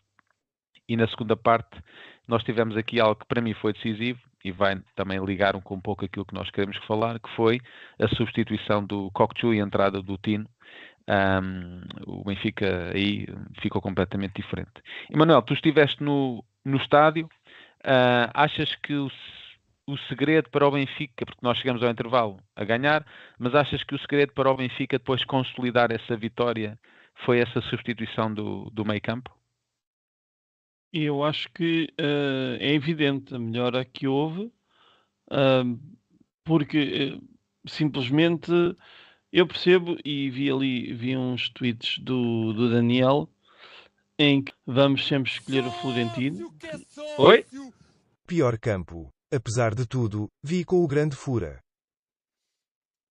E 0.88 0.98
na 0.98 1.08
segunda 1.08 1.36
parte 1.36 1.82
nós 2.28 2.44
tivemos 2.44 2.78
aqui 2.78 3.00
algo 3.00 3.16
que 3.16 3.28
para 3.28 3.42
mim 3.42 3.54
foi 3.54 3.74
decisivo 3.74 4.20
e 4.44 4.52
vai 4.52 4.82
também 4.96 5.24
ligar 5.24 5.56
um, 5.56 5.62
com 5.62 5.76
um 5.76 5.82
pouco 5.82 6.06
aquilo 6.06 6.26
que 6.26 6.34
nós 6.34 6.50
queremos 6.50 6.78
falar, 6.86 7.20
que 7.20 7.30
foi 7.36 7.60
a 8.00 8.08
substituição 8.16 8.84
do 8.84 9.12
Kokchu 9.12 9.54
e 9.54 9.62
a 9.62 9.64
entrada 9.64 10.02
do 10.02 10.18
Tino. 10.18 10.48
Um, 11.08 11.82
o 12.06 12.24
Benfica 12.24 12.92
aí 12.94 13.28
ficou 13.62 13.82
completamente 13.82 14.42
diferente. 14.42 14.72
Emanuel, 15.10 15.42
tu 15.42 15.54
estiveste 15.54 16.04
no, 16.04 16.44
no 16.64 16.78
estádio, 16.78 17.26
uh, 17.84 18.30
achas 18.34 18.76
que 18.76 18.94
o, 18.94 19.10
o 19.88 19.98
segredo 20.10 20.50
para 20.50 20.68
o 20.68 20.72
Benfica, 20.72 21.26
porque 21.26 21.42
nós 21.42 21.58
chegamos 21.58 21.84
ao 21.84 21.90
intervalo 21.90 22.40
a 22.56 22.64
ganhar, 22.64 23.06
mas 23.38 23.56
achas 23.56 23.84
que 23.84 23.96
o 23.96 24.00
segredo 24.00 24.34
para 24.34 24.52
o 24.52 24.56
Benfica 24.56 24.98
depois 24.98 25.26
consolidar 25.26 25.92
essa 25.92 26.16
vitória 26.16 26.80
foi 27.26 27.40
essa 27.40 27.62
substituição 27.62 28.34
do, 28.34 28.70
do 28.72 28.86
meio 28.86 29.02
campo? 29.02 29.36
Eu 30.94 31.24
acho 31.24 31.50
que 31.54 31.88
uh, 32.00 32.58
é 32.60 32.74
evidente 32.74 33.34
a 33.34 33.40
melhora 33.40 33.86
que 33.86 34.08
houve, 34.08 34.52
uh, 35.32 35.80
porque 36.44 37.20
simplesmente 37.66 38.52
eu 39.32 39.48
percebo 39.48 39.98
e 40.04 40.30
vi 40.30 40.52
ali 40.52 40.94
vi 40.94 41.16
uns 41.16 41.50
tweets 41.50 41.98
do, 42.00 42.52
do 42.54 42.70
Daniel 42.70 43.30
em 44.22 44.44
que 44.44 44.54
vamos 44.68 45.08
sempre 45.08 45.32
escolher 45.32 45.64
o 45.66 45.72
Florentino. 45.72 46.54
Oi? 47.18 47.44
Pior 48.28 48.60
campo. 48.60 49.10
Apesar 49.34 49.74
de 49.74 49.88
tudo, 49.88 50.28
vi 50.44 50.64
com 50.64 50.84
o 50.84 50.88
grande 50.88 51.16
Fura. 51.16 51.60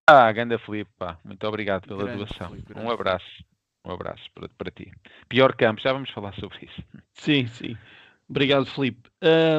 Ah, 0.06 0.30
Ganda 0.32 0.58
Felipe, 0.58 0.90
pá. 0.98 1.18
Muito 1.24 1.46
obrigado 1.46 1.86
pela 1.86 2.04
grande 2.04 2.18
doação. 2.18 2.50
Felipe, 2.50 2.78
um 2.78 2.90
abraço. 2.90 3.44
Um 3.86 3.92
abraço 3.92 4.22
para, 4.34 4.48
para 4.50 4.70
ti. 4.70 4.92
Pior 5.28 5.54
campo, 5.56 5.80
já 5.80 5.92
vamos 5.94 6.10
falar 6.10 6.34
sobre 6.34 6.66
isso. 6.66 6.82
Sim, 7.14 7.46
sim. 7.46 7.76
Obrigado, 8.28 8.66
Felipe. 8.66 9.08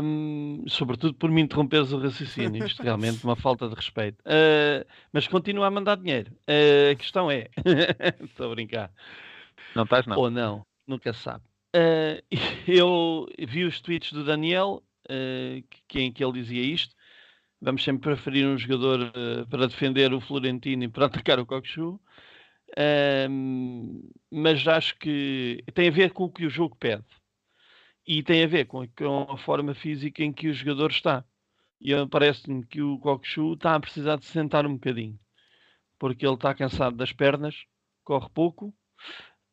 Um, 0.04 0.64
sobretudo 0.68 1.16
por 1.16 1.32
me 1.32 1.42
interromperes 1.42 1.92
o 1.92 1.98
raciocínio. 1.98 2.64
Isto 2.64 2.84
realmente 2.84 3.24
é 3.24 3.28
uma 3.28 3.36
falta 3.36 3.68
de 3.68 3.74
respeito. 3.74 4.20
Uh, 4.22 4.86
mas 5.12 5.28
continua 5.28 5.66
a 5.66 5.72
mandar 5.72 5.98
dinheiro. 5.98 6.32
Uh, 6.48 6.92
a 6.92 6.96
questão 6.96 7.32
é. 7.32 7.50
Estou 8.22 8.52
a 8.52 8.56
brincar. 8.56 8.92
Não 9.76 9.84
estás, 9.84 10.06
não? 10.06 10.18
Ou 10.18 10.30
não 10.30 10.69
nunca 10.90 11.14
sabe. 11.14 11.44
Uh, 11.76 12.20
eu 12.68 13.28
vi 13.48 13.64
os 13.64 13.80
tweets 13.80 14.12
do 14.12 14.26
Daniel, 14.26 14.84
uh, 15.06 15.64
que, 15.88 16.02
em 16.02 16.12
que 16.12 16.24
ele 16.24 16.34
dizia 16.34 16.62
isto. 16.62 16.96
Vamos 17.62 17.84
sempre 17.84 18.14
preferir 18.14 18.48
um 18.48 18.58
jogador 18.58 19.02
uh, 19.02 19.48
para 19.48 19.68
defender 19.68 20.14
o 20.14 20.22
Florentino 20.22 20.84
e 20.84 20.88
para 20.88 21.06
atacar 21.08 21.40
o 21.40 21.46
Cockchu. 21.46 22.00
mas 24.32 24.68
acho 24.68 24.98
que 24.98 25.64
tem 25.74 25.90
a 25.90 25.92
ver 25.92 26.12
com 26.12 26.26
o 26.26 26.32
que 26.32 26.46
o 26.46 26.50
jogo 26.50 26.76
pede. 26.76 27.06
E 28.08 28.24
tem 28.24 28.44
a 28.44 28.48
ver 28.48 28.66
com, 28.66 28.88
com 28.88 29.28
a 29.30 29.38
forma 29.38 29.76
física 29.76 30.24
em 30.24 30.34
que 30.34 30.48
o 30.48 30.54
jogador 30.54 30.90
está. 30.90 31.24
E 31.80 31.92
parece-me 32.08 32.66
que 32.66 32.82
o 32.82 32.98
Cockchu 33.00 33.54
está 33.54 33.76
a 33.76 33.80
precisar 33.80 34.18
de 34.18 34.26
se 34.26 34.32
sentar 34.32 34.66
um 34.66 34.74
bocadinho. 34.74 35.20
Porque 36.00 36.26
ele 36.26 36.34
está 36.34 36.54
cansado 36.56 36.96
das 36.96 37.12
pernas, 37.12 37.66
corre 38.04 38.30
pouco 38.34 38.74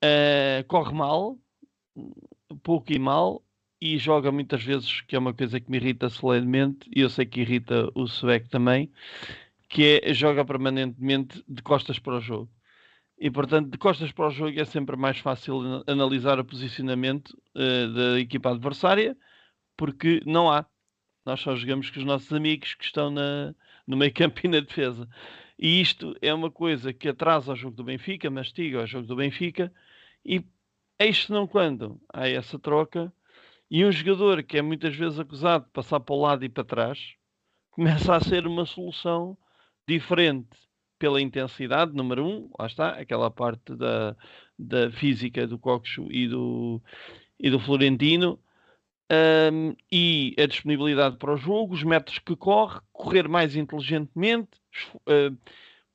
Uh, 0.03 0.65
corre 0.69 0.93
mal, 0.93 1.39
pouco 2.63 2.93
e 2.93 2.99
mal, 2.99 3.43
e 3.81 3.99
joga 3.99 4.33
muitas 4.33 4.63
vezes, 4.63 5.01
que 5.03 5.17
é 5.17 5.19
uma 5.19 5.35
coisa 5.35 5.61
que 5.61 5.71
me 5.71 5.77
irrita 5.79 6.09
solenemente, 6.09 6.89
e 6.95 7.01
eu 7.01 7.11
sei 7.11 7.27
que 7.27 7.41
irrita 7.41 7.91
o 7.95 8.07
sueco 8.07 8.49
também, 8.49 8.91
que 9.69 10.01
é 10.03 10.15
joga 10.15 10.45
permanentemente 10.45 11.45
de 11.49 11.63
costas 11.63 11.99
para 11.99 12.17
o 12.17 12.21
jogo. 12.21 12.51
E 13.19 13.31
portanto, 13.31 13.71
de 13.71 13.79
costas 13.79 14.13
para 14.13 14.29
o 14.29 14.31
jogo 14.31 14.59
é 14.61 14.65
sempre 14.65 14.97
mais 14.97 15.19
fácil 15.19 15.83
analisar 15.87 16.39
o 16.39 16.45
posicionamento 16.45 17.31
uh, 17.55 17.93
da 17.93 18.21
equipa 18.21 18.51
adversária, 18.51 19.17
porque 19.77 20.23
não 20.27 20.51
há. 20.51 20.67
Nós 21.25 21.41
só 21.41 21.57
jogamos 21.57 21.91
com 21.91 21.99
os 21.99 22.05
nossos 22.05 22.33
amigos 22.33 22.75
que 22.75 22.85
estão 22.85 23.11
na, 23.11 23.55
no 23.87 23.97
meio 23.97 24.13
campo 24.13 24.41
e 24.45 24.49
na 24.49 24.61
defesa. 24.61 25.09
E 25.59 25.81
isto 25.81 26.15
é 26.21 26.33
uma 26.33 26.51
coisa 26.51 26.93
que 26.93 27.09
atrasa 27.09 27.53
o 27.53 27.57
jogo 27.57 27.77
do 27.77 27.85
Benfica, 27.85 28.31
mastiga 28.31 28.83
o 28.83 28.87
jogo 28.87 29.07
do 29.07 29.17
Benfica, 29.17 29.73
e 30.27 30.45
eis 30.99 31.29
não 31.29 31.47
quando 31.47 32.01
há 32.13 32.29
essa 32.29 32.59
troca, 32.59 33.13
e 33.71 33.85
um 33.85 33.93
jogador 33.93 34.43
que 34.43 34.59
é 34.59 34.63
muitas 34.63 34.95
vezes 34.97 35.19
acusado 35.19 35.65
de 35.65 35.71
passar 35.71 36.01
para 36.01 36.15
o 36.15 36.21
lado 36.21 36.45
e 36.45 36.49
para 36.49 36.65
trás, 36.65 37.15
começa 37.71 38.15
a 38.15 38.21
ser 38.21 38.47
uma 38.47 38.67
solução 38.67 39.39
diferente 39.89 40.49
pela 40.99 41.21
intensidade, 41.21 41.93
número 41.95 42.27
um, 42.27 42.51
lá 42.59 42.67
está, 42.67 42.91
aquela 42.91 43.31
parte 43.31 43.75
da, 43.77 44.17
da 44.59 44.91
física 44.91 45.47
do 45.47 45.59
Coxo 45.59 46.09
e 46.11 46.27
do, 46.27 46.83
e 47.39 47.51
do 47.51 47.61
Florentino, 47.61 48.39
Um, 49.09 49.77
e 49.89 50.35
a 50.37 50.47
disponibilidade 50.47 51.17
para 51.17 51.33
o 51.33 51.37
jogo, 51.37 51.75
os 51.75 51.85
métodos 51.85 52.19
que 52.19 52.35
corre, 52.35 52.81
correr 52.93 53.29
mais 53.29 53.55
inteligentemente, 53.55 54.51
uh, 55.07 55.39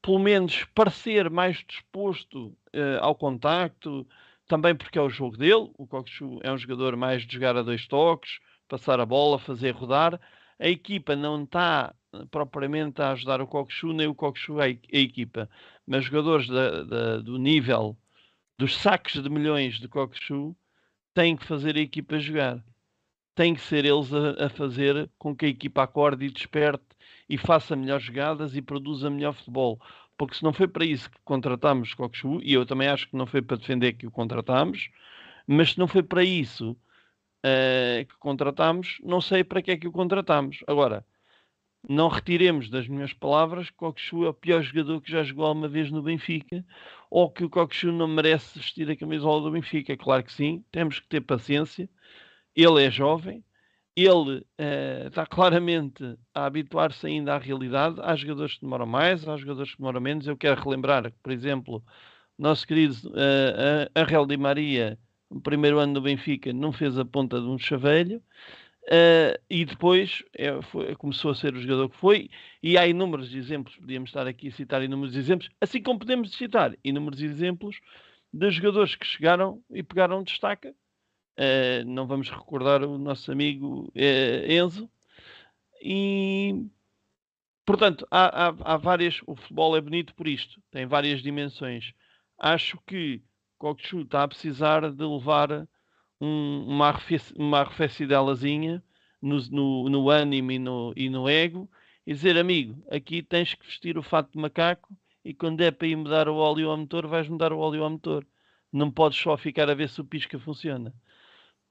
pelo 0.01 0.17
menos 0.17 0.63
parecer 0.73 1.29
mais 1.29 1.61
disposto 1.67 2.55
ao 3.01 3.15
contacto, 3.15 4.07
também 4.47 4.75
porque 4.75 4.97
é 4.97 5.01
o 5.01 5.09
jogo 5.09 5.37
dele. 5.37 5.71
O 5.77 5.87
Cockchu 5.87 6.39
é 6.43 6.51
um 6.51 6.57
jogador 6.57 6.95
mais 6.95 7.25
de 7.25 7.33
jogar 7.33 7.55
a 7.55 7.61
dois 7.61 7.87
toques, 7.87 8.39
passar 8.67 8.99
a 8.99 9.05
bola, 9.05 9.39
fazer 9.39 9.71
rodar. 9.71 10.19
A 10.59 10.67
equipa 10.67 11.15
não 11.15 11.43
está 11.43 11.93
propriamente 12.29 13.01
a 13.01 13.11
ajudar 13.11 13.41
o 13.41 13.47
Cockchu, 13.47 13.93
nem 13.93 14.07
o 14.07 14.15
Cockchu 14.15 14.59
a, 14.59 14.67
equipa, 14.67 15.49
mas 15.87 16.05
jogadores 16.05 16.47
da, 16.47 16.83
da, 16.83 17.17
do 17.17 17.37
nível 17.37 17.97
dos 18.57 18.75
saques 18.75 19.21
de 19.21 19.29
milhões 19.29 19.79
de 19.79 19.87
Cockchu 19.87 20.55
têm 21.13 21.35
que 21.35 21.45
fazer 21.45 21.75
a 21.77 21.81
equipa 21.81 22.19
jogar. 22.19 22.63
Têm 23.33 23.55
que 23.55 23.61
ser 23.61 23.85
eles 23.85 24.13
a, 24.13 24.45
a 24.45 24.49
fazer 24.49 25.09
com 25.17 25.35
que 25.35 25.45
a 25.45 25.49
equipa 25.49 25.83
acorde 25.83 26.25
e 26.25 26.29
desperte 26.29 26.83
e 27.29 27.37
faça 27.37 27.75
melhores 27.75 28.03
jogadas 28.05 28.55
e 28.55 28.61
produza 28.61 29.09
melhor 29.09 29.33
futebol 29.33 29.81
porque 30.21 30.35
se 30.35 30.43
não 30.43 30.53
foi 30.53 30.67
para 30.67 30.85
isso 30.85 31.09
que 31.09 31.17
contratámos 31.25 31.95
Cockchu, 31.95 32.39
e 32.43 32.53
eu 32.53 32.63
também 32.63 32.87
acho 32.87 33.09
que 33.09 33.17
não 33.17 33.25
foi 33.25 33.41
para 33.41 33.57
defender 33.57 33.93
que 33.93 34.05
o 34.05 34.11
contratámos, 34.11 34.91
mas 35.47 35.71
se 35.71 35.79
não 35.79 35.87
foi 35.87 36.03
para 36.03 36.23
isso 36.23 36.73
uh, 36.73 38.05
que 38.05 38.15
contratámos, 38.19 38.99
não 39.03 39.19
sei 39.19 39.43
para 39.43 39.63
que 39.63 39.71
é 39.71 39.77
que 39.77 39.87
o 39.87 39.91
contratámos. 39.91 40.63
Agora, 40.67 41.03
não 41.89 42.07
retiremos 42.07 42.69
das 42.69 42.87
minhas 42.87 43.13
palavras 43.13 43.71
que 43.71 43.77
Cockchu 43.77 44.23
é 44.25 44.29
o 44.29 44.33
pior 44.35 44.61
jogador 44.61 45.01
que 45.01 45.11
já 45.11 45.23
jogou 45.23 45.45
alguma 45.45 45.67
vez 45.67 45.89
no 45.89 46.03
Benfica, 46.03 46.63
ou 47.09 47.31
que 47.31 47.43
o 47.43 47.49
Cockchu 47.49 47.91
não 47.91 48.07
merece 48.07 48.59
vestir 48.59 48.91
a 48.91 48.95
camisola 48.95 49.41
do 49.41 49.49
Benfica. 49.49 49.97
Claro 49.97 50.23
que 50.23 50.31
sim, 50.31 50.63
temos 50.71 50.99
que 50.99 51.07
ter 51.07 51.21
paciência. 51.21 51.89
Ele 52.55 52.85
é 52.85 52.91
jovem, 52.91 53.43
ele 54.05 54.39
uh, 54.39 55.07
está 55.07 55.25
claramente 55.25 56.17
a 56.33 56.45
habituar-se 56.45 57.05
ainda 57.07 57.35
à 57.35 57.37
realidade. 57.37 57.99
Há 58.01 58.15
jogadores 58.15 58.55
que 58.55 58.61
demoram 58.61 58.85
mais, 58.85 59.27
há 59.27 59.37
jogadores 59.37 59.71
que 59.71 59.77
demoram 59.77 60.01
menos. 60.01 60.27
Eu 60.27 60.37
quero 60.37 60.61
relembrar 60.61 61.11
por 61.23 61.31
exemplo, 61.31 61.83
nosso 62.37 62.65
querido 62.67 62.95
uh, 63.09 63.91
Arrel 63.95 64.25
Di 64.25 64.37
Maria, 64.37 64.97
no 65.29 65.41
primeiro 65.41 65.79
ano 65.79 65.95
do 65.95 66.01
Benfica, 66.01 66.51
não 66.53 66.71
fez 66.71 66.97
a 66.97 67.05
ponta 67.05 67.39
de 67.39 67.47
um 67.47 67.57
chavelho. 67.57 68.21
Uh, 68.85 69.37
e 69.49 69.63
depois 69.63 70.23
é, 70.33 70.59
foi, 70.63 70.95
começou 70.95 71.31
a 71.31 71.35
ser 71.35 71.53
o 71.53 71.61
jogador 71.61 71.89
que 71.89 71.97
foi, 71.97 72.29
e 72.63 72.77
há 72.77 72.87
inúmeros 72.87 73.33
exemplos, 73.33 73.75
podíamos 73.75 74.09
estar 74.09 74.25
aqui 74.25 74.47
a 74.47 74.51
citar 74.51 74.83
inúmeros 74.83 75.15
exemplos, 75.15 75.49
assim 75.61 75.83
como 75.83 75.99
podemos 75.99 76.33
citar 76.35 76.75
inúmeros 76.83 77.21
exemplos 77.21 77.79
de 78.33 78.49
jogadores 78.49 78.95
que 78.95 79.05
chegaram 79.05 79.61
e 79.69 79.83
pegaram 79.83 80.23
destaca 80.23 80.73
Uh, 81.37 81.85
não 81.85 82.05
vamos 82.05 82.29
recordar 82.29 82.83
o 82.83 82.97
nosso 82.97 83.31
amigo 83.31 83.91
uh, 83.95 84.51
Enzo. 84.51 84.89
E 85.81 86.65
portanto, 87.65 88.05
há, 88.11 88.47
há, 88.47 88.55
há, 88.73 88.77
várias. 88.77 89.21
O 89.25 89.35
futebol 89.35 89.75
é 89.75 89.81
bonito 89.81 90.13
por 90.13 90.27
isto, 90.27 90.61
tem 90.69 90.85
várias 90.85 91.21
dimensões. 91.21 91.93
Acho 92.37 92.77
que 92.85 93.21
Kokshu 93.57 94.01
está 94.01 94.23
a 94.23 94.27
precisar 94.27 94.91
de 94.91 95.03
levar 95.03 95.67
um, 96.19 96.65
uma, 96.67 96.89
arrefec 96.89 97.33
uma 97.37 97.59
arrefecidelazinha 97.59 98.83
no, 99.21 99.39
no, 99.49 99.89
no 99.89 100.09
ânimo 100.09 100.51
e 100.51 100.59
no, 100.59 100.93
e 100.95 101.09
no 101.09 101.29
ego 101.29 101.69
e 102.05 102.13
dizer, 102.13 102.37
amigo, 102.37 102.83
aqui 102.89 103.21
tens 103.21 103.53
que 103.53 103.65
vestir 103.65 103.97
o 103.97 104.03
fato 104.03 104.31
de 104.31 104.39
macaco 104.39 104.95
e 105.23 105.33
quando 105.33 105.61
é 105.61 105.71
para 105.71 105.87
ir 105.87 105.95
mudar 105.95 106.27
o 106.27 106.35
óleo 106.35 106.69
ao 106.69 106.77
motor, 106.77 107.07
vais 107.07 107.27
mudar 107.29 107.53
o 107.53 107.59
óleo 107.59 107.83
ao 107.83 107.89
motor. 107.89 108.25
Não 108.71 108.89
podes 108.89 109.19
só 109.19 109.37
ficar 109.37 109.69
a 109.69 109.75
ver 109.75 109.89
se 109.89 110.01
o 110.01 110.05
pisca 110.05 110.39
funciona. 110.39 110.93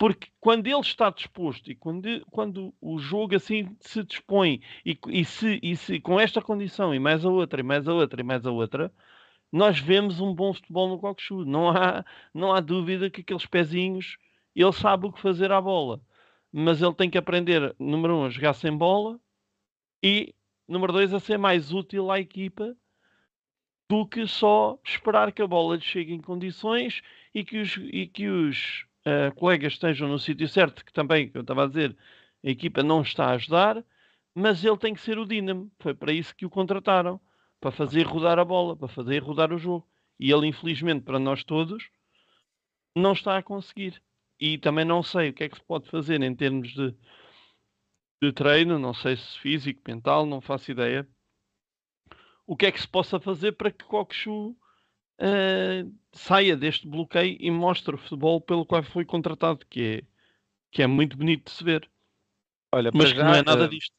Porque 0.01 0.29
quando 0.41 0.67
ele 0.67 0.81
está 0.81 1.11
disposto 1.11 1.71
e 1.71 1.75
quando, 1.75 2.25
quando 2.31 2.73
o 2.81 2.99
jogo 2.99 3.37
assim 3.37 3.77
se 3.81 4.03
dispõe 4.03 4.63
e, 4.83 4.99
e, 5.09 5.27
se, 5.27 5.61
e 5.63 5.77
se 5.77 6.01
com 6.01 6.19
esta 6.19 6.41
condição 6.41 6.95
e 6.95 6.99
mais 6.99 7.23
a 7.23 7.29
outra, 7.29 7.61
e 7.61 7.63
mais 7.63 7.87
a 7.87 7.93
outra, 7.93 8.19
e 8.19 8.25
mais 8.25 8.47
a 8.47 8.51
outra, 8.51 8.91
nós 9.53 9.79
vemos 9.79 10.19
um 10.19 10.35
bom 10.35 10.55
futebol 10.55 10.89
no 10.89 10.99
Cockchu. 10.99 11.45
Não 11.45 11.69
há, 11.69 12.03
não 12.33 12.51
há 12.51 12.61
dúvida 12.61 13.11
que 13.11 13.21
aqueles 13.21 13.45
pezinhos, 13.45 14.17
ele 14.57 14.73
sabe 14.73 15.07
o 15.07 15.13
que 15.13 15.21
fazer 15.21 15.53
à 15.53 15.61
bola. 15.61 16.01
Mas 16.51 16.81
ele 16.81 16.95
tem 16.95 17.11
que 17.11 17.19
aprender, 17.19 17.77
número 17.79 18.17
um, 18.17 18.25
a 18.25 18.31
jogar 18.31 18.55
sem 18.55 18.75
bola 18.75 19.21
e, 20.03 20.35
número 20.67 20.95
dois, 20.95 21.13
a 21.13 21.21
ser 21.21 21.37
mais 21.37 21.75
útil 21.75 22.11
à 22.11 22.19
equipa 22.19 22.75
do 23.87 24.07
que 24.07 24.27
só 24.27 24.79
esperar 24.83 25.31
que 25.31 25.43
a 25.43 25.47
bola 25.47 25.79
chegue 25.79 26.15
em 26.15 26.23
condições 26.23 27.03
e 27.35 27.45
que 27.45 27.59
os, 27.59 27.77
e 27.77 28.07
que 28.07 28.29
os 28.29 28.89
uh, 29.07 29.35
colegas 29.35 29.75
estejam 29.75 30.09
no 30.09 30.19
sítio 30.19 30.49
certo, 30.49 30.85
que 30.85 30.93
também, 30.93 31.31
eu 31.35 31.43
estava 31.43 31.65
a 31.65 31.67
dizer, 31.67 31.97
a 32.45 32.51
equipa 32.51 32.83
não 32.83 33.03
está 33.03 33.27
a 33.27 33.33
ajudar, 33.33 33.85
mas 34.35 34.65
ele 34.65 34.77
tem 34.79 34.95
que 34.95 35.01
ser 35.01 35.19
o 35.19 35.27
dínamo. 35.27 35.71
Foi 35.81 35.95
para 35.95 36.13
isso 36.13 36.35
que 36.35 36.47
o 36.47 36.51
contrataram, 36.51 37.21
para 37.61 37.71
fazer 37.71 38.07
rodar 38.07 38.39
a 38.39 38.45
bola, 38.45 38.77
para 38.77 38.89
fazer 38.89 39.23
rodar 39.23 39.53
o 39.53 39.59
jogo. 39.59 39.87
E 40.19 40.31
ele, 40.33 40.47
infelizmente, 40.47 41.05
para 41.05 41.19
nós 41.19 41.45
todos, 41.45 41.91
não 42.97 43.13
está 43.13 43.37
a 43.37 43.43
conseguir. 43.43 44.03
E 44.39 44.59
também 44.59 44.85
não 44.85 45.03
sei 45.03 45.31
o 45.31 45.35
que 45.35 45.45
é 45.45 45.49
que 45.49 45.57
se 45.57 45.65
pode 45.65 45.89
fazer 45.91 46.23
em 46.23 46.35
termos 46.35 46.73
de, 46.73 46.95
de 48.23 48.33
treino, 48.33 48.79
não 48.79 48.95
sei 48.95 49.17
se 49.17 49.39
físico, 49.39 49.83
mental, 49.87 50.25
não 50.25 50.41
faço 50.41 50.71
ideia. 50.71 51.07
O 52.47 52.57
que 52.57 52.67
é 52.67 52.73
que 52.73 52.81
se 52.81 52.89
possa 52.89 53.21
fazer 53.21 53.53
para 53.53 53.71
que 53.71 53.85
Kokshu 53.85 54.57
uh, 55.21 55.93
saia 56.13 56.57
deste 56.57 56.87
bloqueio 56.87 57.37
e 57.39 57.51
mostre 57.51 57.95
o 57.95 57.99
futebol 57.99 58.41
pelo 58.41 58.65
qual 58.65 58.83
foi 58.83 59.05
contratado, 59.05 59.65
que 59.69 59.83
é, 59.83 60.03
que 60.71 60.83
é 60.83 60.87
muito 60.87 61.17
bonito 61.17 61.45
de 61.45 61.51
se 61.51 61.63
ver. 61.63 61.89
Olha, 62.73 62.91
mas 62.95 63.13
que 63.13 63.19
já, 63.19 63.25
não 63.25 63.35
é 63.35 63.43
nada 63.43 63.65
uh, 63.65 63.69
disto. 63.69 63.95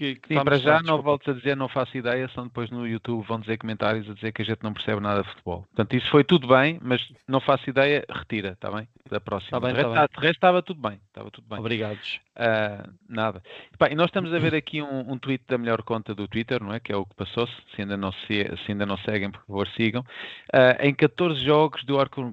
Que, 0.00 0.14
que 0.14 0.28
sim, 0.28 0.42
para 0.42 0.58
já 0.58 0.80
não 0.82 1.02
volto 1.02 1.30
a 1.30 1.34
dizer, 1.34 1.54
não 1.54 1.68
faço 1.68 1.94
ideia, 1.94 2.26
são 2.34 2.44
depois 2.44 2.70
no 2.70 2.88
YouTube 2.88 3.22
vão 3.26 3.38
dizer 3.38 3.58
comentários 3.58 4.08
a 4.08 4.14
dizer 4.14 4.32
que 4.32 4.40
a 4.40 4.44
gente 4.46 4.62
não 4.62 4.72
percebe 4.72 4.98
nada 4.98 5.22
de 5.22 5.28
futebol. 5.28 5.66
Portanto, 5.74 5.94
isso 5.94 6.10
foi 6.10 6.24
tudo 6.24 6.48
bem, 6.48 6.78
mas 6.80 7.06
não 7.28 7.38
faço 7.38 7.68
ideia, 7.68 8.02
retira, 8.08 8.52
está 8.52 8.70
bem? 8.70 8.88
Da 9.10 9.20
próxima. 9.20 9.50
Tá 9.50 9.60
bem, 9.60 9.74
de, 9.74 9.82
tá 9.82 10.00
resto, 10.00 10.18
resto 10.18 10.36
estava 10.36 10.62
tudo 10.62 10.80
bem, 10.80 10.98
estava 11.06 11.30
tudo 11.30 11.46
bem. 11.46 11.58
Obrigados. 11.58 12.18
Uh, 12.34 12.90
nada. 13.06 13.42
E, 13.70 13.76
pá, 13.76 13.90
e 13.90 13.94
nós 13.94 14.06
estamos 14.06 14.32
a 14.32 14.38
ver 14.38 14.54
aqui 14.54 14.80
um, 14.80 15.12
um, 15.12 15.18
tweet 15.18 15.44
da 15.46 15.58
melhor 15.58 15.82
conta 15.82 16.14
do 16.14 16.26
Twitter, 16.26 16.64
não 16.64 16.72
é? 16.72 16.80
Que 16.80 16.92
é 16.92 16.96
o 16.96 17.04
que 17.04 17.14
passou-se. 17.14 17.52
Se 17.76 17.82
ainda 17.82 17.98
não, 17.98 18.10
se, 18.10 18.44
se 18.64 18.72
ainda 18.72 18.86
não 18.86 18.96
seguem, 18.96 19.30
por 19.30 19.42
favor, 19.46 19.68
sigam. 19.76 20.00
Uh, 20.00 20.80
em 20.80 20.94
14 20.94 21.44
jogos 21.44 21.84
do 21.84 22.00
Arco 22.00 22.32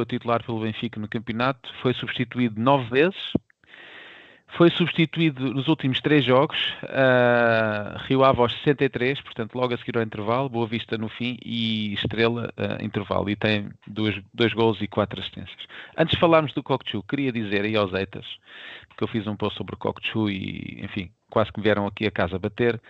a 0.00 0.04
titular 0.04 0.42
pelo 0.42 0.62
Benfica 0.62 0.98
no 0.98 1.06
campeonato, 1.06 1.72
foi 1.80 1.94
substituído 1.94 2.60
9 2.60 2.90
vezes 2.90 3.32
foi 4.56 4.70
substituído 4.70 5.52
nos 5.52 5.66
últimos 5.66 6.00
três 6.00 6.24
jogos, 6.24 6.56
uh, 6.84 7.98
Rio 8.06 8.24
Ave 8.24 8.40
aos 8.40 8.52
63, 8.58 9.20
portanto 9.20 9.54
logo 9.54 9.74
a 9.74 9.78
seguir 9.78 9.96
ao 9.96 10.02
intervalo, 10.02 10.48
Boa 10.48 10.66
Vista 10.66 10.96
no 10.96 11.08
fim 11.08 11.36
e 11.44 11.94
Estrela 11.94 12.52
uh, 12.56 12.84
intervalo. 12.84 13.28
E 13.28 13.36
tem 13.36 13.70
dois, 13.86 14.20
dois 14.32 14.52
gols 14.52 14.80
e 14.80 14.86
quatro 14.86 15.20
assistências. 15.20 15.58
Antes 15.98 16.14
de 16.14 16.20
falarmos 16.20 16.52
do 16.52 16.62
Cocchu, 16.62 17.02
queria 17.02 17.32
dizer 17.32 17.64
aí 17.64 17.76
aos 17.76 17.92
Eitas, 17.92 18.26
porque 18.88 19.04
eu 19.04 19.08
fiz 19.08 19.26
um 19.26 19.36
post 19.36 19.58
sobre 19.58 19.74
o 19.74 19.78
Cocchu 19.78 20.30
e, 20.30 20.80
enfim, 20.84 21.10
quase 21.30 21.52
que 21.52 21.60
vieram 21.60 21.86
aqui 21.86 22.06
a 22.06 22.10
casa 22.10 22.38
bater, 22.38 22.80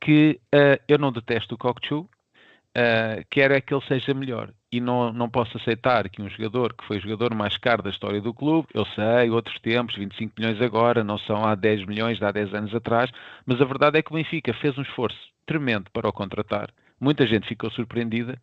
que 0.00 0.38
uh, 0.54 0.82
eu 0.86 0.98
não 0.98 1.10
detesto 1.10 1.54
o 1.54 1.58
Cocchu, 1.58 2.00
uh, 2.00 3.24
quero 3.30 3.54
é 3.54 3.60
que 3.62 3.72
ele 3.72 3.84
seja 3.88 4.12
melhor. 4.12 4.52
E 4.74 4.80
não, 4.80 5.12
não 5.12 5.30
posso 5.30 5.56
aceitar 5.56 6.08
que 6.08 6.20
um 6.20 6.28
jogador 6.28 6.74
que 6.74 6.84
foi 6.84 6.96
o 6.96 7.00
jogador 7.00 7.32
mais 7.32 7.56
caro 7.56 7.80
da 7.80 7.90
história 7.90 8.20
do 8.20 8.34
clube, 8.34 8.66
eu 8.74 8.84
sei, 8.86 9.30
outros 9.30 9.56
tempos, 9.60 9.94
25 9.94 10.34
milhões 10.36 10.60
agora, 10.60 11.04
não 11.04 11.16
são 11.16 11.44
há 11.44 11.54
10 11.54 11.86
milhões 11.86 12.18
de 12.18 12.24
há 12.24 12.32
10 12.32 12.52
anos 12.54 12.74
atrás, 12.74 13.08
mas 13.46 13.60
a 13.60 13.64
verdade 13.64 13.98
é 13.98 14.02
que 14.02 14.10
o 14.10 14.16
Benfica 14.16 14.52
fez 14.54 14.76
um 14.76 14.82
esforço 14.82 15.16
tremendo 15.46 15.88
para 15.92 16.08
o 16.08 16.12
contratar. 16.12 16.74
Muita 17.00 17.24
gente 17.24 17.46
ficou 17.46 17.70
surpreendida 17.70 18.36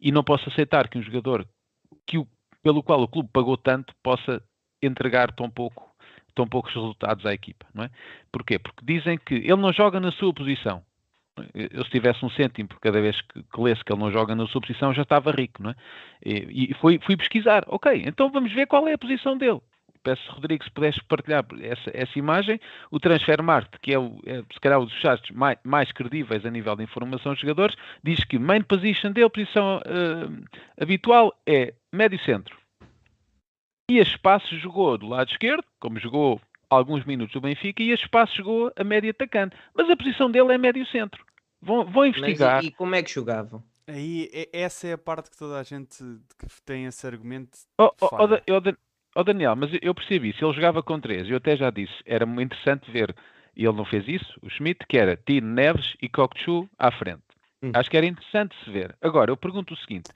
e 0.00 0.10
não 0.10 0.24
posso 0.24 0.48
aceitar 0.48 0.88
que 0.88 0.98
um 0.98 1.02
jogador 1.02 1.46
que 2.04 2.18
o, 2.18 2.26
pelo 2.64 2.82
qual 2.82 3.00
o 3.00 3.06
clube 3.06 3.30
pagou 3.32 3.56
tanto 3.56 3.94
possa 4.02 4.42
entregar 4.82 5.32
tão 5.36 5.48
pouco 5.48 5.94
tão 6.34 6.48
poucos 6.48 6.74
resultados 6.74 7.24
à 7.24 7.32
equipa, 7.32 7.64
não 7.72 7.84
é? 7.84 7.90
Porquê? 8.32 8.58
Porque 8.58 8.84
dizem 8.84 9.16
que 9.16 9.36
ele 9.36 9.54
não 9.54 9.72
joga 9.72 10.00
na 10.00 10.10
sua 10.10 10.34
posição 10.34 10.82
eu 11.54 11.84
se 11.84 11.90
tivesse 11.90 12.24
um 12.24 12.30
cêntimo 12.30 12.68
por 12.68 12.80
cada 12.80 13.00
vez 13.00 13.20
que, 13.20 13.42
que 13.42 13.60
lesse 13.60 13.84
que 13.84 13.92
ele 13.92 14.00
não 14.00 14.10
joga 14.10 14.34
na 14.34 14.46
sua 14.46 14.60
posição, 14.60 14.94
já 14.94 15.02
estava 15.02 15.30
rico, 15.30 15.62
não 15.62 15.70
é? 15.70 15.74
E, 16.24 16.70
e 16.70 16.74
fui, 16.74 16.98
pesquisar, 16.98 17.64
ok, 17.66 18.02
então 18.06 18.30
vamos 18.30 18.52
ver 18.52 18.66
qual 18.66 18.86
é 18.88 18.94
a 18.94 18.98
posição 18.98 19.36
dele. 19.36 19.60
Peço, 20.02 20.30
Rodrigo, 20.30 20.62
se 20.62 20.70
pudesse 20.70 21.02
partilhar 21.02 21.44
essa, 21.60 21.90
essa 21.92 22.16
imagem. 22.16 22.60
O 22.92 23.00
Transfermarkt, 23.00 23.80
que 23.80 23.92
é, 23.92 23.98
o, 23.98 24.20
é 24.24 24.36
se 24.52 24.60
calhar 24.60 24.78
um 24.78 24.84
dos 24.84 25.00
sites 25.00 25.34
mais, 25.34 25.58
mais, 25.64 25.90
credíveis 25.90 26.46
a 26.46 26.50
nível 26.50 26.76
de 26.76 26.84
informação 26.84 27.32
dos 27.32 27.40
jogadores, 27.40 27.74
diz 28.04 28.22
que 28.22 28.38
main 28.38 28.62
position 28.62 29.10
dele, 29.10 29.28
posição 29.28 29.78
uh, 29.78 30.44
habitual, 30.80 31.36
é 31.44 31.74
médio 31.92 32.20
centro. 32.20 32.56
E 33.90 33.98
a 33.98 34.02
espaço 34.02 34.56
jogou 34.58 34.96
do 34.96 35.08
lado 35.08 35.28
esquerdo, 35.28 35.64
como 35.80 35.98
jogou 35.98 36.40
alguns 36.76 37.04
minutos 37.04 37.32
do 37.32 37.40
Benfica 37.40 37.82
e 37.82 37.90
a 37.90 37.94
espaço 37.94 38.34
chegou 38.34 38.72
a 38.76 38.84
médio 38.84 39.10
atacante. 39.10 39.56
Mas 39.74 39.88
a 39.90 39.96
posição 39.96 40.30
dele 40.30 40.52
é 40.52 40.58
médio 40.58 40.86
centro. 40.86 41.24
Vão, 41.60 41.84
vão 41.84 42.06
investigar. 42.06 42.56
Mas 42.56 42.64
e, 42.64 42.68
e 42.68 42.70
como 42.72 42.94
é 42.94 43.02
que 43.02 43.12
jogavam? 43.12 43.62
Aí, 43.88 44.28
essa 44.52 44.88
é 44.88 44.92
a 44.94 44.98
parte 44.98 45.30
que 45.30 45.38
toda 45.38 45.60
a 45.60 45.62
gente 45.62 45.96
que 46.38 46.62
tem 46.64 46.86
esse 46.86 47.06
argumento. 47.06 47.56
Oh, 47.78 47.90
oh, 48.00 48.08
oh, 48.10 48.72
oh 49.14 49.24
Daniel, 49.24 49.54
mas 49.54 49.70
eu 49.80 49.94
percebi, 49.94 50.32
se 50.32 50.44
ele 50.44 50.54
jogava 50.54 50.82
com 50.82 51.00
três, 51.00 51.30
eu 51.30 51.36
até 51.36 51.56
já 51.56 51.70
disse, 51.70 51.94
era 52.04 52.26
muito 52.26 52.52
interessante 52.52 52.90
ver, 52.90 53.14
e 53.54 53.64
ele 53.64 53.76
não 53.76 53.84
fez 53.84 54.06
isso, 54.08 54.38
o 54.42 54.50
Schmidt, 54.50 54.84
que 54.88 54.98
era 54.98 55.16
Tino 55.16 55.46
Neves 55.46 55.96
e 56.02 56.08
Kokchu 56.08 56.68
à 56.76 56.90
frente. 56.90 57.22
Hum. 57.62 57.70
Acho 57.74 57.88
que 57.88 57.96
era 57.96 58.06
interessante 58.06 58.56
se 58.64 58.70
ver. 58.70 58.96
Agora, 59.00 59.30
eu 59.30 59.36
pergunto 59.36 59.72
o 59.72 59.76
seguinte: 59.76 60.10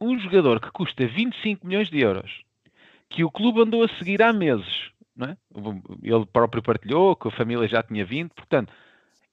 um 0.00 0.18
jogador 0.18 0.58
que 0.58 0.70
custa 0.70 1.06
25 1.06 1.66
milhões 1.66 1.90
de 1.90 2.00
euros, 2.00 2.42
que 3.10 3.22
o 3.22 3.30
clube 3.30 3.60
andou 3.60 3.84
a 3.84 3.88
seguir 3.88 4.22
há 4.22 4.32
meses, 4.32 4.90
não 5.18 5.26
é? 5.28 5.36
ele 6.02 6.24
próprio 6.26 6.62
partilhou, 6.62 7.14
que 7.16 7.28
a 7.28 7.30
família 7.32 7.66
já 7.68 7.82
tinha 7.82 8.04
vindo, 8.06 8.30
portanto, 8.34 8.72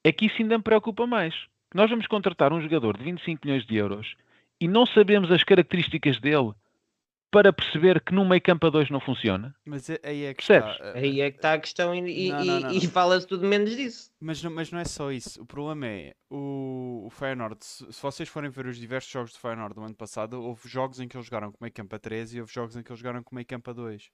é 0.03 0.11
que 0.11 0.25
isso 0.25 0.41
ainda 0.41 0.57
me 0.57 0.63
preocupa 0.63 1.05
mais. 1.07 1.33
Nós 1.73 1.89
vamos 1.89 2.07
contratar 2.07 2.51
um 2.51 2.61
jogador 2.61 2.97
de 2.97 3.03
25 3.03 3.41
milhões 3.45 3.65
de 3.65 3.75
euros 3.75 4.15
e 4.59 4.67
não 4.67 4.85
sabemos 4.85 5.31
as 5.31 5.43
características 5.43 6.19
dele 6.19 6.51
para 7.31 7.51
perceber 7.51 7.99
que 8.01 8.13
num 8.13 8.25
meio 8.25 8.41
campo 8.41 8.65
a 8.67 8.69
dois 8.69 8.89
não 8.89 8.99
funciona. 9.01 9.53
Mas 9.65 9.89
é- 9.89 9.99
aí 10.03 10.23
é 10.23 10.33
que 10.33 10.37
Percebes? 10.45 10.71
está. 10.71 10.85
eh, 10.85 10.99
Aí 10.99 11.19
é 11.21 11.29
que 11.31 11.37
está 11.37 11.53
a 11.53 11.59
questão 11.59 11.93
e, 11.93 12.27
e- 12.27 12.31
Não, 12.31 12.45
não, 12.45 12.71
e- 12.71 12.77
e 12.77 12.87
fala-se 12.87 13.27
tudo 13.27 13.45
menos 13.45 13.75
disso. 13.75 14.09
Mas 14.21 14.41
não, 14.41 14.51
mas 14.51 14.71
não 14.71 14.79
é 14.79 14.85
só 14.85 15.11
isso. 15.11 15.41
O 15.41 15.45
problema 15.45 15.85
é 15.87 16.13
o, 16.29 17.03
o 17.05 17.09
Feyenoord. 17.09 17.57
Se, 17.59 17.91
se 17.91 18.01
vocês 18.01 18.29
forem 18.29 18.49
ver 18.49 18.67
os 18.67 18.77
diversos 18.77 19.11
jogos 19.11 19.33
do 19.33 19.39
Feyenoord 19.39 19.75
do 19.75 19.81
ano 19.83 19.95
passado, 19.95 20.41
houve 20.41 20.69
jogos 20.69 21.01
em 21.01 21.09
que 21.09 21.17
eles 21.17 21.25
jogaram 21.25 21.51
com 21.51 21.57
meio 21.59 21.73
campo 21.73 21.93
a 21.93 21.99
3 21.99 22.33
e 22.33 22.39
houve 22.39 22.53
jogos 22.53 22.77
em 22.77 22.83
que 22.83 22.89
eles 22.89 22.99
jogaram 23.01 23.21
com 23.21 23.35
meio 23.35 23.45
campo 23.47 23.69
a 23.69 23.73
2. 23.73 24.09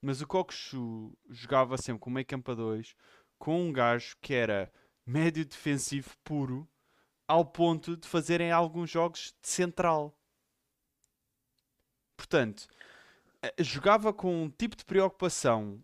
Mas 0.00 0.20
o 0.20 0.26
Kokshu 0.26 1.16
jogava 1.28 1.76
sempre 1.76 2.00
com 2.00 2.10
meio 2.10 2.26
campo 2.26 2.50
a 2.52 2.54
2 2.54 2.94
com 3.38 3.68
um 3.68 3.72
gajo 3.72 4.16
que 4.20 4.34
era 4.34 4.72
médio 5.04 5.44
defensivo 5.44 6.16
puro 6.24 6.68
ao 7.28 7.44
ponto 7.44 7.96
de 7.96 8.06
fazerem 8.06 8.50
alguns 8.50 8.90
jogos 8.90 9.34
de 9.42 9.48
central. 9.48 10.16
Portanto, 12.16 12.66
eh, 13.42 13.54
jogava 13.62 14.12
com 14.12 14.44
um 14.44 14.50
tipo 14.50 14.76
de 14.76 14.84
preocupação 14.84 15.82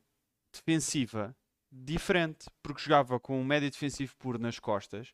defensiva 0.53 1.37
diferente, 1.71 2.47
porque 2.63 2.83
jogava 2.83 3.19
com 3.19 3.41
um 3.41 3.45
médio 3.45 3.71
defensivo 3.71 4.17
puro 4.17 4.39
nas 4.39 4.59
costas 4.59 5.13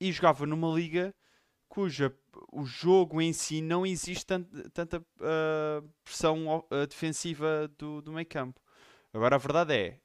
e 0.00 0.12
jogava 0.12 0.46
numa 0.46 0.72
liga 0.74 1.14
cuja 1.68 2.10
o 2.52 2.64
jogo 2.64 3.20
em 3.20 3.32
si 3.32 3.60
não 3.62 3.86
existe 3.86 4.26
tant- 4.26 4.48
tanta 4.72 5.04
ah, 5.20 5.82
pressão 6.04 6.46
o- 6.46 6.66
ah, 6.70 6.86
defensiva 6.86 7.68
do, 7.78 8.02
do 8.02 8.12
meio 8.12 8.26
campo. 8.26 8.60
Agora 9.12 9.36
a 9.36 9.38
verdade 9.38 9.74
é, 9.74 10.00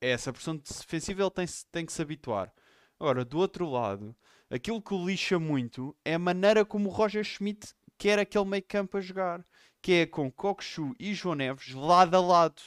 é 0.00 0.10
essa 0.10 0.32
pressão 0.32 0.56
defensiva 0.56 1.22
ele 1.22 1.30
tem, 1.30 1.46
tem 1.72 1.86
que 1.86 1.92
se 1.92 2.02
habituar. 2.02 2.52
Agora, 3.00 3.24
do 3.24 3.38
outro 3.38 3.68
lado, 3.70 4.16
aquilo 4.50 4.82
que 4.82 4.94
o 4.94 5.06
lixa 5.06 5.38
muito 5.38 5.96
é 6.04 6.14
a 6.14 6.18
maneira 6.18 6.64
como 6.64 6.88
o 6.88 6.92
Roger 6.92 7.24
Schmidt 7.24 7.74
quer 7.96 8.18
aquele 8.18 8.44
meio 8.44 8.62
campo 8.66 8.96
a 8.96 9.00
jogar, 9.00 9.44
que 9.82 9.92
é 9.92 10.06
com 10.06 10.30
Kokshu 10.30 10.94
e 10.98 11.14
João 11.14 11.34
Neves 11.36 11.74
lado 11.74 12.16
a 12.16 12.20
lado. 12.20 12.62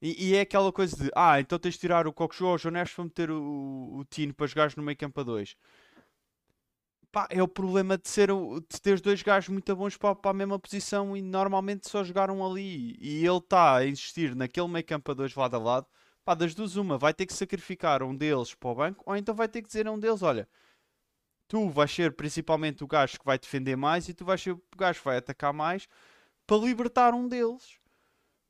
E, 0.00 0.30
e 0.30 0.36
é 0.36 0.42
aquela 0.42 0.70
coisa 0.72 0.94
de, 0.96 1.10
ah, 1.16 1.40
então 1.40 1.58
tens 1.58 1.74
de 1.74 1.80
tirar 1.80 2.06
o 2.06 2.12
Kokshu 2.12 2.46
ou 2.46 2.54
o 2.54 2.58
João 2.58 2.72
Neves 2.72 2.92
para 2.92 3.04
meter 3.04 3.30
o, 3.30 3.96
o 3.96 4.04
Tino 4.04 4.34
para 4.34 4.46
jogares 4.46 4.76
no 4.76 4.82
meio 4.82 4.98
campo 4.98 5.20
a 5.20 5.24
dois. 5.24 5.56
Pá, 7.14 7.28
é 7.30 7.40
o 7.40 7.46
problema 7.46 7.96
de, 7.96 8.08
ser, 8.08 8.28
de 8.28 8.80
ter 8.82 9.00
dois 9.00 9.22
gajos 9.22 9.48
muito 9.48 9.76
bons 9.76 9.96
para, 9.96 10.16
para 10.16 10.32
a 10.32 10.34
mesma 10.34 10.58
posição 10.58 11.16
e 11.16 11.22
normalmente 11.22 11.88
só 11.88 12.02
jogaram 12.02 12.44
ali. 12.44 12.96
E 13.00 13.24
ele 13.24 13.38
está 13.38 13.76
a 13.76 13.86
insistir 13.86 14.34
naquele 14.34 14.66
meio 14.66 14.84
campo 14.84 15.12
a 15.12 15.14
dois 15.14 15.32
lado 15.32 15.54
a 15.54 15.58
lado. 15.60 15.86
Pá, 16.24 16.34
das 16.34 16.56
duas 16.56 16.74
uma, 16.74 16.98
vai 16.98 17.14
ter 17.14 17.24
que 17.26 17.32
sacrificar 17.32 18.02
um 18.02 18.16
deles 18.16 18.52
para 18.52 18.68
o 18.68 18.74
banco 18.74 19.04
ou 19.06 19.16
então 19.16 19.32
vai 19.32 19.46
ter 19.46 19.62
que 19.62 19.68
dizer 19.68 19.86
a 19.86 19.92
um 19.92 19.98
deles, 20.00 20.22
olha, 20.22 20.48
tu 21.46 21.68
vais 21.70 21.88
ser 21.88 22.16
principalmente 22.16 22.82
o 22.82 22.88
gajo 22.88 23.16
que 23.16 23.24
vai 23.24 23.38
defender 23.38 23.76
mais 23.76 24.08
e 24.08 24.14
tu 24.14 24.24
vais 24.24 24.42
ser 24.42 24.50
o 24.50 24.62
gajo 24.76 24.98
que 24.98 25.04
vai 25.04 25.18
atacar 25.18 25.52
mais 25.52 25.86
para 26.44 26.56
libertar 26.56 27.14
um 27.14 27.28
deles. 27.28 27.78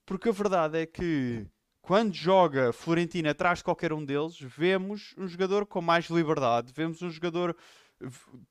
Porque 0.06 0.30
a 0.30 0.32
verdade 0.32 0.78
é 0.78 0.86
que 0.86 1.46
quando 1.82 2.14
joga 2.14 2.72
Florentino 2.72 3.28
atrás 3.28 3.58
de 3.58 3.64
qualquer 3.64 3.92
um 3.92 4.02
deles, 4.02 4.38
vemos 4.40 5.14
um 5.18 5.28
jogador 5.28 5.66
com 5.66 5.82
mais 5.82 6.06
liberdade, 6.06 6.72
vemos 6.74 7.02
um 7.02 7.10
jogador 7.10 7.54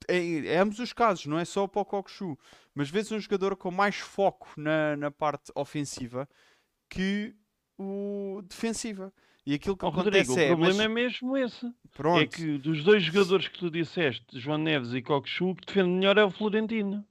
em, 0.10 0.46
em 0.46 0.58
ambos 0.58 0.80
os 0.80 0.94
casos, 0.94 1.26
não 1.26 1.38
é 1.40 1.46
só 1.46 1.68
para 1.68 1.82
o 1.82 1.86
Kokshu, 1.86 2.38
mas 2.74 2.90
vês 2.90 3.12
um 3.12 3.20
jogador 3.20 3.56
com 3.56 3.72
mais 3.72 3.96
foco 3.96 4.50
na, 4.58 4.96
na 4.98 5.12
parte 5.12 5.52
ofensiva 5.56 6.28
que 6.90 7.36
o 7.78 8.42
defensiva. 8.48 9.14
E 9.46 9.54
aquilo 9.56 9.76
que 9.76 9.84
Ó, 9.86 9.90
acontece 9.90 10.30
Rodrigo, 10.30 10.40
é, 10.40 10.46
o 10.46 10.48
problema 10.58 10.76
mas- 10.78 10.86
é 10.86 10.88
mesmo 10.88 11.38
esse. 11.38 11.74
pronto, 11.92 12.22
É 12.22 12.28
que 12.28 12.58
dos 12.58 12.84
dois 12.84 13.04
jogadores 13.04 13.48
que 13.48 13.60
tu 13.60 13.70
disseste, 13.70 14.40
João 14.40 14.58
Neves 14.58 14.94
e 14.94 15.02
Cockchu, 15.02 15.50
o 15.50 15.56
que 15.56 15.66
defende 15.66 15.90
melhor 15.90 16.18
é 16.18 16.24
o 16.24 16.32
Florentino. 16.32 17.06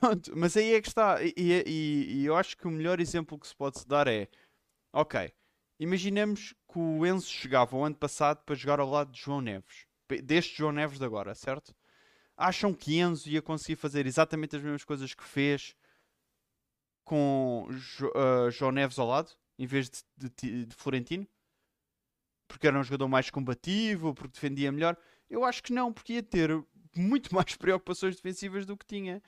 Pronto, 0.00 0.32
mas 0.36 0.56
aí 0.56 0.74
é 0.74 0.80
que 0.80 0.88
está. 0.88 1.22
E, 1.22 1.32
e- 1.36 2.14
e- 2.18 2.24
eu 2.24 2.34
acho 2.34 2.56
que 2.56 2.66
o 2.66 2.70
melhor 2.72 2.98
exemplo 2.98 3.38
que 3.38 3.46
se 3.46 3.54
pode 3.54 3.86
dar 3.86 4.08
é: 4.08 4.26
ok, 4.92 5.32
imaginemos 5.78 6.54
que 6.72 6.78
o 6.78 7.06
Enzo 7.06 7.28
chegava 7.30 7.76
o 7.76 7.84
ano 7.84 7.94
passado 7.94 8.42
para 8.44 8.56
jogar 8.56 8.80
ao 8.80 8.90
lado 8.90 9.12
de 9.12 9.20
João 9.20 9.40
Neves, 9.40 9.86
deste 10.24 10.56
João 10.58 10.72
Neves 10.72 10.98
de 10.98 11.04
agora, 11.04 11.36
certo? 11.36 11.72
Acham 12.36 12.74
que 12.74 12.98
Enzo 12.98 13.28
ia 13.30 13.40
conseguir 13.40 13.76
fazer 13.76 14.06
exatamente 14.06 14.56
as 14.56 14.62
mesmas 14.62 14.84
coisas 14.84 15.14
que 15.14 15.24
fez 15.24 15.74
com 17.04 17.66
Jo- 17.70 18.12
ah, 18.14 18.50
João 18.50 18.72
Neves 18.72 18.98
ao 18.98 19.06
lado, 19.06 19.30
em 19.58 19.66
vez 19.66 19.88
de, 20.16 20.28
de 20.36 20.66
de 20.66 20.74
Florentino? 20.74 21.26
Porque 22.48 22.66
era 22.66 22.78
um 22.78 22.82
jogador 22.84 23.08
mais 23.08 23.30
combativo, 23.30 24.14
porque 24.14 24.32
defendia 24.34 24.70
melhor? 24.70 24.96
Eu 25.28 25.44
acho 25.44 25.62
que 25.62 25.72
não, 25.72 25.92
porque 25.92 26.14
ia 26.14 26.22
ter 26.22 26.50
muito 26.94 27.30
mais 27.34 27.56
preocupações 27.56 28.16
defensivas 28.16 28.66
do 28.66 28.76
que 28.76 28.86
tinha. 28.86 29.22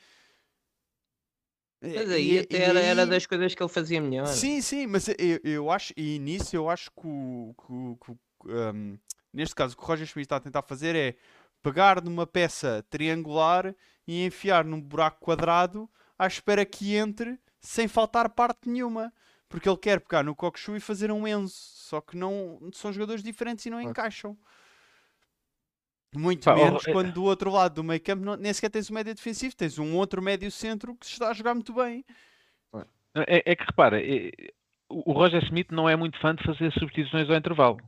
Mas 1.80 2.10
E- 2.10 2.14
aí 2.14 2.36
e- 2.36 2.38
até 2.40 2.58
e 2.58 2.60
era, 2.62 2.80
era 2.80 3.02
aí- 3.04 3.08
das 3.08 3.26
coisas 3.26 3.54
que 3.54 3.62
ele 3.62 3.70
fazia 3.70 4.00
melhor. 4.00 4.26
Sim, 4.26 4.60
sim, 4.60 4.86
mas 4.86 5.08
eu, 5.08 5.40
eu 5.44 5.70
acho, 5.70 5.92
e 5.96 6.18
nisso 6.18 6.54
eu 6.54 6.68
acho 6.68 6.90
que, 6.90 7.06
o, 7.06 7.54
que 7.56 8.16
que 8.44 8.52
um, 8.52 8.98
neste 9.32 9.54
caso 9.54 9.74
o 9.74 9.76
que 9.78 9.82
o 9.84 9.86
Roger 9.86 10.06
Schmidt 10.06 10.26
está 10.26 10.36
a 10.36 10.40
tentar 10.40 10.62
fazer 10.62 10.94
é 10.96 11.16
pegar 11.62 12.02
numa 12.02 12.26
peça 12.26 12.84
triangular 12.88 13.74
e 14.06 14.24
enfiar 14.24 14.64
num 14.64 14.80
buraco 14.80 15.20
quadrado 15.20 15.88
à 16.18 16.26
espera 16.26 16.64
que 16.64 16.94
entre 16.94 17.38
sem 17.60 17.88
faltar 17.88 18.28
parte 18.30 18.68
nenhuma. 18.68 19.12
Porque 19.48 19.68
ele 19.68 19.78
quer 19.78 20.00
pegar 20.00 20.22
no 20.22 20.34
Kokshu 20.34 20.76
e 20.76 20.80
fazer 20.80 21.10
um 21.10 21.26
Enzo, 21.26 21.54
só 21.54 22.02
que 22.02 22.16
não 22.16 22.58
são 22.72 22.92
jogadores 22.92 23.22
diferentes 23.22 23.64
e 23.64 23.70
não 23.70 23.80
encaixam. 23.80 24.36
Muito 26.14 26.44
Pá, 26.44 26.54
menos 26.54 26.86
é- 26.86 26.92
quando 26.92 27.12
do 27.12 27.24
outro 27.24 27.50
lado 27.50 27.74
do 27.74 27.84
meio 27.84 28.00
campo 28.00 28.36
nem 28.36 28.52
sequer 28.52 28.70
tens 28.70 28.90
um 28.90 28.94
médio 28.94 29.14
defensivo, 29.14 29.56
tens 29.56 29.78
um 29.78 29.94
outro 29.96 30.22
médio 30.22 30.50
centro 30.50 30.94
que 30.96 31.06
se 31.06 31.12
está 31.12 31.30
a 31.30 31.34
jogar 31.34 31.54
muito 31.54 31.72
bem. 31.72 32.04
É, 33.14 33.52
é 33.52 33.56
que 33.56 33.64
repara, 33.64 34.00
é- 34.00 34.30
o 34.88 35.12
Roger 35.12 35.42
Smith 35.44 35.70
não 35.70 35.88
é 35.88 35.96
muito 35.96 36.18
fã 36.18 36.34
de 36.34 36.44
fazer 36.44 36.72
substituições 36.72 37.28
ao 37.28 37.36
intervalo. 37.36 37.78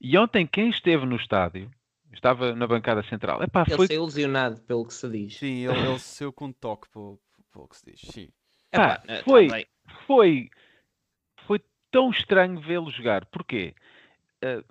E 0.00 0.16
ontem 0.16 0.46
quem 0.46 0.70
esteve 0.70 1.04
no 1.04 1.16
estádio, 1.16 1.70
estava 2.12 2.54
na 2.54 2.66
bancada 2.66 3.02
central, 3.04 3.42
epá, 3.42 3.64
Ele 3.66 3.76
foi, 3.76 3.86
saiu 3.86 4.04
lesionado, 4.04 4.60
pelo 4.62 4.86
que 4.86 4.94
se 4.94 5.08
diz. 5.08 5.36
Sim, 5.36 5.66
ele, 5.66 5.78
ele 5.86 5.98
saiu 5.98 6.32
com 6.32 6.46
um 6.46 6.52
toque, 6.52 6.88
pelo, 6.90 7.18
pelo 7.52 7.68
que 7.68 7.76
se 7.76 7.84
diz. 7.90 8.00
Sim. 8.00 8.28
pá, 8.70 8.76
Epá, 8.78 8.98
tá 8.98 9.22
foi, 9.24 9.48
foi, 10.06 10.50
foi 11.46 11.60
tão 11.90 12.10
estranho 12.10 12.60
vê-lo 12.60 12.90
jogar. 12.90 13.24
Porquê? 13.26 13.74
Eh, 14.42 14.62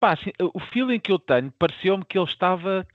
pá, 0.00 0.12
assim, 0.12 0.30
o 0.38 0.60
feeling 0.60 1.00
que 1.00 1.12
eu 1.12 1.18
tenho 1.18 1.50
pareceu-me 1.52 2.04
que 2.04 2.18
ele 2.18 2.26
estava 2.28 2.86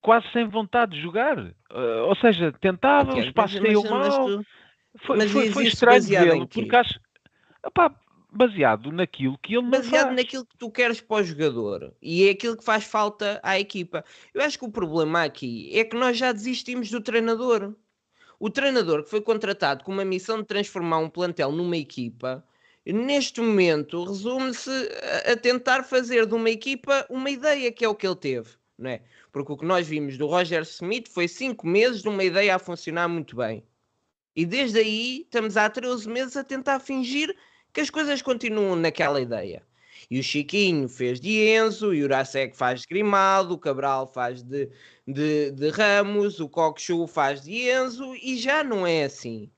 quase 0.00 0.28
sem 0.32 0.46
vontade 0.48 0.94
de 0.96 1.00
jogar. 1.02 1.38
Eh, 1.38 2.00
ou 2.06 2.14
seja, 2.16 2.52
tentava, 2.52 3.10
o 3.10 3.14
Tiago, 3.14 3.28
espaço 3.28 3.54
mas- 3.54 3.62
saiu 3.62 3.82
mas- 3.82 3.90
mas 3.92 4.14
mal. 4.18 4.26
tu- 4.26 4.46
Foi, 5.00 5.16
mas 5.18 5.30
foi, 5.30 5.52
foi 5.52 5.64
estranho 5.64 6.02
vê-lo, 6.02 6.48
porque 6.48 6.74
acho. 6.74 6.98
Epá, 7.64 7.94
baseado 8.36 8.92
naquilo 8.92 9.38
que 9.38 9.54
ele 9.54 9.68
baseado 9.68 10.06
faz. 10.06 10.16
naquilo 10.16 10.44
que 10.44 10.56
tu 10.56 10.70
queres 10.70 11.00
para 11.00 11.22
o 11.22 11.24
jogador 11.24 11.94
e 12.00 12.28
é 12.28 12.30
aquilo 12.30 12.56
que 12.56 12.64
faz 12.64 12.84
falta 12.84 13.40
à 13.42 13.58
equipa. 13.58 14.04
Eu 14.34 14.42
acho 14.42 14.58
que 14.58 14.64
o 14.64 14.70
problema 14.70 15.24
aqui 15.24 15.70
é 15.76 15.84
que 15.84 15.96
nós 15.96 16.16
já 16.16 16.32
desistimos 16.32 16.90
do 16.90 17.00
treinador. 17.00 17.74
O 18.38 18.50
treinador 18.50 19.02
que 19.02 19.10
foi 19.10 19.20
contratado 19.20 19.82
com 19.82 19.92
uma 19.92 20.04
missão 20.04 20.38
de 20.38 20.46
transformar 20.46 20.98
um 20.98 21.08
plantel 21.08 21.50
numa 21.50 21.76
equipa, 21.76 22.44
neste 22.84 23.40
momento 23.40 24.04
resume-se 24.04 24.70
a, 25.26 25.32
a 25.32 25.36
tentar 25.36 25.82
fazer 25.82 26.26
de 26.26 26.34
uma 26.34 26.50
equipa 26.50 27.06
uma 27.08 27.30
ideia, 27.30 27.72
que 27.72 27.84
é 27.84 27.88
o 27.88 27.94
que 27.94 28.06
ele 28.06 28.16
teve, 28.16 28.50
não 28.78 28.90
é? 28.90 29.02
Porque 29.32 29.52
o 29.52 29.56
que 29.56 29.64
nós 29.64 29.86
vimos 29.86 30.16
do 30.18 30.26
Roger 30.26 30.62
Smith 30.62 31.08
foi 31.08 31.26
cinco 31.26 31.66
meses 31.66 32.02
de 32.02 32.08
uma 32.08 32.22
ideia 32.22 32.54
a 32.54 32.58
funcionar 32.58 33.08
muito 33.08 33.36
bem. 33.36 33.64
E 34.36 34.44
desde 34.44 34.78
aí 34.80 35.22
estamos 35.22 35.56
há 35.56 35.68
13 35.68 36.08
meses 36.10 36.36
a 36.36 36.44
tentar 36.44 36.78
fingir 36.78 37.34
que 37.76 37.82
as 37.82 37.90
coisas 37.90 38.22
continuam 38.22 38.74
naquela 38.74 39.20
ideia. 39.20 39.62
E 40.10 40.18
o 40.18 40.22
Chiquinho 40.22 40.88
fez 40.88 41.20
de 41.20 41.46
Enzo, 41.46 41.88
o 41.88 41.94
Jurasek 41.94 42.56
faz 42.56 42.80
de 42.80 42.86
Grimaldo, 42.86 43.52
o 43.52 43.58
Cabral 43.58 44.06
faz 44.06 44.42
de, 44.42 44.70
de, 45.06 45.50
de 45.50 45.68
Ramos, 45.68 46.40
o 46.40 46.48
Cockchu 46.48 47.06
faz 47.06 47.42
de 47.42 47.68
Enzo 47.68 48.14
e 48.14 48.38
já 48.38 48.64
não 48.64 48.86
é 48.86 49.04
assim. 49.04 49.50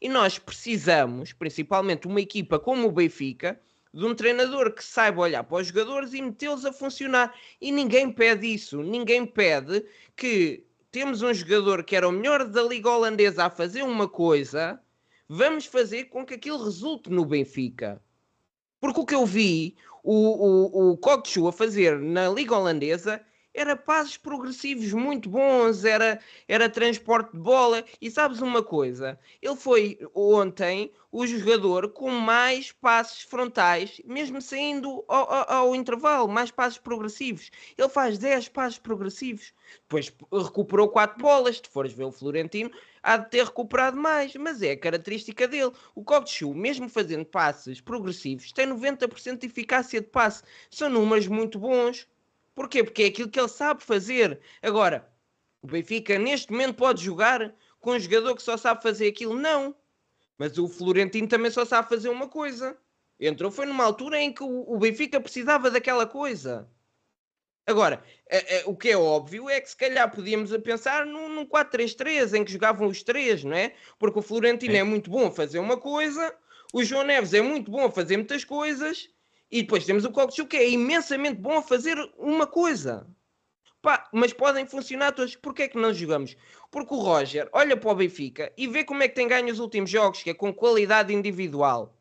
E 0.00 0.08
nós 0.08 0.38
precisamos, 0.38 1.34
principalmente 1.34 2.06
uma 2.06 2.22
equipa 2.22 2.58
como 2.58 2.88
o 2.88 2.92
Benfica, 2.92 3.60
de 3.92 4.02
um 4.02 4.14
treinador 4.14 4.72
que 4.72 4.82
saiba 4.82 5.20
olhar 5.20 5.44
para 5.44 5.58
os 5.58 5.66
jogadores 5.66 6.14
e 6.14 6.22
metê-los 6.22 6.64
a 6.64 6.72
funcionar. 6.72 7.34
E 7.60 7.70
ninguém 7.70 8.10
pede 8.10 8.46
isso. 8.46 8.82
Ninguém 8.82 9.26
pede 9.26 9.84
que 10.16 10.64
temos 10.90 11.20
um 11.20 11.34
jogador 11.34 11.84
que 11.84 11.94
era 11.94 12.08
o 12.08 12.12
melhor 12.12 12.46
da 12.46 12.62
Liga 12.62 12.88
Holandesa 12.88 13.44
a 13.44 13.50
fazer 13.50 13.82
uma 13.82 14.08
coisa 14.08 14.80
vamos 15.28 15.66
fazer 15.66 16.04
com 16.04 16.24
que 16.24 16.34
aquilo 16.34 16.64
resulte 16.64 17.10
no 17.10 17.24
Benfica. 17.24 18.02
Porque 18.80 19.00
o 19.00 19.06
que 19.06 19.14
eu 19.14 19.26
vi 19.26 19.76
o, 20.02 20.92
o, 20.94 20.98
o 21.02 21.48
a 21.48 21.52
fazer 21.52 21.98
na 21.98 22.28
Liga 22.28 22.56
Holandesa 22.56 23.20
era 23.52 23.74
passos 23.74 24.16
progressivos 24.16 24.92
muito 24.92 25.28
bons, 25.28 25.84
era, 25.84 26.20
era 26.46 26.68
transporte 26.68 27.32
de 27.32 27.38
bola. 27.38 27.84
E 28.00 28.10
sabes 28.10 28.40
uma 28.40 28.62
coisa? 28.62 29.18
Ele 29.42 29.56
foi 29.56 29.98
ontem 30.14 30.92
o 31.10 31.26
jogador 31.26 31.90
com 31.90 32.10
mais 32.10 32.70
passos 32.70 33.22
frontais, 33.22 34.00
mesmo 34.04 34.40
saindo 34.40 35.04
ao, 35.08 35.32
ao, 35.32 35.50
ao, 35.50 35.74
intervalo, 35.74 36.28
mais 36.28 36.50
passos 36.50 36.78
progressivos. 36.78 37.50
Ele 37.76 37.88
faz 37.88 38.16
10 38.18 38.48
passos 38.50 38.78
progressivos. 38.78 39.52
Depois 39.82 40.12
recuperou 40.32 40.88
4 40.88 41.20
bolas. 41.20 41.56
Se 41.56 41.68
fores 41.68 41.92
ver 41.92 42.04
o 42.04 42.12
Florentino, 42.12 42.70
há 43.02 43.16
de 43.16 43.30
ter 43.30 43.44
recuperado 43.44 43.96
mais, 43.96 44.34
mas 44.34 44.62
é 44.62 44.72
a 44.72 44.78
característica 44.78 45.46
dele. 45.46 45.72
O 45.94 46.04
Cockchu, 46.04 46.54
mesmo 46.54 46.88
fazendo 46.88 47.24
passes 47.24 47.80
progressivos, 47.80 48.52
tem 48.52 48.66
90% 48.66 49.38
de 49.38 49.46
eficácia 49.46 50.00
de 50.00 50.06
passe. 50.06 50.42
São 50.70 50.88
números 50.88 51.26
muito 51.26 51.58
bons. 51.58 52.06
Porquê? 52.54 52.82
Porque 52.82 53.04
é 53.04 53.06
aquilo 53.06 53.28
que 53.28 53.38
ele 53.38 53.48
sabe 53.48 53.82
fazer. 53.82 54.40
Agora, 54.62 55.08
o 55.62 55.66
Benfica 55.66 56.18
neste 56.18 56.50
momento 56.50 56.76
pode 56.76 57.04
jogar 57.04 57.54
com 57.80 57.92
um 57.92 57.98
jogador 57.98 58.34
que 58.34 58.42
só 58.42 58.56
sabe 58.56 58.82
fazer 58.82 59.08
aquilo? 59.08 59.34
Não. 59.34 59.74
Mas 60.36 60.58
o 60.58 60.68
Florentino 60.68 61.28
também 61.28 61.50
só 61.50 61.64
sabe 61.64 61.88
fazer 61.88 62.08
uma 62.08 62.28
coisa. 62.28 62.76
Entrou 63.20 63.50
foi 63.50 63.66
numa 63.66 63.84
altura 63.84 64.20
em 64.20 64.32
que 64.32 64.42
o 64.42 64.76
Benfica 64.78 65.20
precisava 65.20 65.70
daquela 65.70 66.06
coisa. 66.06 66.68
Agora, 67.68 68.02
é, 68.26 68.60
é, 68.60 68.62
o 68.64 68.74
que 68.74 68.88
é 68.88 68.96
óbvio 68.96 69.50
é 69.50 69.60
que 69.60 69.68
se 69.68 69.76
calhar 69.76 70.10
podíamos 70.10 70.56
pensar 70.56 71.04
num, 71.04 71.28
num 71.28 71.44
4-3-3 71.44 72.32
em 72.32 72.42
que 72.42 72.50
jogavam 72.50 72.88
os 72.88 73.02
três, 73.02 73.44
não 73.44 73.54
é? 73.54 73.74
Porque 73.98 74.18
o 74.18 74.22
Florentino 74.22 74.72
é. 74.72 74.78
é 74.78 74.82
muito 74.82 75.10
bom 75.10 75.26
a 75.26 75.30
fazer 75.30 75.58
uma 75.58 75.76
coisa, 75.76 76.34
o 76.72 76.82
João 76.82 77.04
Neves 77.04 77.34
é 77.34 77.42
muito 77.42 77.70
bom 77.70 77.84
a 77.84 77.90
fazer 77.90 78.16
muitas 78.16 78.42
coisas 78.42 79.10
e 79.50 79.60
depois 79.60 79.84
temos 79.84 80.06
o 80.06 80.10
Cockchu 80.10 80.46
que 80.46 80.56
é 80.56 80.66
imensamente 80.66 81.36
bom 81.42 81.58
a 81.58 81.62
fazer 81.62 81.98
uma 82.16 82.46
coisa. 82.46 83.06
Pá, 83.82 84.08
mas 84.14 84.32
podem 84.32 84.64
funcionar 84.64 85.12
todos. 85.12 85.36
Porquê 85.36 85.64
é 85.64 85.68
que 85.68 85.76
não 85.76 85.92
jogamos? 85.92 86.38
Porque 86.70 86.94
o 86.94 86.98
Roger 86.98 87.50
olha 87.52 87.76
para 87.76 87.90
o 87.90 87.94
Benfica 87.94 88.50
e 88.56 88.66
vê 88.66 88.82
como 88.82 89.02
é 89.02 89.08
que 89.08 89.14
tem 89.14 89.28
ganho 89.28 89.52
os 89.52 89.58
últimos 89.58 89.90
jogos, 89.90 90.22
que 90.22 90.30
é 90.30 90.34
com 90.34 90.54
qualidade 90.54 91.12
individual. 91.12 91.94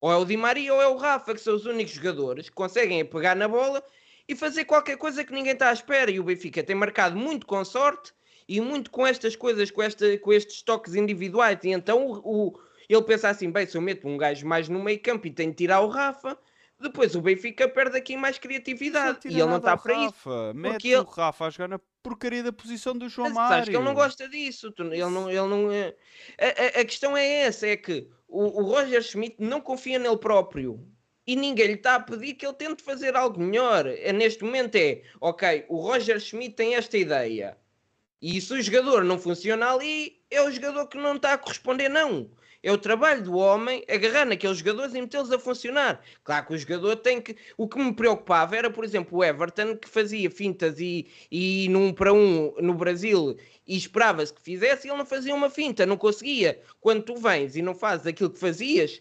Ou 0.00 0.12
é 0.12 0.16
o 0.16 0.24
Di 0.24 0.36
Maria 0.36 0.72
ou 0.72 0.80
é 0.80 0.86
o 0.86 0.96
Rafa, 0.96 1.34
que 1.34 1.40
são 1.40 1.56
os 1.56 1.66
únicos 1.66 1.94
jogadores 1.94 2.48
que 2.48 2.54
conseguem 2.54 3.04
pegar 3.04 3.34
na 3.34 3.48
bola 3.48 3.84
e 4.30 4.36
fazer 4.36 4.64
qualquer 4.64 4.96
coisa 4.96 5.24
que 5.24 5.32
ninguém 5.32 5.54
está 5.54 5.70
à 5.70 5.72
espera. 5.72 6.08
E 6.08 6.20
o 6.20 6.22
Benfica 6.22 6.62
tem 6.62 6.76
marcado 6.76 7.16
muito 7.16 7.44
com 7.44 7.64
sorte 7.64 8.12
e 8.48 8.60
muito 8.60 8.88
com 8.88 9.04
estas 9.04 9.34
coisas, 9.34 9.72
com, 9.72 9.82
esta, 9.82 10.16
com 10.18 10.32
estes 10.32 10.62
toques 10.62 10.94
individuais. 10.94 11.58
E 11.64 11.70
então 11.70 12.06
o, 12.06 12.52
o, 12.52 12.60
ele 12.88 13.02
pensa 13.02 13.28
assim: 13.28 13.50
bem, 13.50 13.66
se 13.66 13.76
eu 13.76 13.80
meto 13.80 14.06
um 14.06 14.16
gajo 14.16 14.46
mais 14.46 14.68
no 14.68 14.80
meio 14.80 15.00
campo 15.00 15.26
e 15.26 15.32
tenho 15.32 15.50
de 15.50 15.56
tirar 15.56 15.80
o 15.80 15.88
Rafa, 15.88 16.38
depois 16.78 17.16
o 17.16 17.20
Benfica 17.20 17.68
perde 17.68 17.98
aqui 17.98 18.16
mais 18.16 18.38
criatividade. 18.38 19.18
E 19.24 19.32
ele 19.32 19.46
não 19.46 19.56
está 19.56 19.76
para 19.76 19.94
isso. 19.94 20.30
Mete 20.54 20.86
ele... 20.86 20.98
o 20.98 21.02
Rafa 21.02 21.46
a 21.46 21.50
jogar 21.50 21.68
na 21.68 21.80
porcaria 22.00 22.44
da 22.44 22.52
posição 22.52 22.96
do 22.96 23.08
João 23.08 23.30
Mas, 23.30 23.34
Mário. 23.34 23.50
Sabes 23.50 23.68
que 23.68 23.76
ele 23.76 23.84
não 23.84 23.94
gosta 23.94 24.28
disso. 24.28 24.72
Ele 24.78 25.04
não, 25.06 25.28
ele 25.28 25.48
não, 25.48 25.72
é, 25.72 25.92
a, 26.38 26.78
a, 26.78 26.80
a 26.82 26.84
questão 26.84 27.16
é 27.16 27.26
essa: 27.42 27.66
é 27.66 27.76
que 27.76 28.08
o, 28.28 28.44
o 28.44 28.62
Roger 28.62 29.02
Schmidt 29.02 29.38
não 29.40 29.60
confia 29.60 29.98
nele 29.98 30.18
próprio. 30.18 30.80
E 31.30 31.36
ninguém 31.36 31.68
lhe 31.68 31.72
está 31.74 31.94
a 31.94 32.00
pedir 32.00 32.34
que 32.34 32.44
ele 32.44 32.54
tente 32.54 32.82
fazer 32.82 33.14
algo 33.14 33.40
melhor. 33.40 33.86
É, 33.86 34.12
neste 34.12 34.42
momento 34.42 34.74
é, 34.74 35.00
ok, 35.20 35.64
o 35.68 35.76
Roger 35.76 36.18
Schmidt 36.18 36.56
tem 36.56 36.74
esta 36.74 36.98
ideia. 36.98 37.56
E 38.20 38.40
se 38.40 38.52
o 38.52 38.60
jogador 38.60 39.04
não 39.04 39.16
funciona 39.16 39.72
ali, 39.72 40.20
é 40.28 40.42
o 40.42 40.50
jogador 40.50 40.88
que 40.88 40.98
não 40.98 41.14
está 41.14 41.34
a 41.34 41.38
corresponder, 41.38 41.88
não. 41.88 42.28
É 42.64 42.72
o 42.72 42.76
trabalho 42.76 43.22
do 43.22 43.36
homem 43.36 43.84
agarrar 43.88 44.24
naqueles 44.24 44.58
jogadores 44.58 44.92
e 44.92 45.00
metê-los 45.00 45.30
a 45.30 45.38
funcionar. 45.38 46.02
Claro 46.24 46.48
que 46.48 46.54
o 46.54 46.58
jogador 46.58 46.96
tem 46.96 47.20
que. 47.20 47.36
O 47.56 47.68
que 47.68 47.78
me 47.78 47.94
preocupava 47.94 48.56
era, 48.56 48.68
por 48.68 48.84
exemplo, 48.84 49.18
o 49.18 49.24
Everton 49.24 49.76
que 49.76 49.88
fazia 49.88 50.28
fintas 50.28 50.80
e, 50.80 51.06
e 51.30 51.68
num 51.68 51.92
para 51.92 52.12
um 52.12 52.52
no 52.58 52.74
Brasil 52.74 53.36
e 53.68 53.76
esperava-se 53.76 54.34
que 54.34 54.42
fizesse 54.42 54.88
e 54.88 54.90
ele 54.90 54.98
não 54.98 55.06
fazia 55.06 55.32
uma 55.32 55.48
finta, 55.48 55.86
não 55.86 55.96
conseguia. 55.96 56.60
Quando 56.80 57.04
tu 57.04 57.16
vens 57.16 57.54
e 57.54 57.62
não 57.62 57.72
fazes 57.72 58.04
aquilo 58.04 58.30
que 58.30 58.38
fazias, 58.40 59.00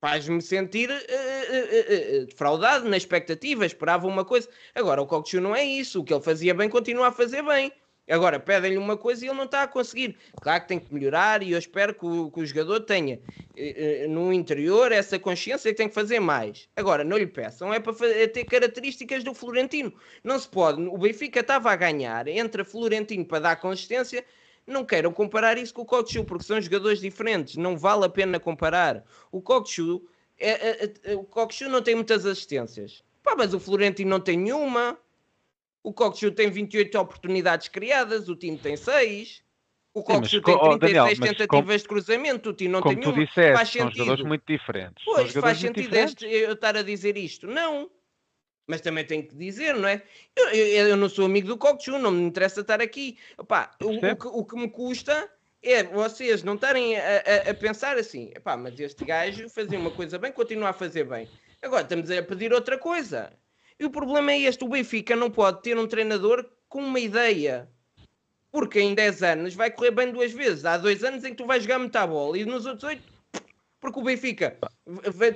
faz-me 0.00 0.40
sentir 0.40 0.90
uh, 0.90 0.94
uh, 0.94 2.22
uh, 2.22 2.26
defraudado 2.26 2.88
na 2.88 2.96
expectativa, 2.96 3.66
esperava 3.66 4.06
uma 4.06 4.24
coisa. 4.24 4.48
Agora, 4.74 5.02
o 5.02 5.06
Cockchu 5.06 5.40
não 5.40 5.54
é 5.54 5.64
isso. 5.64 6.00
O 6.00 6.04
que 6.04 6.12
ele 6.12 6.22
fazia 6.22 6.54
bem, 6.54 6.68
continua 6.68 7.08
a 7.08 7.12
fazer 7.12 7.42
bem. 7.42 7.72
Agora, 8.10 8.40
pedem-lhe 8.40 8.76
uma 8.76 8.96
coisa 8.96 9.24
e 9.24 9.28
ele 9.28 9.36
não 9.36 9.44
está 9.44 9.62
a 9.62 9.68
conseguir. 9.68 10.16
Claro 10.40 10.62
que 10.62 10.68
tem 10.68 10.80
que 10.80 10.92
melhorar 10.92 11.44
e 11.44 11.52
eu 11.52 11.58
espero 11.58 11.94
que 11.94 12.04
o, 12.04 12.28
que 12.30 12.40
o 12.40 12.46
jogador 12.46 12.80
tenha 12.80 13.20
eh, 13.56 14.02
eh, 14.02 14.08
no 14.08 14.32
interior 14.32 14.90
essa 14.90 15.16
consciência 15.16 15.70
que 15.70 15.76
tem 15.76 15.88
que 15.88 15.94
fazer 15.94 16.18
mais. 16.18 16.68
Agora, 16.74 17.04
não 17.04 17.16
lhe 17.16 17.26
peçam, 17.26 17.72
é 17.72 17.78
para 17.78 17.92
fazer, 17.92 18.20
é 18.20 18.26
ter 18.26 18.44
características 18.44 19.22
do 19.22 19.32
Florentino. 19.32 19.92
Não 20.24 20.36
se 20.40 20.48
pode. 20.48 20.82
O 20.82 20.98
Benfica 20.98 21.38
estava 21.38 21.70
a 21.70 21.76
ganhar, 21.76 22.26
entra 22.26 22.64
Florentino 22.64 23.24
para 23.24 23.38
dar 23.38 23.56
consistência. 23.56 24.24
Não 24.70 24.84
queiram 24.84 25.12
comparar 25.12 25.58
isso 25.58 25.74
com 25.74 25.82
o 25.82 25.84
Cockchu, 25.84 26.24
porque 26.24 26.44
são 26.44 26.60
jogadores 26.60 27.00
diferentes. 27.00 27.56
Não 27.56 27.76
vale 27.76 28.04
a 28.04 28.08
pena 28.08 28.38
comparar. 28.38 29.04
O 29.32 29.42
Cockchu, 29.42 30.02
é, 30.38 30.50
é, 30.50 30.92
é, 31.04 31.14
o 31.14 31.24
Cockchu 31.24 31.68
não 31.68 31.82
tem 31.82 31.94
muitas 31.94 32.24
assistências. 32.24 33.02
Pá, 33.22 33.34
mas 33.36 33.52
o 33.52 33.60
Florentino 33.60 34.08
não 34.08 34.20
tem 34.20 34.38
nenhuma. 34.38 34.96
O 35.82 35.92
Cockchu 35.92 36.30
tem 36.30 36.50
28 36.50 36.98
oportunidades 36.98 37.68
criadas, 37.68 38.28
o 38.28 38.36
time 38.36 38.56
tem 38.56 38.76
6. 38.76 39.42
O 39.92 40.04
Cockchu 40.04 40.40
tem 40.40 40.56
36 40.56 40.74
oh, 40.74 40.78
Daniel, 40.78 41.06
tentativas 41.06 41.48
com... 41.48 41.82
de 41.82 41.88
cruzamento, 41.88 42.50
o 42.50 42.52
time 42.52 42.70
não 42.70 42.80
como 42.80 42.94
tem 42.94 43.00
nenhuma. 43.00 43.22
Tu 43.22 43.26
disseste, 43.26 43.56
faz 43.56 43.70
são 43.70 43.90
jogadores 43.90 44.24
muito 44.24 44.44
diferentes. 44.46 45.04
Pois, 45.04 45.32
faz 45.32 45.58
sentido 45.58 45.94
este, 45.94 46.26
eu 46.26 46.52
estar 46.52 46.76
a 46.76 46.82
dizer 46.82 47.16
isto. 47.16 47.48
Não. 47.48 47.90
Mas 48.70 48.80
também 48.80 49.04
tenho 49.04 49.26
que 49.26 49.34
dizer, 49.34 49.74
não 49.74 49.88
é? 49.88 50.00
Eu, 50.36 50.48
eu, 50.50 50.88
eu 50.90 50.96
não 50.96 51.08
sou 51.08 51.26
amigo 51.26 51.48
do 51.48 51.58
Cockchu, 51.58 51.98
não 51.98 52.12
me 52.12 52.22
interessa 52.22 52.60
estar 52.60 52.80
aqui. 52.80 53.18
Opa, 53.36 53.68
o, 53.82 53.88
o, 53.88 54.16
que, 54.16 54.26
o 54.28 54.44
que 54.44 54.56
me 54.56 54.70
custa 54.70 55.28
é 55.60 55.82
vocês 55.82 56.44
não 56.44 56.54
estarem 56.54 56.96
a, 56.96 57.02
a, 57.02 57.50
a, 57.50 57.54
pensar 57.54 57.98
assim, 57.98 58.30
epá, 58.32 58.56
mas 58.56 58.78
este 58.78 59.04
gajo 59.04 59.48
fazia 59.48 59.76
uma 59.76 59.90
coisa 59.90 60.18
bem, 60.18 60.30
continua 60.30 60.68
a 60.68 60.72
fazer 60.72 61.02
bem. 61.02 61.28
Agora 61.60 61.82
estamos 61.82 62.08
a 62.12 62.22
pedir 62.22 62.52
outra 62.52 62.78
coisa. 62.78 63.32
E 63.76 63.84
o 63.84 63.90
problema 63.90 64.30
é 64.30 64.42
este: 64.42 64.62
o 64.62 64.68
Benfica 64.68 65.16
não 65.16 65.32
pode 65.32 65.62
ter 65.62 65.76
um 65.76 65.88
treinador 65.88 66.48
com 66.68 66.80
uma 66.80 67.00
ideia. 67.00 67.68
Porque 68.52 68.80
em 68.80 68.94
10 68.94 69.22
anos 69.24 69.54
vai 69.54 69.70
correr 69.70 69.90
bem 69.90 70.12
duas 70.12 70.32
vezes. 70.32 70.64
Há 70.64 70.76
dois 70.76 71.02
anos 71.02 71.24
em 71.24 71.30
que 71.30 71.36
tu 71.36 71.46
vais 71.46 71.62
jogar 71.62 71.80
muita 71.80 72.06
bola 72.06 72.38
e 72.38 72.44
nos 72.44 72.66
outros 72.66 72.84
oito. 72.84 73.02
Porque 73.80 73.98
o 73.98 74.02
Benfica 74.02 74.56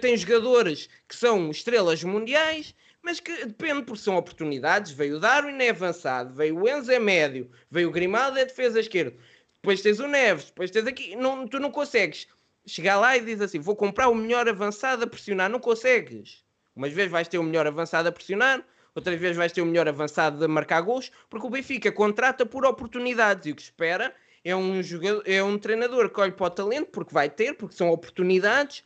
tem 0.00 0.16
jogadores 0.16 0.88
que 1.08 1.16
são 1.16 1.50
estrelas 1.50 2.04
mundiais, 2.04 2.74
mas 3.04 3.20
que 3.20 3.44
depende, 3.44 3.82
porque 3.82 4.02
são 4.02 4.16
oportunidades. 4.16 4.92
Veio 4.92 5.16
o 5.16 5.20
Darwin, 5.20 5.62
é 5.62 5.70
avançado. 5.70 6.34
Veio 6.34 6.58
o 6.58 6.68
Enzo, 6.68 6.90
é 6.90 6.98
médio. 6.98 7.50
Veio 7.70 7.88
o 7.88 7.92
Grimaldo, 7.92 8.38
é 8.38 8.44
defesa 8.44 8.80
esquerda. 8.80 9.14
Depois 9.56 9.82
tens 9.82 10.00
o 10.00 10.08
Neves. 10.08 10.46
Depois 10.46 10.70
tens 10.70 10.86
aqui. 10.86 11.14
Não, 11.14 11.46
tu 11.46 11.60
não 11.60 11.70
consegues 11.70 12.26
chegar 12.66 12.98
lá 12.98 13.16
e 13.16 13.20
dizer 13.20 13.44
assim: 13.44 13.60
vou 13.60 13.76
comprar 13.76 14.08
o 14.08 14.14
melhor 14.14 14.48
avançado 14.48 15.04
a 15.04 15.06
pressionar. 15.06 15.50
Não 15.50 15.60
consegues. 15.60 16.42
Umas 16.74 16.92
vezes 16.92 17.10
vais 17.12 17.28
ter 17.28 17.38
o 17.38 17.42
melhor 17.42 17.66
avançado 17.66 18.08
a 18.08 18.12
pressionar, 18.12 18.64
outras 18.94 19.18
vezes 19.20 19.36
vais 19.36 19.52
ter 19.52 19.60
o 19.60 19.66
melhor 19.66 19.86
avançado 19.86 20.44
a 20.44 20.48
marcar 20.48 20.80
gols, 20.80 21.10
porque 21.30 21.46
o 21.46 21.50
Benfica 21.50 21.92
contrata 21.92 22.44
por 22.44 22.66
oportunidades 22.66 23.46
e 23.46 23.52
o 23.52 23.54
que 23.54 23.62
espera 23.62 24.12
é 24.42 24.56
um, 24.56 24.82
jogador, 24.82 25.22
é 25.24 25.42
um 25.42 25.56
treinador 25.56 26.10
que 26.10 26.20
olhe 26.20 26.32
para 26.32 26.46
o 26.46 26.50
talento, 26.50 26.90
porque 26.90 27.14
vai 27.14 27.30
ter, 27.30 27.54
porque 27.54 27.76
são 27.76 27.90
oportunidades, 27.90 28.84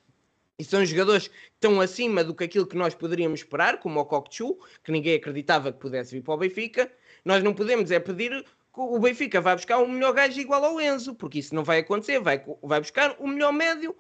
e 0.59 0.65
são 0.65 0.85
jogadores 0.85 1.29
que 1.29 1.35
estão 1.55 1.81
acima 1.81 2.25
do 2.25 2.35
que 2.35 2.43
aquilo 2.43 2.67
que 2.67 2.77
nós 2.77 2.93
poderíamos 2.93 3.41
esperar, 3.41 3.79
como 3.79 4.01
o 4.01 4.05
Kokchu, 4.05 4.59
que 4.83 4.91
ninguém 4.91 5.15
acreditava 5.15 5.73
que 5.73 5.79
pudesse 5.79 6.17
vir 6.17 6.23
para 6.23 6.35
o 6.35 6.37
Benfica. 6.37 6.91
Nós 7.25 7.45
não 7.45 7.55
podemos 7.55 7.93
é 7.93 8.01
pedir 8.01 8.43
que 8.43 8.81
o 8.81 8.99
Benfica 8.99 9.41
vai 9.41 9.55
buscar 9.55 9.79
o 9.79 9.89
melhor 9.89 10.13
gajo 10.13 10.41
igual 10.41 10.65
ao 10.65 10.81
Enzo, 10.81 11.15
porque 11.15 11.39
isso 11.39 11.55
não 11.55 11.63
vai 11.63 11.79
acontecer. 11.79 12.19
Vai, 12.19 12.45
vai 12.61 12.81
buscar 12.81 13.15
o 13.21 13.29
melhor 13.29 13.53
médio, 13.53 13.95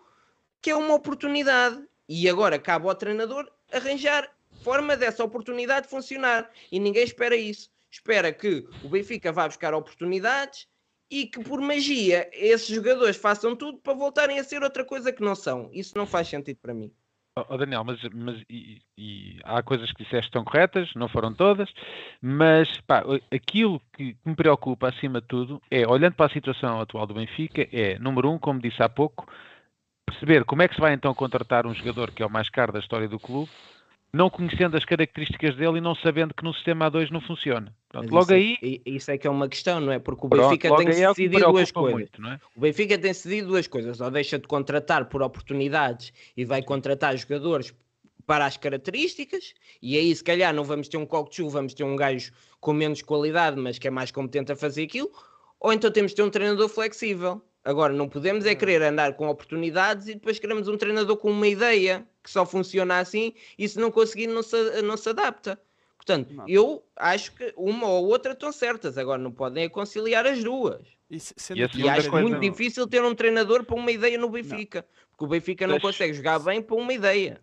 que 0.60 0.70
é 0.70 0.74
uma 0.74 0.94
oportunidade. 0.94 1.80
E 2.08 2.28
agora 2.28 2.58
cabe 2.58 2.88
ao 2.88 2.94
treinador 2.94 3.48
arranjar 3.72 4.28
forma 4.64 4.96
dessa 4.96 5.22
oportunidade 5.22 5.86
funcionar. 5.86 6.50
E 6.72 6.80
ninguém 6.80 7.04
espera 7.04 7.36
isso. 7.36 7.70
Espera 7.88 8.32
que 8.32 8.66
o 8.82 8.88
Benfica 8.88 9.30
vá 9.30 9.46
buscar 9.46 9.74
oportunidades 9.74 10.66
e 11.10 11.26
que 11.26 11.42
por 11.42 11.60
magia 11.60 12.28
esses 12.32 12.68
jogadores 12.68 13.16
façam 13.16 13.56
tudo 13.56 13.78
para 13.78 13.94
voltarem 13.94 14.38
a 14.38 14.44
ser 14.44 14.62
outra 14.62 14.84
coisa 14.84 15.12
que 15.12 15.22
não 15.22 15.34
são. 15.34 15.70
Isso 15.72 15.96
não 15.96 16.06
faz 16.06 16.28
sentido 16.28 16.58
para 16.60 16.74
mim. 16.74 16.92
Oh, 17.48 17.56
Daniel, 17.56 17.84
mas, 17.84 18.00
mas 18.12 18.42
e, 18.50 18.82
e 18.96 19.38
há 19.44 19.62
coisas 19.62 19.92
que 19.92 20.02
disseste 20.02 20.22
que 20.22 20.38
estão 20.38 20.44
corretas, 20.44 20.90
não 20.94 21.08
foram 21.08 21.32
todas, 21.32 21.70
mas 22.20 22.68
pá, 22.80 23.04
aquilo 23.30 23.80
que 23.92 24.16
me 24.24 24.34
preocupa 24.34 24.88
acima 24.88 25.20
de 25.20 25.28
tudo 25.28 25.62
é, 25.70 25.86
olhando 25.86 26.14
para 26.14 26.26
a 26.26 26.34
situação 26.34 26.80
atual 26.80 27.06
do 27.06 27.14
Benfica, 27.14 27.68
é, 27.72 27.98
número 27.98 28.30
um, 28.30 28.38
como 28.38 28.60
disse 28.60 28.82
há 28.82 28.88
pouco, 28.88 29.24
perceber 30.04 30.44
como 30.44 30.62
é 30.62 30.68
que 30.68 30.74
se 30.74 30.80
vai 30.80 30.94
então 30.94 31.14
contratar 31.14 31.66
um 31.66 31.74
jogador 31.74 32.10
que 32.10 32.22
é 32.22 32.26
o 32.26 32.30
mais 32.30 32.48
caro 32.48 32.72
da 32.72 32.80
história 32.80 33.08
do 33.08 33.20
clube 33.20 33.50
não 34.12 34.30
conhecendo 34.30 34.76
as 34.76 34.84
características 34.84 35.54
dele 35.56 35.78
e 35.78 35.80
não 35.80 35.94
sabendo 35.96 36.32
que 36.34 36.42
no 36.42 36.54
sistema 36.54 36.90
A2 36.90 37.10
não 37.10 37.20
funciona. 37.20 37.74
Pronto, 37.88 38.10
logo 38.10 38.22
isso 38.22 38.32
é- 38.32 38.66
aí, 38.66 38.82
Isso 38.84 39.10
é 39.10 39.18
que 39.18 39.26
é 39.26 39.30
uma 39.30 39.48
questão, 39.48 39.80
não 39.80 39.92
é? 39.92 39.98
Porque 39.98 40.26
o 40.26 40.28
pronto, 40.28 40.48
Benfica 40.48 40.76
tem 40.76 40.86
que 40.86 40.92
aí 40.92 41.02
é 41.02 41.40
duas 41.50 41.70
coisas. 41.70 41.92
muito, 42.00 42.20
não 42.20 42.32
é? 42.32 42.40
O 42.56 42.60
Benfica 42.60 42.98
tem 42.98 43.10
decidido 43.10 43.48
duas 43.48 43.66
coisas. 43.66 44.00
Ou 44.00 44.10
deixa 44.10 44.38
de 44.38 44.46
contratar 44.46 45.06
por 45.06 45.22
oportunidades 45.22 46.12
e 46.36 46.44
vai 46.44 46.62
contratar 46.62 47.16
jogadores 47.16 47.74
para 48.26 48.44
as 48.44 48.58
características, 48.58 49.54
e 49.80 49.96
aí 49.96 50.14
se 50.14 50.22
calhar 50.22 50.52
não 50.52 50.62
vamos 50.62 50.86
ter 50.86 50.98
um 50.98 51.06
Cockchu, 51.06 51.48
vamos 51.48 51.72
ter 51.72 51.84
um 51.84 51.96
gajo 51.96 52.30
com 52.60 52.74
menos 52.74 53.00
qualidade, 53.00 53.58
mas 53.58 53.78
que 53.78 53.88
é 53.88 53.90
mais 53.90 54.10
competente 54.10 54.52
a 54.52 54.56
fazer 54.56 54.82
aquilo, 54.82 55.10
ou 55.58 55.72
então 55.72 55.90
temos 55.90 56.12
de 56.12 56.16
ter 56.16 56.22
um 56.22 56.28
treinador 56.28 56.68
flexível. 56.68 57.40
Agora, 57.64 57.92
não 57.92 58.06
podemos 58.06 58.44
é 58.44 58.54
querer 58.54 58.82
andar 58.82 59.14
com 59.14 59.28
oportunidades 59.28 60.08
e 60.08 60.14
depois 60.14 60.38
queremos 60.38 60.68
um 60.68 60.76
treinador 60.76 61.16
com 61.16 61.30
uma 61.30 61.48
ideia 61.48 62.06
que 62.28 62.32
só 62.32 62.44
funciona 62.46 62.98
assim 63.00 63.32
e 63.58 63.66
se 63.68 63.78
não 63.80 63.90
conseguir 63.90 64.26
não 64.26 64.42
se, 64.42 64.82
não 64.82 64.96
se 64.96 65.08
adapta. 65.08 65.58
Portanto, 65.96 66.32
Não. 66.32 66.48
eu 66.48 66.82
acho 66.96 67.32
que 67.32 67.52
uma 67.56 67.86
ou 67.88 68.06
outra 68.06 68.32
estão 68.32 68.52
certas, 68.52 68.96
agora 68.96 69.20
não 69.20 69.32
podem 69.32 69.68
conciliar 69.68 70.26
as 70.26 70.42
duas. 70.44 70.80
E, 71.10 71.18
se- 71.18 71.34
E 71.54 71.58
E 71.80 71.88
acho 71.88 72.10
coisa- 72.10 72.26
muito 72.28 72.38
difícil 72.40 72.86
ter 72.86 73.02
um 73.02 73.14
treinador 73.14 73.64
para 73.64 73.74
uma 73.76 73.90
ideia 73.90 74.16
no 74.18 74.28
Benfica. 74.28 74.86
Porque 75.10 75.24
o 75.24 75.26
Benfica 75.26 75.66
não 75.66 75.74
Deixa- 75.74 75.86
consegue 75.86 76.14
jogar 76.14 76.38
bem 76.38 76.62
para 76.62 76.76
uma 76.76 76.92
ideia. 76.92 77.40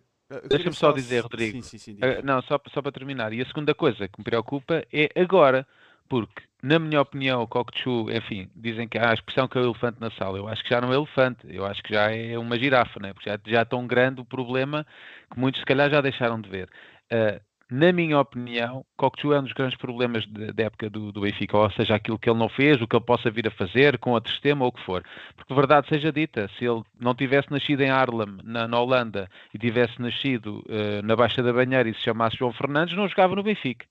Deixa-me 0.48 0.74
só 0.74 0.90
dizer, 0.90 1.20
Rodrigo, 1.20 1.62
Sim, 1.62 1.78
sim, 1.78 1.94
sim. 1.94 1.98
Ah, 2.02 2.20
não, 2.22 2.42
só, 2.42 2.60
só 2.72 2.82
para 2.82 2.90
terminar. 2.92 3.32
E 3.32 3.40
a 3.40 3.46
segunda 3.46 3.74
coisa 3.74 4.08
que 4.08 4.18
me 4.18 4.24
preocupa 4.24 4.84
é 4.92 5.08
agora, 5.20 5.66
porque, 6.08 6.42
na 6.62 6.78
minha 6.78 7.00
opinião, 7.00 7.42
o 7.42 7.48
Cockchu, 7.48 8.10
enfim, 8.10 8.50
dizem 8.54 8.88
que 8.88 8.98
há 8.98 9.10
a 9.10 9.14
expressão 9.14 9.48
que 9.48 9.58
é 9.58 9.60
o 9.60 9.64
elefante 9.64 10.00
na 10.00 10.10
sala. 10.10 10.38
Eu 10.38 10.48
acho 10.48 10.62
que 10.62 10.70
já 10.70 10.80
não 10.80 10.92
é 10.92 10.96
elefante, 10.96 11.46
eu 11.48 11.64
acho 11.64 11.82
que 11.82 11.94
já 11.94 12.10
é 12.14 12.38
uma 12.38 12.58
girafa, 12.58 13.00
né? 13.00 13.12
porque 13.12 13.28
já, 13.30 13.38
já 13.46 13.60
é 13.60 13.64
tão 13.64 13.86
grande 13.86 14.20
o 14.20 14.24
problema 14.24 14.86
que 15.32 15.38
muitos, 15.38 15.60
se 15.60 15.66
calhar, 15.66 15.90
já 15.90 16.00
deixaram 16.00 16.40
de 16.40 16.48
ver. 16.48 16.68
Ah, 17.10 17.40
na 17.68 17.92
minha 17.92 18.20
opinião, 18.20 18.84
Cockchu 18.96 19.32
é 19.32 19.40
um 19.40 19.42
dos 19.42 19.52
grandes 19.52 19.76
problemas 19.76 20.24
da 20.28 20.62
época 20.62 20.88
do, 20.88 21.10
do 21.10 21.22
Benfica, 21.22 21.58
ou 21.58 21.70
seja, 21.72 21.96
aquilo 21.96 22.16
que 22.18 22.30
ele 22.30 22.38
não 22.38 22.48
fez, 22.48 22.80
o 22.80 22.86
que 22.86 22.94
ele 22.94 23.04
possa 23.04 23.28
vir 23.28 23.48
a 23.48 23.50
fazer 23.50 23.98
com 23.98 24.12
outro 24.12 24.30
sistema 24.30 24.64
ou 24.64 24.68
o 24.68 24.72
que 24.72 24.84
for. 24.84 25.02
Porque, 25.34 25.52
verdade 25.52 25.88
seja 25.88 26.12
dita, 26.12 26.48
se 26.56 26.64
ele 26.64 26.82
não 27.00 27.12
tivesse 27.12 27.50
nascido 27.50 27.80
em 27.80 27.90
Haarlem, 27.90 28.38
na, 28.44 28.68
na 28.68 28.80
Holanda, 28.80 29.28
e 29.52 29.58
tivesse 29.58 30.00
nascido 30.00 30.64
eh, 30.68 31.02
na 31.02 31.16
Baixa 31.16 31.42
da 31.42 31.52
Banheira 31.52 31.88
e 31.88 31.94
se 31.94 32.02
chamasse 32.02 32.36
João 32.36 32.52
Fernandes, 32.52 32.96
não 32.96 33.08
jogava 33.08 33.34
no 33.34 33.42
Benfica. 33.42 33.84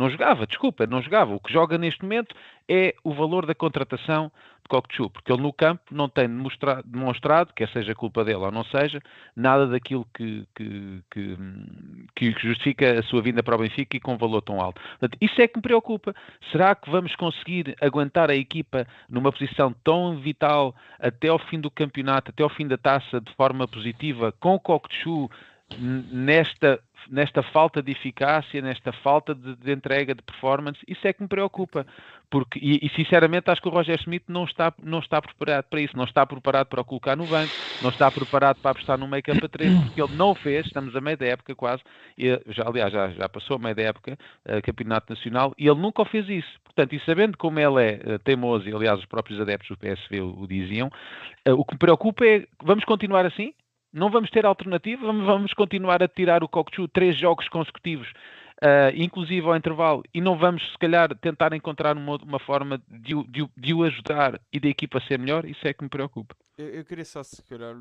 Não 0.00 0.08
jogava, 0.08 0.46
desculpa, 0.46 0.86
não 0.86 1.02
jogava. 1.02 1.34
O 1.34 1.38
que 1.40 1.52
joga 1.52 1.76
neste 1.76 2.02
momento 2.02 2.34
é 2.66 2.94
o 3.04 3.12
valor 3.12 3.44
da 3.44 3.54
contratação 3.54 4.32
de 4.62 4.68
Cockchu, 4.68 5.10
porque 5.10 5.30
ele 5.30 5.42
no 5.42 5.52
campo 5.52 5.82
não 5.90 6.08
tem 6.08 6.26
demonstra- 6.26 6.82
demonstrado, 6.86 7.52
quer 7.52 7.68
seja 7.68 7.94
culpa 7.94 8.24
dele 8.24 8.38
ou 8.38 8.50
não 8.50 8.64
seja, 8.64 8.98
nada 9.36 9.66
daquilo 9.66 10.06
que, 10.14 10.46
que, 10.54 11.02
que, 11.10 11.36
que 12.16 12.30
justifica 12.40 12.98
a 12.98 13.02
sua 13.02 13.20
vinda 13.20 13.42
para 13.42 13.56
o 13.56 13.58
Benfica 13.58 13.94
e 13.94 14.00
com 14.00 14.16
valor 14.16 14.40
tão 14.40 14.58
alto. 14.58 14.80
Portanto, 14.80 15.18
isso 15.20 15.38
é 15.42 15.46
que 15.46 15.58
me 15.58 15.62
preocupa. 15.62 16.14
Será 16.50 16.74
que 16.74 16.90
vamos 16.90 17.14
conseguir 17.16 17.76
aguentar 17.78 18.30
a 18.30 18.34
equipa 18.34 18.86
numa 19.06 19.30
posição 19.30 19.74
tão 19.84 20.16
vital 20.18 20.74
até 20.98 21.28
ao 21.28 21.38
fim 21.38 21.60
do 21.60 21.70
campeonato, 21.70 22.30
até 22.30 22.42
ao 22.42 22.48
fim 22.48 22.66
da 22.66 22.78
taça, 22.78 23.20
de 23.20 23.34
forma 23.34 23.68
positiva, 23.68 24.32
com 24.40 24.54
o 24.54 24.60
Cockchu 24.60 25.28
n- 25.78 26.04
nesta, 26.12 26.80
nesta 27.08 27.42
falta 27.42 27.82
de 27.82 27.92
eficácia, 27.92 28.60
nesta 28.60 28.92
falta 28.92 29.34
de, 29.34 29.56
de 29.56 29.72
entrega 29.72 30.14
de 30.14 30.22
performance, 30.22 30.78
isso 30.86 31.06
é 31.06 31.12
que 31.12 31.22
me 31.22 31.28
preocupa. 31.28 31.86
Porque, 32.30 32.60
e, 32.62 32.86
e, 32.86 32.90
sinceramente 32.90 33.50
acho 33.50 33.60
que 33.60 33.66
o 33.66 33.72
Roger 33.72 33.98
Smith 34.00 34.22
não 34.28 34.44
está, 34.44 34.72
não 34.80 35.00
está 35.00 35.20
preparado 35.20 35.64
para 35.64 35.80
isso, 35.80 35.96
não 35.96 36.04
está 36.04 36.24
preparado 36.24 36.68
para 36.68 36.80
o 36.80 36.84
colocar 36.84 37.16
no 37.16 37.26
banco, 37.26 37.52
não 37.82 37.90
está 37.90 38.08
preparado 38.08 38.60
para 38.60 38.70
apostar 38.70 38.96
no 38.96 39.08
make 39.08 39.28
up 39.32 39.44
a 39.44 39.48
3, 39.48 39.84
porque 39.84 40.00
ele 40.00 40.14
não 40.14 40.32
fez, 40.36 40.66
estamos 40.66 40.94
a 40.94 41.00
meio 41.00 41.16
da 41.16 41.26
época 41.26 41.56
quase, 41.56 41.82
e, 42.16 42.28
já, 42.46 42.62
aliás, 42.64 42.92
já, 42.92 43.08
já 43.08 43.28
passou 43.28 43.56
a 43.56 43.58
meio 43.58 43.74
da 43.74 43.82
época, 43.82 44.16
uh, 44.46 44.62
campeonato 44.62 45.12
nacional, 45.12 45.52
e 45.58 45.66
ele 45.66 45.80
nunca 45.80 46.02
o 46.02 46.04
fez 46.04 46.28
isso. 46.28 46.60
Portanto, 46.62 46.94
e 46.94 47.00
sabendo 47.00 47.36
como 47.36 47.58
ele 47.58 47.82
é 47.82 48.14
uh, 48.14 48.18
teimoso, 48.20 48.68
e 48.68 48.72
aliás 48.72 49.00
os 49.00 49.06
próprios 49.06 49.40
adeptos 49.40 49.68
do 49.68 49.76
PSV 49.76 50.20
o, 50.20 50.42
o 50.42 50.46
diziam, 50.46 50.86
uh, 51.48 51.52
o 51.52 51.64
que 51.64 51.74
me 51.74 51.78
preocupa 51.78 52.24
é, 52.24 52.46
vamos 52.62 52.84
continuar 52.84 53.26
assim? 53.26 53.52
Não 53.92 54.10
vamos 54.10 54.30
ter 54.30 54.46
alternativa, 54.46 55.04
vamos, 55.04 55.52
continuar 55.52 56.02
a 56.02 56.08
tirar 56.08 56.44
o 56.44 56.48
Cockchu 56.48 56.86
três 56.86 57.18
jogos 57.18 57.48
consecutivos, 57.48 58.08
uh, 58.62 58.94
inclusive 58.94 59.46
ao 59.46 59.56
intervalo, 59.56 60.02
e 60.14 60.20
não 60.20 60.38
vamos, 60.38 60.62
se 60.70 60.78
calhar, 60.78 61.12
tentar 61.18 61.52
encontrar 61.52 61.96
uma, 61.96 62.16
uma 62.16 62.38
forma 62.38 62.80
de, 62.88 63.14
de, 63.24 63.48
de 63.56 63.74
o 63.74 63.82
ajudar 63.82 64.40
e 64.52 64.60
da 64.60 64.68
equipa 64.68 65.00
ser 65.00 65.18
melhor? 65.18 65.44
Isso 65.44 65.66
é 65.66 65.74
que 65.74 65.82
me 65.82 65.90
preocupa. 65.90 66.36
Eu, 66.56 66.68
eu 66.68 66.84
queria 66.84 67.04
só, 67.04 67.22
se 67.22 67.42
calhar, 67.42 67.76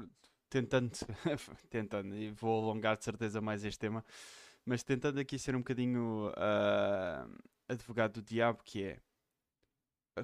tentando, 0.49 0.89
tentando, 1.69 2.15
e 2.15 2.31
vou 2.31 2.63
alongar 2.63 2.97
de 2.97 3.03
certeza 3.03 3.39
mais 3.39 3.63
este 3.63 3.77
tema, 3.77 4.03
mas 4.65 4.83
tentando 4.83 5.19
aqui 5.19 5.37
ser 5.37 5.55
um 5.55 5.59
bocadinho 5.59 6.31
ah, 6.35 7.27
advogado 7.67 8.13
do 8.13 8.21
diabo, 8.23 8.59
que 8.63 8.83
é 8.83 8.97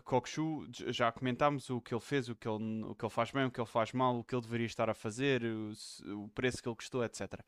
Kokshu, 0.03 0.67
já 0.71 1.11
comentámos 1.11 1.69
o 1.69 1.79
que 1.81 1.93
ele 1.93 2.01
fez, 2.01 2.29
o 2.29 2.35
que 2.35 2.47
ele, 2.47 2.83
o 2.83 2.95
que 2.95 3.05
ele 3.05 3.11
faz 3.11 3.31
bem, 3.31 3.45
o 3.45 3.51
que 3.51 3.59
ele 3.59 3.67
faz 3.67 3.91
mal, 3.91 4.19
o 4.19 4.23
que 4.23 4.35
ele 4.35 4.41
deveria 4.41 4.65
estar 4.65 4.89
a 4.89 4.93
fazer, 4.93 5.43
o, 5.43 5.71
o 6.23 6.29
preço 6.29 6.61
que 6.61 6.67
ele 6.67 6.75
custou, 6.75 7.03
etc. 7.03 7.41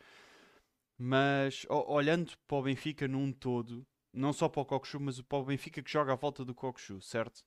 Mas 0.97 1.65
olhando 1.69 2.31
para 2.47 2.57
o 2.57 2.63
Benfica 2.63 3.07
num 3.07 3.31
todo, 3.31 3.85
não 4.11 4.33
só 4.33 4.49
para 4.49 4.61
o 4.61 4.65
Kokshu, 4.65 4.99
mas 4.99 5.21
para 5.21 5.37
o 5.37 5.45
Benfica 5.45 5.81
que 5.81 5.91
joga 5.91 6.13
à 6.13 6.15
volta 6.15 6.43
do 6.43 6.55
Kokshu, 6.55 7.01
certo? 7.01 7.43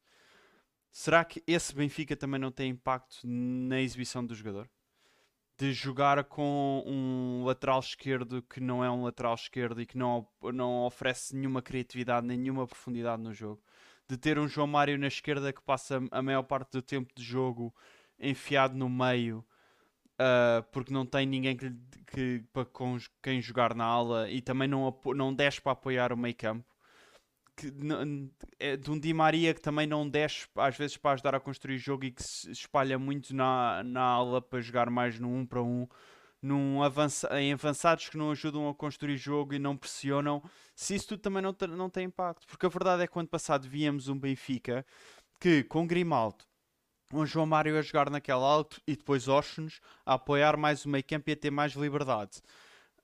Será 0.93 1.25
que 1.25 1.43
esse 1.47 1.75
Benfica 1.75 2.17
também 2.17 2.41
não 2.41 2.51
tem 2.51 2.71
impacto 2.71 3.21
na 3.25 3.81
exibição 3.81 4.25
do 4.25 4.35
jogador? 4.35 4.69
De 5.57 5.73
jogar 5.73 6.25
com 6.25 6.83
um 6.87 7.45
lateral 7.45 7.81
esquerdo 7.81 8.43
que 8.43 8.61
não 8.61 8.83
é 8.85 8.91
um 8.91 9.05
lateral 9.05 9.35
esquerdo 9.35 9.81
e 9.81 9.87
que 9.87 9.99
não, 9.99 10.27
não 10.55 10.85
oferece 10.85 11.37
nenhuma 11.37 11.61
criatividade, 11.61 12.27
nenhuma 12.27 12.67
profundidade 12.67 13.23
no 13.23 13.33
jogo. 13.33 13.63
De 14.11 14.19
ter 14.19 14.39
um 14.39 14.49
João 14.49 14.67
Mário 14.67 14.99
na 14.99 15.07
esquerda 15.07 15.53
que 15.53 15.63
passa 15.63 16.01
a 16.11 16.21
maior 16.23 16.43
parte 16.43 16.73
do 16.73 16.83
tempo 16.83 17.13
de 17.15 17.23
jogo 17.23 17.75
enfiado 18.19 18.77
no 18.77 18.89
meio 18.89 19.45
ah, 20.19 20.65
porque 20.73 20.93
não 20.93 21.07
tem 21.07 21.27
ninguém 21.27 21.57
que, 21.57 21.73
que- 22.13 22.45
para 22.53 22.65
com 22.67 22.99
quem 23.23 23.41
jogar 23.41 23.75
na 23.75 23.85
ala 23.85 24.31
e 24.31 24.41
também 24.43 24.69
não, 24.69 24.99
não 25.17 25.35
desce 25.35 25.61
para 25.61 25.73
apoiar 25.73 26.13
o 26.13 26.17
meio 26.17 26.35
campo 26.37 26.65
que 27.57 27.73
é 28.59 28.77
de 28.77 28.91
um 28.91 28.99
Di 28.99 29.13
Maria 29.13 29.55
que 29.55 29.61
também 29.61 29.87
não 29.87 30.09
desce 30.09 30.47
às 30.57 30.77
vezes 30.77 30.97
para 30.97 31.13
ajudar 31.13 31.35
a 31.35 31.41
construir 31.41 31.79
jogo 31.79 32.05
e 32.05 32.11
que 32.11 32.23
se 32.23 32.51
espalha 32.51 32.99
muito 32.99 33.35
na, 33.35 33.83
na 33.85 34.03
ala 34.03 34.41
para 34.43 34.61
jogar 34.61 34.91
mais 34.91 35.19
no 35.19 35.29
1 35.29 35.47
para 35.47 35.63
1 35.63 35.87
num 36.43 36.83
avança, 36.83 37.29
em 37.41 37.53
avançados 37.53 38.09
que 38.09 38.17
não 38.17 38.31
ajudam 38.31 38.69
a 38.69 38.75
construir 38.75 39.17
jogo 39.17 39.55
e 39.55 39.59
não 39.59 39.77
pressionam 39.77 40.43
se 40.75 40.95
isso 40.95 41.09
tudo 41.09 41.21
também 41.21 41.43
não, 41.43 41.55
não 41.77 41.91
tem 41.91 42.07
impacto 42.07 42.47
porque 42.47 42.67
a 42.67 42.69
verdade 42.69 43.03
é 43.03 43.07
que 43.07 43.19
ano 43.19 43.29
passado 43.29 43.69
víamos 43.69 44.09
um 44.09 44.19
Benfica 44.19 44.85
que 45.39 45.63
com 45.65 45.87
Grimaldo 45.87 46.45
um 47.13 47.27
João 47.27 47.47
Mário 47.47 47.79
a 47.79 47.83
jogar 47.83 48.09
naquela 48.09 48.47
alto 48.47 48.81
e 48.87 48.97
depois 48.97 49.29
Oshens 49.29 49.81
a 50.07 50.15
apoiar 50.15 50.57
mais 50.57 50.85
o 50.85 50.89
meio 50.89 51.05
campo 51.05 51.29
e 51.29 51.33
a 51.33 51.37
ter 51.37 51.51
mais 51.51 51.73
liberdade 51.73 52.41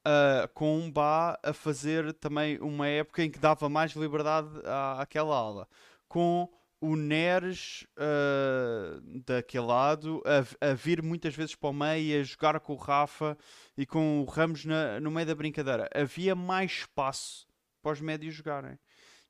Uh, 0.06 0.46
com 0.54 0.78
um 0.78 0.88
Bá 0.88 1.36
a 1.42 1.52
fazer 1.52 2.12
também 2.14 2.60
uma 2.60 2.86
época 2.86 3.24
em 3.24 3.30
que 3.30 3.40
dava 3.40 3.68
mais 3.68 3.90
liberdade 3.90 4.48
à, 4.64 5.02
àquela 5.02 5.34
ala. 5.34 5.68
Com 6.08 6.48
o 6.80 6.94
Neres 6.94 7.86
uh, 7.96 9.00
daquele 9.24 9.64
lado 9.66 10.22
a, 10.60 10.70
a 10.70 10.74
vir 10.74 11.02
muitas 11.02 11.34
vezes 11.34 11.54
para 11.54 11.70
o 11.70 11.72
meio, 11.72 12.20
a 12.20 12.22
jogar 12.22 12.60
com 12.60 12.74
o 12.74 12.76
Rafa 12.76 13.36
e 13.76 13.86
com 13.86 14.20
o 14.20 14.24
Ramos 14.24 14.64
na- 14.64 15.00
no 15.00 15.10
meio 15.10 15.26
da 15.26 15.34
brincadeira. 15.34 15.88
Havia 15.94 16.34
mais 16.34 16.72
espaço 16.72 17.46
para 17.82 17.92
os 17.92 18.00
médios 18.00 18.34
jogarem. 18.34 18.78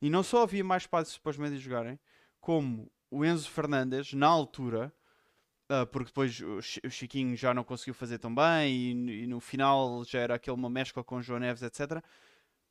E 0.03 0.11
não 0.11 0.23
só 0.23 0.43
havia 0.43 0.65
mais 0.65 0.83
espaço 0.83 1.21
para 1.21 1.31
os 1.31 1.39
médios 1.39 1.61
jogarem, 1.61 1.99
como 2.41 2.91
o 3.11 3.25
Enzo 3.25 3.49
Fernandes, 3.51 4.13
na 4.13 4.27
altura, 4.27 4.93
ah, 5.69 5.87
porque 5.87 6.07
depois 6.07 6.41
o 6.41 6.61
Chiquinho 6.91 7.37
já 7.37 7.53
não 7.55 7.65
conseguiu 7.65 7.95
fazer 7.95 8.19
tão 8.19 8.35
bem 8.35 8.73
e, 8.73 9.23
e 9.23 9.27
no 9.27 9.41
final 9.41 10.05
já 10.05 10.21
era 10.21 10.35
aquele 10.35 10.57
uma 10.57 10.71
mescla 10.71 11.03
com 11.03 11.17
o 11.17 11.23
João 11.23 11.41
Neves, 11.41 11.63
etc. 11.63 12.03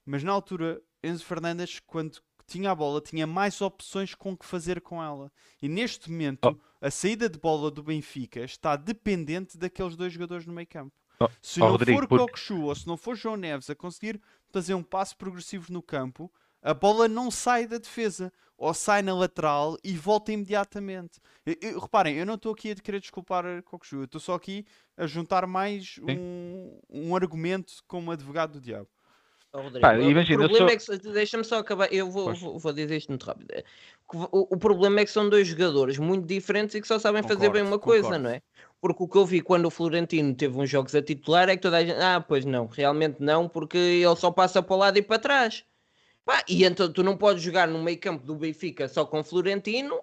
Mas 0.06 0.24
na 0.24 0.32
altura, 0.32 0.82
Enzo 1.04 1.26
Fernandes, 1.26 1.80
quando 1.86 2.20
tinha 2.48 2.72
a 2.72 2.76
bola, 2.76 3.02
tinha 3.02 3.26
mais 3.26 3.60
opções 3.62 4.14
com 4.14 4.38
que 4.38 4.46
fazer 4.46 4.80
com 4.82 5.02
ela. 5.02 5.32
E 5.62 5.68
neste 5.68 6.12
momento, 6.12 6.60
a 6.80 6.92
saída 6.92 7.28
de 7.28 7.40
bola 7.40 7.72
do 7.72 7.82
Benfica 7.82 8.42
está 8.42 8.76
dependente 8.76 9.58
daqueles 9.58 9.96
dois 9.96 10.14
jogadores 10.14 10.46
no 10.46 10.54
meio 10.54 10.68
campo. 10.68 10.94
Oh, 11.20 11.28
Se 11.42 11.60
oh, 11.62 11.66
não 11.66 11.72
Rodrigo, 11.72 12.00
for 12.02 12.08
porque- 12.08 12.32
Kokshu 12.34 12.62
ou 12.64 12.76
se 12.76 12.86
não 12.86 12.98
for 12.98 13.16
João 13.16 13.36
Neves 13.38 13.70
a 13.70 13.76
conseguir 13.76 14.22
fazer 14.50 14.74
um 14.76 14.84
passo 14.84 15.18
progressivo 15.18 15.72
no 15.74 15.82
campo, 15.82 16.32
a 16.62 16.74
bola 16.74 17.08
não 17.08 17.32
sai 17.32 17.66
da 17.68 17.78
defesa. 17.78 18.32
Ou 18.58 18.74
sai 18.74 19.02
na 19.02 19.14
lateral 19.14 19.78
e 19.84 19.98
volta 19.98 20.32
imediatamente. 20.32 21.20
Eu- 21.46 21.58
eu- 21.62 21.80
reparem, 21.80 22.16
eu 22.16 22.26
não 22.26 22.36
estou 22.36 22.54
aqui 22.54 22.72
a 22.72 22.76
querer 22.76 23.02
desculpar 23.02 23.44
Kokshu, 23.64 23.98
eu 23.98 24.04
estou 24.06 24.22
só 24.22 24.34
aqui 24.34 24.66
a 24.96 25.06
juntar 25.06 25.46
mais 25.46 26.00
um, 26.02 26.80
um 26.90 27.16
argumento 27.18 27.74
como 27.86 28.12
advogado 28.12 28.54
do 28.54 28.62
diabo. 28.62 28.88
Rodrigo, 29.62 29.82
Pá, 29.82 29.94
o 29.98 30.10
imagina, 30.12 30.38
problema 30.38 30.58
sou- 30.80 30.98
é 30.98 31.00
que 31.02 31.10
deixa-me 31.12 31.44
só 31.44 31.58
acabar. 31.60 31.92
Eu 31.94 32.10
vou, 32.10 32.34
vou, 32.34 32.60
vou 32.60 32.74
dizer 32.74 32.96
isto 32.98 33.10
muito 33.10 33.24
rápido. 33.26 33.48
O, 34.32 34.56
o 34.56 34.58
problema 34.58 35.00
é 35.02 35.06
que 35.06 35.12
são 35.12 35.30
dois 35.30 35.48
jogadores 35.48 35.98
muito 35.98 36.26
diferentes 36.28 36.76
e 36.76 36.82
que 36.82 36.88
só 36.88 37.00
sabem 37.00 37.24
fazer 37.24 37.50
bem 37.50 37.64
Concordo, 37.64 37.68
uma 37.70 37.80
coisa, 37.80 38.04
concordo. 38.10 38.24
não 38.24 38.30
é? 38.30 38.42
Porque 38.82 39.04
o 39.04 39.08
que 39.08 39.18
eu 39.18 39.26
vi 39.26 39.42
quando 39.42 39.66
o 39.66 39.72
Florentino 39.72 40.36
teve 40.36 40.58
uns 40.58 40.70
jogos 40.70 40.94
a 40.94 41.02
titular 41.02 41.50
é 41.50 41.56
que 41.56 41.62
toda 41.62 41.78
a 41.78 41.86
gente, 41.86 42.00
ah, 42.00 42.22
pois 42.22 42.46
não, 42.46 42.68
realmente 42.68 43.18
não, 43.20 43.50
porque 43.50 43.78
ele 43.78 44.16
só 44.16 44.30
passa 44.32 44.62
para 44.62 44.76
o 44.76 44.78
lado 44.80 44.98
e 44.98 45.02
para 45.02 45.20
trás. 45.20 45.64
Pá, 46.26 46.44
e 46.48 46.64
então 46.66 46.92
tu 46.92 47.04
não 47.04 47.18
podes 47.18 47.44
jogar 47.44 47.68
no 47.68 47.82
meio 47.84 48.00
campo 48.00 48.26
do 48.26 48.36
Benfica 48.36 48.88
só 48.88 49.06
com 49.06 49.24
Florentino, 49.24 50.00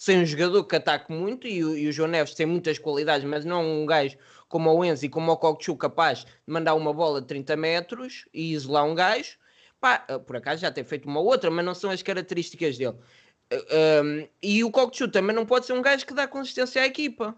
sem 0.00 0.18
um 0.18 0.24
jogador 0.24 0.64
que 0.64 0.76
ataque 0.76 1.12
muito, 1.12 1.46
e 1.46 1.62
o, 1.62 1.76
e 1.76 1.86
o 1.86 1.92
João 1.92 2.08
Neves 2.08 2.32
tem 2.32 2.46
muitas 2.46 2.78
qualidades, 2.78 3.28
mas 3.28 3.44
não 3.44 3.82
um 3.82 3.84
gajo 3.84 4.16
como 4.48 4.72
o 4.72 4.82
Enzo 4.82 5.04
e 5.04 5.10
como 5.10 5.30
o 5.30 5.36
Kokchu 5.36 5.76
capaz 5.76 6.20
de 6.20 6.26
mandar 6.46 6.74
uma 6.74 6.90
bola 6.90 7.20
de 7.20 7.26
30 7.26 7.54
metros 7.54 8.24
e 8.32 8.54
isolar 8.54 8.86
um 8.86 8.94
gajo. 8.94 9.36
Pá, 9.78 9.98
por 9.98 10.36
acaso 10.36 10.62
já 10.62 10.72
tem 10.72 10.84
feito 10.84 11.06
uma 11.06 11.20
outra, 11.20 11.50
mas 11.50 11.62
não 11.62 11.74
são 11.74 11.90
as 11.90 12.00
características 12.00 12.78
dele. 12.78 12.96
Um, 13.52 14.26
e 14.42 14.64
o 14.64 14.70
Kokchu 14.70 15.06
também 15.06 15.36
não 15.36 15.44
pode 15.44 15.66
ser 15.66 15.74
um 15.74 15.82
gajo 15.82 16.06
que 16.06 16.14
dá 16.14 16.26
consistência 16.26 16.80
à 16.80 16.86
equipa. 16.86 17.36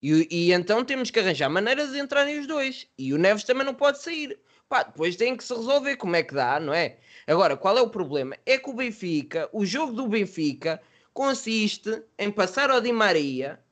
E, 0.00 0.28
e, 0.30 0.52
então 0.52 0.84
temos 0.84 1.10
que 1.10 1.18
arranjar 1.18 1.50
maneiras 1.50 1.90
de 1.90 1.98
entrarem 1.98 2.38
os 2.38 2.46
dois. 2.46 2.86
E 2.96 3.12
o 3.12 3.18
Neves 3.18 3.42
também 3.42 3.66
não 3.66 3.74
pode 3.74 4.00
sair. 4.00 4.38
Pá, 4.68 4.84
depois 4.84 5.16
tem 5.16 5.36
que 5.36 5.42
se 5.42 5.52
resolver 5.52 5.96
como 5.96 6.14
é 6.14 6.22
que 6.22 6.34
dá, 6.34 6.60
não 6.60 6.72
é? 6.72 6.98
Agora, 7.26 7.56
qual 7.56 7.76
é 7.76 7.82
o 7.82 7.90
problema? 7.90 8.36
É 8.46 8.58
que 8.58 8.70
o 8.70 8.74
Benfica, 8.74 9.48
o 9.52 9.66
jogo 9.66 9.92
do 9.92 10.06
Benfica, 10.06 10.80
consiste 11.14 12.02
em 12.18 12.30
passar 12.30 12.70
ao 12.70 12.80
Di 12.80 12.92
Maria 12.92 13.64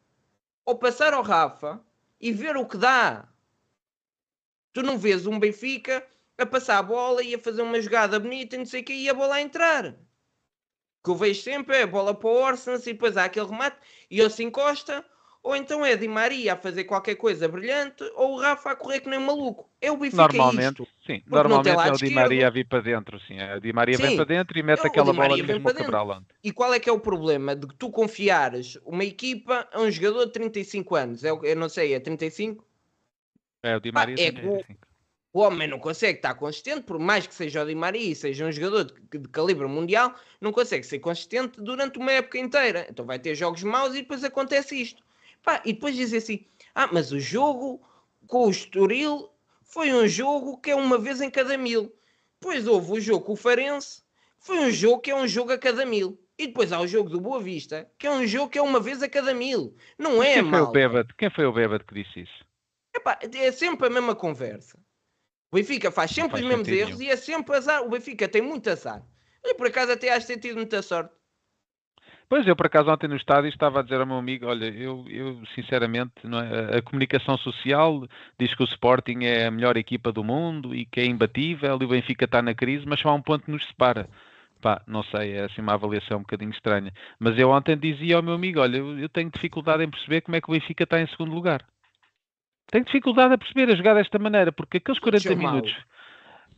ou 0.64 0.78
passar 0.78 1.12
ao 1.12 1.24
Rafa 1.24 1.84
e 2.20 2.32
ver 2.32 2.56
o 2.56 2.64
que 2.64 2.78
dá. 2.78 3.28
Tu 4.72 4.80
não 4.82 4.96
vês 4.96 5.26
um 5.26 5.40
Benfica 5.40 6.06
a 6.38 6.46
passar 6.46 6.78
a 6.78 6.82
bola 6.82 7.22
e 7.22 7.34
a 7.34 7.38
fazer 7.38 7.62
uma 7.62 7.80
jogada 7.80 8.18
bonita 8.18 8.54
e 8.54 8.58
não 8.60 8.64
sei 8.64 8.80
o 8.80 8.84
que 8.84 8.94
e 8.94 9.10
a 9.10 9.14
bola 9.14 9.34
a 9.34 9.42
entrar. 9.42 9.88
O 9.88 9.94
que 11.04 11.10
eu 11.10 11.16
vejo 11.16 11.42
sempre 11.42 11.76
é 11.76 11.84
bola 11.84 12.14
para 12.14 12.28
o 12.28 12.32
Orsens 12.32 12.86
e 12.86 12.92
depois 12.92 13.16
há 13.16 13.24
aquele 13.24 13.46
remate 13.46 13.76
e 14.08 14.20
ele 14.20 14.30
se 14.30 14.44
encosta 14.44 15.04
ou 15.42 15.56
então 15.56 15.84
é 15.84 15.96
Di 15.96 16.06
Maria 16.06 16.52
a 16.52 16.56
fazer 16.56 16.84
qualquer 16.84 17.16
coisa 17.16 17.48
brilhante, 17.48 18.04
ou 18.14 18.34
o 18.34 18.40
Rafa 18.40 18.70
a 18.70 18.76
correr 18.76 19.00
que 19.00 19.08
nem 19.08 19.18
um 19.18 19.26
maluco. 19.26 19.68
É 19.80 19.90
o 19.90 19.96
Benfica 19.96 20.22
Normalmente, 20.22 20.82
isto, 20.82 20.88
sim. 21.04 21.20
Normalmente 21.26 21.68
é 21.68 21.92
o 21.92 21.96
Di 21.96 22.10
Maria 22.10 22.46
a 22.46 22.50
vir 22.50 22.68
para 22.68 22.80
dentro, 22.80 23.18
sim. 23.26 23.40
A 23.40 23.58
Di 23.58 23.72
Maria 23.72 23.96
sim. 23.96 24.02
vem 24.02 24.16
para 24.16 24.24
dentro 24.24 24.56
e 24.56 24.62
mete 24.62 24.84
é, 24.84 24.86
aquela 24.86 25.12
bola 25.12 25.36
mesmo 25.36 25.68
a 25.68 25.74
quebrar 25.74 26.22
E 26.44 26.52
qual 26.52 26.72
é 26.72 26.78
que 26.78 26.88
é 26.88 26.92
o 26.92 27.00
problema 27.00 27.56
de 27.56 27.66
que 27.66 27.74
tu 27.74 27.90
confiares 27.90 28.78
uma 28.84 29.04
equipa 29.04 29.68
a 29.72 29.80
um 29.80 29.90
jogador 29.90 30.26
de 30.26 30.32
35 30.32 30.94
anos? 30.94 31.24
É, 31.24 31.30
eu 31.30 31.56
não 31.56 31.68
sei, 31.68 31.92
é 31.92 31.98
35? 31.98 32.64
É, 33.64 33.76
o 33.76 33.80
Di 33.80 33.90
Maria 33.90 34.14
ah, 34.16 34.22
é 34.22 34.30
35. 34.30 34.72
O, 35.32 35.40
o 35.40 35.42
homem 35.42 35.66
não 35.66 35.80
consegue 35.80 36.18
estar 36.18 36.34
consistente, 36.34 36.82
por 36.82 37.00
mais 37.00 37.26
que 37.26 37.34
seja 37.34 37.64
o 37.64 37.66
Di 37.66 37.74
Maria 37.74 38.12
e 38.12 38.14
seja 38.14 38.46
um 38.46 38.52
jogador 38.52 38.84
de, 38.84 39.18
de 39.18 39.28
calibre 39.28 39.66
mundial, 39.66 40.14
não 40.40 40.52
consegue 40.52 40.86
ser 40.86 41.00
consistente 41.00 41.60
durante 41.60 41.98
uma 41.98 42.12
época 42.12 42.38
inteira. 42.38 42.86
Então 42.88 43.04
vai 43.04 43.18
ter 43.18 43.34
jogos 43.34 43.64
maus 43.64 43.92
e 43.96 44.02
depois 44.02 44.22
acontece 44.22 44.80
isto. 44.80 45.02
Pá, 45.42 45.60
e 45.64 45.72
depois 45.72 45.94
dizer 45.94 46.18
assim: 46.18 46.46
ah, 46.74 46.88
mas 46.92 47.12
o 47.12 47.20
jogo 47.20 47.80
com 48.26 48.46
o 48.46 48.50
Estoril 48.50 49.28
foi 49.62 49.92
um 49.92 50.06
jogo 50.06 50.58
que 50.58 50.70
é 50.70 50.74
uma 50.74 50.98
vez 50.98 51.20
em 51.20 51.30
cada 51.30 51.56
mil. 51.56 51.92
Depois 52.40 52.66
houve 52.66 52.92
o 52.92 53.00
jogo 53.00 53.24
com 53.24 53.32
o 53.32 53.36
Farense, 53.36 54.02
foi 54.38 54.58
um 54.58 54.70
jogo 54.70 55.00
que 55.00 55.10
é 55.10 55.16
um 55.16 55.26
jogo 55.26 55.52
a 55.52 55.58
cada 55.58 55.84
mil. 55.84 56.18
E 56.38 56.46
depois 56.46 56.72
há 56.72 56.80
o 56.80 56.86
jogo 56.86 57.08
do 57.08 57.20
Boa 57.20 57.40
Vista, 57.40 57.88
que 57.98 58.06
é 58.06 58.10
um 58.10 58.26
jogo 58.26 58.50
que 58.50 58.58
é 58.58 58.62
uma 58.62 58.80
vez 58.80 59.02
a 59.02 59.08
cada 59.08 59.32
mil. 59.32 59.76
Não 59.98 60.22
é, 60.22 60.34
Quem 60.34 60.50
foi, 60.50 60.60
o 60.60 60.70
bêbado? 60.70 61.14
Quem 61.16 61.30
foi 61.30 61.44
o 61.44 61.52
bêbado 61.52 61.84
que 61.84 61.94
disse 61.94 62.20
isso? 62.20 62.44
Epá, 62.94 63.18
é 63.22 63.52
sempre 63.52 63.86
a 63.86 63.90
mesma 63.90 64.14
conversa. 64.14 64.78
O 65.50 65.56
Benfica 65.56 65.90
faz 65.90 66.10
sempre 66.10 66.32
faz 66.32 66.42
os 66.42 66.48
mesmos 66.48 66.68
erros 66.68 66.98
nenhum. 66.98 67.10
e 67.10 67.12
é 67.12 67.16
sempre 67.16 67.56
azar. 67.56 67.82
O 67.82 67.90
Benfica 67.90 68.26
tem 68.26 68.42
muito 68.42 68.68
azar. 68.70 69.06
E 69.44 69.54
por 69.54 69.66
acaso 69.66 69.92
até 69.92 70.10
acho 70.12 70.26
ter 70.26 70.38
tido 70.38 70.56
muita 70.56 70.82
sorte. 70.82 71.14
Pois, 72.32 72.46
eu 72.46 72.56
por 72.56 72.64
acaso 72.64 72.90
ontem 72.90 73.08
no 73.08 73.16
estádio 73.16 73.50
estava 73.50 73.80
a 73.80 73.82
dizer 73.82 74.00
ao 74.00 74.06
meu 74.06 74.16
amigo, 74.16 74.46
olha, 74.46 74.64
eu, 74.64 75.04
eu 75.06 75.42
sinceramente, 75.54 76.14
é? 76.24 76.78
a 76.78 76.80
comunicação 76.80 77.36
social 77.36 78.08
diz 78.40 78.54
que 78.54 78.62
o 78.62 78.64
Sporting 78.64 79.24
é 79.24 79.44
a 79.44 79.50
melhor 79.50 79.76
equipa 79.76 80.10
do 80.10 80.24
mundo 80.24 80.74
e 80.74 80.86
que 80.86 80.98
é 80.98 81.04
imbatível 81.04 81.76
e 81.78 81.84
o 81.84 81.88
Benfica 81.88 82.24
está 82.24 82.40
na 82.40 82.54
crise, 82.54 82.86
mas 82.86 83.00
só 83.00 83.10
há 83.10 83.12
um 83.12 83.20
ponto 83.20 83.44
que 83.44 83.50
nos 83.50 83.66
separa. 83.66 84.08
Pá, 84.62 84.80
não 84.86 85.02
sei, 85.02 85.32
é 85.32 85.44
assim 85.44 85.60
uma 85.60 85.74
avaliação 85.74 86.20
um 86.20 86.22
bocadinho 86.22 86.52
estranha. 86.52 86.90
Mas 87.18 87.38
eu 87.38 87.50
ontem 87.50 87.76
dizia 87.76 88.16
ao 88.16 88.22
meu 88.22 88.32
amigo, 88.32 88.60
olha, 88.60 88.78
eu, 88.78 88.98
eu 88.98 89.10
tenho 89.10 89.30
dificuldade 89.30 89.84
em 89.84 89.90
perceber 89.90 90.22
como 90.22 90.34
é 90.34 90.40
que 90.40 90.48
o 90.48 90.54
Benfica 90.54 90.84
está 90.84 91.02
em 91.02 91.06
segundo 91.08 91.34
lugar. 91.34 91.62
Tenho 92.70 92.86
dificuldade 92.86 93.34
a 93.34 93.36
perceber 93.36 93.70
a 93.70 93.76
jogar 93.76 93.92
desta 93.92 94.18
maneira, 94.18 94.50
porque 94.50 94.78
aqueles 94.78 94.98
40 95.00 95.34
minutos... 95.34 95.76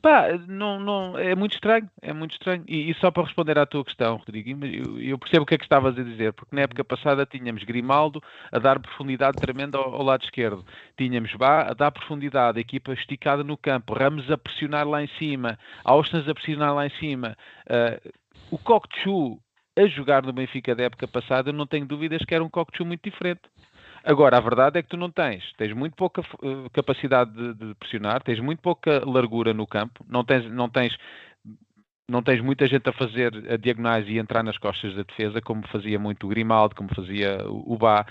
Pá, 0.05 0.29
não, 0.47 0.79
não, 0.79 1.19
é 1.19 1.35
muito 1.35 1.55
estranho, 1.55 1.89
é 2.03 2.13
muito 2.13 2.33
estranho. 2.33 2.63
E, 2.69 2.91
e 2.91 2.95
só 2.97 3.11
para 3.11 3.23
responder 3.23 3.59
à 3.59 3.65
tua 3.65 3.83
questão, 3.83 4.17
Rodrigo, 4.17 4.67
eu, 4.67 5.01
eu, 5.01 5.19
percebo 5.19 5.45
o 5.45 5.47
que 5.47 5.55
é 5.55 5.57
que 5.57 5.65
estavas 5.65 5.99
a 5.99 6.03
dizer, 6.03 6.35
porque 6.35 6.55
na 6.55 6.61
época 6.61 6.85
passada 6.85 7.25
tínhamos 7.25 7.65
Grimaldo 7.65 8.23
a 8.53 8.59
dar 8.59 8.79
profundidade 8.79 9.39
tremenda 9.39 9.79
ao, 9.79 9.95
ao 9.95 10.03
lado 10.03 10.23
esquerdo, 10.23 10.63
tínhamos 10.95 11.33
Bá 11.37 11.71
a 11.71 11.73
dar 11.73 11.91
profundidade, 11.91 12.59
a 12.59 12.61
equipa 12.61 12.93
esticada 12.93 13.43
no 13.43 13.57
campo, 13.57 13.95
Ramos 13.95 14.31
a 14.31 14.37
pressionar 14.37 14.87
lá 14.87 15.03
em 15.03 15.09
cima, 15.19 15.59
Austin 15.83 16.19
a 16.19 16.35
pressionar 16.35 16.75
lá 16.75 16.85
em 16.85 16.91
cima, 17.01 17.35
uh, 17.71 18.13
o 18.51 18.59
Kokchu 18.59 19.41
a 19.75 19.87
jogar 19.87 20.23
no 20.23 20.35
Benfica 20.35 20.75
da 20.75 20.85
época 20.85 21.09
passada, 21.09 21.49
eu 21.49 21.55
não 21.55 21.67
tenho 21.67 21.87
dúvidas 21.87 22.23
que 22.27 22.35
era 22.35 22.45
um 22.45 22.51
Kokchu 22.51 22.85
muito 22.85 23.01
diferente. 23.03 23.41
Agora, 24.05 24.37
a 24.37 24.41
verdade 24.41 24.79
é 24.79 24.83
que 24.83 24.89
tu 24.89 24.99
não 24.99 25.11
tens. 25.11 25.43
Tens 25.57 25.73
muito 25.73 25.97
pouca 25.97 26.21
uh, 26.21 26.69
capacidade 26.73 27.33
de, 27.33 27.55
de, 27.55 27.75
pressionar, 27.77 28.23
tens 28.23 28.39
muito 28.39 28.61
pouca 28.61 29.03
largura 29.05 29.55
no 29.55 29.67
campo, 29.67 30.05
não 30.07 30.23
tens, 30.23 30.45
não 30.51 30.69
tens, 30.69 30.95
não 32.07 32.23
tens 32.23 32.43
muita 32.43 32.67
gente 32.67 32.87
a 32.87 32.93
fazer 32.93 33.33
a 33.51 33.57
diagonais 33.57 34.07
e 34.07 34.19
entrar 34.19 34.43
nas 34.43 34.59
costas 34.59 34.95
da 34.95 35.05
defesa, 35.05 35.41
como 35.41 35.67
fazia 35.69 35.99
muito 35.99 36.27
o 36.27 36.29
Grimaldo, 36.29 36.75
como 36.75 36.95
fazia 36.95 37.39
o, 37.49 37.79
Bá. 37.79 38.05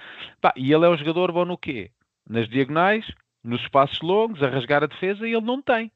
E 0.56 0.74
ele 0.74 0.86
é 0.86 0.90
um 0.90 0.98
jogador 0.98 1.32
bom 1.32 1.46
no 1.46 1.58
quê? 1.58 1.92
Nas 2.28 2.50
diagonais, 2.50 3.06
nos 3.44 3.62
espaços 3.62 4.02
longos, 4.02 4.42
a 4.42 4.50
rasgar 4.50 4.84
a 4.84 4.88
defesa, 4.88 5.28
e 5.28 5.34
ele 5.34 5.46
não 5.46 5.62
tem. 5.62 5.92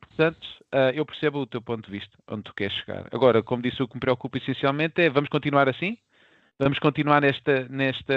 Portanto, 0.00 0.46
uh, 0.72 0.94
eu 0.94 1.04
percebo 1.04 1.40
o 1.40 1.46
teu 1.46 1.60
ponto 1.60 1.84
de 1.84 1.90
vista, 1.90 2.16
onde 2.28 2.44
tu 2.44 2.54
queres 2.54 2.76
chegar. 2.76 3.08
Agora, 3.10 3.42
como 3.42 3.62
disse, 3.62 3.82
o 3.82 3.88
que 3.88 3.96
me 3.96 4.00
preocupa 4.00 4.38
essencialmente 4.38 5.02
é, 5.02 5.10
vamos 5.10 5.28
continuar 5.28 5.68
assim? 5.68 5.98
Vamos 6.56 6.78
continuar 6.78 7.20
nesta, 7.20 7.66
nesta 7.68 8.14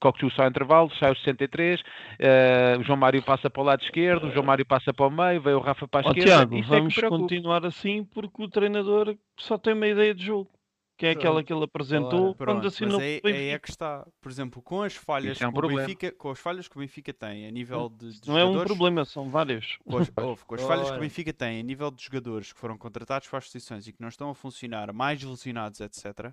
Cockchu 0.00 0.30
só 0.30 0.46
intervalo, 0.46 0.90
sai 0.98 1.12
os 1.12 1.18
63, 1.22 1.78
uh, 1.78 2.80
o 2.80 2.84
João 2.84 2.96
Mário 2.96 3.22
passa 3.22 3.50
para 3.50 3.60
o 3.60 3.64
lado 3.64 3.82
esquerdo, 3.82 4.28
o 4.28 4.30
João 4.32 4.46
Mário 4.46 4.64
passa 4.64 4.94
para 4.94 5.06
o 5.06 5.10
meio, 5.10 5.42
veio 5.42 5.58
o 5.58 5.60
Rafa 5.60 5.86
para 5.86 6.00
a 6.00 6.08
oh, 6.08 6.12
esquerda. 6.12 6.46
Tiago, 6.46 6.62
vamos 6.62 6.96
é 6.96 7.06
continuar 7.06 7.66
assim 7.66 8.02
porque 8.02 8.42
o 8.42 8.48
treinador 8.48 9.14
só 9.38 9.58
tem 9.58 9.74
uma 9.74 9.86
ideia 9.86 10.14
de 10.14 10.24
jogo. 10.24 10.50
Que 10.96 11.06
é 11.06 11.12
Pronto. 11.12 11.24
aquela 11.24 11.44
que 11.44 11.52
ele 11.52 11.64
apresentou 11.64 12.34
Pronto, 12.36 12.54
quando 12.54 12.68
assinou 12.68 13.00
mas 13.00 13.34
é, 13.34 13.48
é 13.48 13.58
que 13.58 13.68
está, 13.68 14.06
por 14.22 14.30
exemplo, 14.30 14.62
com 14.62 14.80
as 14.80 14.94
falhas 14.94 15.40
é 15.40 15.48
um 15.48 15.52
que 15.52 15.58
o 15.58 15.68
Benfica, 15.68 16.12
com 16.12 16.30
as 16.30 16.38
falhas 16.38 16.68
que 16.68 16.76
o 16.76 16.80
Benfica 16.80 17.12
tem 17.12 17.48
a 17.48 17.50
nível 17.50 17.88
de, 17.88 18.20
de 18.20 18.28
não 18.28 18.38
é 18.38 18.44
um 18.44 18.62
problema, 18.62 19.04
são 19.04 19.28
vários. 19.28 19.76
Com 19.84 19.98
as, 19.98 20.08
com 20.08 20.54
as 20.54 20.62
falhas 20.62 20.90
que 20.92 20.96
o 20.96 21.00
Benfica 21.00 21.32
tem 21.32 21.58
a 21.58 21.62
nível 21.64 21.90
de 21.90 22.02
jogadores 22.02 22.52
que 22.52 22.60
foram 22.60 22.78
contratados 22.78 23.28
para 23.28 23.40
as 23.40 23.46
posições 23.46 23.88
e 23.88 23.92
que 23.92 24.00
não 24.00 24.08
estão 24.08 24.30
a 24.30 24.34
funcionar, 24.34 24.92
mais 24.92 25.22
lesionados, 25.22 25.80
etc 25.80 26.32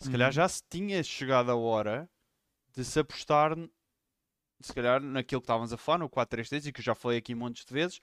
se 0.00 0.10
calhar 0.10 0.28
uhum. 0.28 0.32
já 0.32 0.48
se 0.48 0.62
tinha 0.68 1.02
chegado 1.02 1.50
a 1.50 1.56
hora 1.56 2.08
de 2.74 2.84
se 2.84 3.00
apostar, 3.00 3.56
se 4.60 4.72
calhar, 4.72 5.00
naquilo 5.00 5.40
que 5.40 5.44
estávamos 5.44 5.72
a 5.72 5.76
falar, 5.76 5.98
no 5.98 6.08
4-3-3, 6.08 6.66
e 6.66 6.72
que 6.72 6.80
eu 6.80 6.84
já 6.84 6.94
falei 6.94 7.18
aqui 7.18 7.34
montes 7.34 7.64
de 7.64 7.72
vezes, 7.72 8.00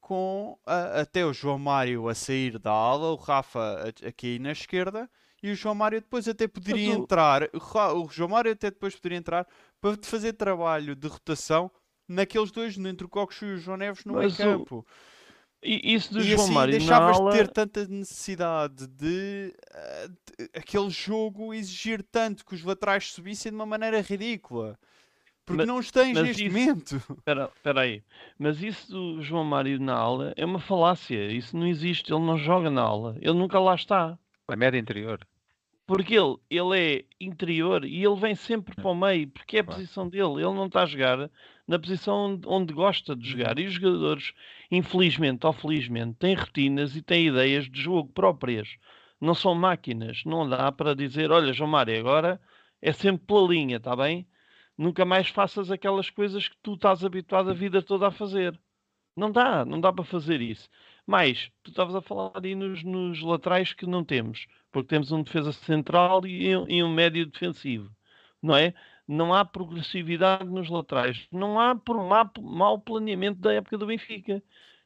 com 0.00 0.58
a, 0.66 1.00
até 1.00 1.24
o 1.24 1.32
João 1.32 1.58
Mário 1.58 2.08
a 2.08 2.14
sair 2.14 2.58
da 2.58 2.72
ala, 2.72 3.12
o 3.12 3.16
Rafa 3.16 3.92
aqui 4.06 4.38
na 4.38 4.52
esquerda, 4.52 5.08
e 5.42 5.52
o 5.52 5.54
João 5.54 5.74
Mário 5.74 6.00
depois 6.00 6.26
até 6.26 6.48
poderia 6.48 6.92
entrar, 6.92 7.48
o 7.52 8.08
João 8.08 8.30
Mário 8.30 8.52
até 8.52 8.70
depois 8.70 8.96
poderia 8.96 9.18
entrar 9.18 9.46
para 9.80 9.96
fazer 10.02 10.32
trabalho 10.32 10.96
de 10.96 11.06
rotação 11.06 11.70
naqueles 12.08 12.50
dois, 12.50 12.76
entre 12.76 13.06
o 13.06 13.08
Cocos 13.08 13.40
e 13.42 13.44
o 13.44 13.58
João 13.58 13.76
Neves 13.76 14.04
no 14.04 14.14
meio 14.14 14.34
campo. 14.34 14.78
O... 14.78 14.86
E 15.62 15.94
isso 15.94 16.12
do 16.12 16.20
e 16.20 16.24
João 16.24 16.44
assim 16.44 16.52
Mário 16.52 16.72
deixavas 16.72 17.16
aula... 17.16 17.32
de 17.32 17.38
ter 17.38 17.48
tanta 17.48 17.86
necessidade 17.86 18.86
de, 18.86 19.54
uh, 19.74 20.08
de, 20.08 20.50
aquele 20.54 20.88
jogo 20.88 21.52
exigir 21.52 22.02
tanto 22.02 22.44
que 22.44 22.54
os 22.54 22.62
laterais 22.62 23.10
subissem 23.10 23.50
de 23.50 23.56
uma 23.56 23.66
maneira 23.66 24.00
ridícula. 24.00 24.78
Porque 25.44 25.58
mas, 25.58 25.66
não 25.66 25.78
os 25.78 25.90
tens 25.90 26.20
neste 26.20 26.46
isso, 26.46 26.58
momento. 26.58 26.96
Espera 27.56 27.80
aí. 27.80 28.02
Mas 28.38 28.62
isso 28.62 28.92
do 28.92 29.22
João 29.22 29.44
Mário 29.44 29.80
na 29.80 29.94
aula 29.94 30.34
é 30.36 30.44
uma 30.44 30.60
falácia. 30.60 31.32
Isso 31.32 31.56
não 31.56 31.66
existe. 31.66 32.12
Ele 32.12 32.22
não 32.22 32.36
joga 32.36 32.70
na 32.70 32.82
aula. 32.82 33.16
Ele 33.18 33.32
nunca 33.32 33.58
lá 33.58 33.74
está. 33.74 34.18
É 34.46 34.56
média 34.56 34.78
interior. 34.78 35.26
Porque 35.86 36.14
ele, 36.14 36.36
ele 36.50 36.78
é 36.78 37.04
interior 37.18 37.82
e 37.82 38.04
ele 38.04 38.16
vem 38.16 38.34
sempre 38.34 38.74
para 38.74 38.90
o 38.90 38.94
meio, 38.94 39.26
porque 39.28 39.56
é 39.56 39.60
a 39.60 39.64
posição 39.64 40.06
dele. 40.06 40.34
Ele 40.34 40.54
não 40.54 40.66
está 40.66 40.82
a 40.82 40.86
jogar 40.86 41.30
na 41.68 41.78
posição 41.78 42.40
onde 42.46 42.72
gosta 42.72 43.14
de 43.14 43.28
jogar. 43.28 43.56
Uhum. 43.56 43.64
E 43.64 43.66
os 43.66 43.74
jogadores, 43.74 44.32
infelizmente 44.70 45.46
ou 45.46 45.52
felizmente, 45.52 46.16
têm 46.18 46.34
retinas 46.34 46.96
e 46.96 47.02
têm 47.02 47.28
ideias 47.28 47.70
de 47.70 47.80
jogo 47.80 48.10
próprias. 48.12 48.68
Não 49.20 49.34
são 49.34 49.54
máquinas. 49.54 50.24
Não 50.24 50.48
dá 50.48 50.72
para 50.72 50.94
dizer, 50.94 51.30
olha, 51.30 51.52
João 51.52 51.70
Mário, 51.70 51.98
agora 52.00 52.40
é 52.80 52.92
sempre 52.92 53.26
pela 53.26 53.46
linha, 53.46 53.76
está 53.76 53.94
bem? 53.94 54.26
Nunca 54.76 55.04
mais 55.04 55.28
faças 55.28 55.70
aquelas 55.70 56.08
coisas 56.10 56.48
que 56.48 56.56
tu 56.62 56.74
estás 56.74 57.04
habituado 57.04 57.50
a 57.50 57.54
vida 57.54 57.82
toda 57.82 58.08
a 58.08 58.10
fazer. 58.10 58.58
Não 59.16 59.30
dá, 59.30 59.64
não 59.64 59.80
dá 59.80 59.92
para 59.92 60.04
fazer 60.04 60.40
isso. 60.40 60.68
Mas, 61.06 61.50
tu 61.62 61.70
estavas 61.70 61.94
a 61.94 62.00
falar 62.00 62.32
aí 62.42 62.54
nos, 62.54 62.82
nos 62.84 63.20
laterais 63.22 63.72
que 63.72 63.86
não 63.86 64.04
temos 64.04 64.46
porque 64.70 64.88
temos 64.88 65.12
um 65.12 65.22
defesa 65.22 65.52
central 65.52 66.26
e, 66.26 66.50
e 66.50 66.82
um 66.82 66.92
médio 66.92 67.26
defensivo, 67.26 67.90
não 68.42 68.56
é? 68.56 68.74
Não 69.08 69.32
há 69.32 69.42
progressividade 69.42 70.44
nos 70.44 70.68
laterais, 70.68 71.26
não 71.32 71.58
há 71.58 71.74
por 71.74 71.96
má, 72.04 72.30
mau 72.38 72.78
planeamento 72.78 73.40
da 73.40 73.54
época 73.54 73.78
do 73.78 73.86
Benfica. 73.86 74.42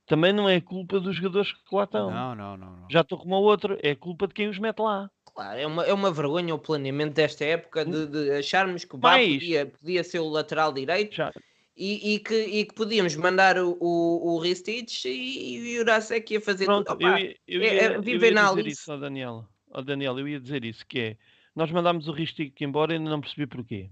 Também 0.07 0.33
não 0.33 0.49
é 0.49 0.61
culpa 0.61 1.01
dos 1.01 1.17
jogadores 1.17 1.53
que 1.53 1.75
lá 1.75 1.85
estão. 1.85 2.11
Não, 2.11 2.35
não, 2.35 2.57
não. 2.57 2.77
não. 2.77 2.87
Já 2.91 3.01
estou 3.01 3.19
com 3.19 3.27
uma 3.27 3.39
outra, 3.39 3.79
é 3.83 3.95
culpa 3.95 4.27
de 4.27 4.35
quem 4.35 4.49
os 4.49 4.59
mete 4.59 4.81
lá. 4.81 5.11
Claro, 5.35 5.59
é 5.59 5.67
uma, 5.67 5.85
é 5.85 5.93
uma 5.93 6.11
vergonha 6.13 6.55
o 6.55 6.59
planeamento 6.59 7.15
desta 7.15 7.45
época 7.45 7.85
de, 7.85 8.07
de 8.07 8.31
acharmos 8.33 8.85
que 8.85 8.95
o 8.95 8.99
Bá 8.99 9.13
podia, 9.17 9.67
podia 9.67 10.05
ser 10.05 10.19
o 10.19 10.29
lateral 10.29 10.73
direito 10.73 11.15
Já, 11.15 11.33
e, 11.77 12.15
e 12.15 12.19
que, 12.19 12.35
e 12.35 12.65
que 12.67 12.75
podíamos 12.75 13.17
mandar 13.17 13.57
o, 13.59 13.77
o, 13.81 14.35
o 14.35 14.39
Ristich 14.39 15.09
e, 15.09 15.57
e 15.57 15.73
o 15.73 15.77
Jurasek 15.79 16.35
ia 16.35 16.41
fazer 16.41 16.67
Pronto, 16.67 16.87
tudo. 16.87 17.03
eu 17.03 17.09
Opá, 17.09 17.21
ia, 17.21 17.37
eu 17.49 17.63
é- 17.63 17.65
ia, 17.65 17.73
é- 17.73 17.97
eu 17.97 18.03
ia 18.03 18.33
dizer 18.35 18.67
isso 18.67 18.93
ao 18.93 18.99
Daniel. 18.99 19.49
Ao 19.71 19.83
Daniel, 19.83 20.19
eu 20.19 20.29
ia 20.29 20.39
dizer 20.39 20.65
isso, 20.65 20.85
que 20.87 21.01
é, 21.01 21.17
nós 21.57 21.71
mandámos 21.71 22.09
o 22.09 22.13
Ristic 22.13 22.61
embora 22.61 22.93
e 22.93 22.97
ainda 22.99 23.09
não 23.09 23.21
percebi 23.21 23.47
porquê. 23.47 23.89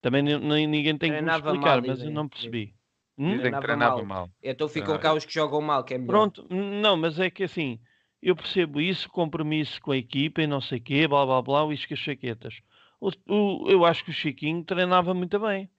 Também 0.00 0.22
nem, 0.22 0.66
ninguém 0.66 0.96
tem 0.98 1.10
que 1.12 1.22
me 1.22 1.30
explicar, 1.30 1.80
mal, 1.80 1.82
mas 1.82 2.02
eu 2.02 2.10
não 2.10 2.28
percebi. 2.28 2.74
Hum? 3.18 3.36
Dizem 3.36 3.52
que 3.54 3.60
Treinava 3.60 3.96
mal. 3.96 4.04
mal. 4.04 4.30
Então 4.42 4.68
ficam 4.68 4.94
Ah, 4.94 4.98
cá 4.98 5.14
os 5.14 5.24
que 5.24 5.34
jogam 5.34 5.60
mal, 5.60 5.84
que 5.84 5.94
é 5.94 5.98
melhor. 5.98 6.06
Pronto, 6.10 6.46
não, 6.50 6.96
mas 6.96 7.18
é 7.20 7.30
que 7.30 7.44
assim, 7.44 7.80
eu 8.22 8.34
percebo 8.36 8.80
isso, 8.80 9.08
compromisso 9.10 9.80
com 9.80 9.92
a 9.92 9.96
equipa 9.96 10.42
e 10.42 10.46
não 10.46 10.60
sei 10.60 10.80
quê, 10.80 11.06
blá 11.08 11.24
blá 11.26 11.42
blá, 11.42 11.72
isso 11.74 11.86
que 11.86 11.94
as 11.94 12.00
chaquetas. 12.00 12.60
O, 13.00 13.10
o- 13.28 13.70
eu 13.70 13.84
acho 13.84 14.04
que 14.04 14.10
o 14.10 14.14
Chiquinho 14.14 14.64
treinava 14.64 15.14
muito 15.14 15.38
bem. 15.40 15.70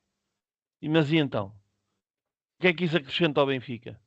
E, 0.81 0.89
mas 0.89 1.11
e 1.11 1.17
então? 1.17 1.47
O 2.57 2.61
que 2.61 2.67
é 2.67 2.73
que 2.73 2.83
isso 2.85 2.97
acrescenta 2.97 3.41
ao 3.41 3.47
Benfica? 3.47 3.99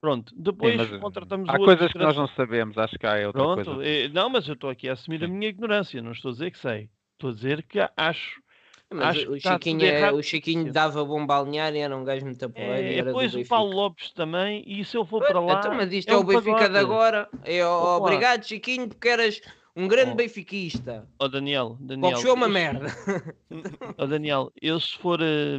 Pronto, 0.00 0.34
depois 0.36 0.80
Sim, 0.82 0.94
eh, 0.94 0.98
contratamos 0.98 1.52
há 1.52 1.58
o 1.58 1.60
coisas 1.60 1.92
que 1.92 1.98
nós 1.98 2.16
não 2.16 2.26
sabemos, 2.28 2.78
acho 2.78 2.98
que 2.98 3.06
há 3.06 3.26
outra 3.26 3.48
Pronto, 3.48 3.50
coisa. 3.50 3.82
eh, 3.82 4.08
não, 4.08 4.28
mas 4.30 4.48
eu 4.48 4.54
estou 4.54 4.68
aqui 4.70 4.88
a 4.88 4.92
assumir 4.94 5.22
a 5.24 5.28
minha 5.28 5.48
ignorância, 5.48 6.02
não 6.02 6.12
estou 6.12 6.30
a 6.30 6.32
dizer 6.32 6.50
que 6.50 6.58
sei. 6.58 6.90
Estou 7.12 7.30
a 7.30 7.34
dizer 7.34 7.62
que 7.66 7.78
acho. 7.96 8.42
Mas 8.88 9.16
acho 9.18 9.32
o 9.32 9.40
Chiquinho, 9.40 9.84
é- 9.84 10.12
o 10.12 10.22
Chiquinho 10.22 10.72
dava 10.72 11.04
bom 11.04 11.26
balneário, 11.26 11.78
era 11.78 11.96
um 11.96 12.04
gajo 12.04 12.24
muito 12.24 12.44
e 12.44 12.60
É, 12.60 13.02
depois 13.02 13.34
o. 13.34 13.44
Paulo 13.44 13.72
Lopes 13.74 14.12
também, 14.12 14.62
e 14.66 14.84
se 14.84 14.96
eu 14.96 15.04
for 15.04 15.20
para 15.26 15.40
lá. 15.40 15.58
Então, 15.58 15.74
mas 15.74 15.92
isto 15.92 16.08
é 16.10 16.14
é, 16.14 16.16
o 16.16 16.22
Benfica 16.22 16.68
de 16.68 16.78
agora. 16.78 17.28
É, 17.44 17.64
ó, 17.64 17.96
obrigado, 17.98 18.44
Chiquinho, 18.44 18.88
porque 18.88 19.08
eras 19.08 19.40
um 19.74 19.88
grande 19.88 20.12
Oh. 20.12 20.14
benfiquista. 20.14 21.06
Ó 21.18 21.26
Daniel, 21.28 21.76
Daniel. 21.80 22.12
Qual 22.12 22.22
show 22.22 22.30
é 22.30 22.34
uma 22.34 22.46
eu- 22.46 22.50
merda. 22.50 22.86
Ó 23.98 24.06
Daniel, 24.06 24.52
eu 24.62 24.78
se 24.80 24.96
for, 24.98 25.20
eh, 25.20 25.58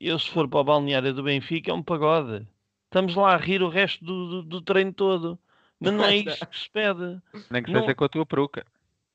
eu 0.00 0.18
se 0.18 0.30
for 0.30 0.48
para 0.48 0.60
o 0.60 0.64
balneário 0.64 1.12
do 1.12 1.22
Benfica 1.24 1.70
é 1.70 1.74
um 1.74 1.82
pagode. 1.82 2.46
Estamos 2.84 3.14
lá 3.16 3.34
a 3.34 3.36
rir 3.36 3.62
o 3.62 3.68
resto 3.68 4.04
do, 4.04 4.28
do- 4.28 4.42
do 4.44 4.60
treino 4.62 4.92
todo. 4.92 5.38
Mas 5.80 5.92
não 5.92 6.04
é 6.04 6.16
isso 6.16 6.46
que 6.46 6.58
se 6.58 6.70
pede. 6.70 7.20
Nem 7.50 7.62
que 7.62 7.72
não- 7.72 7.80
seja 7.80 7.94
com 7.94 8.04
a 8.04 8.08
tua 8.08 8.24
peruca. 8.24 8.64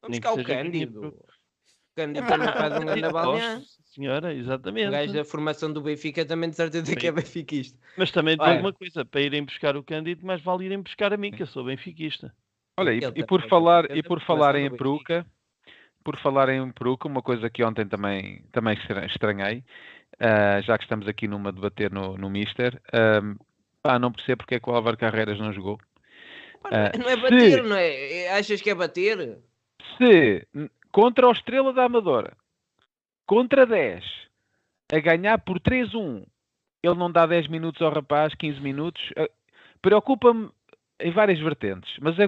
Vamos 0.02 0.16
Nem 0.16 0.22
cá 0.22 0.34
que 0.34 0.42
o 0.42 0.44
Cândido. 0.44 1.16
O 1.98 2.00
Cândido 2.00 2.28
também 2.28 2.48
faz 2.48 2.78
um 2.78 2.86
grande 2.86 3.02
balneário. 3.12 3.60
Gosto, 3.60 3.84
senhora, 3.86 4.28
O 4.34 4.38
exatamente. 4.38 4.92
gajo 4.92 5.14
da 5.14 5.26
formação 5.26 5.74
do 5.74 5.82
Benfica 5.82 6.24
também 6.24 6.50
de 6.50 6.56
certeza 6.56 6.96
que 6.96 7.08
é 7.08 7.10
Sim. 7.10 7.16
benfiquista. 7.16 7.80
Mas 7.98 8.12
também 8.12 8.36
digo 8.36 8.46
Olha. 8.50 8.60
uma 8.60 8.74
coisa, 8.74 9.04
para 9.04 9.22
irem 9.22 9.44
buscar 9.44 9.76
o 9.76 9.84
Cândido, 9.84 10.26
mais 10.26 10.42
vale 10.42 10.66
irem 10.66 10.82
buscar 10.82 11.12
a 11.12 11.18
mim, 11.18 11.32
que 11.32 11.42
eu 11.42 11.48
sou 11.48 11.66
benfiquista. 11.66 12.32
Olha, 12.78 12.94
e, 12.94 12.98
e 12.98 13.02
também 13.02 13.26
por 13.26 13.42
falar, 13.50 13.98
e 13.98 14.04
por 14.04 14.22
falar 14.22 14.56
em 14.56 14.70
peruca, 14.70 15.26
por 16.04 16.18
falar 16.20 16.50
em 16.50 16.72
peruca, 16.72 17.08
uma 17.08 17.24
coisa 17.24 17.50
que 17.50 17.64
ontem 17.64 17.88
também, 17.88 18.44
também 18.52 18.76
estra- 18.78 19.06
estranhei, 19.08 19.64
ah, 20.20 20.62
já 20.62 20.78
que 20.78 20.84
estamos 20.84 21.08
aqui 21.08 21.28
numa 21.28 21.52
debater 21.52 21.92
no, 21.92 22.16
no 22.16 22.30
Mister, 22.30 22.80
ah, 22.94 23.22
pá, 23.82 23.98
não 23.98 24.12
percebo 24.12 24.44
porque 24.44 24.56
é 24.56 24.60
que 24.60 24.70
o 24.70 24.74
Álvaro 24.74 24.98
Carreiras 24.98 25.40
não 25.40 25.52
jogou. 25.52 25.80
Ah, 26.66 26.92
não 26.98 27.10
é 27.10 27.16
se- 27.16 27.22
bater, 27.22 27.64
não 27.64 27.76
é? 27.76 28.14
É- 28.26 28.38
Achas 28.38 28.62
que 28.62 28.70
é 28.70 28.76
bater? 28.76 29.40
Se 29.98 30.48
contra 30.92 31.28
o 31.28 31.32
Estrela 31.32 31.74
da 31.74 31.84
Amadora, 31.86 32.34
contra 33.26 33.66
10, 33.66 34.04
a 34.92 35.00
ganhar 35.00 35.38
por 35.40 35.60
3-1, 35.60 36.26
ele 36.84 36.96
não 36.96 37.12
dá 37.12 37.26
10 37.26 37.48
minutos 37.48 37.82
ao 37.82 37.92
rapaz, 37.92 38.34
15 38.36 38.60
minutos, 38.62 39.02
ah, 39.18 39.30
preocupa-me 39.82 40.50
em 41.00 41.12
várias 41.12 41.40
vertentes, 41.40 41.94
mas 42.02 42.20
a, 42.20 42.24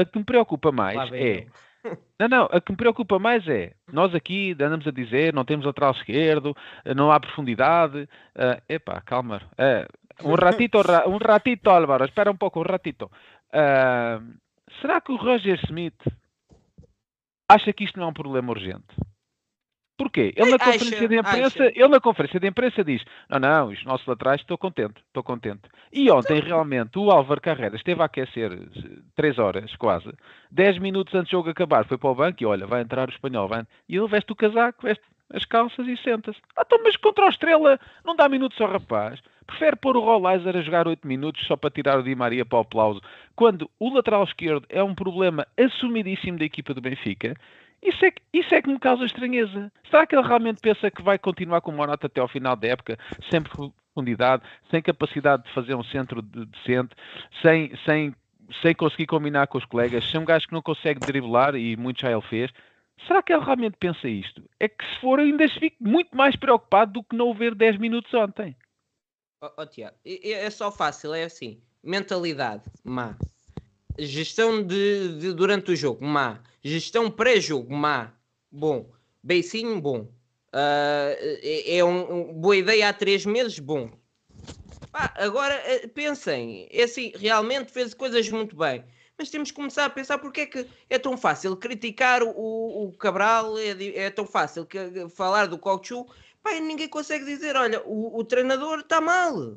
a 0.00 0.04
que 0.04 0.18
me 0.18 0.24
preocupa 0.24 0.72
mais 0.72 0.96
é. 1.12 1.46
Não, 2.18 2.26
não, 2.28 2.44
a 2.50 2.60
que 2.60 2.72
me 2.72 2.76
preocupa 2.76 3.16
mais 3.16 3.46
é, 3.46 3.74
nós 3.92 4.12
aqui 4.12 4.52
andamos 4.54 4.86
a 4.88 4.90
dizer, 4.90 5.32
não 5.32 5.44
temos 5.44 5.64
lateral 5.66 5.92
esquerdo, 5.92 6.56
não 6.96 7.12
há 7.12 7.20
profundidade. 7.20 8.08
ah, 8.34 8.60
epá, 8.68 9.00
calma. 9.02 9.40
ah, 9.56 9.86
um 10.24 10.34
ratito, 10.34 10.80
ra- 10.80 11.06
um 11.06 11.18
ratito, 11.18 11.68
Álvaro, 11.70 12.04
espera 12.04 12.30
um 12.32 12.36
pouco, 12.36 12.58
um 12.58 12.64
ratito. 12.64 13.08
Ah, 13.52 14.20
será 14.80 15.00
que 15.00 15.12
o 15.12 15.16
Roger 15.16 15.60
Smith 15.66 15.94
acha 17.48 17.72
que 17.72 17.84
isto 17.84 17.98
não 17.98 18.06
é 18.06 18.10
um 18.10 18.14
problema 18.14 18.50
urgente? 18.50 18.94
Porquê? 19.98 20.34
Ele 20.36 20.50
na 20.50 20.58
conferência 20.58 21.08
de 21.08 21.18
imprensa, 21.18 21.64
acha. 21.64 21.72
ele 21.74 21.88
na 21.88 22.00
conferência 22.00 22.38
de 22.38 22.46
imprensa 22.46 22.84
diz: 22.84 23.02
"Não, 23.30 23.38
não, 23.38 23.68
os 23.68 23.82
nossos 23.84 24.06
laterais 24.06 24.42
estou 24.42 24.58
contente, 24.58 25.00
estou 25.06 25.22
contente". 25.22 25.62
E 25.90 26.10
ontem 26.10 26.38
realmente 26.38 26.98
o 26.98 27.10
Álvaro 27.10 27.40
Carreira 27.40 27.76
esteve 27.76 28.02
a 28.02 28.04
aquecer 28.04 28.50
3 29.14 29.38
horas 29.38 29.74
quase, 29.76 30.12
10 30.50 30.78
minutos 30.78 31.14
antes 31.14 31.30
do 31.30 31.38
jogo 31.38 31.48
acabar, 31.48 31.86
foi 31.86 31.96
para 31.96 32.10
o 32.10 32.14
banco 32.14 32.42
e 32.42 32.46
olha, 32.46 32.66
vai 32.66 32.82
entrar 32.82 33.08
o 33.08 33.12
espanhol, 33.12 33.48
vai. 33.48 33.64
E 33.88 33.96
ele 33.96 34.06
veste 34.06 34.30
o 34.30 34.36
casaco, 34.36 34.82
veste 34.82 35.02
as 35.32 35.44
calças 35.46 35.86
e 35.88 35.96
senta-se. 35.96 36.38
Ah, 36.56 36.62
então, 36.64 36.78
mas 36.84 36.96
contra 36.96 37.24
o 37.24 37.28
Estrela 37.28 37.80
não 38.04 38.14
dá 38.14 38.28
minutos 38.28 38.60
ao 38.60 38.70
rapaz. 38.70 39.20
Prefere 39.46 39.76
pôr 39.76 39.96
o 39.96 40.00
Rollizer 40.00 40.56
a 40.56 40.62
jogar 40.62 40.88
8 40.88 41.06
minutos 41.06 41.46
só 41.46 41.56
para 41.56 41.70
tirar 41.70 41.98
o 41.98 42.02
Di 42.02 42.14
Maria 42.14 42.44
para 42.44 42.58
o 42.58 42.62
aplauso, 42.62 43.00
quando 43.34 43.70
o 43.78 43.94
lateral 43.94 44.24
esquerdo 44.24 44.66
é 44.68 44.82
um 44.82 44.94
problema 44.94 45.46
assumidíssimo 45.56 46.38
da 46.38 46.44
equipa 46.44 46.74
do 46.74 46.80
Benfica. 46.80 47.34
Isso 47.82 48.04
é, 48.04 48.10
que, 48.10 48.22
isso 48.32 48.54
é 48.54 48.62
que 48.62 48.68
me 48.68 48.78
causa 48.78 49.04
estranheza. 49.04 49.70
Será 49.90 50.06
que 50.06 50.16
ele 50.16 50.26
realmente 50.26 50.60
pensa 50.60 50.90
que 50.90 51.02
vai 51.02 51.18
continuar 51.18 51.60
com 51.60 51.70
o 51.70 51.74
Morata 51.74 52.06
até 52.06 52.20
ao 52.20 52.26
final 52.26 52.56
da 52.56 52.68
época, 52.68 52.98
sem 53.30 53.40
profundidade, 53.42 54.42
sem 54.70 54.82
capacidade 54.82 55.44
de 55.44 55.52
fazer 55.52 55.74
um 55.74 55.84
centro 55.84 56.22
de- 56.22 56.46
decente, 56.46 56.94
sem, 57.42 57.72
sem, 57.84 58.14
sem 58.62 58.74
conseguir 58.74 59.06
combinar 59.06 59.46
com 59.46 59.58
os 59.58 59.64
colegas, 59.64 60.10
sem 60.10 60.18
um 60.18 60.24
gajo 60.24 60.48
que 60.48 60.54
não 60.54 60.62
consegue 60.62 60.98
driblar, 61.00 61.54
e 61.54 61.76
muito 61.76 62.00
já 62.00 62.10
ele 62.10 62.22
fez? 62.22 62.50
Será 63.06 63.22
que 63.22 63.32
ele 63.32 63.44
realmente 63.44 63.76
pensa 63.78 64.08
isto? 64.08 64.42
É 64.58 64.68
que 64.68 64.84
se 64.84 65.00
for, 65.00 65.20
ainda 65.20 65.46
fico 65.48 65.76
muito 65.80 66.16
mais 66.16 66.34
preocupado 66.34 66.94
do 66.94 67.04
que 67.04 67.14
não 67.14 67.28
o 67.28 67.34
ver 67.34 67.54
10 67.54 67.76
minutos 67.78 68.12
ontem. 68.14 68.56
Ó, 69.56 69.66
Tiago, 69.66 69.96
é 70.04 70.30
é 70.32 70.50
só 70.50 70.70
fácil, 70.70 71.14
é 71.14 71.24
assim. 71.24 71.60
Mentalidade, 71.82 72.64
má. 72.84 73.16
Gestão 73.98 74.62
de, 74.62 75.18
de- 75.18 75.32
durante 75.32 75.70
o 75.72 75.76
jogo, 75.76 76.04
má. 76.04 76.40
Gestão 76.62 77.10
pré-jogo, 77.10 77.72
má. 77.74 78.12
Bom. 78.50 78.90
Beicinho, 79.22 79.80
bom. 79.80 80.08
Ah, 80.52 81.14
é 81.18 81.76
é 81.78 81.84
um, 81.84 82.30
um- 82.30 82.32
boa 82.34 82.56
ideia 82.56 82.88
há 82.88 82.92
três 82.92 83.24
meses, 83.26 83.58
bom. 83.58 83.90
Pá, 84.92 85.12
agora 85.16 85.54
eh, 85.66 85.86
pensem, 85.88 86.68
é 86.70 86.84
assim, 86.84 87.12
realmente 87.16 87.70
fez 87.72 87.92
coisas 87.94 88.28
muito 88.28 88.56
bem. 88.56 88.84
Mas 89.18 89.30
temos 89.30 89.50
que 89.50 89.56
começar 89.56 89.86
a 89.86 89.90
pensar 89.90 90.18
porque 90.18 90.42
é 90.42 90.46
que 90.46 90.66
é 90.90 90.98
tão 90.98 91.16
fácil 91.16 91.56
criticar 91.56 92.22
o, 92.22 92.86
o 92.88 92.92
Cabral, 92.92 93.56
é, 93.58 93.70
é 93.96 94.10
tão 94.10 94.26
fácil 94.26 94.66
que- 94.66 95.08
falar 95.08 95.46
do 95.46 95.58
Cochu, 95.58 96.06
e 96.54 96.60
ninguém 96.60 96.88
consegue 96.88 97.24
dizer, 97.24 97.56
olha, 97.56 97.82
o, 97.84 98.18
o 98.18 98.24
treinador 98.24 98.80
está 98.80 99.00
mal. 99.00 99.56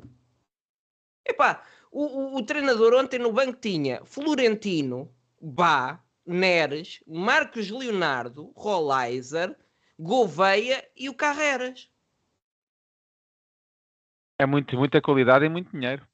Epá, 1.26 1.62
o, 1.90 2.04
o, 2.04 2.36
o 2.36 2.42
treinador 2.42 2.94
ontem 2.94 3.18
no 3.18 3.32
banco 3.32 3.58
tinha 3.60 4.04
Florentino, 4.04 5.12
Bá, 5.40 6.02
Neres, 6.26 7.02
Marcos 7.06 7.70
Leonardo, 7.70 8.52
Rolaiser, 8.56 9.56
Gouveia 9.98 10.88
e 10.96 11.08
o 11.08 11.14
Carreras. 11.14 11.90
É 14.38 14.46
muito, 14.46 14.76
muita 14.76 15.02
qualidade 15.02 15.44
e 15.44 15.48
muito 15.48 15.70
dinheiro. 15.70 16.06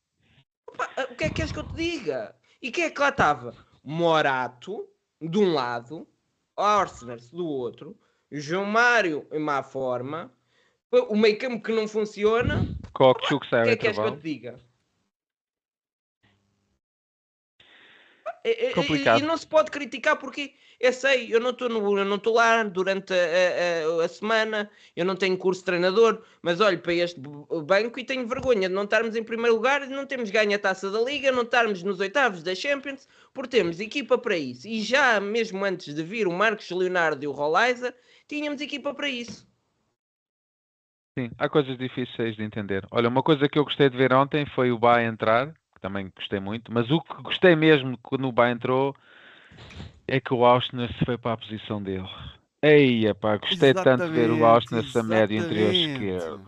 Pá, 0.76 0.90
o 1.10 1.14
que 1.14 1.24
é 1.24 1.28
que 1.28 1.34
queres 1.34 1.52
que 1.52 1.58
eu 1.58 1.68
te 1.68 1.74
diga? 1.74 2.34
E 2.60 2.70
quem 2.70 2.84
é 2.84 2.90
que 2.90 3.00
lá 3.00 3.10
estava? 3.10 3.54
Morato, 3.84 4.88
de 5.20 5.38
um 5.38 5.52
lado, 5.52 6.08
Orsners 6.56 7.30
do 7.30 7.46
outro, 7.46 7.96
João 8.30 8.64
Mário 8.64 9.26
em 9.30 9.38
má 9.38 9.62
forma, 9.62 10.32
o 10.90 11.16
meio 11.16 11.38
campo 11.38 11.62
que 11.62 11.72
não 11.72 11.86
funciona. 11.88 12.66
Sai 13.50 13.62
O 13.62 13.64
que 13.64 13.70
é 13.70 13.76
que 13.76 13.82
queres 13.82 13.98
que 13.98 14.04
eu 14.06 14.16
te 14.16 14.22
diga? 14.22 14.60
E, 18.44 18.68
e- 18.68 18.72
Complicado. 18.72 19.20
e 19.20 19.26
não 19.26 19.36
se 19.36 19.46
pode 19.46 19.70
criticar 19.72 20.16
porque 20.16 20.54
eu 20.78 20.92
sei, 20.92 21.34
eu 21.34 21.40
não 21.40 21.50
estou 21.50 21.68
no, 21.68 21.98
eu 21.98 22.04
não 22.04 22.16
estou 22.16 22.34
lá 22.34 22.62
durante 22.62 23.12
a, 23.12 23.16
a- 23.16 24.04
a- 24.04 24.08
semana, 24.08 24.70
eu 24.94 25.04
não 25.04 25.16
tenho 25.16 25.36
curso 25.36 25.62
de 25.62 25.66
treinador, 25.66 26.22
mas 26.42 26.60
olho 26.60 26.78
para 26.78 26.94
este 26.94 27.20
banco 27.20 27.98
e 27.98 28.04
tenho 28.04 28.26
vergonha 28.26 28.68
de 28.68 28.74
não 28.74 28.84
estarmos 28.84 29.16
em 29.16 29.22
primeiro 29.24 29.56
lugar, 29.56 29.80
de 29.86 29.92
não 29.92 30.06
termos 30.06 30.30
ganho 30.30 30.54
a 30.54 30.58
taça 30.58 30.90
da 30.90 31.00
Liga, 31.00 31.32
não 31.32 31.42
estarmos 31.42 31.82
nos 31.82 31.98
oitavos 31.98 32.42
da 32.42 32.54
Champions, 32.54 33.08
porque 33.34 33.56
temos 33.56 33.80
equipa 33.80 34.16
para 34.18 34.36
isso. 34.36 34.68
E 34.68 34.80
já 34.80 35.18
mesmo 35.18 35.64
antes 35.64 35.92
de 35.94 36.02
vir 36.02 36.28
o 36.28 36.32
Marcos 36.32 36.70
Leonardo 36.70 37.24
e 37.24 37.26
o 37.26 37.32
Rolaiza, 37.32 37.94
tínhamos 38.28 38.60
equipa 38.60 38.94
para 38.94 39.08
isso. 39.08 39.45
Sim, 41.18 41.30
há 41.38 41.48
coisas 41.48 41.78
difíceis 41.78 42.36
de 42.36 42.42
entender. 42.42 42.86
Olha, 42.90 43.08
uma 43.08 43.22
coisa 43.22 43.48
que 43.48 43.58
eu 43.58 43.64
gostei 43.64 43.88
de 43.88 43.96
ver 43.96 44.12
ontem 44.12 44.44
foi 44.44 44.70
o 44.70 44.78
Bá 44.78 45.02
entrar, 45.02 45.46
que 45.74 45.80
também 45.80 46.12
gostei 46.14 46.38
muito, 46.38 46.70
mas 46.70 46.90
o 46.90 47.00
que 47.00 47.22
gostei 47.22 47.56
mesmo 47.56 47.96
quando 48.02 48.28
o 48.28 48.32
Bá 48.32 48.50
entrou 48.50 48.94
é 50.06 50.20
que 50.20 50.34
o 50.34 50.44
Austin 50.44 50.86
se 50.88 51.04
foi 51.06 51.16
para 51.16 51.32
a 51.32 51.36
posição 51.38 51.82
dele. 51.82 52.08
Ei, 52.62 53.12
pá, 53.14 53.38
gostei 53.38 53.72
tanto 53.72 54.04
de 54.04 54.10
ver 54.10 54.30
o 54.30 54.44
Austin 54.44 54.74
nessa 54.74 54.98
Exatamente, 55.02 55.08
média 55.08 55.38
interior 55.38 55.70
exatamente. 55.72 56.02
esquerdo. 56.02 56.46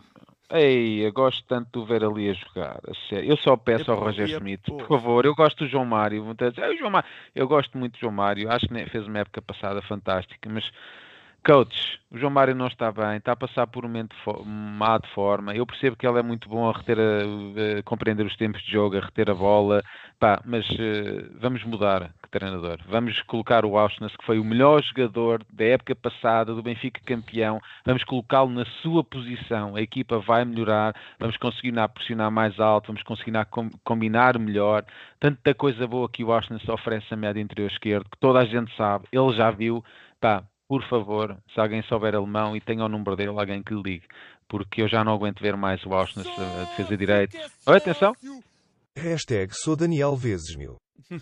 Ei, 0.51 1.07
eu 1.07 1.13
gosto 1.13 1.45
tanto 1.47 1.81
de 1.81 1.87
ver 1.87 2.05
ali 2.05 2.31
a 2.31 2.33
jogar. 2.33 2.81
a. 3.09 3.25
Eu 3.27 3.37
só 3.39 3.57
peço 3.57 3.91
ao 3.91 3.99
Roger 3.99 4.25
a 4.25 4.29
Schmidt, 4.29 4.63
por 4.71 4.87
favor, 4.87 5.25
eu 5.25 5.35
gosto 5.35 5.65
do 5.65 5.71
João 5.71 5.85
Mário. 5.85 6.25
a 6.49 6.51
dizer, 6.51 6.65
"Ah, 6.65 6.71
o 6.71 6.77
João 6.77 6.91
Mário." 6.91 7.09
Eu 7.35 7.47
gosto 7.49 7.77
muito 7.77 7.93
do 7.95 8.01
João 8.01 8.13
Mário, 8.13 8.51
acho 8.51 8.67
que 8.67 8.87
fez 8.87 9.07
uma 9.07 9.19
época 9.19 9.41
passada 9.43 9.81
fantástica, 9.83 10.49
mas 10.51 10.71
coach, 11.49 11.99
o 12.11 12.19
João 12.19 12.31
Mário 12.31 12.55
não 12.55 12.67
está 12.67 12.93
bem, 12.93 13.17
está 13.17 13.33
a 13.33 13.37
passar 13.37 13.67
por 13.67 13.83
um 13.83 13.89
momento 13.89 14.15
má 14.45 14.99
de 14.99 15.09
forma. 15.15 15.55
Eu 15.55 15.65
percebo 15.65 15.97
que 15.97 16.07
ele 16.07 16.19
é 16.19 16.23
muito 16.23 16.47
bom 16.47 16.69
a 16.69 16.77
reter 16.77 16.99
a, 16.99 17.79
a 17.79 17.83
compreender 17.85 18.27
os 18.27 18.37
tempos 18.37 18.61
de 18.63 18.71
jogo, 18.71 18.99
a 18.99 19.01
reter 19.01 19.31
a 19.31 19.35
bola, 19.35 19.83
pá, 20.21 20.43
mas 20.45 20.67
eh, 20.79 21.27
vamos 21.41 21.65
mudar 21.65 22.13
que 22.23 22.29
treinador. 22.29 22.81
Vamos 22.87 23.23
colocar 23.23 23.65
o 23.65 23.79
Auschwitz, 23.79 24.15
que 24.15 24.27
foi 24.27 24.39
o 24.39 24.45
melhor 24.45 24.83
jogador 24.83 25.43
da 25.51 25.65
época 25.65 25.97
passada, 25.97 26.55
do 26.55 26.63
Benfica 26.63 27.01
campeão, 27.07 27.59
vamos 27.87 28.05
colocá-lo 28.05 28.51
na 28.51 28.67
sua 28.83 29.03
posição. 29.03 29.75
A 29.75 29.81
equipa 29.81 30.19
vai 30.19 30.45
melhorar, 30.45 30.95
vamos 31.19 31.39
conseguir 31.39 31.73
na- 31.73 31.89
pressionar 31.89 32.31
mais 32.31 32.61
alto, 32.61 32.89
vamos 32.89 33.03
conseguir 33.05 33.33
com- 33.47 33.71
combinar 33.83 34.39
melhor. 34.39 34.85
Tanta 35.19 35.55
coisa 35.55 35.87
boa 35.87 36.11
que 36.11 36.23
o 36.23 36.31
Auschwitz 36.31 36.69
oferece 36.69 37.07
a 37.15 37.17
média 37.17 37.41
interior 37.41 37.71
esquerdo, 37.71 38.05
que 38.11 38.19
toda 38.19 38.41
a 38.41 38.45
gente 38.45 38.71
sabe, 38.77 39.07
ele 39.11 39.33
já 39.33 39.51
viu. 39.51 39.83
Pá, 40.21 40.43
por 40.69 40.83
favor, 40.89 41.37
se 41.55 41.61
alguém 41.61 41.83
souber 41.85 42.15
alemão 42.15 42.57
e 42.57 42.61
tenha 42.61 42.85
o 42.85 42.89
número 42.89 43.17
dele, 43.17 43.31
alguém 43.31 43.63
que 43.63 43.75
lhe 43.75 43.83
ligue, 43.83 44.07
porque 44.49 44.83
eu 44.83 44.89
já 44.89 45.03
não 45.03 45.15
aguento 45.15 45.41
ver 45.41 45.57
mais 45.57 45.85
o 45.85 45.95
Auschwitz 45.95 46.29
a 46.39 46.65
defesa 46.65 46.97
direita. 46.97 47.39
Oi, 47.67 47.77
atenção! 47.77 48.15
Hashtag 48.97 49.55
sou 49.55 49.77
Daniel 49.77 50.17
vezes 50.17 50.55
mil. 50.57 50.77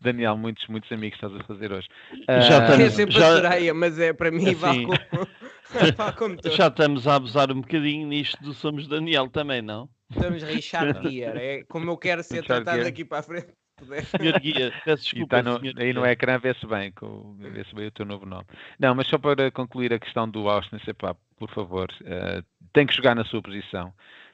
Daniel, 0.00 0.36
muitos, 0.36 0.66
muitos 0.68 0.90
amigos 0.90 1.18
estás 1.22 1.40
a 1.40 1.44
fazer 1.44 1.72
hoje. 1.72 1.86
Já 2.26 2.58
Ah, 2.58 2.62
estamos- 2.64 2.86
É 2.86 2.90
sempre 2.90 3.14
já- 3.14 3.28
a 3.32 3.36
Soraya, 3.36 3.74
mas 3.74 3.98
é 3.98 4.12
para 4.12 4.30
mim 4.30 4.54
vale 4.54 4.78
Assim. 4.78 4.86
como, 4.86 5.28
vale 5.96 6.12
como 6.16 6.36
todo. 6.36 6.54
Já 6.56 6.68
estamos 6.68 7.06
a 7.06 7.14
abusar 7.16 7.52
um 7.52 7.60
bocadinho 7.60 8.06
nisto 8.08 8.42
do 8.42 8.54
Somos 8.54 8.88
Daniel 8.88 9.28
também, 9.28 9.62
não? 9.62 9.88
Estamos 10.10 10.42
Richard 10.42 11.08
Gear. 11.08 11.36
É 11.36 11.62
como 11.68 11.90
eu 11.90 11.96
quero 11.96 12.22
ser 12.22 12.40
Richard 12.40 12.64
tratado 12.64 12.78
Gere. 12.78 12.90
daqui 12.90 13.04
para 13.04 13.18
a 13.18 13.22
frente. 13.22 13.52
Senhor 14.20 14.38
Guia, 14.40 14.72
peço 14.84 15.02
E 15.02 15.04
desculpa. 15.04 15.36
tá 15.36 15.42
no- 15.42 15.60
senhor 15.60 15.74
aí 15.78 15.92
no 15.92 16.02
Guia. 16.02 16.12
ecrã 16.12 16.38
vê-se 16.38 16.66
bem, 16.66 16.92
vê-se 17.38 17.74
bem 17.74 17.86
o 17.86 17.90
teu 17.90 18.04
novo 18.06 18.26
nome. 18.26 18.44
Não, 18.78 18.94
mas 18.94 19.06
só 19.06 19.18
para 19.18 19.50
concluir 19.50 19.92
a 19.92 19.98
questão 19.98 20.28
do 20.28 20.48
Austin, 20.48 20.76
epá, 20.86 21.14
por 21.36 21.50
favor, 21.50 21.88
eh, 22.04 22.42
tem 22.72 22.86
que 22.86 22.94
jogar 22.94 23.14
na 23.14 23.24
sua 23.24 23.40
posição. 23.42 23.92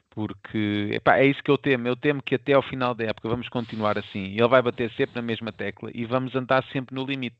Porque 0.09 0.89
epá, 0.93 1.17
é 1.17 1.25
isso 1.25 1.43
que 1.43 1.51
eu 1.51 1.57
temo. 1.57 1.87
Eu 1.87 1.95
temo 1.97 2.23
que 2.23 2.35
até 2.35 2.53
ao 2.53 2.61
final 2.61 2.95
da 2.95 3.03
época 3.03 3.27
vamos 3.27 3.49
continuar 3.49 3.97
assim. 3.97 4.27
Ele 4.31 4.47
vai 4.47 4.61
bater 4.61 4.89
sempre 4.91 5.15
na 5.15 5.21
mesma 5.21 5.51
tecla 5.51 5.91
e 5.93 6.05
vamos 6.05 6.33
andar 6.35 6.63
sempre 6.71 6.95
no 6.95 7.05
limite. 7.05 7.35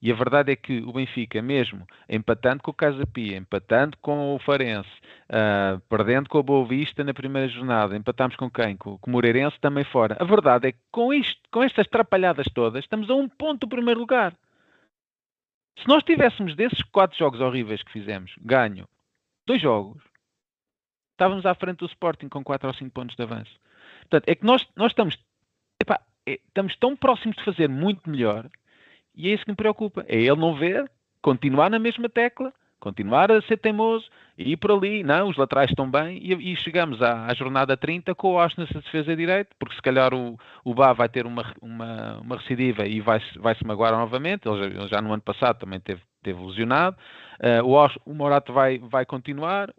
E 0.00 0.12
a 0.12 0.14
verdade 0.14 0.52
é 0.52 0.56
que 0.56 0.80
o 0.80 0.92
Benfica, 0.92 1.42
mesmo 1.42 1.84
empatando 2.08 2.62
com 2.62 2.70
o 2.70 2.74
Casa 2.74 3.04
Pia, 3.06 3.36
empatando 3.36 3.96
com 3.98 4.34
o 4.34 4.38
Farense, 4.38 4.90
ah, 5.28 5.80
perdendo 5.88 6.28
com 6.28 6.38
a 6.38 6.42
Boa 6.42 6.66
Vista 6.66 7.02
na 7.02 7.12
primeira 7.12 7.48
jornada, 7.48 7.96
empatámos 7.96 8.36
com 8.36 8.48
quem? 8.48 8.76
Com, 8.76 8.96
com 8.98 9.10
o 9.10 9.12
Moreirense 9.12 9.58
também 9.60 9.84
fora. 9.84 10.16
A 10.20 10.24
verdade 10.24 10.68
é 10.68 10.72
que 10.72 10.78
com, 10.92 11.12
isto, 11.12 11.40
com 11.50 11.62
estas 11.62 11.88
trapalhadas 11.88 12.46
todas, 12.54 12.84
estamos 12.84 13.10
a 13.10 13.14
um 13.14 13.28
ponto 13.28 13.60
do 13.60 13.68
primeiro 13.68 13.98
lugar. 13.98 14.34
Se 15.80 15.88
nós 15.88 16.02
tivéssemos 16.04 16.54
desses 16.54 16.82
quatro 16.82 17.18
jogos 17.18 17.40
horríveis 17.40 17.82
que 17.82 17.92
fizemos, 17.92 18.32
ganho 18.40 18.88
dois 19.46 19.60
jogos, 19.60 20.02
estávamos 21.12 21.44
à 21.44 21.54
frente 21.54 21.78
do 21.78 21.86
Sporting 21.86 22.28
com 22.28 22.44
4 22.44 22.68
ou 22.68 22.74
5 22.74 22.90
pontos 22.92 23.16
de 23.16 23.22
avanço. 23.22 23.52
Portanto, 24.02 24.28
é 24.28 24.34
que 24.34 24.44
nós, 24.44 24.66
nós 24.76 24.92
estamos, 24.92 25.18
epá, 25.80 26.00
é- 26.26 26.40
estamos 26.46 26.76
tão 26.76 26.96
próximos 26.96 27.36
de 27.36 27.44
fazer 27.44 27.68
muito 27.68 28.08
melhor 28.08 28.48
e 29.18 29.28
é 29.28 29.34
isso 29.34 29.44
que 29.44 29.50
me 29.50 29.56
preocupa. 29.56 30.04
É 30.08 30.16
ele 30.16 30.36
não 30.36 30.54
ver, 30.54 30.88
continuar 31.20 31.68
na 31.68 31.78
mesma 31.78 32.08
tecla, 32.08 32.52
continuar 32.78 33.32
a 33.32 33.42
ser 33.42 33.56
teimoso 33.56 34.08
e 34.38 34.52
ir 34.52 34.56
por 34.56 34.70
ali. 34.70 35.02
Não, 35.02 35.28
os 35.28 35.36
laterais 35.36 35.70
estão 35.70 35.90
bem 35.90 36.18
e, 36.22 36.52
e 36.52 36.56
chegamos 36.56 37.02
à, 37.02 37.26
à 37.26 37.34
jornada 37.34 37.76
30 37.76 38.14
com 38.14 38.34
o 38.34 38.38
Austin 38.38 38.60
nessa 38.60 38.80
defesa 38.80 39.16
direita, 39.16 39.50
porque 39.58 39.74
se 39.74 39.82
calhar 39.82 40.14
o, 40.14 40.38
o 40.64 40.72
Bá 40.72 40.92
vai 40.92 41.08
ter 41.08 41.26
uma, 41.26 41.52
uma, 41.60 42.18
uma 42.20 42.36
recidiva 42.36 42.86
e 42.86 43.00
vai-se 43.00 43.36
vai 43.40 43.56
-se 43.56 43.66
magoar 43.66 43.92
novamente. 43.92 44.48
Ele 44.48 44.58
já, 44.58 44.66
ele 44.66 44.88
já 44.88 45.02
no 45.02 45.12
ano 45.12 45.22
passado 45.22 45.58
também 45.58 45.80
teve, 45.80 46.00
teve 46.22 46.40
lesionado. 46.40 46.96
Eh, 47.40 47.60
o, 47.62 47.74
o 48.06 48.14
Morato 48.14 48.52
vai, 48.52 48.78
vai 48.78 49.04
continuar. 49.04 49.74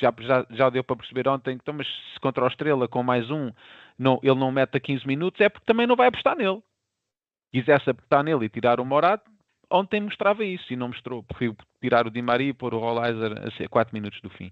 Já, 0.00 0.14
já, 0.20 0.46
já 0.50 0.70
deu 0.70 0.84
para 0.84 0.96
perceber 0.96 1.28
ontem, 1.28 1.54
então, 1.54 1.74
mas 1.74 1.86
se 1.86 2.20
contra 2.20 2.44
o 2.44 2.46
Estrela 2.46 2.86
com 2.86 3.02
mais 3.02 3.28
um 3.30 3.50
não, 3.98 4.20
ele 4.22 4.36
não 4.36 4.52
mete 4.52 4.76
a 4.76 4.80
15 4.80 5.04
minutos, 5.06 5.40
é 5.40 5.48
porque 5.48 5.66
também 5.66 5.88
não 5.88 5.96
vai 5.96 6.06
apostar 6.06 6.36
nele. 6.36 6.62
Quisesse 7.52 7.90
apostar 7.90 8.22
nele 8.22 8.44
e 8.46 8.48
tirar 8.48 8.78
o 8.80 8.84
Morato, 8.84 9.30
ontem 9.70 10.00
mostrava 10.00 10.44
isso 10.44 10.72
e 10.72 10.76
não 10.76 10.88
mostrou. 10.88 11.22
Prefiro 11.22 11.56
tirar 11.80 12.06
o 12.06 12.10
Di 12.10 12.20
Maria 12.22 12.50
e 12.50 12.54
pôr 12.54 12.74
o 12.74 12.78
Rollizer 12.78 13.46
a 13.46 13.50
ser 13.52 13.68
4 13.68 13.94
minutos 13.94 14.20
do 14.20 14.30
fim. 14.30 14.50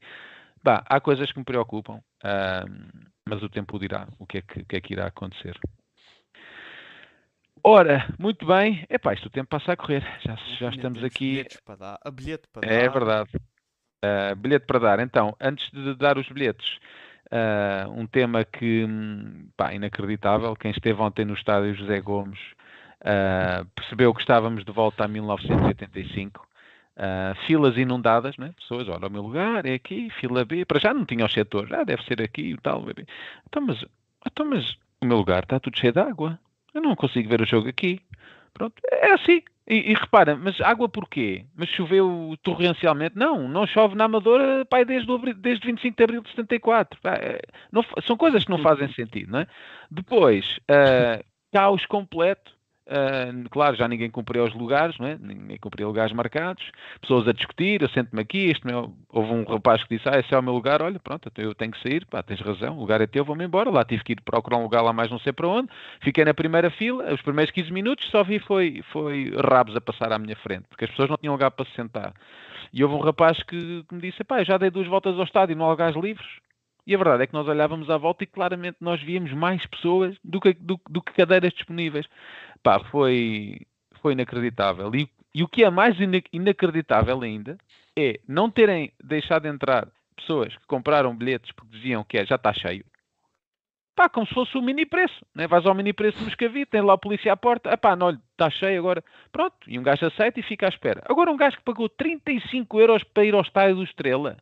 Bah, 0.63 0.83
há 0.89 1.01
coisas 1.01 1.31
que 1.31 1.39
me 1.39 1.45
preocupam, 1.45 2.01
ahm, 2.25 2.89
mas 3.29 3.43
o 3.43 3.49
tempo 3.49 3.79
dirá 3.79 4.09
o 4.19 4.27
que, 4.27 4.39
é 4.39 4.43
que, 4.43 4.65
que 4.65 4.77
é 4.77 4.81
que 4.81 4.95
irá 4.95 5.07
acontecer. 5.07 5.57
Ora, 7.63 8.07
muito 8.19 8.47
bem. 8.47 8.87
Epá, 8.89 9.13
isto 9.13 9.27
o 9.27 9.31
tempo 9.31 9.49
passa 9.49 9.73
a 9.73 9.77
correr. 9.77 10.05
Já, 10.25 10.37
já 10.59 10.69
estamos 10.71 11.03
aqui. 11.03 11.45
para 11.65 11.77
dar. 11.77 11.99
A 12.05 12.11
bilhete 12.11 12.45
para 12.53 12.69
É 12.69 12.85
dar. 12.87 12.93
verdade. 12.93 13.31
Uh, 14.05 14.37
bilhete 14.37 14.67
para 14.67 14.79
dar. 14.79 15.01
Então, 15.01 15.37
antes 15.41 15.69
de 15.73 15.95
dar 15.95 16.17
os 16.17 16.29
bilhetes, 16.29 16.79
uh, 17.33 17.91
um 17.91 18.07
tema 18.07 18.45
que, 18.45 18.85
hum, 18.85 19.49
pá, 19.57 19.73
inacreditável. 19.75 20.55
Quem 20.55 20.71
esteve 20.71 21.01
ontem 21.03 21.25
no 21.25 21.35
estádio 21.35 21.75
José 21.75 22.01
Gomes 22.01 22.39
uh, 23.03 23.65
percebeu 23.75 24.13
que 24.15 24.21
estávamos 24.21 24.65
de 24.65 24.73
volta 24.73 25.05
a 25.05 25.09
1985. 25.09 26.47
Uh, 26.97 27.35
filas 27.47 27.77
inundadas, 27.77 28.39
né? 28.39 28.55
pessoas, 28.57 28.89
olha, 28.89 29.07
o 29.07 29.11
meu 29.11 29.21
lugar 29.21 29.67
é 29.67 29.75
aqui, 29.75 30.09
fila 30.19 30.47
B, 30.47 30.65
para 30.65 30.81
já 30.81 30.95
não 30.95 31.05
tinha 31.05 31.27
os 31.27 31.33
setores, 31.33 31.71
ah, 31.73 31.85
deve 31.85 32.03
ser 32.05 32.23
aqui 32.23 32.53
e 32.53 32.57
tal. 32.57 32.81
bebê. 32.81 33.05
Então, 33.47 33.61
mas, 33.61 33.85
então, 34.27 34.47
mas 34.47 34.79
o 35.03 35.05
meu 35.05 35.19
lugar 35.19 35.43
está 35.43 35.61
tudo 35.61 35.79
cheio 35.79 35.93
de 35.93 36.01
água, 36.01 36.39
eu 36.73 36.81
não 36.81 36.97
consigo 36.97 37.29
ver 37.29 37.43
o 37.43 37.47
jogo 37.47 37.69
aqui. 37.69 38.01
Pronto, 38.55 38.75
é 38.91 39.13
assim. 39.13 39.43
E, 39.69 39.91
e 39.91 39.95
repara, 39.95 40.37
mas 40.37 40.61
água 40.61 40.89
porquê? 40.89 41.45
Mas 41.55 41.69
choveu 41.69 42.35
torrencialmente? 42.43 43.17
Não, 43.17 43.49
não 43.49 43.67
chove 43.67 43.95
na 43.95 44.05
Amadora 44.05 44.65
pai, 44.65 44.85
desde, 44.85 45.11
o 45.11 45.19
desde 45.35 45.67
25 45.67 45.97
de 45.97 46.05
abril 46.05 46.23
de 46.23 46.31
74. 46.31 47.01
Pá, 47.03 47.15
é, 47.15 47.41
não 47.71 47.85
são 48.07 48.17
coisas 48.17 48.45
que 48.45 48.51
não 48.51 48.59
fazem 48.59 48.91
sentido, 48.95 49.33
não 49.33 49.41
é? 49.41 49.47
Depois, 49.91 50.59
ah, 50.71 51.23
caos 51.53 51.85
completo. 51.85 52.56
Ah, 52.89 53.33
claro, 53.51 53.77
já 53.77 53.89
ninguém 53.89 54.11
cumpriu 54.11 54.45
os 54.45 54.55
lugares, 54.55 54.97
não 54.99 55.07
é? 55.07 55.19
Ninguém 55.19 55.59
cumpriu 55.59 55.89
lugares 55.89 56.13
marcados. 56.13 56.71
Pessoas 57.01 57.27
a 57.27 57.33
discutir, 57.33 57.83
eu 57.83 57.89
sento-me 57.89 58.23
aqui. 58.23 58.51
Este 58.51 58.65
meu... 58.65 58.95
Houve 59.09 59.33
um 59.33 59.45
rapaz 59.45 59.83
que 59.83 59.97
disse: 59.97 60.09
Ah, 60.09 60.19
esse 60.19 60.33
é 60.33 60.39
o 60.39 60.43
meu 60.43 60.53
lugar. 60.53 60.81
Olha, 60.83 60.99
pronto, 61.01 61.31
eu 61.37 61.55
tenho 61.55 61.73
que 61.73 61.83
sair. 61.83 62.07
Pá, 62.07 62.23
tens 62.23 62.41
razão, 62.41 62.77
o 62.77 62.81
lugar 62.81 63.01
é 63.01 63.07
teu, 63.07 63.25
vou-me 63.25 63.45
embora. 63.45 63.71
Lá 63.71 63.85
tive 63.85 64.05
que 64.05 64.13
ir 64.13 64.21
procurar 64.21 64.59
um 64.59 64.63
lugar 64.63 64.83
lá 64.83 64.93
mais 64.93 65.11
não 65.11 65.19
sei 65.19 65.33
para 65.33 65.49
onde. 65.49 65.69
Fiquei 66.01 66.25
na 66.25 66.35
primeira 66.35 66.71
fila, 66.71 67.13
os 67.13 67.23
primeiros 67.23 67.53
15 67.53 67.73
minutos, 67.73 68.09
só 68.11 68.23
vi 68.23 68.39
foi, 68.39 68.83
foi 68.93 69.33
rabos 69.51 69.75
a 69.75 69.81
passar 69.81 70.13
à 70.13 70.19
minha 70.19 70.37
frente, 70.37 70.65
porque 70.69 70.85
as 70.85 70.91
pessoas 70.91 71.09
não 71.11 71.17
tinham 71.17 71.35
lugar 71.35 71.51
para 71.51 71.65
se 71.67 71.73
sentar. 71.73 72.13
E 72.73 72.85
houve 72.85 72.95
um 72.95 73.01
rapaz 73.01 73.43
que, 73.43 73.85
que 73.89 73.95
me 73.95 74.01
disse: 74.01 74.23
Pá, 74.23 74.45
já 74.45 74.57
dei 74.59 74.71
duas 74.71 74.87
voltas 74.87 75.17
ao 75.17 75.25
estádio, 75.25 75.57
não 75.57 75.67
há 75.67 75.71
lugares 75.71 75.97
livres. 75.97 76.27
E 76.87 76.95
a 76.95 76.99
verdade 76.99 77.25
é 77.25 77.27
que 77.27 77.33
nós 77.33 77.49
olhávamos 77.49 77.91
à 77.91 77.97
volta 77.97 78.23
e 78.23 78.27
claramente 78.29 78.77
nós 78.81 79.03
víamos 79.03 79.33
mais 79.33 79.67
pessoas 79.67 80.17
do 80.23 80.41
que, 80.41 80.55
do, 80.55 80.81
do 80.89 81.03
que 81.03 81.13
cadeiras 81.15 81.53
disponíveis. 81.53 82.07
Pá, 82.67 82.81
foi, 82.91 83.61
foi 84.03 84.15
inacreditável. 84.15 84.93
E, 84.93 85.09
e 85.33 85.45
o 85.45 85.47
que 85.47 85.63
é 85.63 85.71
mais 85.71 86.01
ina- 86.01 86.21
inacreditável 86.33 87.23
ainda 87.23 87.57
é 87.97 88.19
não 88.27 88.51
terem 88.51 88.93
deixado 89.01 89.47
entrar 89.47 89.87
pessoas 90.17 90.53
que 90.57 90.67
compraram 90.67 91.17
bilhetes 91.17 91.53
porque 91.53 91.77
diziam 91.77 92.03
que 92.03 92.19
é, 92.19 92.27
já 92.27 92.35
está 92.35 92.53
cheio. 92.53 92.85
Pá, 93.95 94.09
como 94.09 94.27
se 94.27 94.35
fosse 94.35 94.59
o 94.59 94.63
mini 94.63 94.85
preço, 94.85 95.25
né? 95.33 95.47
Vais 95.47 95.65
ao 95.65 95.77
mini 95.77 95.93
preço 95.93 96.19
no 96.19 96.25
Moscavide, 96.25 96.67
tem 96.67 96.83
lá 96.83 96.95
a 96.95 96.99
polícia 96.99 97.33
à 97.33 97.37
porta, 97.37 97.71
ah 97.71 97.77
pá, 97.79 97.95
não, 97.95 98.11
está 98.11 98.51
cheio 98.51 98.81
agora. 98.81 99.05
Pronto, 99.31 99.57
e 99.69 99.79
um 99.79 99.83
gajo 99.85 100.05
aceita 100.05 100.41
e 100.41 100.43
fica 100.43 100.67
à 100.67 100.69
espera. 100.69 101.05
Agora 101.09 101.31
um 101.31 101.37
gajo 101.37 101.59
que 101.59 101.63
pagou 101.63 101.89
35 101.89 102.81
euros 102.81 103.05
para 103.05 103.25
ir 103.25 103.33
ao 103.33 103.43
estádio 103.43 103.77
do 103.77 103.85
Estrela 103.85 104.37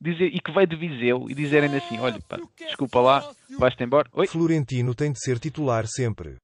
dizer, 0.00 0.26
e 0.26 0.38
que 0.38 0.52
veio 0.52 0.66
de 0.68 0.76
Viseu 0.76 1.26
e 1.28 1.34
dizerem 1.34 1.74
assim, 1.74 1.98
olha, 1.98 2.20
pá, 2.28 2.38
desculpa 2.56 3.00
lá, 3.00 3.28
vais-te 3.58 3.82
embora. 3.82 4.08
Oi? 4.12 4.28
Florentino 4.28 4.94
tem 4.94 5.10
de 5.10 5.18
ser 5.18 5.40
titular 5.40 5.86
sempre. 5.88 6.36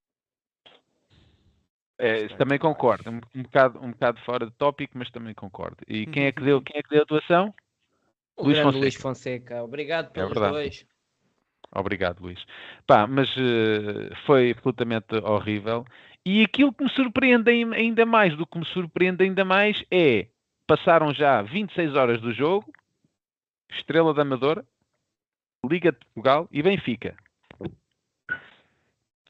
É, 2.03 2.29
também 2.29 2.59
concordo, 2.59 3.11
um, 3.11 3.21
um, 3.35 3.43
bocado, 3.43 3.79
um 3.85 3.91
bocado 3.91 4.19
fora 4.23 4.47
de 4.47 4.53
tópico, 4.53 4.97
mas 4.97 5.11
também 5.11 5.35
concordo. 5.35 5.77
E 5.87 6.07
quem 6.07 6.25
é 6.25 6.33
que 6.33 6.43
deu, 6.43 6.63
quem 6.63 6.79
é 6.79 6.83
que 6.83 6.89
deu 6.89 7.03
a 7.03 7.05
doação? 7.05 7.55
O 8.37 8.45
Luís 8.45 8.59
Fonseca. 8.59 8.79
Luís 8.81 8.95
Fonseca. 8.95 9.63
Obrigado 9.63 10.11
pelos 10.13 10.31
verdade. 10.31 10.53
dois. 10.53 10.87
Obrigado, 11.73 12.21
Luís. 12.21 12.43
Pá, 12.87 13.07
mas 13.07 13.29
eh, 13.37 14.15
foi 14.25 14.53
absolutamente 14.53 15.15
horrível. 15.17 15.85
E 16.25 16.43
aquilo 16.43 16.73
que 16.73 16.85
me 16.85 16.91
surpreende 16.91 17.51
ain- 17.51 17.75
ainda 17.75 18.07
mais, 18.07 18.37
do 18.37 18.47
que 18.47 18.59
me 18.59 18.65
surpreende 18.65 19.23
ainda 19.23 19.45
mais, 19.45 19.85
é 19.91 20.27
passaram 20.67 21.13
já 21.13 21.43
26 21.43 21.95
horas 21.95 22.21
do 22.21 22.33
jogo, 22.33 22.73
Estrela 23.71 24.15
da 24.15 24.23
Amadora, 24.23 24.65
Liga 25.65 25.93
de 25.93 25.99
Portugal 25.99 26.49
e 26.51 26.63
Benfica. 26.63 27.15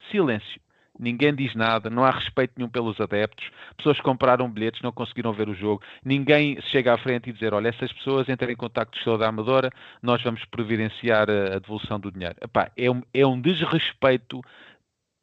Silêncio. 0.09 0.61
Ninguém 1.01 1.33
diz 1.33 1.55
nada, 1.55 1.89
não 1.89 2.05
há 2.05 2.11
respeito 2.11 2.53
nenhum 2.55 2.69
pelos 2.69 3.01
adeptos, 3.01 3.49
pessoas 3.75 3.99
compraram 3.99 4.49
bilhetes 4.49 4.81
não 4.81 4.91
conseguiram 4.91 5.33
ver 5.33 5.49
o 5.49 5.55
jogo, 5.55 5.81
ninguém 6.05 6.61
chega 6.61 6.93
à 6.93 6.97
frente 6.97 7.29
e 7.29 7.33
dizer, 7.33 7.53
olha, 7.53 7.69
essas 7.69 7.91
pessoas 7.91 8.29
entrem 8.29 8.53
em 8.53 8.55
contato 8.55 8.97
com 9.03 9.09
o 9.09 9.17
da 9.17 9.27
Amadora, 9.27 9.71
nós 10.01 10.21
vamos 10.21 10.45
providenciar 10.45 11.29
a, 11.29 11.55
a 11.55 11.59
devolução 11.59 11.99
do 11.99 12.11
dinheiro. 12.11 12.35
Epá, 12.41 12.71
é, 12.77 12.89
um, 12.89 13.01
é 13.13 13.25
um 13.25 13.41
desrespeito 13.41 14.41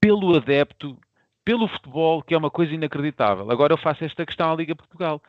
pelo 0.00 0.36
adepto, 0.36 0.98
pelo 1.44 1.68
futebol, 1.68 2.22
que 2.22 2.34
é 2.34 2.38
uma 2.38 2.50
coisa 2.50 2.74
inacreditável. 2.74 3.50
Agora 3.50 3.72
eu 3.72 3.78
faço 3.78 4.04
esta 4.04 4.26
questão 4.26 4.52
à 4.52 4.54
Liga 4.54 4.76
Portugal. 4.76 5.22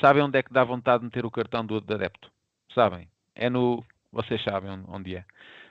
Sabem 0.00 0.22
onde 0.22 0.38
é 0.38 0.42
que 0.42 0.52
dá 0.52 0.64
vontade 0.64 1.00
de 1.00 1.04
meter 1.04 1.24
o 1.24 1.30
cartão 1.30 1.64
do, 1.64 1.80
do 1.80 1.94
adepto? 1.94 2.30
Sabem? 2.74 3.08
É 3.34 3.48
no... 3.48 3.84
Vocês 4.12 4.42
sabem 4.42 4.70
onde 4.88 5.16
é. 5.16 5.24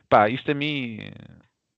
Pá, 0.08 0.30
isto 0.30 0.50
a 0.52 0.54
mim 0.54 1.12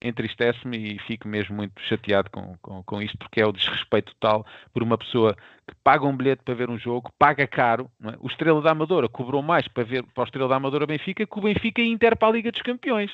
entristece-me 0.02 0.96
e 0.96 1.00
fico 1.00 1.28
mesmo 1.28 1.56
muito 1.56 1.80
chateado 1.82 2.30
com, 2.30 2.58
com, 2.62 2.84
com, 2.84 3.02
isto, 3.02 3.18
porque 3.18 3.40
é 3.40 3.46
o 3.46 3.52
desrespeito 3.52 4.14
total 4.16 4.46
por 4.74 4.82
uma 4.82 4.98
pessoa 4.98 5.36
que 5.68 5.76
paga 5.84 6.06
um 6.06 6.16
bilhete 6.16 6.44
para 6.44 6.56
ver 6.56 6.70
um 6.70 6.78
jogo, 6.78 7.12
paga 7.20 7.46
caro. 7.46 7.90
É? 8.04 8.18
O 8.20 8.28
Estrela 8.28 8.62
da 8.62 8.72
Amadora 8.72 9.08
cobrou 9.08 9.42
mais 9.42 9.68
para 9.68 9.84
ver 9.84 10.04
para 10.04 10.22
o 10.22 10.26
Estrela 10.26 10.50
da 10.50 10.56
Amadora 10.56 10.88
Benfica 10.88 11.26
que 11.26 11.40
o 11.40 11.42
Benfica 11.42 11.82
Inter 11.82 12.18
para 12.18 12.30
a 12.30 12.32
Liga 12.32 12.52
dos 12.52 12.62
Campeões. 12.62 13.12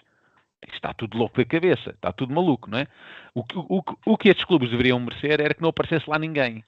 Está 0.73 0.93
tudo 0.93 1.17
louco 1.17 1.37
da 1.37 1.45
cabeça, 1.45 1.91
está 1.91 2.11
tudo 2.11 2.33
maluco, 2.33 2.69
não 2.69 2.79
é? 2.79 2.87
O, 3.35 3.43
o, 3.55 3.83
o 4.05 4.17
que 4.17 4.29
estes 4.29 4.45
clubes 4.45 4.71
deveriam 4.71 4.99
merecer 4.99 5.39
era 5.39 5.53
que 5.53 5.61
não 5.61 5.69
aparecesse 5.69 6.09
lá 6.09 6.17
ninguém. 6.17 6.63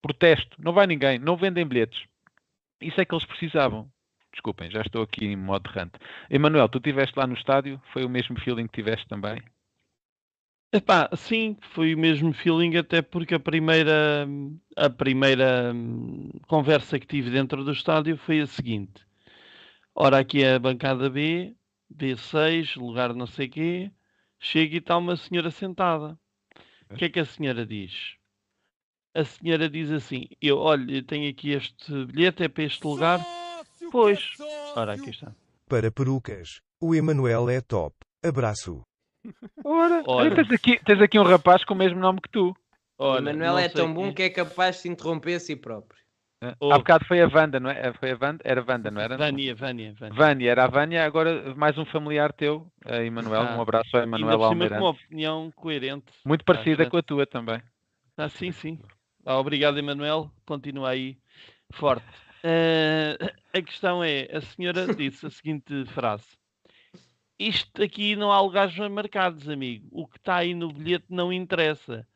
Protesto, 0.00 0.56
não 0.62 0.72
vai 0.72 0.86
ninguém, 0.86 1.18
não 1.18 1.36
vendem 1.36 1.66
bilhetes. 1.66 2.04
Isso 2.80 3.00
é 3.00 3.04
que 3.04 3.12
eles 3.12 3.24
precisavam. 3.24 3.90
Desculpem, 4.38 4.70
já 4.70 4.82
estou 4.82 5.02
aqui 5.02 5.24
em 5.24 5.34
modo 5.34 5.68
rant. 5.68 5.92
Emanuel, 6.30 6.68
tu 6.68 6.78
estiveste 6.78 7.18
lá 7.18 7.26
no 7.26 7.34
estádio? 7.34 7.82
Foi 7.92 8.04
o 8.04 8.08
mesmo 8.08 8.38
feeling 8.38 8.68
que 8.68 8.74
tiveste 8.74 9.04
também? 9.08 9.42
Epá, 10.72 11.10
sim, 11.16 11.56
foi 11.72 11.92
o 11.92 11.98
mesmo 11.98 12.32
feeling, 12.32 12.76
até 12.76 13.02
porque 13.02 13.34
a 13.34 13.40
primeira, 13.40 14.28
a 14.76 14.88
primeira 14.88 15.72
hum, 15.74 16.30
conversa 16.46 17.00
que 17.00 17.06
tive 17.06 17.30
dentro 17.30 17.64
do 17.64 17.72
estádio 17.72 18.16
foi 18.16 18.38
a 18.38 18.46
seguinte. 18.46 19.04
Ora, 19.92 20.20
aqui 20.20 20.44
é 20.44 20.54
a 20.54 20.58
bancada 20.60 21.10
B, 21.10 21.56
B6, 21.92 22.76
lugar 22.76 23.12
não 23.14 23.26
sei 23.26 23.48
quê, 23.48 23.90
chega 24.38 24.76
e 24.76 24.78
está 24.78 24.96
uma 24.96 25.16
senhora 25.16 25.50
sentada. 25.50 26.16
O 26.88 26.94
que 26.94 27.06
é 27.06 27.08
que 27.08 27.18
a 27.18 27.24
senhora 27.24 27.66
diz? 27.66 28.14
A 29.14 29.24
senhora 29.24 29.68
diz 29.68 29.90
assim, 29.90 30.28
eu, 30.40 30.58
olha, 30.58 31.02
tenho 31.02 31.28
aqui 31.28 31.50
este 31.50 32.04
bilhete, 32.04 32.44
é 32.44 32.48
para 32.48 32.62
este 32.62 32.86
lugar 32.86 33.18
Pois. 33.90 34.20
Ora, 34.76 34.94
aqui 34.94 35.10
está. 35.10 35.32
Para 35.68 35.90
perucas, 35.90 36.60
o 36.80 36.94
Emanuel 36.94 37.48
é 37.50 37.60
top. 37.60 37.94
Abraço. 38.24 38.82
Ora, 39.64 40.02
Ora. 40.06 40.34
Tens, 40.34 40.50
aqui, 40.50 40.80
tens 40.84 41.00
aqui 41.00 41.18
um 41.18 41.24
rapaz 41.24 41.64
com 41.64 41.74
o 41.74 41.76
mesmo 41.76 41.98
nome 41.98 42.20
que 42.20 42.30
tu. 42.30 42.56
Ora, 42.98 43.20
Emanuel 43.20 43.58
é 43.58 43.68
tão 43.68 43.92
bom 43.92 44.12
que 44.12 44.22
é 44.22 44.30
capaz 44.30 44.76
de 44.76 44.82
se 44.82 44.88
interromper 44.88 45.34
a 45.34 45.40
si 45.40 45.54
próprio. 45.54 45.98
Oh. 46.60 46.72
Há 46.72 46.78
bocado 46.78 47.04
foi 47.04 47.20
a 47.20 47.26
Wanda, 47.26 47.58
não 47.58 47.68
é? 47.68 47.92
Foi 47.94 48.12
a 48.12 48.18
Wanda? 48.20 48.40
Era 48.44 48.60
a 48.60 48.64
Wanda, 48.64 48.90
não 48.92 49.00
era? 49.00 49.16
Vânia, 49.16 49.54
Vânia, 49.56 49.92
Vânia. 49.98 50.14
Vânia, 50.14 50.50
era 50.50 50.64
a 50.64 50.68
Vânia, 50.68 51.04
agora 51.04 51.52
mais 51.56 51.76
um 51.76 51.84
familiar 51.84 52.32
teu, 52.32 52.70
a 52.84 53.02
Emanuel. 53.02 53.42
Ah, 53.42 53.56
um 53.56 53.60
abraço 53.60 53.96
a 53.96 54.04
Emanuel 54.04 54.44
Almeida. 54.44 54.76
com 54.76 54.84
uma 54.84 54.90
opinião 54.90 55.50
coerente. 55.56 56.12
Muito 56.24 56.44
parecida 56.44 56.84
ah, 56.84 56.90
com 56.90 56.96
a 56.96 57.02
tua 57.02 57.26
também. 57.26 57.60
Ah, 58.16 58.28
sim, 58.28 58.52
sim. 58.52 58.78
Ah, 59.26 59.38
obrigado, 59.38 59.78
Emanuel. 59.78 60.30
Continua 60.46 60.90
aí 60.90 61.18
forte. 61.72 62.06
Uh, 62.44 63.18
a 63.52 63.62
questão 63.62 64.02
é, 64.02 64.28
a 64.32 64.40
senhora 64.40 64.94
disse 64.94 65.26
a 65.26 65.30
seguinte 65.30 65.84
frase. 65.86 66.38
Isto 67.38 67.82
aqui 67.82 68.16
não 68.16 68.32
há 68.32 68.40
lugares 68.40 68.76
marcados, 68.90 69.48
amigo. 69.48 69.86
O 69.92 70.06
que 70.08 70.18
está 70.18 70.36
aí 70.36 70.54
no 70.54 70.72
bilhete 70.72 71.06
não 71.08 71.32
interessa. 71.32 72.06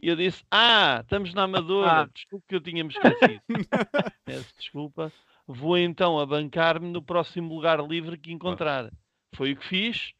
E 0.00 0.08
eu 0.08 0.16
disse, 0.16 0.44
ah, 0.50 1.00
estamos 1.02 1.32
na 1.32 1.44
Amadora. 1.44 2.02
Ah. 2.02 2.08
Desculpe 2.12 2.44
que 2.46 2.54
eu 2.54 2.60
tinha 2.60 2.84
me 2.84 2.90
esquecido. 2.90 3.40
Peço 4.24 4.54
desculpa. 4.58 5.10
Vou 5.46 5.78
então 5.78 6.18
abancar-me 6.18 6.88
no 6.90 7.00
próximo 7.00 7.54
lugar 7.54 7.80
livre 7.80 8.18
que 8.18 8.32
encontrar. 8.32 8.92
Foi 9.34 9.52
o 9.52 9.56
que 9.56 9.64
fiz. 9.64 10.12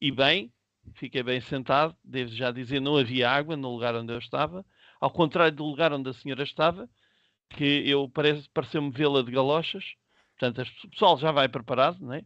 E 0.00 0.10
bem, 0.10 0.50
fiquei 0.94 1.22
bem 1.22 1.40
sentado. 1.40 1.94
Devo 2.02 2.30
já 2.30 2.50
dizer, 2.50 2.80
não 2.80 2.96
havia 2.96 3.30
água 3.30 3.56
no 3.56 3.70
lugar 3.70 3.94
onde 3.94 4.12
eu 4.12 4.18
estava. 4.18 4.64
Ao 4.98 5.10
contrário 5.10 5.54
do 5.54 5.64
lugar 5.64 5.92
onde 5.92 6.08
a 6.08 6.14
senhora 6.14 6.42
estava, 6.42 6.88
que 7.50 7.88
eu 7.88 8.08
parece, 8.08 8.48
pareceu-me 8.50 8.90
vê-la 8.90 9.22
de 9.22 9.30
galochas. 9.30 9.94
Portanto, 10.38 10.66
o 10.84 10.90
pessoal 10.90 11.18
já 11.18 11.32
vai 11.32 11.48
preparado, 11.48 11.98
não 12.00 12.14
é? 12.14 12.24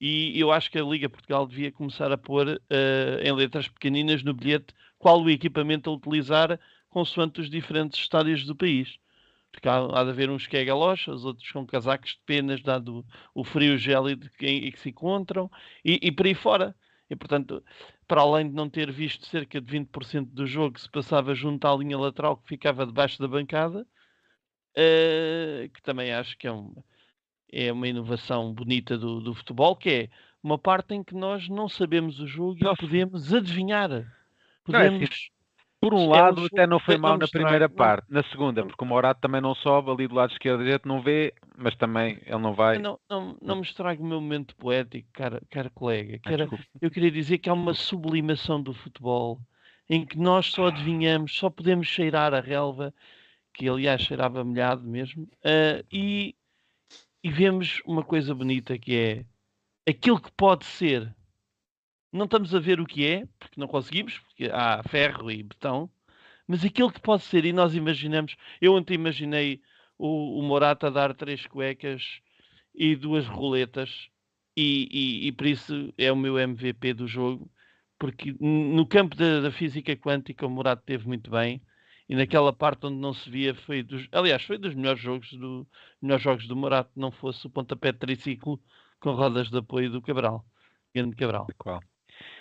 E 0.00 0.38
eu 0.38 0.52
acho 0.52 0.70
que 0.70 0.78
a 0.78 0.84
Liga 0.84 1.08
Portugal 1.08 1.46
devia 1.46 1.72
começar 1.72 2.12
a 2.12 2.18
pôr 2.18 2.48
uh, 2.48 3.22
em 3.22 3.32
letras 3.32 3.66
pequeninas 3.68 4.22
no 4.22 4.34
bilhete 4.34 4.74
qual 4.98 5.22
o 5.22 5.30
equipamento 5.30 5.88
a 5.88 5.94
utilizar 5.94 6.60
consoante 6.88 7.40
os 7.40 7.50
diferentes 7.50 7.98
estádios 8.00 8.44
do 8.44 8.54
país. 8.54 8.98
Porque 9.50 9.68
há, 9.68 9.76
há 9.78 10.04
de 10.04 10.10
haver 10.10 10.28
uns 10.28 10.46
que 10.46 10.56
é 10.56 10.64
galochas, 10.64 11.24
outros 11.24 11.50
com 11.50 11.66
casacos 11.66 12.10
de 12.10 12.20
penas, 12.26 12.62
dado 12.62 13.04
o 13.34 13.42
frio 13.42 13.78
gélido 13.78 14.28
em 14.40 14.70
que 14.70 14.80
se 14.80 14.90
encontram, 14.90 15.50
e, 15.84 15.98
e 16.02 16.12
por 16.12 16.26
aí 16.26 16.34
fora. 16.34 16.74
E, 17.08 17.16
portanto, 17.16 17.62
para 18.06 18.20
além 18.20 18.48
de 18.48 18.54
não 18.54 18.68
ter 18.68 18.90
visto 18.90 19.26
cerca 19.26 19.60
de 19.60 19.78
20% 19.78 20.26
do 20.26 20.46
jogo 20.46 20.74
que 20.74 20.80
se 20.80 20.90
passava 20.90 21.34
junto 21.34 21.66
à 21.66 21.74
linha 21.74 21.98
lateral 21.98 22.36
que 22.36 22.48
ficava 22.48 22.84
debaixo 22.84 23.20
da 23.20 23.28
bancada, 23.28 23.86
uh, 24.76 25.68
que 25.70 25.82
também 25.82 26.12
acho 26.12 26.36
que 26.36 26.46
é, 26.46 26.52
um, 26.52 26.74
é 27.52 27.72
uma 27.72 27.88
inovação 27.88 28.52
bonita 28.52 28.96
do, 28.98 29.20
do, 29.20 29.34
futebol, 29.34 29.74
que 29.74 29.90
é 29.90 30.08
uma 30.42 30.58
parte 30.58 30.94
em 30.94 31.02
que 31.02 31.14
nós 31.14 31.48
não 31.48 31.68
sabemos 31.68 32.20
o 32.20 32.26
jogo 32.26 32.58
e 32.60 32.76
podemos 32.76 33.32
adivinhar. 33.32 33.90
Podemos... 34.64 34.68
Não, 34.68 34.80
é 34.80 35.04
assim, 35.04 35.30
por 35.80 35.94
um 35.94 36.14
é 36.14 36.20
lado, 36.20 36.46
até 36.46 36.66
não 36.66 36.80
foi 36.80 36.96
mal 36.96 37.18
na 37.18 37.28
primeira 37.28 37.68
parte. 37.68 38.06
Na 38.10 38.22
segunda, 38.24 38.64
porque 38.64 38.82
o 38.82 38.86
Morato 38.86 39.20
também 39.20 39.40
não 39.40 39.54
sobe 39.54 39.90
ali 39.90 40.08
do 40.08 40.14
lado 40.14 40.32
esquerdo 40.32 40.64
gente 40.64 40.86
não 40.86 41.00
vê, 41.02 41.34
mas 41.56 41.76
também 41.76 42.18
ele 42.26 42.38
não 42.38 42.54
vai. 42.54 42.78
Não, 42.78 42.98
não, 43.08 43.36
não 43.40 43.56
me 43.56 43.62
estrague 43.62 44.02
o 44.02 44.04
meu 44.04 44.20
momento 44.20 44.56
poético, 44.56 45.08
cara, 45.12 45.40
cara 45.50 45.70
colega. 45.70 46.18
Que 46.18 46.32
era, 46.32 46.48
eu 46.80 46.90
queria 46.90 47.10
dizer 47.10 47.38
que 47.38 47.48
há 47.48 47.52
uma 47.52 47.74
sublimação 47.74 48.60
do 48.60 48.72
futebol 48.72 49.38
em 49.88 50.04
que 50.04 50.18
nós 50.18 50.46
só 50.46 50.66
adivinhamos, 50.66 51.36
só 51.36 51.48
podemos 51.48 51.86
cheirar 51.86 52.34
a 52.34 52.40
relva 52.40 52.92
que 53.56 53.68
aliás 53.68 54.02
cheirava 54.02 54.44
molhado 54.44 54.86
mesmo, 54.86 55.24
uh, 55.24 55.82
e, 55.90 56.36
e 57.24 57.30
vemos 57.30 57.80
uma 57.86 58.04
coisa 58.04 58.34
bonita 58.34 58.78
que 58.78 58.94
é 58.94 59.24
aquilo 59.90 60.20
que 60.20 60.30
pode 60.32 60.66
ser. 60.66 61.14
Não 62.12 62.26
estamos 62.26 62.54
a 62.54 62.60
ver 62.60 62.80
o 62.80 62.86
que 62.86 63.06
é, 63.06 63.26
porque 63.38 63.58
não 63.58 63.66
conseguimos, 63.66 64.18
porque 64.18 64.50
há 64.52 64.82
ferro 64.82 65.30
e 65.30 65.42
betão, 65.42 65.90
mas 66.46 66.64
aquilo 66.64 66.92
que 66.92 67.00
pode 67.00 67.22
ser, 67.22 67.46
e 67.46 67.52
nós 67.52 67.74
imaginamos, 67.74 68.36
eu 68.60 68.74
ontem 68.74 68.94
imaginei 68.94 69.62
o, 69.96 70.38
o 70.38 70.42
Morata 70.42 70.90
dar 70.90 71.14
três 71.14 71.46
cuecas 71.46 72.20
e 72.74 72.94
duas 72.94 73.26
roletas, 73.26 74.08
e, 74.54 74.88
e, 74.90 75.28
e, 75.28 75.32
por 75.32 75.46
isso 75.46 75.94
é 75.96 76.12
o 76.12 76.16
meu 76.16 76.38
MVP 76.38 76.92
do 76.92 77.06
jogo, 77.06 77.50
porque 77.98 78.34
no 78.38 78.86
campo 78.86 79.16
da, 79.16 79.40
da 79.40 79.50
física 79.50 79.96
quântica 79.96 80.46
o 80.46 80.50
Morata 80.50 80.82
teve 80.84 81.06
muito 81.06 81.30
bem, 81.30 81.62
e 82.08 82.14
naquela 82.14 82.52
parte 82.52 82.86
onde 82.86 82.96
não 82.96 83.12
se 83.12 83.28
via 83.28 83.54
foi 83.54 83.82
dos, 83.82 84.06
aliás, 84.12 84.42
foi 84.44 84.58
dos 84.58 84.74
melhores 84.74 85.00
jogos 85.00 85.32
do 85.32 85.66
melhores 86.00 86.22
jogos 86.22 86.46
do 86.46 86.56
Morato, 86.56 86.90
não 86.96 87.10
fosse 87.10 87.46
o 87.46 87.50
pontapé 87.50 87.92
de 87.92 87.98
triciclo 87.98 88.60
com 89.00 89.12
rodas 89.12 89.50
de 89.50 89.58
apoio 89.58 89.90
do 89.90 90.00
Cabral, 90.00 90.44
grande 90.94 91.16
Cabral. 91.16 91.46
Qual? 91.58 91.80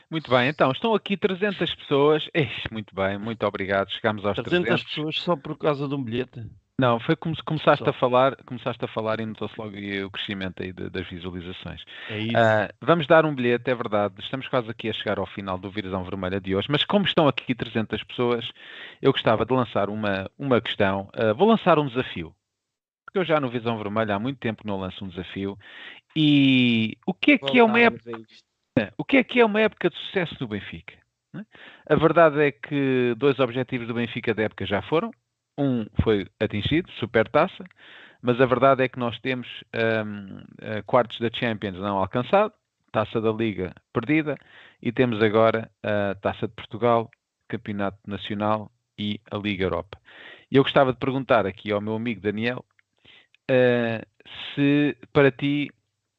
Muito 0.09 0.29
bem, 0.29 0.49
então 0.49 0.71
estão 0.71 0.93
aqui 0.93 1.17
300 1.17 1.73
pessoas. 1.75 2.29
Eixe, 2.33 2.67
muito 2.71 2.93
bem, 2.93 3.17
muito 3.17 3.45
obrigado. 3.45 3.89
Chegamos 3.91 4.23
aos 4.25 4.35
300. 4.35 4.65
300 4.65 4.83
pessoas 4.83 5.19
só 5.19 5.35
por 5.35 5.57
causa 5.57 5.87
de 5.87 5.95
um 5.95 6.03
bilhete. 6.03 6.47
Não, 6.79 6.99
foi 6.99 7.15
como 7.15 7.33
começaste 7.45 7.85
Só. 7.85 7.91
a 7.91 7.93
falar, 7.93 8.35
começaste 8.43 8.83
a 8.83 8.87
falar 8.89 9.21
e 9.21 9.25
notou-se 9.25 9.55
logo 9.57 9.71
o 10.05 10.11
crescimento 10.11 10.61
aí 10.61 10.73
de, 10.73 10.89
das 10.89 11.07
visualizações. 11.07 11.81
É 12.09 12.19
isso. 12.19 12.37
Uh, 12.37 12.67
vamos 12.81 13.07
dar 13.07 13.25
um 13.25 13.33
bilhete, 13.33 13.69
é 13.71 13.75
verdade. 13.75 14.15
Estamos 14.19 14.47
quase 14.49 14.69
aqui 14.69 14.89
a 14.89 14.93
chegar 14.93 15.17
ao 15.17 15.25
final 15.25 15.57
do 15.57 15.71
Visão 15.71 16.03
Vermelha 16.03 16.41
de 16.41 16.53
hoje, 16.53 16.67
mas 16.69 16.83
como 16.83 17.05
estão 17.05 17.29
aqui 17.29 17.55
300 17.55 18.03
pessoas, 18.03 18.45
eu 19.01 19.13
gostava 19.13 19.45
de 19.45 19.53
lançar 19.53 19.89
uma, 19.89 20.29
uma 20.37 20.59
questão. 20.59 21.09
Uh, 21.17 21.33
vou 21.33 21.47
lançar 21.47 21.79
um 21.79 21.87
desafio. 21.87 22.35
Porque 23.05 23.19
eu 23.19 23.25
já 23.25 23.39
no 23.39 23.49
Visão 23.49 23.77
Vermelha 23.77 24.15
há 24.15 24.19
muito 24.19 24.39
tempo 24.39 24.67
não 24.67 24.77
lanço 24.77 25.05
um 25.05 25.07
desafio. 25.07 25.57
E 26.13 26.97
o 27.07 27.13
que 27.13 27.33
é 27.33 27.37
que 27.37 27.57
é 27.57 27.63
uma 27.63 27.79
época... 27.79 28.11
O 28.97 29.05
que 29.05 29.15
é 29.15 29.23
que 29.23 29.39
é 29.39 29.45
uma 29.45 29.61
época 29.61 29.89
de 29.89 29.95
sucesso 29.95 30.35
do 30.37 30.49
Benfica? 30.49 30.95
É? 31.33 31.93
A 31.93 31.95
verdade 31.95 32.41
é 32.41 32.51
que 32.51 33.15
dois 33.15 33.39
objetivos 33.39 33.87
do 33.87 33.93
Benfica 33.93 34.33
da 34.33 34.43
época 34.43 34.65
já 34.65 34.81
foram 34.81 35.11
um 35.57 35.85
foi 36.03 36.27
atingido, 36.39 36.91
supertaça, 36.93 37.63
mas 38.21 38.39
a 38.41 38.45
verdade 38.45 38.83
é 38.83 38.87
que 38.87 38.99
nós 38.99 39.19
temos 39.19 39.47
um, 39.73 40.37
uh, 40.37 40.83
quartos 40.85 41.19
da 41.19 41.29
Champions 41.31 41.77
não 41.77 41.97
alcançado, 41.97 42.53
taça 42.91 43.21
da 43.21 43.31
Liga 43.31 43.73
perdida 43.93 44.37
e 44.81 44.91
temos 44.91 45.21
agora 45.21 45.69
a 45.83 46.15
taça 46.15 46.47
de 46.47 46.53
Portugal, 46.53 47.09
Campeonato 47.47 47.99
Nacional 48.07 48.71
e 48.97 49.19
a 49.29 49.37
Liga 49.37 49.65
Europa. 49.65 49.99
E 50.51 50.57
eu 50.57 50.63
gostava 50.63 50.93
de 50.93 50.99
perguntar 50.99 51.45
aqui 51.45 51.71
ao 51.71 51.81
meu 51.81 51.95
amigo 51.95 52.21
Daniel 52.21 52.65
uh, 53.51 54.05
se 54.53 54.97
para 55.13 55.31
ti 55.31 55.69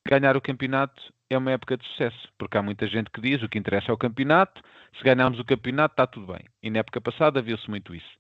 ganhar 0.06 0.36
o 0.36 0.40
campeonato 0.40 1.12
é 1.28 1.36
uma 1.36 1.50
época 1.50 1.76
de 1.76 1.84
sucesso, 1.88 2.28
porque 2.38 2.56
há 2.56 2.62
muita 2.62 2.86
gente 2.86 3.10
que 3.10 3.20
diz 3.20 3.42
o 3.42 3.48
que 3.48 3.58
interessa 3.58 3.90
é 3.90 3.94
o 3.94 3.98
campeonato, 3.98 4.62
se 4.96 5.02
ganharmos 5.02 5.40
o 5.40 5.44
campeonato 5.44 5.94
está 5.94 6.06
tudo 6.06 6.32
bem. 6.32 6.44
E 6.62 6.70
na 6.70 6.78
época 6.78 7.00
passada 7.00 7.42
viu-se 7.42 7.68
muito 7.68 7.94
isso. 7.94 8.16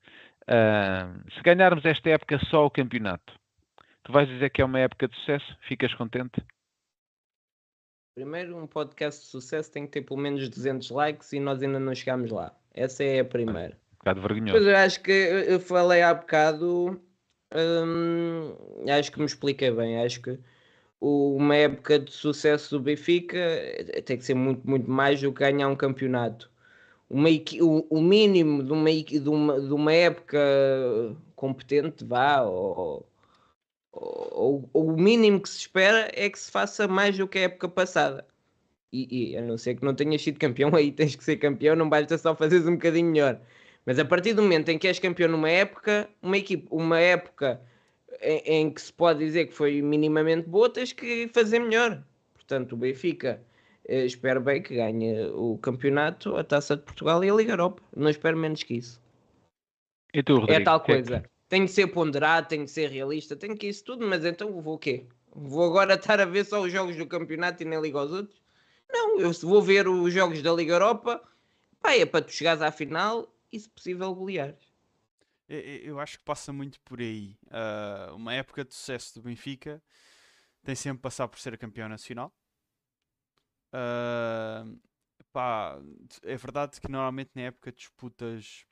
Uh, 0.48 1.30
se 1.32 1.42
ganharmos 1.42 1.84
esta 1.84 2.10
época 2.10 2.38
só 2.48 2.66
o 2.66 2.70
campeonato, 2.70 3.32
tu 4.04 4.12
vais 4.12 4.28
dizer 4.28 4.50
que 4.50 4.62
é 4.62 4.64
uma 4.64 4.78
época 4.78 5.08
de 5.08 5.16
sucesso? 5.16 5.56
Ficas 5.62 5.92
contente? 5.94 6.40
Primeiro, 8.14 8.56
um 8.56 8.66
podcast 8.66 9.22
de 9.22 9.26
sucesso 9.26 9.70
tem 9.70 9.84
que 9.84 9.92
ter 9.92 10.02
pelo 10.02 10.18
menos 10.18 10.48
200 10.48 10.90
likes 10.90 11.32
e 11.32 11.40
nós 11.40 11.62
ainda 11.62 11.78
não 11.78 11.94
chegámos 11.94 12.30
lá. 12.30 12.54
Essa 12.72 13.04
é 13.04 13.20
a 13.20 13.24
primeira. 13.24 13.76
Um 13.92 13.98
bocado 13.98 14.20
vergonhoso. 14.22 14.52
Pois 14.52 14.66
eu 14.66 14.76
acho 14.76 15.02
que 15.02 15.12
eu 15.12 15.60
falei 15.60 16.00
há 16.00 16.14
bocado, 16.14 16.98
hum, 17.54 18.56
acho 18.88 19.12
que 19.12 19.18
me 19.18 19.26
expliquei 19.26 19.70
bem. 19.70 20.02
Acho 20.02 20.22
que 20.22 20.38
uma 21.00 21.56
época 21.56 21.98
de 21.98 22.10
sucesso 22.10 22.78
do 22.78 22.84
Benfica 22.84 23.38
tem 24.04 24.16
que 24.16 24.24
ser 24.24 24.34
muito, 24.34 24.66
muito 24.66 24.90
mais 24.90 25.20
do 25.20 25.32
que 25.32 25.40
ganhar 25.40 25.68
um 25.68 25.76
campeonato. 25.76 26.50
Uma, 27.08 27.28
o, 27.60 27.86
o 27.98 28.02
mínimo 28.02 28.62
de 28.64 28.72
uma, 28.72 28.90
de, 28.90 29.28
uma, 29.28 29.60
de 29.60 29.72
uma 29.72 29.92
época 29.92 30.38
competente, 31.36 32.04
vá, 32.04 32.42
ou, 32.42 33.06
ou, 33.92 34.68
ou, 34.72 34.88
o 34.88 34.96
mínimo 34.96 35.40
que 35.40 35.48
se 35.48 35.58
espera 35.58 36.10
é 36.14 36.28
que 36.28 36.38
se 36.38 36.50
faça 36.50 36.88
mais 36.88 37.16
do 37.16 37.28
que 37.28 37.38
a 37.38 37.42
época 37.42 37.68
passada. 37.68 38.26
E, 38.92 39.32
e 39.32 39.36
a 39.36 39.42
não 39.42 39.58
ser 39.58 39.76
que 39.76 39.84
não 39.84 39.94
tenhas 39.94 40.22
sido 40.22 40.38
campeão, 40.38 40.74
aí 40.76 40.92
tens 40.92 41.14
que 41.16 41.24
ser 41.24 41.36
campeão, 41.36 41.76
não 41.76 41.88
basta 41.88 42.18
só 42.18 42.34
fazeres 42.34 42.66
um 42.66 42.72
bocadinho 42.72 43.10
melhor. 43.10 43.40
Mas 43.84 43.98
a 43.98 44.04
partir 44.04 44.34
do 44.34 44.42
momento 44.42 44.68
em 44.70 44.78
que 44.78 44.88
és 44.88 44.98
campeão 44.98 45.30
numa 45.30 45.50
época, 45.50 46.08
uma 46.20 46.36
equipe, 46.36 46.66
uma 46.70 46.98
época 47.00 47.60
em, 48.20 48.38
em, 48.46 48.70
que 48.70 48.80
se 48.80 48.92
pode 48.92 49.20
dizer 49.20 49.46
que 49.46 49.54
foi 49.54 49.80
minimamente 49.82 50.48
boa, 50.48 50.68
tens 50.68 50.92
que 50.92 51.28
fazer 51.32 51.60
melhor. 51.60 52.02
Portanto, 52.34 52.72
o 52.72 52.76
Benfica 52.76 53.40
espero 53.88 54.40
bem 54.40 54.62
que 54.62 54.74
ganhe 54.74 55.26
o 55.30 55.58
campeonato, 55.58 56.36
a 56.36 56.44
Taça 56.44 56.76
de 56.76 56.82
Portugal 56.82 57.22
e 57.24 57.30
a 57.30 57.34
Liga 57.34 57.52
Europa. 57.52 57.82
Não 57.94 58.08
espero 58.08 58.36
menos 58.36 58.62
que 58.62 58.74
isso. 58.74 59.00
E 60.12 60.22
tu, 60.22 60.38
Rodrigo, 60.38 60.60
é 60.60 60.64
tal 60.64 60.80
coisa. 60.80 61.20
Que... 61.20 61.28
Tenho 61.48 61.66
que 61.66 61.72
ser 61.72 61.86
ponderado, 61.88 62.48
tenho 62.48 62.64
que 62.64 62.70
ser 62.70 62.90
realista, 62.90 63.36
tenho 63.36 63.56
que 63.56 63.68
isso 63.68 63.84
tudo, 63.84 64.06
mas 64.06 64.24
então 64.24 64.60
vou 64.60 64.74
o 64.74 64.78
quê? 64.78 65.06
Vou 65.32 65.64
agora 65.64 65.94
estar 65.94 66.20
a 66.20 66.24
ver 66.24 66.44
só 66.44 66.62
os 66.62 66.72
jogos 66.72 66.96
do 66.96 67.06
campeonato 67.06 67.62
e 67.62 67.66
nem 67.66 67.80
ligo 67.80 67.98
aos 67.98 68.10
outros? 68.10 68.40
Não, 68.90 69.20
eu 69.20 69.32
vou 69.32 69.62
ver 69.62 69.86
os 69.86 70.12
jogos 70.12 70.42
da 70.42 70.52
Liga 70.52 70.74
Europa, 70.74 71.22
pá, 71.80 71.92
é 71.92 72.06
para 72.06 72.24
tu 72.24 72.32
chegares 72.32 72.62
à 72.62 72.72
final 72.72 73.32
e, 73.52 73.60
se 73.60 73.68
possível, 73.68 74.14
goleares. 74.14 74.74
Eu 75.48 76.00
acho 76.00 76.18
que 76.18 76.24
passa 76.24 76.52
muito 76.52 76.80
por 76.80 77.00
aí. 77.00 77.36
Uh, 77.46 78.16
uma 78.16 78.34
época 78.34 78.64
de 78.64 78.74
sucesso 78.74 79.14
do 79.14 79.22
Benfica 79.22 79.80
tem 80.64 80.74
sempre 80.74 81.02
passar 81.02 81.28
por 81.28 81.38
ser 81.38 81.56
campeão 81.56 81.88
nacional. 81.88 82.32
Uh, 83.76 84.80
pá, 85.32 85.78
é 86.22 86.36
verdade 86.36 86.80
que 86.80 86.90
normalmente 86.90 87.32
na 87.34 87.42
época 87.42 87.70
disputas 87.70 88.64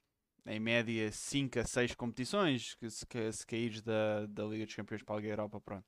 em 0.46 0.58
média 0.58 1.12
5 1.12 1.58
a 1.58 1.64
6 1.64 1.94
competições, 1.94 2.74
que 2.74 2.88
se, 2.88 3.06
que, 3.06 3.32
se 3.32 3.46
caíres 3.46 3.82
da, 3.82 4.24
da 4.26 4.44
Liga 4.44 4.64
dos 4.64 4.74
Campeões 4.74 5.02
para 5.02 5.16
a 5.16 5.18
Liga 5.18 5.32
Europa, 5.32 5.60
pronto. 5.60 5.86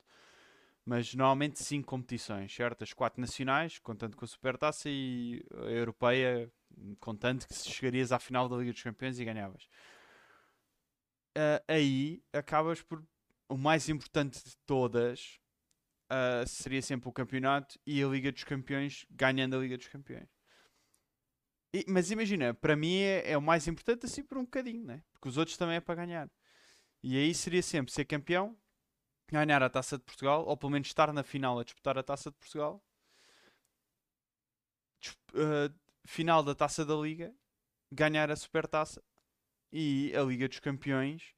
Mas 0.85 1.15
normalmente 1.15 1.63
5 1.63 1.87
competições, 1.87 2.55
certo? 2.55 2.85
As 2.85 2.93
4 2.93 3.21
nacionais, 3.21 3.79
contando 3.79 4.17
com 4.17 4.25
a 4.25 4.29
Supertaça, 4.29 4.89
e 4.89 5.43
a 5.53 5.71
Europeia, 5.71 6.53
contando 7.01 7.47
que 7.47 7.55
se 7.55 7.71
chegarias 7.71 8.13
à 8.13 8.19
final 8.19 8.49
da 8.49 8.57
Liga 8.57 8.73
dos 8.73 8.83
Campeões 8.83 9.19
e 9.19 9.25
ganhavas. 9.25 9.65
Uh, 11.37 11.61
aí 11.69 12.23
acabas 12.33 12.83
por. 12.83 13.03
O 13.49 13.57
mais 13.57 13.89
importante 13.89 14.43
de 14.45 14.57
todas 14.67 15.39
uh, 16.11 16.47
seria 16.47 16.83
sempre 16.83 17.09
o 17.09 17.13
campeonato 17.13 17.79
e 17.87 18.03
a 18.03 18.07
Liga 18.07 18.33
dos 18.33 18.45
Campeões 18.45 19.07
ganhando 19.11 19.57
a 19.57 19.59
Liga 19.59 19.77
dos 19.77 19.89
Campeões. 19.89 20.29
E, 21.73 21.85
mas 21.89 22.11
imagina, 22.11 22.55
para 22.55 22.77
mim 22.77 22.99
é, 22.99 23.33
é, 23.33 23.39
o 23.39 23.43
mais 23.43 23.67
importante 23.69 24.07
assim 24.07 24.23
por 24.23 24.39
um 24.39 24.45
bocadinho, 24.45 24.85
né? 24.85 25.03
porque 25.13 25.29
os 25.29 25.37
outros 25.37 25.57
também 25.57 25.77
é 25.77 25.81
para 25.81 25.95
ganhar. 25.95 26.31
E 27.03 27.17
aí 27.17 27.35
seria 27.35 27.63
sempre 27.63 27.93
ser 27.93 28.05
campeão, 28.05 28.57
ganhar 29.29 29.63
a 29.63 29.69
taça 29.69 29.99
de 29.99 30.05
Portugal, 30.05 30.45
ou 30.47 30.57
pelo 30.57 30.73
menos 30.73 30.89
estar 30.89 31.13
na 31.13 31.23
final 31.23 31.59
a 31.59 31.65
disputar 31.65 31.99
a 31.99 32.03
taça 32.03 32.31
de 32.31 32.37
Portugal, 32.37 32.83
uh, 35.35 35.75
final 36.07 36.43
da 36.43 36.55
taça 36.55 36.85
da 36.85 36.95
Liga, 36.95 37.35
ganhar 37.93 38.31
a 38.31 38.37
supertaça 38.37 39.03
e 39.73 40.13
a 40.17 40.23
Liga 40.23 40.49
dos 40.49 40.61
Campeões. 40.61 41.36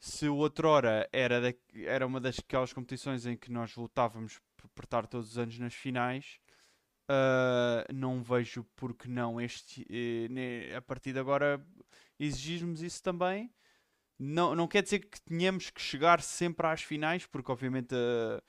Se 0.00 0.28
o 0.28 0.36
outrora 0.36 1.08
era, 1.12 1.40
da, 1.40 1.54
era 1.74 2.06
uma 2.06 2.18
daquelas 2.18 2.72
competições 2.72 3.26
em 3.26 3.36
que 3.36 3.52
nós 3.52 3.76
lutávamos 3.76 4.40
por 4.74 4.84
estar 4.84 5.06
todos 5.06 5.30
os 5.32 5.38
anos 5.38 5.58
nas 5.58 5.74
finais, 5.74 6.40
uh, 7.08 7.94
não 7.94 8.22
vejo 8.22 8.64
porque 8.74 9.08
não 9.08 9.40
este, 9.40 9.82
uh, 9.82 10.76
a 10.76 10.82
partir 10.82 11.12
de 11.12 11.18
agora 11.20 11.64
exigirmos 12.18 12.82
isso 12.82 13.02
também 13.02 13.52
não, 14.20 14.54
não 14.54 14.68
quer 14.68 14.82
dizer 14.82 14.98
que 14.98 15.18
tenhamos 15.22 15.70
que 15.70 15.80
chegar 15.80 16.20
sempre 16.20 16.66
às 16.66 16.82
finais, 16.82 17.24
porque 17.24 17.50
obviamente 17.50 17.94
a, 17.94 18.42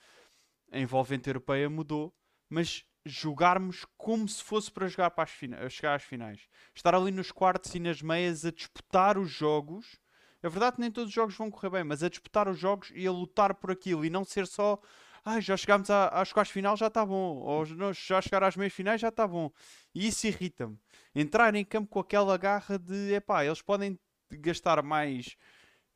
a 0.76 0.80
envolvente 0.80 1.30
europeia 1.30 1.70
mudou, 1.70 2.14
mas 2.50 2.84
jogarmos 3.06 3.86
como 3.98 4.28
se 4.28 4.44
fosse 4.44 4.70
para 4.70 4.90
jogar 4.90 5.12
para 5.12 5.24
as 5.24 5.74
chegar 5.74 5.96
às 5.96 6.04
finais. 6.04 6.46
Estar 6.76 6.94
ali 6.94 7.10
nos 7.10 7.32
quartos 7.32 7.74
e 7.74 7.80
nas 7.80 8.02
meias 8.02 8.44
a 8.44 8.52
disputar 8.52 9.18
os 9.18 9.30
jogos. 9.30 9.98
É 10.44 10.50
verdade 10.50 10.76
que 10.76 10.82
nem 10.82 10.92
todos 10.92 11.10
os 11.10 11.14
jogos 11.14 11.36
vão 11.36 11.52
correr 11.52 11.70
bem, 11.70 11.84
mas 11.84 12.04
a 12.04 12.10
disputar 12.10 12.48
os 12.48 12.58
jogos 12.58 12.92
e 12.96 13.06
a 13.06 13.12
lutar 13.12 13.54
por 13.56 13.72
aquilo 13.72 14.04
e 14.04 14.10
não 14.10 14.24
ser 14.24 14.48
só 14.48 14.80
ah, 15.24 15.40
já 15.40 15.56
chegámos 15.56 15.90
às 15.90 16.34
quartas 16.34 16.52
final, 16.52 16.76
já 16.76 16.88
está 16.88 17.06
bom, 17.06 17.38
ou 17.38 17.64
já 17.94 18.22
chegar 18.22 18.44
às 18.44 18.56
meias 18.56 18.74
finais, 18.74 19.00
já 19.00 19.10
está 19.10 19.28
bom. 19.28 19.52
E 19.94 20.08
isso 20.08 20.26
irrita-me. 20.26 20.80
Entrar 21.14 21.54
em 21.54 21.64
campo 21.64 21.90
com 21.90 22.00
aquela 22.00 22.36
garra 22.38 22.80
de 22.80 23.14
epá, 23.14 23.46
eles 23.46 23.62
podem 23.62 24.00
gastar 24.32 24.82
mais 24.82 25.38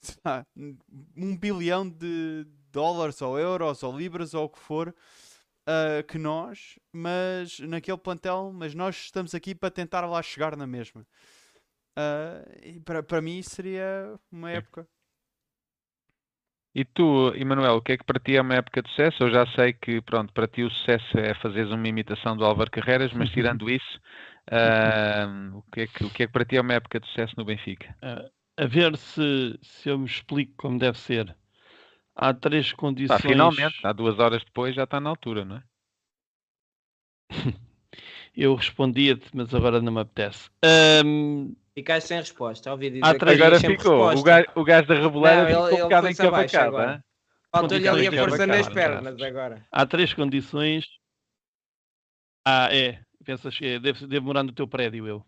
um 1.18 1.36
bilhão 1.36 1.90
de 1.90 2.46
dólares 2.72 3.22
ou 3.22 3.40
euros 3.40 3.82
ou 3.82 3.98
libras 3.98 4.34
ou 4.36 4.46
o 4.46 4.50
que 4.50 4.60
for 4.60 4.90
uh, 4.90 6.04
que 6.08 6.18
nós, 6.18 6.78
mas 6.92 7.60
naquele 7.60 7.98
plantel, 7.98 8.52
mas 8.54 8.76
nós 8.76 8.96
estamos 8.96 9.34
aqui 9.34 9.56
para 9.56 9.72
tentar 9.72 10.06
lá 10.06 10.22
chegar 10.22 10.56
na 10.56 10.68
mesma. 10.68 11.06
Uh, 11.98 12.82
para, 12.82 13.02
para 13.02 13.22
mim 13.22 13.42
seria 13.42 14.20
uma 14.32 14.52
época. 14.52 14.88
E 16.76 16.84
tu, 16.84 17.34
Emanuel, 17.36 17.78
o 17.78 17.82
que 17.82 17.94
é 17.94 17.98
que 17.98 18.04
para 18.04 18.20
ti 18.20 18.36
é 18.36 18.42
uma 18.42 18.56
época 18.56 18.82
de 18.82 18.90
sucesso? 18.90 19.24
Eu 19.24 19.32
já 19.32 19.48
sei 19.56 19.72
que, 19.72 20.02
pronto, 20.02 20.34
para 20.34 20.46
ti 20.46 20.62
o 20.62 20.70
sucesso 20.70 21.18
é 21.18 21.34
fazeres 21.36 21.72
uma 21.72 21.88
imitação 21.88 22.36
do 22.36 22.44
Álvaro 22.44 22.70
Carreiras, 22.70 23.14
mas 23.14 23.30
tirando 23.32 23.70
isso, 23.70 23.98
uh, 24.52 25.58
o, 25.58 25.64
que 25.72 25.82
é 25.82 25.88
que, 25.88 26.04
o 26.04 26.10
que 26.10 26.24
é 26.24 26.28
que 26.28 26.34
para 26.34 26.44
ti 26.44 26.58
é 26.58 26.62
uma 26.62 26.74
época 26.74 27.00
de 27.00 27.08
sucesso 27.08 27.34
no 27.38 27.46
Benfica? 27.46 27.96
Uh, 28.04 28.30
a 28.58 28.66
ver 28.66 28.98
se, 28.98 29.58
se 29.62 29.88
eu 29.88 29.98
me 29.98 30.06
explico 30.06 30.54
como 30.58 30.78
deve 30.78 30.98
ser. 30.98 31.34
Há 32.14 32.34
três 32.34 32.74
condições. 32.74 33.20
Ah, 33.20 33.28
finalmente, 33.30 33.76
há 33.82 33.94
duas 33.94 34.20
horas 34.20 34.44
depois 34.44 34.76
já 34.76 34.84
está 34.84 35.00
na 35.00 35.10
altura, 35.10 35.46
não 35.46 35.56
é? 35.56 35.64
eu 38.36 38.56
respondia-te, 38.56 39.30
mas 39.34 39.54
agora 39.54 39.82
não 39.82 39.92
me 39.92 40.02
apetece. 40.02 40.50
Um... 41.04 41.56
Ficaste 41.74 42.08
sem 42.08 42.18
resposta, 42.20 42.72
ouvi 42.72 42.90
dizer 42.90 43.04
ah, 43.04 43.14
que 43.14 43.30
agora 43.30 43.60
ficou. 43.60 44.14
O 44.14 44.24
gajo, 44.24 44.48
o 44.56 44.64
gajo 44.64 44.88
da 44.88 44.96
reboleira 44.96 45.46
ficou 45.48 45.68
ele, 45.68 45.76
um 45.76 45.80
bocado 45.82 46.10
encabacado. 46.10 47.04
Falta-lhe 47.52 47.88
ali 47.88 48.08
a 48.08 48.12
força 48.12 48.48
nas 48.48 48.70
pernas 48.70 49.22
agora. 49.22 49.66
Há 49.72 49.86
três 49.86 50.14
condições. 50.14 50.86
Ah, 52.46 52.70
é. 52.72 53.00
Pensas 53.26 53.58
que 53.58 53.66
é. 53.66 53.80
Deve, 53.80 54.08
deve 54.08 54.26
morar 54.26 54.44
no 54.44 54.52
teu 54.52 54.68
prédio, 54.68 55.08
eu. 55.08 55.26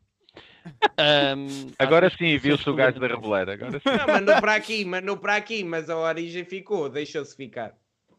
Um, 0.99 1.71
agora 1.79 2.09
sim, 2.09 2.37
viu-se 2.37 2.69
o 2.69 2.73
gajo 2.73 2.99
da 2.99 3.07
reboleira. 3.07 3.53
Agora 3.53 3.79
sim. 3.79 3.89
Não, 3.89 4.07
mandou 4.07 4.41
para 4.41 4.55
aqui, 4.55 4.83
mandou 4.83 5.15
para 5.15 5.35
aqui, 5.35 5.63
mas 5.63 5.89
a 5.89 5.95
origem 5.95 6.43
ficou, 6.43 6.89
deixou-se 6.89 7.35
ficar. 7.35 7.73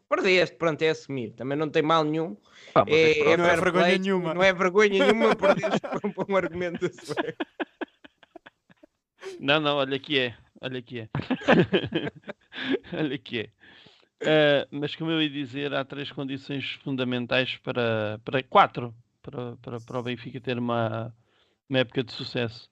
Perdeste, 0.09 0.55
pronto, 0.55 0.81
é 0.81 0.89
assumir. 0.89 1.33
Também 1.33 1.57
não 1.57 1.69
tem 1.69 1.83
mal 1.83 2.03
nenhum. 2.03 2.35
Ah, 2.73 2.83
é, 2.87 3.19
é, 3.31 3.37
não 3.37 3.45
é 3.45 3.55
vergonha 3.55 3.85
play, 3.85 3.99
nenhuma. 3.99 4.33
Não 4.33 4.43
é 4.43 4.51
vergonha 4.51 4.89
nenhuma, 4.89 5.35
perdeste 5.37 5.79
por 5.81 6.25
um 6.27 6.35
argumento 6.35 6.85
assim. 6.85 7.13
Não, 9.39 9.59
não, 9.59 9.77
olha 9.77 9.99
que 9.99 10.17
é. 10.17 10.35
Olha 10.61 10.81
que 10.81 11.01
é. 11.01 11.09
olha 12.97 13.17
que 13.17 13.39
é. 13.39 13.49
Uh, 14.21 14.67
mas 14.71 14.95
como 14.95 15.11
eu 15.11 15.21
ia 15.21 15.29
dizer, 15.29 15.73
há 15.73 15.85
três 15.85 16.11
condições 16.11 16.71
fundamentais 16.83 17.55
para, 17.57 18.19
para 18.25 18.43
quatro 18.43 18.93
para, 19.21 19.55
para, 19.57 19.79
para 19.79 19.99
o 19.99 20.03
Benfica 20.03 20.41
ter 20.41 20.57
uma, 20.57 21.15
uma 21.69 21.79
época 21.79 22.03
de 22.03 22.11
sucesso. 22.11 22.69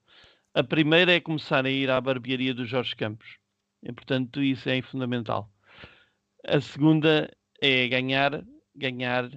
A 0.54 0.62
primeira 0.62 1.12
é 1.12 1.20
começar 1.20 1.64
a 1.64 1.70
ir 1.70 1.90
à 1.90 2.00
barbearia 2.00 2.52
do 2.52 2.66
Jorge 2.66 2.96
Campos. 2.96 3.38
E, 3.82 3.92
portanto, 3.92 4.42
isso 4.42 4.68
é 4.68 4.82
fundamental. 4.82 5.50
A 6.46 6.60
segunda 6.60 7.30
é 7.60 7.88
ganhar, 7.88 8.44
ganhar 8.74 9.30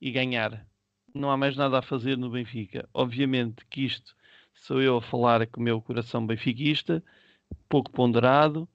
e 0.00 0.10
ganhar. 0.10 0.66
Não 1.14 1.30
há 1.30 1.36
mais 1.36 1.56
nada 1.56 1.78
a 1.78 1.82
fazer 1.82 2.18
no 2.18 2.30
Benfica. 2.30 2.88
Obviamente 2.92 3.64
que 3.66 3.84
isto 3.84 4.14
sou 4.52 4.82
eu 4.82 4.96
a 4.96 5.02
falar 5.02 5.46
com 5.46 5.60
o 5.60 5.64
meu 5.64 5.80
coração 5.80 6.26
benfiquista, 6.26 7.02
pouco 7.68 7.90
ponderado. 7.90 8.68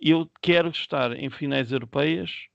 Eu 0.00 0.30
quero 0.40 0.68
estar 0.68 1.12
em 1.16 1.30
finais 1.30 1.70
europeias, 1.70 2.48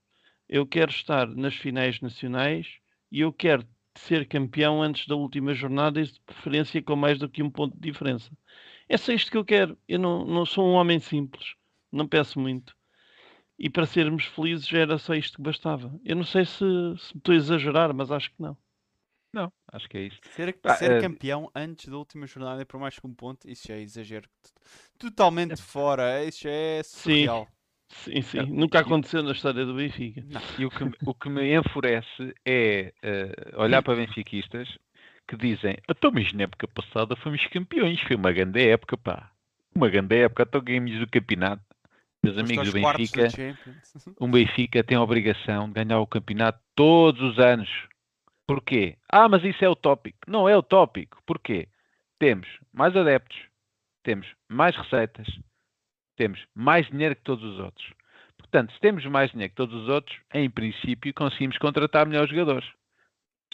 eu 0.48 0.66
quero 0.66 0.90
estar 0.90 1.26
nas 1.26 1.54
finais 1.54 2.00
nacionais 2.00 2.78
e 3.10 3.20
eu 3.20 3.32
quero 3.32 3.66
ser 3.96 4.28
campeão 4.28 4.82
antes 4.82 5.06
da 5.06 5.16
última 5.16 5.54
jornada 5.54 6.00
e 6.00 6.04
de 6.04 6.20
preferência 6.20 6.82
com 6.82 6.94
mais 6.94 7.18
do 7.18 7.28
que 7.28 7.42
um 7.42 7.50
ponto 7.50 7.74
de 7.74 7.80
diferença. 7.80 8.30
É 8.88 8.96
só 8.96 9.12
isto 9.12 9.30
que 9.30 9.36
eu 9.36 9.44
quero. 9.44 9.78
Eu 9.88 9.98
não, 9.98 10.24
não 10.24 10.46
sou 10.46 10.66
um 10.66 10.74
homem 10.74 11.00
simples, 11.00 11.54
não 11.90 12.06
peço 12.06 12.38
muito. 12.38 12.77
E 13.58 13.68
para 13.68 13.86
sermos 13.86 14.24
felizes 14.24 14.72
era 14.72 14.98
só 14.98 15.14
isto 15.14 15.36
que 15.36 15.42
bastava. 15.42 15.92
Eu 16.04 16.16
não 16.16 16.24
sei 16.24 16.44
se, 16.44 16.58
se 16.58 17.16
estou 17.16 17.32
a 17.32 17.36
exagerar, 17.36 17.92
mas 17.92 18.10
acho 18.10 18.30
que 18.30 18.40
não. 18.40 18.56
Não, 19.32 19.52
acho 19.72 19.88
que 19.88 19.98
é 19.98 20.02
isto. 20.02 20.26
Ser, 20.30 20.56
Ah, 20.64 20.74
ser 20.74 20.90
eh, 20.92 21.00
campeão 21.02 21.50
antes 21.54 21.88
da 21.88 21.96
última 21.96 22.26
jornada 22.26 22.62
e 22.62 22.64
por 22.64 22.80
mais 22.80 22.98
que 22.98 23.06
um 23.06 23.12
ponto, 23.12 23.48
isso 23.48 23.68
já 23.68 23.74
é 23.74 23.80
exagero. 23.80 24.28
Totalmente 24.98 25.60
fora, 25.60 26.24
isso 26.24 26.44
já 26.44 26.50
é 26.50 26.82
surreal. 26.82 27.48
Sim, 27.90 28.22
sim. 28.22 28.46
Nunca 28.46 28.80
aconteceu 28.80 29.22
na 29.22 29.32
história 29.32 29.64
do 29.64 29.74
Benfica. 29.74 30.24
E 30.58 30.64
o 30.64 30.70
que, 30.70 30.84
me- 30.84 30.96
o 31.04 31.14
que 31.14 31.28
me 31.28 31.56
enfurece 31.56 32.34
é 32.44 32.92
eh, 33.02 33.52
olhar 33.56 33.82
para 33.82 33.96
benfiquistas 33.96 34.68
que 35.26 35.36
dizem 35.36 35.76
então, 35.88 36.10
mas 36.12 36.32
na 36.32 36.44
época 36.44 36.66
passada 36.68 37.14
fomos 37.16 37.44
campeões, 37.48 38.00
foi 38.02 38.16
uma 38.16 38.32
grande 38.32 38.60
época, 38.68 38.96
pá. 38.96 39.30
Uma 39.74 39.88
grande 39.88 40.16
época, 40.16 40.44
então 40.48 40.60
ganhamos 40.60 41.00
o 41.02 41.06
campeonato. 41.06 41.62
Meus 42.24 42.36
amigos 42.36 42.66
do 42.66 42.72
Benfica, 42.72 43.30
Champions. 43.30 44.16
um 44.20 44.30
Benfica 44.30 44.82
tem 44.84 44.96
a 44.96 45.02
obrigação 45.02 45.68
de 45.68 45.74
ganhar 45.74 46.00
o 46.00 46.06
campeonato 46.06 46.60
todos 46.74 47.20
os 47.22 47.38
anos. 47.38 47.68
Porquê? 48.46 48.96
Ah, 49.10 49.28
mas 49.28 49.44
isso 49.44 49.64
é 49.64 49.68
utópico. 49.68 50.18
Não 50.26 50.48
é 50.48 50.56
utópico. 50.56 51.22
Porquê? 51.26 51.68
Temos 52.18 52.48
mais 52.72 52.96
adeptos, 52.96 53.38
temos 54.02 54.26
mais 54.48 54.74
receitas, 54.76 55.26
temos 56.16 56.44
mais 56.54 56.86
dinheiro 56.88 57.14
que 57.14 57.22
todos 57.22 57.44
os 57.44 57.60
outros. 57.60 57.92
Portanto, 58.36 58.72
se 58.72 58.80
temos 58.80 59.04
mais 59.06 59.30
dinheiro 59.30 59.50
que 59.50 59.56
todos 59.56 59.74
os 59.82 59.88
outros, 59.88 60.18
em 60.34 60.50
princípio, 60.50 61.12
conseguimos 61.14 61.58
contratar 61.58 62.06
melhores 62.06 62.30
jogadores. 62.30 62.66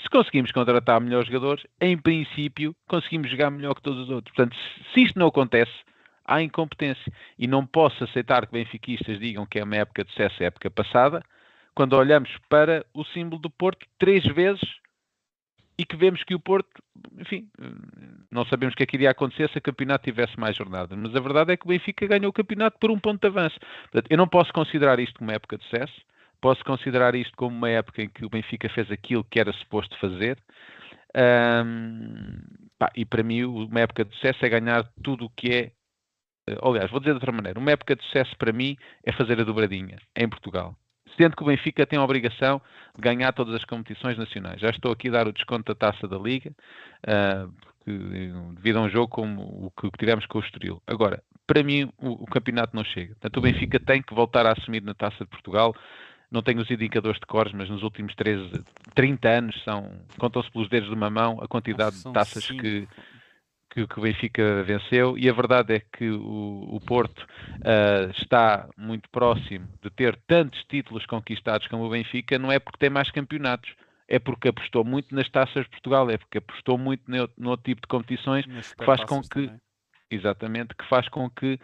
Se 0.00 0.08
conseguimos 0.08 0.52
contratar 0.52 1.00
melhores 1.00 1.26
jogadores, 1.28 1.64
em 1.80 1.98
princípio, 1.98 2.74
conseguimos 2.88 3.30
jogar 3.30 3.50
melhor 3.50 3.74
que 3.74 3.82
todos 3.82 4.00
os 4.04 4.10
outros. 4.10 4.34
Portanto, 4.34 4.56
se- 4.56 4.92
se 4.94 5.02
isto 5.02 5.18
não 5.18 5.26
acontece, 5.26 5.72
há 6.24 6.42
incompetência. 6.42 7.12
E 7.38 7.46
não 7.46 7.66
posso 7.66 8.04
aceitar 8.04 8.46
que 8.46 8.52
benfiquistas 8.52 9.18
digam 9.18 9.46
que 9.46 9.58
é 9.58 9.64
uma 9.64 9.76
época 9.76 10.04
de 10.04 10.10
sucesso 10.10 10.42
a 10.42 10.46
época 10.46 10.70
passada, 10.70 11.22
quando 11.74 11.94
olhamos 11.94 12.30
para 12.48 12.84
o 12.94 13.04
símbolo 13.04 13.42
do 13.42 13.50
Porto 13.50 13.86
três 13.98 14.24
vezes 14.24 14.62
e 15.76 15.84
que 15.84 15.96
vemos 15.96 16.22
que 16.22 16.34
o 16.34 16.40
Porto, 16.40 16.70
enfim, 17.18 17.48
não 18.30 18.44
sabemos 18.46 18.74
o 18.74 18.76
que 18.76 18.84
é 18.84 18.86
que 18.86 18.96
iria 18.96 19.10
acontecer 19.10 19.50
se 19.50 19.58
o 19.58 19.62
campeonato 19.62 20.04
tivesse 20.04 20.38
mais 20.38 20.56
jornadas, 20.56 20.96
mas 20.96 21.14
a 21.14 21.20
verdade 21.20 21.52
é 21.52 21.56
que 21.56 21.66
o 21.66 21.68
Benfica 21.68 22.06
ganhou 22.06 22.30
o 22.30 22.32
campeonato 22.32 22.78
por 22.78 22.90
um 22.90 22.98
ponto 22.98 23.20
de 23.20 23.26
avanço. 23.26 23.58
Portanto, 23.90 24.06
eu 24.08 24.16
não 24.16 24.28
posso 24.28 24.52
considerar 24.52 25.00
isto 25.00 25.18
como 25.18 25.30
uma 25.30 25.34
época 25.34 25.58
de 25.58 25.64
sucesso, 25.64 26.00
posso 26.40 26.64
considerar 26.64 27.14
isto 27.14 27.36
como 27.36 27.56
uma 27.56 27.70
época 27.70 28.02
em 28.02 28.08
que 28.08 28.24
o 28.24 28.28
Benfica 28.28 28.68
fez 28.68 28.90
aquilo 28.90 29.24
que 29.24 29.40
era 29.40 29.52
suposto 29.54 29.98
fazer. 29.98 30.38
Ahm, 31.14 32.40
pá, 32.78 32.92
e 32.94 33.04
para 33.04 33.22
mim, 33.22 33.44
uma 33.44 33.80
época 33.80 34.04
de 34.04 34.14
sucesso 34.14 34.44
é 34.44 34.48
ganhar 34.48 34.84
tudo 35.02 35.24
o 35.24 35.30
que 35.30 35.48
é. 35.52 35.72
Eh, 36.46 36.58
Aliás, 36.62 36.90
vou 36.90 37.00
dizer 37.00 37.12
de 37.12 37.16
outra 37.16 37.32
maneira: 37.32 37.58
uma 37.58 37.70
época 37.70 37.96
de 37.96 38.02
sucesso 38.04 38.36
para 38.38 38.52
mim 38.52 38.76
é 39.04 39.12
fazer 39.12 39.40
a 39.40 39.44
dobradinha 39.44 39.98
em 40.16 40.28
Portugal. 40.28 40.76
Sendo 41.16 41.36
que 41.36 41.42
o 41.42 41.46
Benfica 41.46 41.86
tem 41.86 41.98
a 41.98 42.02
obrigação 42.02 42.60
de 42.94 43.00
ganhar 43.00 43.32
todas 43.32 43.54
as 43.54 43.64
competições 43.64 44.18
nacionais. 44.18 44.60
Já 44.60 44.70
estou 44.70 44.90
aqui 44.90 45.08
a 45.08 45.12
dar 45.12 45.28
o 45.28 45.32
desconto 45.32 45.72
da 45.72 45.74
taça 45.74 46.08
da 46.08 46.18
Liga, 46.18 46.52
ah, 47.06 47.46
porque, 47.84 47.90
eh, 47.90 48.32
devido 48.54 48.78
a 48.78 48.82
um 48.82 48.88
jogo 48.88 49.08
como 49.08 49.66
o 49.66 49.70
que 49.70 49.90
tivemos 49.98 50.26
com 50.26 50.38
o 50.38 50.40
Estoril. 50.40 50.82
Agora, 50.86 51.22
para 51.46 51.62
mim, 51.62 51.90
o, 51.98 52.24
o 52.24 52.26
campeonato 52.26 52.74
não 52.74 52.84
chega. 52.84 53.14
Portanto, 53.14 53.36
o 53.36 53.40
Benfica 53.42 53.78
tem 53.78 54.02
que 54.02 54.14
voltar 54.14 54.46
a 54.46 54.52
assumir 54.52 54.82
na 54.82 54.94
taça 54.94 55.18
de 55.24 55.30
Portugal. 55.30 55.74
Não 56.30 56.42
tenho 56.42 56.60
os 56.60 56.70
indicadores 56.70 57.20
de 57.20 57.26
cores, 57.26 57.52
mas 57.52 57.68
nos 57.68 57.82
últimos 57.82 58.14
13, 58.14 58.64
30 58.94 59.28
anos 59.28 59.62
são, 59.62 59.92
contam-se 60.18 60.50
pelos 60.50 60.68
dedos 60.68 60.88
de 60.88 60.94
uma 60.94 61.10
mão 61.10 61.38
a 61.40 61.46
quantidade 61.46 61.96
de 61.96 62.12
taças 62.12 62.44
cinco. 62.44 62.62
que, 62.62 62.88
que, 63.74 63.86
que 63.88 63.98
o 63.98 64.02
Benfica 64.02 64.62
venceu 64.62 65.18
e 65.18 65.28
a 65.28 65.32
verdade 65.32 65.74
é 65.74 65.80
que 65.80 66.08
o, 66.08 66.68
o 66.76 66.80
Porto 66.80 67.26
ah, 67.64 68.08
está 68.16 68.68
muito 68.78 69.08
próximo 69.10 69.66
de 69.82 69.90
ter 69.90 70.16
tantos 70.28 70.62
títulos 70.64 71.04
conquistados 71.06 71.66
como 71.66 71.84
o 71.84 71.90
Benfica, 71.90 72.38
não 72.38 72.52
é 72.52 72.60
porque 72.60 72.78
tem 72.78 72.88
mais 72.88 73.10
campeonatos, 73.10 73.74
é 74.08 74.18
porque 74.20 74.48
apostou 74.48 74.84
muito 74.84 75.12
nas 75.14 75.28
taças 75.28 75.64
de 75.64 75.70
Portugal, 75.70 76.08
é 76.08 76.16
porque 76.16 76.38
apostou 76.38 76.78
muito 76.78 77.02
no, 77.08 77.28
no 77.36 77.50
outro 77.50 77.64
tipo 77.64 77.80
de 77.80 77.88
competições, 77.88 78.46
que 78.46 78.84
faz 78.84 79.02
com 79.04 79.20
que- 79.22 79.46
também. 79.46 79.60
exatamente, 80.10 80.74
que 80.76 80.88
faz 80.88 81.08
com 81.08 81.28
que 81.28 81.58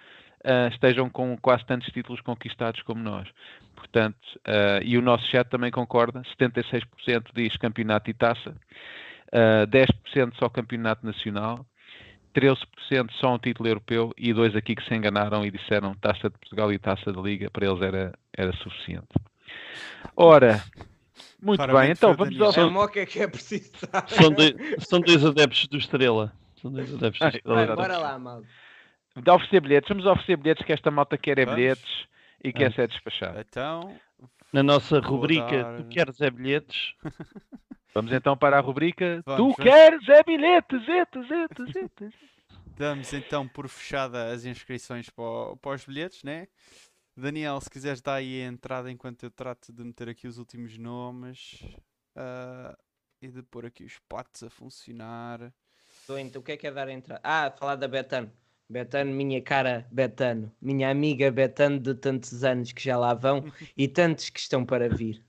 ah, 0.45 0.69
estejam 0.73 1.09
com 1.09 1.37
quase 1.39 1.65
tantos 1.65 1.89
títulos 1.93 2.21
conquistados 2.23 2.83
como 2.83 3.01
nós. 3.03 3.29
Portanto, 3.77 4.19
ah, 4.45 4.81
e 4.83 4.99
o 4.99 5.03
nosso 5.03 5.25
chat 5.27 5.49
também 5.49 5.71
concorda, 5.71 6.23
76% 6.41 7.31
diz 7.35 7.57
campeonato 7.57 8.11
e 8.11 8.15
taça, 8.15 8.57
ah, 9.33 9.65
10% 9.67 10.35
só 10.39 10.49
campeonato 10.49 11.07
nacional, 11.07 11.65
13% 12.35 13.11
só 13.21 13.35
um 13.35 13.39
título 13.39 13.69
europeu 13.69 14.13
e 14.17 14.33
dois 14.33 14.55
aqui 14.57 14.75
que 14.75 14.85
se 14.85 14.95
enganaram 14.95 15.45
e 15.45 15.51
disseram 15.51 15.95
taça 15.95 16.29
de 16.31 16.39
Portugal 16.39 16.73
e 16.73 16.79
taça 16.79 17.13
da 17.13 17.21
Liga, 17.21 17.51
para 17.51 17.67
eles 17.67 17.83
era, 17.83 18.13
era 18.37 18.53
suficiente. 18.57 19.09
Ora, 20.17 20.63
muito 21.43 21.59
Claramente 21.59 21.87
bem, 21.87 21.93
então 21.93 22.15
vamos 22.15 22.41
ao... 22.57 22.67
É 22.67 22.71
moca 22.71 23.07
que 23.07 23.21
é 23.21 23.27
preciso. 23.29 23.73
São 24.09 24.31
dois, 24.31 24.55
são 24.89 25.01
dois 25.01 25.25
adeptos 25.25 25.67
do 25.69 25.77
Estrela. 25.79 26.33
São 26.61 26.71
dois 26.73 26.93
adeptos 26.95 27.21
do 27.21 27.37
Estrela. 27.37 27.67
Vai, 27.67 27.77
bora 27.77 27.99
lá, 27.99 28.19
mal. 28.19 28.43
de 29.17 29.31
oferecer 29.31 29.61
bilhetes, 29.61 29.89
vamos 29.89 30.07
oferecer 30.07 30.37
bilhetes 30.37 30.65
que 30.65 30.73
esta 30.73 30.91
malta 30.91 31.19
quer 31.19 31.39
é 31.39 31.45
Vamos. 31.45 31.59
bilhetes 31.61 32.07
e 32.45 32.53
quer 32.53 32.73
ser 32.73 32.89
despachado. 32.89 33.39
Então, 33.41 33.95
Na 34.53 34.63
nossa 34.63 35.01
rubrica, 35.01 35.63
dar- 35.63 35.77
tu 35.77 35.85
queres 35.89 36.21
é 36.21 36.31
bilhetes? 36.31 36.95
Vamos 37.95 38.13
então 38.13 38.37
para 38.37 38.57
a 38.59 38.61
rubrica 38.61 39.23
Vamos, 39.27 39.53
Tu 39.53 39.57
vamos. 39.57 39.73
queres 39.73 40.09
é 40.09 40.23
bilhetes, 40.23 40.89
etes, 40.89 41.31
etes, 41.31 41.77
etes. 41.77 42.15
damos 42.77 43.13
então 43.13 43.47
por 43.47 43.69
fechada 43.69 44.33
as 44.33 44.45
inscrições 44.45 45.11
para, 45.11 45.25
o- 45.25 45.57
para 45.57 45.73
os 45.75 45.85
bilhetes, 45.85 46.23
né? 46.23 46.47
Daniel, 47.17 47.61
se 47.61 47.69
quiseres 47.69 48.01
dar 48.01 48.15
aí 48.15 48.43
a 48.43 48.47
entrada 48.47 48.91
enquanto 48.91 49.25
eu 49.25 49.31
trato 49.31 49.73
de 49.73 49.85
meter 49.85 50.09
aqui 50.09 50.27
os 50.27 50.39
últimos 50.39 50.79
nomes 50.79 51.61
ah, 52.17 52.77
e 53.21 53.29
de 53.29 53.43
pôr 53.43 53.67
aqui 53.67 53.85
os 53.85 53.99
potes 54.09 54.43
a 54.43 54.49
funcionar. 54.51 55.53
Então, 56.09 56.41
o 56.41 56.45
que 56.45 56.53
é 56.53 56.57
que 56.57 56.67
é 56.67 56.71
dar 56.73 56.89
a 56.89 56.93
entrada? 56.93 57.21
Ah, 57.23 57.51
falar 57.51 57.77
da 57.77 57.87
Betano. 57.87 58.33
Betano, 58.69 59.13
minha 59.13 59.43
cara 59.43 59.87
Betano. 59.91 60.51
Minha 60.63 60.91
amiga 60.91 61.31
Betano 61.31 61.79
de 61.79 61.95
tantos 61.95 62.43
anos 62.45 62.73
que 62.73 62.83
já 62.83 62.97
lá 62.97 63.13
vão 63.15 63.45
e 63.77 63.87
tantos 63.87 64.31
que 64.31 64.41
estão 64.41 64.65
para 64.65 64.89
vir. 64.89 65.23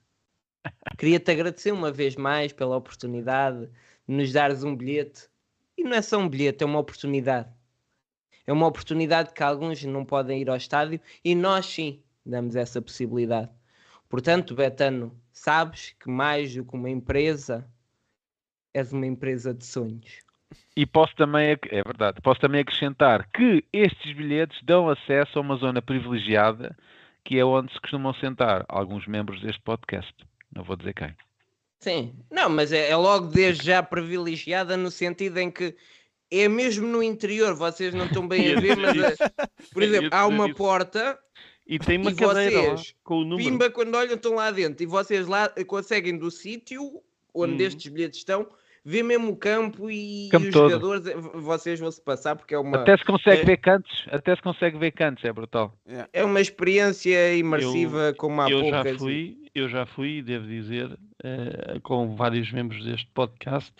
Queria-te 0.98 1.32
agradecer 1.32 1.72
uma 1.72 1.92
vez 1.92 2.16
mais 2.16 2.54
pela 2.54 2.76
oportunidade 2.76 3.68
de 4.08 4.16
nos 4.16 4.32
dares 4.32 4.64
um 4.64 4.76
bilhete. 4.76 5.28
E 5.78 5.84
não 5.84 5.94
é 5.94 6.02
só 6.02 6.18
um 6.18 6.30
bilhete, 6.30 6.64
é 6.64 6.66
uma 6.68 6.80
oportunidade. 6.80 7.50
É 8.46 8.54
uma 8.54 8.68
oportunidade 8.68 9.34
que 9.34 9.44
alguns 9.44 9.84
não 9.84 10.06
podem 10.06 10.42
ir 10.42 10.50
ao 10.50 10.58
estádio 10.58 11.00
e 11.24 11.34
nós 11.36 11.66
sim 11.66 12.02
damos 12.26 12.56
essa 12.56 12.82
possibilidade. 12.82 13.50
Portanto, 14.10 14.54
Betano, 14.54 15.18
sabes 15.32 15.96
que 16.00 16.10
mais 16.10 16.54
do 16.54 16.66
que 16.66 16.76
uma 16.76 16.90
empresa, 16.90 17.68
és 18.74 18.92
uma 18.92 19.06
empresa 19.06 19.54
de 19.54 19.66
sonhos. 19.66 20.20
E 20.76 20.86
posso 20.86 21.16
também, 21.16 21.58
é 21.70 21.84
verdade, 21.84 22.20
posso 22.22 22.40
também 22.40 22.62
acrescentar 22.62 23.30
que 23.32 23.64
estes 23.72 24.14
bilhetes 24.14 24.62
dão 24.64 24.90
acesso 24.90 25.40
a 25.40 25.42
uma 25.42 25.56
zona 25.56 25.82
privilegiada 25.82 26.76
que 27.24 27.38
é 27.38 27.46
onde 27.46 27.72
se 27.72 27.80
costumam 27.80 28.14
sentar 28.16 28.66
alguns 28.68 29.06
membros 29.08 29.42
deste 29.42 29.62
podcast. 29.62 30.14
Não 30.56 30.64
vou 30.64 30.76
dizer 30.76 30.94
quem. 30.94 31.16
Sim, 31.80 32.14
não, 32.30 32.50
mas 32.50 32.72
é, 32.72 32.90
é 32.90 32.96
logo 32.96 33.28
desde 33.28 33.66
já 33.66 33.82
privilegiada 33.82 34.78
no 34.78 34.92
sentido 34.92 35.38
em 35.40 35.50
que 35.50 35.76
é 36.30 36.48
mesmo 36.48 36.88
no 36.88 37.02
interior, 37.02 37.56
vocês 37.56 37.94
não 37.94 38.06
estão 38.06 38.28
bem 38.28 38.54
a 38.54 38.56
ver, 38.62 38.78
mas 38.78 38.96
é- 38.98 39.18
por 39.74 39.82
exemplo, 39.84 40.10
há 40.12 40.28
uma 40.28 40.54
porta, 40.54 41.20
E 41.66 41.80
tem 41.80 41.98
uma 41.98 42.12
E 42.12 42.16
cadeira 42.16 42.62
lá, 42.62 42.76
vocês? 42.76 42.96
com 43.04 43.16
o 43.22 43.24
número. 43.26 43.50
pimba, 43.50 43.70
quando 43.72 43.96
olham 43.96 44.16
estão 44.16 44.36
lá 44.36 44.52
dentro 44.52 44.84
e 44.84 44.86
vocês 44.86 45.26
lá 45.28 45.50
conseguem 45.66 46.18
do 46.18 46.30
sítio 46.30 47.02
onde 47.34 47.54
Uhum. 47.64 47.68
estes 47.68 47.92
bilhetes 47.92 48.20
estão, 48.20 48.48
ver 48.84 49.04
mesmo 49.04 49.30
o 49.32 49.36
campo 49.36 49.90
e, 49.90 50.30
Campo 50.32 50.46
e 50.46 50.50
os 50.50 50.54
todo. 50.54 50.70
jogadores, 50.70 51.06
eh, 51.08 51.16
vocês 51.16 51.80
vão 51.80 51.92
se 51.92 52.02
passar 52.02 52.36
porque 52.36 52.54
é 52.56 52.58
uma, 52.60 52.78
Até 52.82 52.98
se 52.98 53.06
consegue 53.06 53.42
é- 53.42 53.46
ver 53.46 53.58
cantos, 53.58 54.06
até 54.12 54.36
se 54.36 54.42
consegue 54.42 54.78
ver 54.78 54.92
cantos, 54.92 55.24
é 55.24 55.32
brutal. 55.32 55.74
é 56.14 56.24
uma 56.24 56.42
experiência 56.42 57.36
imersiva 57.36 58.14
como 58.18 58.42
há 58.42 58.50
eu 58.50 58.60
já 58.70 58.82
poucas. 58.84 58.98
fui, 58.98 59.38
eu 59.54 59.70
já 59.70 59.86
fui, 59.86 60.22
devo 60.22 60.48
dizer, 60.48 60.98
eh, 61.24 61.80
com 61.84 62.16
vários 62.16 62.52
membros 62.52 62.84
deste 62.84 63.08
podcast 63.14 63.74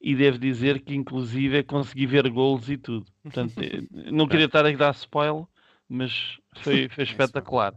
e 0.00 0.14
devo 0.14 0.38
dizer 0.38 0.80
que 0.80 0.94
inclusive 0.94 1.62
consegui 1.62 2.06
ver 2.06 2.28
gols 2.28 2.68
e 2.68 2.76
tudo. 2.76 3.06
Portanto, 3.22 3.54
eh, 3.62 3.82
não 4.10 4.26
queria 4.28 4.46
estar 4.46 4.64
a 4.66 4.70
dar 4.72 4.94
spoiler, 4.94 5.44
mas 5.88 6.38
foi, 6.58 6.88
foi 6.88 7.04
espetacular. 7.04 7.74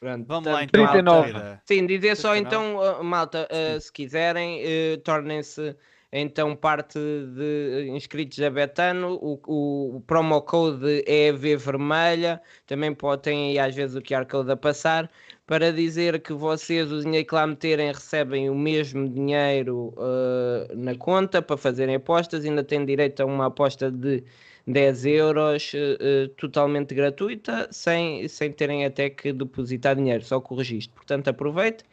Pronto, 0.00 0.26
Vamos 0.26 0.50
lá 0.50 0.60
portanto, 0.60 0.98
então. 0.98 1.22
39. 1.22 1.28
Almeida. 1.28 1.62
Sim, 1.66 1.86
dizer 1.86 2.16
só 2.16 2.34
então, 2.34 3.04
malta, 3.04 3.46
uh, 3.52 3.78
se 3.78 3.92
quiserem, 3.92 4.62
uh, 4.64 4.98
tornem-se 5.04 5.76
então 6.10 6.56
parte 6.56 6.98
de 6.98 7.88
inscritos 7.90 8.38
da 8.38 8.50
Betano. 8.50 9.18
O, 9.20 9.96
o 9.96 10.00
promo 10.00 10.40
code 10.40 11.04
é 11.06 11.28
EV 11.28 11.56
vermelha. 11.56 12.40
Também 12.66 12.94
podem 12.94 13.50
aí 13.50 13.58
às 13.58 13.74
vezes 13.74 13.94
o 13.94 14.00
QR 14.00 14.24
Code 14.26 14.50
a 14.50 14.56
passar 14.56 15.10
para 15.46 15.72
dizer 15.72 16.20
que 16.20 16.32
vocês, 16.32 16.90
o 16.90 17.02
dinheiro 17.02 17.26
que 17.26 17.34
lá 17.34 17.46
meterem, 17.46 17.88
recebem 17.88 18.48
o 18.48 18.54
mesmo 18.54 19.08
dinheiro 19.08 19.92
uh, 19.96 20.74
na 20.76 20.94
conta 20.94 21.42
para 21.42 21.56
fazerem 21.56 21.96
apostas, 21.96 22.44
ainda 22.44 22.64
têm 22.64 22.84
direito 22.86 23.20
a 23.20 23.26
uma 23.26 23.46
aposta 23.46 23.90
de 23.90 24.24
10 24.72 25.06
euros 25.06 25.72
uh, 25.74 26.28
totalmente 26.36 26.94
gratuita, 26.94 27.68
sem, 27.70 28.26
sem 28.28 28.52
terem 28.52 28.84
até 28.84 29.10
que 29.10 29.32
depositar 29.32 29.96
dinheiro, 29.96 30.24
só 30.24 30.40
com 30.40 30.54
o 30.54 30.58
registro. 30.58 30.94
Portanto, 30.94 31.28
aproveite, 31.28 31.84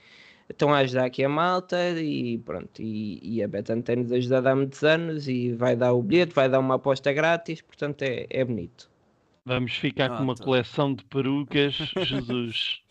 estão 0.49 0.73
a 0.73 0.77
ajudar 0.79 1.05
aqui 1.05 1.23
a 1.23 1.29
malta 1.29 1.77
e 1.99 2.37
pronto. 2.39 2.81
E, 2.81 3.19
e 3.21 3.43
a 3.43 3.47
Betan 3.47 3.81
tem-nos 3.81 4.11
ajudado 4.11 4.47
há 4.49 4.55
muitos 4.55 4.83
anos 4.83 5.27
e 5.27 5.53
vai 5.53 5.75
dar 5.75 5.93
o 5.93 6.01
bilhete, 6.01 6.33
vai 6.33 6.49
dar 6.49 6.59
uma 6.59 6.75
aposta 6.75 7.11
grátis, 7.13 7.61
portanto 7.61 8.01
é, 8.03 8.25
é 8.29 8.43
bonito. 8.45 8.89
Vamos 9.45 9.71
ficar 9.77 10.09
com 10.09 10.23
uma 10.23 10.35
Pronto. 10.35 10.43
coleção 10.43 10.93
de 10.93 11.05
perucas, 11.05 11.73
Jesus. 12.03 12.81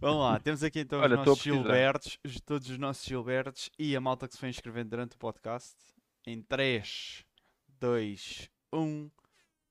Vamos 0.00 0.20
lá, 0.20 0.38
temos 0.38 0.62
aqui 0.62 0.78
então 0.78 1.00
Olha, 1.00 1.18
os 1.18 1.26
nossos. 1.26 1.42
Gilbertos, 1.42 2.18
os- 2.24 2.40
todos 2.40 2.70
os 2.70 2.78
nossos 2.78 3.04
Gilbertos 3.04 3.70
e 3.76 3.96
a 3.96 4.00
malta 4.00 4.28
que 4.28 4.34
se 4.34 4.38
foi 4.38 4.48
inscrevendo 4.48 4.90
durante 4.90 5.16
o 5.16 5.18
podcast. 5.18 5.74
Em 6.24 6.40
3, 6.42 7.24
2, 7.80 8.48
1. 8.72 9.10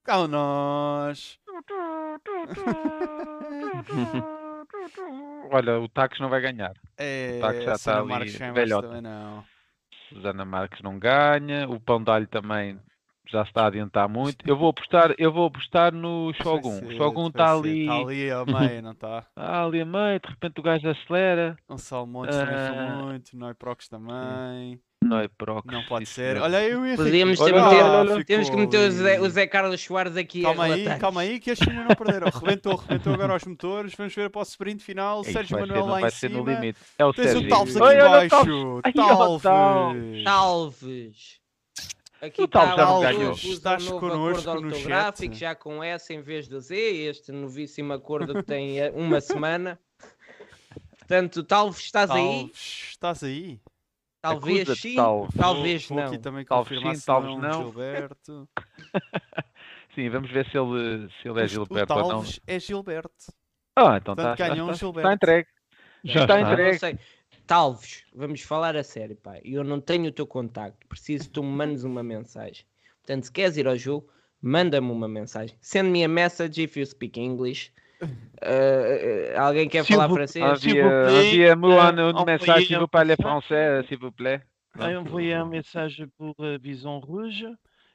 Cá 0.06 0.28
nós! 0.28 1.38
Olha, 5.50 5.78
o 5.80 5.88
Tax 5.88 6.18
não 6.20 6.28
vai 6.28 6.40
ganhar. 6.40 6.72
É, 6.96 7.38
Tá, 7.40 7.52
que 7.52 7.62
já 7.62 7.72
a 7.72 7.74
está 7.74 7.98
ali 7.98 8.08
não. 9.00 9.44
Susana 10.08 10.44
Marques 10.44 10.80
não 10.82 10.98
ganha. 10.98 11.68
O 11.68 11.80
Pão 11.80 12.02
d'Alho 12.02 12.26
também 12.28 12.78
já 13.28 13.42
se 13.44 13.50
está 13.50 13.64
a 13.64 13.66
adiantar 13.66 14.08
muito. 14.08 14.48
Eu 14.48 14.56
vou 14.56 14.70
apostar, 14.70 15.12
eu 15.18 15.32
vou 15.32 15.46
apostar 15.46 15.92
no 15.92 16.32
Shogun. 16.34 16.78
Vai 16.80 16.88
O 16.88 16.90
ser, 16.90 16.96
Shogun 16.96 17.26
está 17.28 17.48
ser. 17.48 17.54
ali, 17.58 17.86
Tá 17.86 17.94
ali 17.96 18.30
ao 18.30 18.46
meio, 18.70 18.82
não 18.82 18.92
está? 18.92 19.18
está 19.18 19.64
ali 19.64 19.80
a 19.80 19.84
meio, 19.84 20.20
de 20.20 20.28
repente 20.28 20.60
o 20.60 20.62
gajo 20.62 20.88
acelera. 20.88 21.56
Um 21.68 21.74
Ah. 21.74 22.96
foi 22.96 23.04
muito, 23.06 23.36
Noiprox 23.36 23.88
também. 23.88 24.80
Não 25.04 25.18
é 25.20 25.28
prox, 25.28 25.70
Não 25.72 25.84
pode 25.84 26.06
ser. 26.06 26.38
Olha, 26.38 26.64
eu 26.66 26.84
ia 26.86 26.96
Podíamos 26.96 27.38
ter, 27.38 27.52
meter- 27.52 27.82
olha, 27.84 28.24
temos 28.24 28.48
que 28.50 28.56
meter 28.56 28.88
o 28.88 28.90
Zé, 28.90 29.20
o. 29.20 29.28
Zé 29.28 29.46
Carlos 29.46 29.80
Soares 29.80 30.16
aqui 30.16 30.42
Calma 30.42 30.64
aí, 30.64 30.70
relatar. 30.72 30.98
calma 30.98 31.20
aí, 31.20 31.38
que 31.38 31.50
a 31.50 31.54
China 31.54 31.84
não 31.84 31.94
perderam. 31.94 32.28
Rebentou, 32.30 32.74
rebentou 32.76 33.14
agora 33.14 33.32
aos 33.34 33.44
motores. 33.44 33.94
Vamos 33.94 34.14
ver 34.14 34.30
para 34.30 34.40
o 34.40 34.42
sprint 34.42 34.82
final. 34.82 35.20
Isso 35.20 35.32
Sérgio 35.32 35.54
ser, 35.56 35.60
Manuel 35.60 35.80
não 35.82 35.86
lá 35.92 36.00
vai 36.00 36.08
em 36.08 36.12
ser 36.12 36.28
cima. 36.30 36.42
no 36.42 36.50
limite. 36.50 36.78
É 36.98 37.04
o 37.04 37.12
Tens 37.12 37.26
Sérgio. 37.30 37.46
o 37.46 37.48
Talves 37.48 37.76
aqui 37.76 37.94
embaixo. 37.94 38.28
Talves. 38.94 39.42
Talves. 39.42 40.24
Talves. 40.24 41.40
Aqui 42.22 42.42
O 42.42 42.48
Talves 42.48 42.70
está 42.72 42.82
já 42.82 42.90
não 42.90 42.98
o- 42.98 43.00
ganhou. 43.02 43.32
Estás 43.32 43.86
o 43.86 44.00
connosco 44.00 44.60
no 44.60 44.74
chat. 44.74 45.34
já 45.34 45.54
com 45.54 45.84
S 45.84 46.12
em 46.12 46.22
vez 46.22 46.48
do 46.48 46.58
Z, 46.58 46.74
este 46.74 47.30
novíssimo 47.30 47.92
acordo 47.92 48.34
que 48.34 48.42
tem 48.42 48.80
eh, 48.80 48.90
uma 48.96 49.20
semana. 49.20 49.78
Portanto, 50.98 51.44
Talves, 51.44 51.80
estás 51.84 52.10
aí? 52.10 52.24
Talves, 52.46 52.86
estás 52.90 53.22
aí? 53.22 53.60
Talvez 54.30 54.80
sim, 54.80 54.94
Talves. 54.96 55.34
talvez 55.36 55.86
Vou 55.88 55.98
não. 55.98 56.06
aqui 56.06 56.18
também 56.18 56.44
Talvez 56.44 56.80
sim, 56.80 57.06
talvez 57.06 57.34
não, 57.36 57.40
não. 57.48 57.62
Gilberto. 57.64 58.48
Sim, 59.94 60.10
vamos 60.10 60.30
ver 60.30 60.44
se 60.50 60.58
ele, 60.58 61.08
se 61.22 61.28
ele 61.28 61.40
é 61.40 61.44
O 61.44 61.48
Gilberto 61.48 61.94
ou 61.94 62.08
não. 62.12 62.24
É 62.46 62.60
Gilberto. 62.60 63.10
Ah, 63.74 63.96
então 63.96 64.14
Portanto, 64.14 64.32
está, 64.34 64.48
ganhou 64.48 64.68
um 64.68 64.70
está, 64.72 64.86
Gilberto. 64.86 65.08
está 65.08 65.14
entregue. 65.14 65.48
Já 66.04 66.20
Está 66.22 66.40
está. 66.40 66.52
entregue. 66.52 66.72
Não 66.72 66.78
sei. 66.78 66.98
Talves, 67.46 68.04
vamos 68.14 68.42
falar 68.42 68.76
a 68.76 68.82
sério, 68.82 69.16
pá. 69.16 69.38
Eu 69.44 69.64
não 69.64 69.80
tenho 69.80 70.08
o 70.08 70.12
teu 70.12 70.26
contacto. 70.26 70.86
Preciso 70.86 71.24
que 71.24 71.30
tu 71.30 71.42
me 71.42 71.48
mandes 71.50 71.82
uma 71.84 72.02
mensagem. 72.02 72.64
Portanto, 73.02 73.24
se 73.24 73.32
queres 73.32 73.56
ir 73.56 73.66
ao 73.66 73.76
jogo, 73.76 74.08
manda-me 74.42 74.90
uma 74.90 75.08
mensagem. 75.08 75.56
Send 75.60 75.88
me 75.90 76.04
a 76.04 76.08
message 76.08 76.62
if 76.62 76.76
you 76.76 76.84
speak 76.84 77.18
English. 77.18 77.72
Uh, 78.02 79.38
alguém 79.38 79.68
quer 79.68 79.84
falar 79.84 80.08
francês? 80.08 80.42
plaît, 80.42 80.52
Envia-me 80.52 81.72
euh, 81.72 81.90
une 81.90 82.00
envoyez 82.00 82.24
message, 82.26 82.66
s'il 82.66 82.78
vous 82.78 82.88
parlez 82.88 83.16
français, 83.16 83.82
s'il 83.88 83.98
vous 83.98 84.12
plaît. 84.12 84.40
Vai 84.74 84.94
envoyer 84.96 85.32
un 85.32 85.46
message 85.46 86.04
pour 86.18 86.34
Vison 86.62 87.00
Rouge 87.00 87.46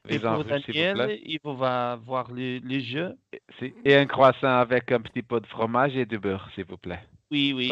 et 0.09 0.17
pour 0.17 0.43
Daniel. 0.43 1.19
Il 1.23 1.39
va 1.43 1.99
voir 2.03 2.31
les, 2.33 2.59
les 2.59 2.81
jeux. 2.81 3.15
Si. 3.59 3.71
Et 3.85 3.95
un 3.95 4.07
croissant 4.07 4.59
avec 4.59 4.91
un 4.91 4.99
petit 5.01 5.21
peu 5.21 5.39
de 5.39 5.45
fromage 5.45 5.95
et 5.95 6.07
de 6.07 6.17
beurre, 6.17 6.49
s'il 6.55 6.65
vous 6.65 6.77
plaît. 6.77 7.01
Oui, 7.29 7.53
oui. 7.55 7.71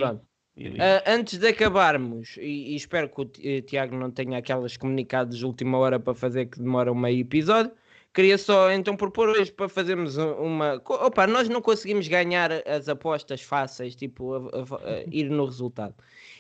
Uh, 0.57 0.99
antes 1.07 1.39
de 1.39 1.47
acabarmos, 1.47 2.35
e, 2.38 2.73
e 2.73 2.76
espero 2.76 3.07
que 3.07 3.22
o 3.22 3.26
Ti- 3.26 3.47
eh, 3.47 3.61
Tiago 3.61 3.95
não 3.95 4.11
tenha 4.11 4.38
aquelas 4.39 4.76
comunicados 4.76 5.38
de 5.38 5.45
última 5.45 5.77
hora 5.77 5.97
para 5.99 6.14
fazer 6.14 6.47
que 6.47 6.60
demoram 6.60 6.93
meio 6.93 7.22
episódio, 7.22 7.72
queria 8.14 8.38
só 8.38 8.72
então 8.72 8.95
propor 8.98 9.30
hoje 9.30 9.52
para 9.52 9.69
fazermos 9.69 10.18
um- 10.18 10.34
uma. 10.34 10.81
Opa, 10.86 11.27
nós 11.27 11.48
não 11.49 11.61
conseguimos 11.61 12.07
ganhar 12.07 12.52
as 12.68 12.90
apostas 12.90 13.41
fáceis, 13.41 13.95
tipo, 13.95 14.34
a- 14.34 14.38
a- 14.40 14.90
a 14.90 15.03
ir 15.11 15.30
no 15.30 15.45
resultado. 15.45 15.95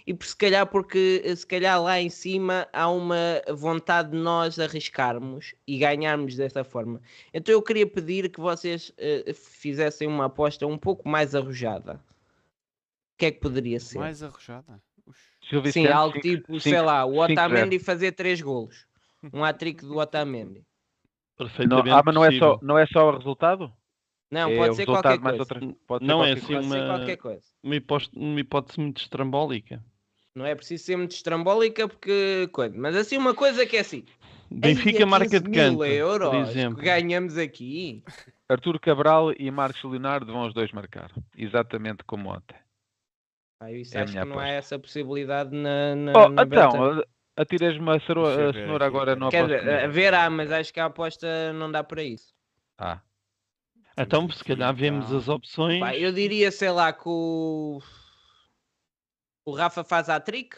E 0.07 0.13
por- 0.13 0.25
se 0.25 0.35
calhar 0.35 0.65
porque 0.65 1.21
eh, 1.23 1.35
se 1.35 1.45
calhar 1.45 1.81
lá 1.81 1.99
em 1.99 2.09
cima 2.09 2.67
há 2.73 2.89
uma 2.89 3.41
vontade 3.53 4.11
de 4.11 4.17
nós 4.17 4.57
arriscarmos 4.59 5.53
e 5.67 5.77
ganharmos 5.77 6.35
dessa 6.35 6.63
forma. 6.63 6.99
Então 7.33 7.53
eu 7.53 7.61
queria 7.61 7.85
pedir 7.85 8.29
que 8.29 8.39
vocês 8.39 8.91
eh, 8.97 9.31
fizessem 9.33 10.07
uma 10.07 10.25
aposta 10.25 10.65
um 10.65 10.77
pouco 10.77 11.07
mais 11.07 11.35
arrojada. 11.35 12.01
O 13.13 13.17
que 13.19 13.25
é 13.27 13.31
que 13.31 13.39
poderia 13.39 13.79
ser? 13.79 13.99
Mais 13.99 14.23
arrojada. 14.23 14.81
Sim, 15.71 15.87
algo 15.87 16.13
cinco- 16.21 16.27
tipo, 16.27 16.59
sei 16.59 16.73
cinco- 16.73 16.85
lá, 16.85 17.05
o 17.05 17.17
Otamendi 17.19 17.79
fazer 17.79 18.11
três 18.13 18.39
golos. 18.41 18.85
Um 19.33 19.43
hat-trick 19.43 19.83
do 19.83 19.97
Otamendi. 19.97 20.63
Não, 21.39 21.47
Perfeitamente 21.47 21.89
ah, 21.91 22.03
mas 22.05 22.15
não 22.15 22.25
é, 22.25 22.31
só, 22.37 22.59
não 22.61 22.77
é 22.77 22.85
só 22.87 23.09
o 23.09 23.17
resultado? 23.17 23.71
Não, 24.29 24.49
é 24.49 24.55
pode 24.57 24.69
o 24.71 24.73
ser 24.75 24.81
resultado 24.81 25.21
qualquer 25.21 25.39
outra. 25.39 25.59
Pode 25.87 26.05
Não 26.05 26.23
ser 26.23 26.31
é 26.31 26.41
qualquer 26.41 26.55
assim 26.59 26.69
ser 26.69 26.77
uma- 26.79 26.85
qualquer 26.85 27.17
coisa. 27.17 27.41
Uma 27.63 27.75
hipótese, 27.75 28.11
uma 28.15 28.39
hipótese 28.39 28.79
muito 28.79 29.01
estrambólica. 29.01 29.83
Não 30.35 30.45
é 30.45 30.53
preciso 30.53 30.83
ser 30.83 30.97
muito 30.97 31.11
estrambólica 31.11 31.87
porque 31.87 32.47
coisa. 32.51 32.77
Mas 32.77 32.95
assim 32.95 33.17
uma 33.17 33.33
coisa 33.33 33.65
que 33.65 33.77
é 33.77 33.79
assim. 33.79 34.05
Benfica 34.51 34.99
"Ei, 34.99 35.05
marca 35.05 35.27
15 35.29 35.43
de 35.43 35.51
canto, 35.51 35.83
euros 35.83 36.29
por 36.29 36.35
exemplo. 36.35 36.77
que 36.79 36.85
ganhamos 36.85 37.37
aqui. 37.37 38.03
Arturo 38.47 38.79
Cabral 38.79 39.31
e 39.37 39.49
Marcos 39.51 39.83
Leonardo 39.83 40.31
vão 40.31 40.45
os 40.47 40.53
dois 40.53 40.71
marcar. 40.71 41.11
Exatamente 41.37 42.03
como 42.03 42.29
ontem. 42.29 42.57
Ah, 43.61 43.71
isso 43.71 43.95
É 43.95 44.01
a 44.01 44.03
acho 44.03 44.13
minha 44.13 44.23
que 44.25 44.29
não 44.29 44.39
há 44.39 44.47
essa 44.47 44.79
possibilidade 44.79 45.55
na, 45.55 45.95
na, 45.95 46.13
Oh, 46.17 46.29
na 46.29 46.43
então. 46.43 47.03
A- 47.39 47.41
atiras-me 47.41 47.89
a, 47.89 47.93
ver 47.93 48.01
cenoura 48.01 48.85
aqui, 48.85 48.95
agora 48.97 49.15
não 49.15 49.29
Quer 49.29 49.43
aposto 49.45 49.57
dizer, 49.57 49.69
a 49.69 49.75
comigo. 49.77 49.93
ver 49.93 50.13
há, 50.13 50.29
mas 50.29 50.51
acho 50.51 50.73
que 50.73 50.79
a 50.79 50.85
aposta 50.85 51.53
não 51.53 51.71
dá 51.71 51.83
para 51.83 52.03
isso. 52.03 52.33
Ah, 52.77 53.01
Então, 53.97 54.29
se 54.29 54.43
calhar 54.43 54.73
vemos 54.73 55.05
então. 55.07 55.17
as 55.17 55.27
opções. 55.27 55.79
Pá, 55.79 55.95
eu 55.95 56.11
diria, 56.11 56.51
sei 56.51 56.71
lá, 56.71 56.91
que 56.93 57.03
o. 57.07 57.81
O 59.45 59.51
Rafa 59.53 59.83
faz 59.83 60.09
a 60.09 60.19
trick. 60.19 60.55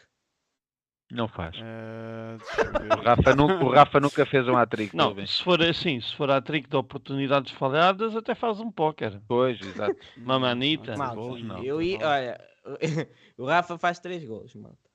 não 1.11 1.27
faz. 1.27 1.55
Ver. 1.57 2.97
O 2.99 3.01
Rafa, 3.03 3.35
nu- 3.35 3.65
o 3.65 3.69
Rafa 3.73 3.99
nunca 3.99 4.25
fez 4.25 4.47
um 4.47 4.55
hat-trick. 4.55 4.95
Não, 4.95 5.13
se 5.25 5.43
for 5.43 5.61
assim, 5.61 5.99
se 6.01 6.15
for 6.15 6.29
a 6.31 6.41
trick 6.41 6.69
de 6.69 6.75
oportunidades 6.77 7.51
falhadas, 7.53 8.15
até 8.15 8.33
faz 8.35 8.59
um 8.59 8.71
póquer. 8.71 9.19
Pois, 9.27 9.59
exato. 9.61 9.95
Uma 10.17 10.39
manita. 10.39 10.91
Não, 10.91 10.97
Malta, 10.97 11.39
não. 11.43 11.63
eu 11.63 11.81
ia, 11.81 11.97
olha, 12.07 12.47
o 13.37 13.45
Rafa 13.45 13.77
faz 13.77 13.99
três 13.99 14.23
gols, 14.23 14.53
malta. 14.55 14.90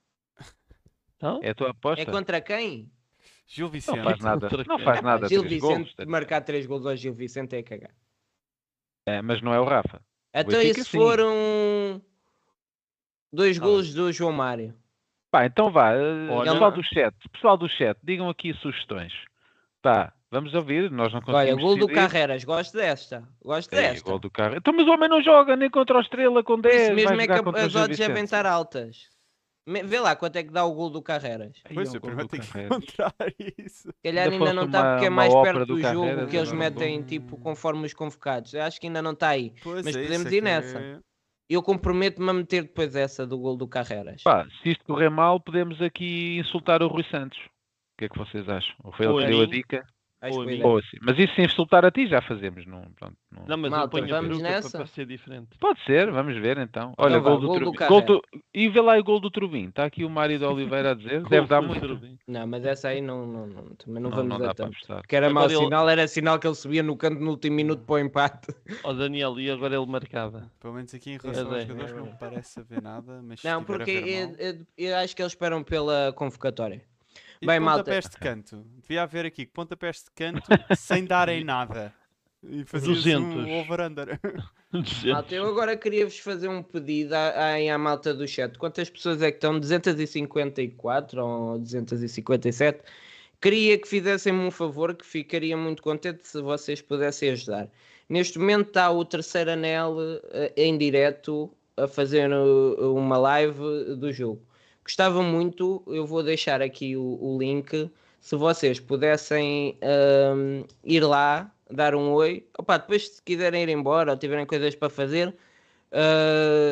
Então, 1.31 1.41
É 1.43 1.51
a 1.51 1.55
tua 1.55 1.71
aposta? 1.71 2.03
É 2.03 2.07
contra 2.07 2.41
quem? 2.41 2.91
Gil 3.47 3.67
Não 3.67 3.73
Vicente. 3.73 4.03
faz 4.03 4.19
nada. 4.21 4.49
Não 4.67 4.79
faz 4.79 5.03
nada. 5.03 5.29
Gil 5.29 5.43
Vicente 5.43 5.61
golos. 5.61 5.95
marcar 6.07 6.41
três 6.43 6.67
gols 6.67 6.85
ao 6.87 6.97
Gil 6.97 7.15
Vicente 7.15 7.55
é 7.57 7.63
cagar. 7.63 7.95
É, 9.07 9.23
mas 9.23 9.41
não 9.41 9.55
é 9.55 9.61
o 9.61 9.65
Rafa. 9.65 10.01
Então 10.35 10.61
e 10.61 10.75
se 10.75 10.85
sim. 10.85 10.99
foram 10.99 12.03
dois 13.33 13.59
golos 13.59 13.95
do 13.95 14.13
João 14.13 14.33
Mário? 14.33 14.75
Pá, 15.31 15.47
então 15.47 15.71
vá. 15.71 15.93
eh, 15.93 16.29
Olha- 16.31 16.53
Pessoal 16.53 16.73
do 16.73 16.83
chat, 16.83 17.15
pessoal 17.33 17.57
do 17.57 17.69
chat, 17.69 17.99
digam 18.03 18.29
aqui 18.29 18.53
sugestões. 18.55 19.13
Pá, 19.83 20.13
vamos 20.31 20.53
ouvir, 20.55 20.91
nós 20.91 21.13
não 21.13 21.21
conseguimos 21.21 21.53
Olha, 21.53 21.63
gol 21.63 21.77
do 21.79 21.87
decidir. 21.87 21.95
Carreras, 22.09 22.45
gosto 22.45 22.77
desta. 22.77 23.29
Gosto 23.43 23.73
Ei, 23.75 23.83
desta. 23.83 24.11
gol 24.11 24.19
do 24.19 24.31
carro. 24.31 24.57
Então, 24.57 24.73
mas 24.75 24.87
o 24.87 24.91
homem 24.91 25.09
não 25.09 25.23
joga 25.23 25.57
nem 25.57 25.71
contra 25.71 25.97
o 25.99 26.01
Estrela 26.01 26.43
com 26.43 26.61
10. 26.61 26.83
Isso 26.83 26.95
mesmo 26.95 27.17
vai 27.17 27.25
é 27.25 27.29
que 27.29 27.59
as 27.61 27.75
odds 27.75 27.99
devem 27.99 28.25
estar 28.25 28.45
altas. 28.47 29.09
Vê 29.67 29.99
lá 29.99 30.15
quanto 30.15 30.37
é 30.37 30.45
que 30.45 30.53
dá 30.53 30.65
o 30.65 30.73
gol 30.73 30.91
do 30.91 31.03
Carreras. 31.03 31.61
Ai, 31.65 31.75
Pois, 31.75 31.93
o 31.93 31.97
eu 31.97 32.01
gol 32.01 32.11
primeiro 32.11 32.29
do 32.29 32.31
tenho 32.31 32.43
que 32.45 32.59
encontrar 32.61 33.15
isso. 33.59 33.89
Se 33.89 34.03
calhar 34.05 34.25
Ainda 34.31 34.37
ainda 34.37 34.53
não 34.55 34.65
está 34.67 34.91
porque 34.93 35.07
é 35.07 35.11
mais 35.11 35.35
perto 35.35 35.59
do 35.59 35.67
do 35.67 35.81
jogo 35.81 36.01
Carreras, 36.07 36.31
que 36.31 36.37
eles 36.37 36.53
metem 36.53 37.03
tipo 37.03 37.37
conforme 37.37 37.85
os 37.85 37.93
convocados. 37.93 38.55
Eu 38.55 38.63
acho 38.63 38.81
que 38.81 38.87
ainda 38.87 39.03
não 39.03 39.11
está 39.13 39.31
aí. 39.31 39.53
Pois 39.63 39.85
Mas 39.85 39.97
é, 39.97 40.03
podemos 40.03 40.27
é 40.27 40.29
ir 40.29 40.33
que 40.39 40.41
nessa. 40.41 40.79
é- 40.79 40.99
Eu 41.49 41.63
comprometo-me 41.63 42.31
a 42.31 42.33
meter 42.33 42.63
depois 42.63 42.95
essa 42.95 43.27
do 43.27 43.39
gol 43.39 43.57
do 43.57 43.67
Carreras. 43.67 44.23
Pá, 44.23 44.47
se 44.63 44.71
isto 44.71 44.85
correr 44.85 45.09
mal, 45.11 45.41
podemos 45.41 45.81
aqui 45.83 46.39
insultar 46.39 46.83
o 46.83 46.89
Rui 46.89 47.05
Santos. 47.11 47.39
O 47.39 47.99
que 47.99 48.05
é 48.05 48.09
que 48.09 48.19
vocês 48.19 48.49
acham? 48.49 48.75
Ou 48.85 48.93
foi 48.93 49.07
ele 49.07 49.19
que 49.19 49.27
deu 49.27 49.41
a 49.43 49.47
dica? 49.47 49.87
Ou. 50.23 50.71
Ou 50.71 50.79
assim. 50.79 50.97
Mas 51.03 51.19
isso 51.19 51.35
sem 51.35 51.45
insultar 51.45 51.85
a 51.85 51.91
ti 51.91 52.07
já 52.07 52.21
fazemos. 52.23 52.67
Não, 52.67 52.81
pronto, 52.99 53.15
não- 53.31 53.45
Não, 53.47 53.57
mas 53.59 53.71
Malta, 53.71 53.85
eu 53.99 54.01
ponho 54.03 54.09
vamos 54.15 54.41
nessa? 54.41 54.77
para 54.79 54.87
ser 54.87 55.07
diferente. 55.07 55.51
Pode 55.61 55.83
ser, 55.85 56.11
vamos 56.11 56.35
ver 56.41 56.57
então. 56.59 56.95
Olha, 56.97 57.21
vá, 57.21 57.31
gol 57.31 57.41
do 57.41 57.47
gol 57.47 57.59
do 57.61 57.73
Trubin. 57.73 58.07
Do- 58.07 58.23
E 58.55 58.69
vê 58.69 58.81
lá 58.81 58.99
o 58.99 59.05
gol 59.05 59.21
do 59.21 59.31
Trubin. 59.31 59.69
Está 59.69 59.85
aqui 59.85 60.05
o 60.05 60.11
Mário 60.11 60.39
de 60.39 60.45
Oliveira 60.47 60.93
a 60.93 60.95
dizer. 60.95 61.23
Deve 61.29 61.47
dar 61.47 61.61
muito. 61.61 61.87
do 61.87 61.95
Rubinho. 61.95 62.19
Não, 62.27 62.47
mas 62.47 62.65
essa 62.65 62.89
aí 62.89 63.01
não, 63.01 63.27
não, 63.27 63.47
não 63.47 63.63
também 63.77 64.03
não, 64.03 64.11
Não, 64.11 64.17
vamos 64.17 64.29
não 64.31 64.39
dar 64.47 64.55
tanto. 64.55 64.77
Que 65.07 65.15
era 65.17 65.29
mau 65.31 65.45
ele- 65.45 65.57
sinal, 65.57 65.89
era 65.89 66.09
sinal 66.09 66.39
que 66.39 66.47
ele 66.47 66.55
subia 66.55 66.83
no 66.83 66.97
canto 66.97 67.21
no 67.21 67.31
último 67.31 67.55
minuto 67.57 67.85
para 67.85 67.95
o 67.95 67.99
empate. 67.99 68.49
Ó 68.85 68.93
Daniel, 68.95 69.39
e 69.39 69.51
agora 69.51 69.77
ele 69.77 69.87
marcava. 69.87 70.51
Pelo 70.59 70.75
menos 70.75 70.93
aqui 70.95 71.11
em 71.13 71.19
relação 71.19 71.47
aos 71.47 71.57
é. 71.63 71.67
jogadores 71.67 71.93
não 71.95 72.07
me 72.07 72.15
parece 72.19 72.59
haver 72.61 72.81
nada, 72.83 73.21
mas 73.23 73.41
se 73.41 73.47
Não, 73.47 73.63
porque 73.63 73.91
eu, 73.91 74.35
eu- 74.39 74.67
eu 74.79 74.97
acho 74.97 75.15
que 75.15 75.23
eles 75.23 75.33
esperam 75.33 75.63
pela 75.63 76.13
convocatória. 76.15 76.83
E 77.41 77.47
Bem, 77.47 77.61
malta. 77.61 77.85
pontapés 77.85 78.09
de 78.09 78.17
canto. 78.19 78.67
Devia 78.83 79.03
haver 79.03 79.27
aqui 79.27 79.47
pontapés 79.47 80.05
de 80.05 80.11
canto 80.15 80.43
sem 80.77 81.05
darem 81.05 81.45
nada. 81.45 81.93
E 82.43 82.65
fazias 82.65 82.99
200. 82.99 83.45
um 83.45 83.61
over-under. 83.61 84.21
Malta, 85.07 85.35
eu 85.35 85.47
agora 85.49 85.77
queria-vos 85.77 86.19
fazer 86.19 86.49
um 86.49 86.63
pedido 86.63 87.15
à, 87.15 87.29
à, 87.29 87.75
à 87.75 87.79
malta 87.79 88.13
do 88.13 88.29
chat. 88.29 88.59
Quantas 88.59 88.91
pessoas 88.91 89.23
é 89.23 89.31
que 89.31 89.39
estão? 89.39 89.59
254 89.59 91.25
ou 91.25 91.59
257? 91.59 92.83
Queria 93.41 93.79
que 93.79 93.89
fizessem-me 93.89 94.41
um 94.41 94.51
favor, 94.51 94.95
que 94.95 95.05
ficaria 95.05 95.57
muito 95.57 95.83
contente 95.83 96.27
se 96.29 96.41
vocês 96.43 96.83
pudessem 96.83 97.31
ajudar. 97.31 97.69
Neste 98.09 98.39
momento 98.39 98.69
está 98.69 98.91
o 98.91 99.05
terceiro 99.05 99.51
anel 99.51 99.97
eh, 100.31 100.53
em 100.57 100.77
direto 100.77 101.51
a 101.77 101.89
fazer 101.89 102.31
uma 102.33 103.19
live 103.19 103.97
do 103.97 104.13
jogo. 104.13 104.46
Gostava 104.87 105.21
muito, 105.23 105.83
eu 105.89 106.07
vou 106.07 106.23
deixar 106.23 106.63
aqui 106.63 106.97
o, 106.97 107.19
o 107.21 107.37
link. 107.39 107.91
Se 108.21 108.37
vocês 108.37 108.79
pudessem 108.81 109.77
ahm, 109.83 110.65
ir 110.85 111.01
lá, 111.05 111.53
dar 111.71 111.95
um 111.97 112.13
oi. 112.13 112.47
Opa, 112.59 112.79
depois, 112.79 113.09
se 113.17 113.23
quiserem 113.23 113.65
ir 113.65 113.69
embora 113.69 114.13
ou 114.13 114.17
tiverem 114.19 114.47
coisas 114.47 114.75
para 114.77 114.89
fazer, 114.89 115.35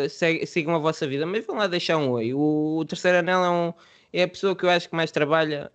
se- 0.08 0.46
sigam 0.46 0.74
a 0.74 0.78
vossa 0.78 1.06
vida. 1.06 1.26
Mas 1.26 1.44
vão 1.46 1.56
lá 1.56 1.66
deixar 1.66 1.96
um 1.98 2.10
oi. 2.10 2.32
O, 2.34 2.78
o 2.78 2.84
terceiro 2.84 3.18
anel 3.18 3.44
é, 3.44 3.50
um- 3.50 3.74
é 4.12 4.22
a 4.22 4.28
pessoa 4.28 4.54
que 4.56 4.64
eu 4.64 4.70
acho 4.70 4.88
que 4.88 4.96
mais 4.96 5.10
trabalha 5.10 5.70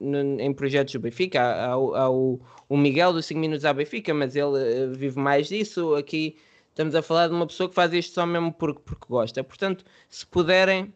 em 0.00 0.52
projetos 0.54 0.94
do 0.94 1.00
Benfica. 1.00 1.40
Há, 1.40 1.66
há 1.66 1.72
há 1.74 2.10
o, 2.10 2.40
o 2.68 2.76
Miguel 2.76 3.12
dos 3.12 3.26
5 3.26 3.40
minutos 3.40 3.64
à 3.64 3.72
Benfica, 3.72 4.14
mas 4.14 4.36
ele 4.36 4.58
eh, 4.58 4.86
vive 4.88 5.18
mais 5.20 5.48
disso. 5.48 5.94
Aqui 5.94 6.36
estamos 6.70 6.94
a 6.94 7.02
falar 7.02 7.28
de 7.28 7.34
uma 7.34 7.46
pessoa 7.46 7.68
que 7.68 7.74
faz 7.74 7.92
isto 7.92 8.14
só 8.14 8.26
mesmo 8.26 8.52
porque, 8.52 8.80
porque 8.84 9.06
gosta. 9.08 9.44
Portanto, 9.44 9.84
se 10.08 10.26
puderem, 10.26 10.92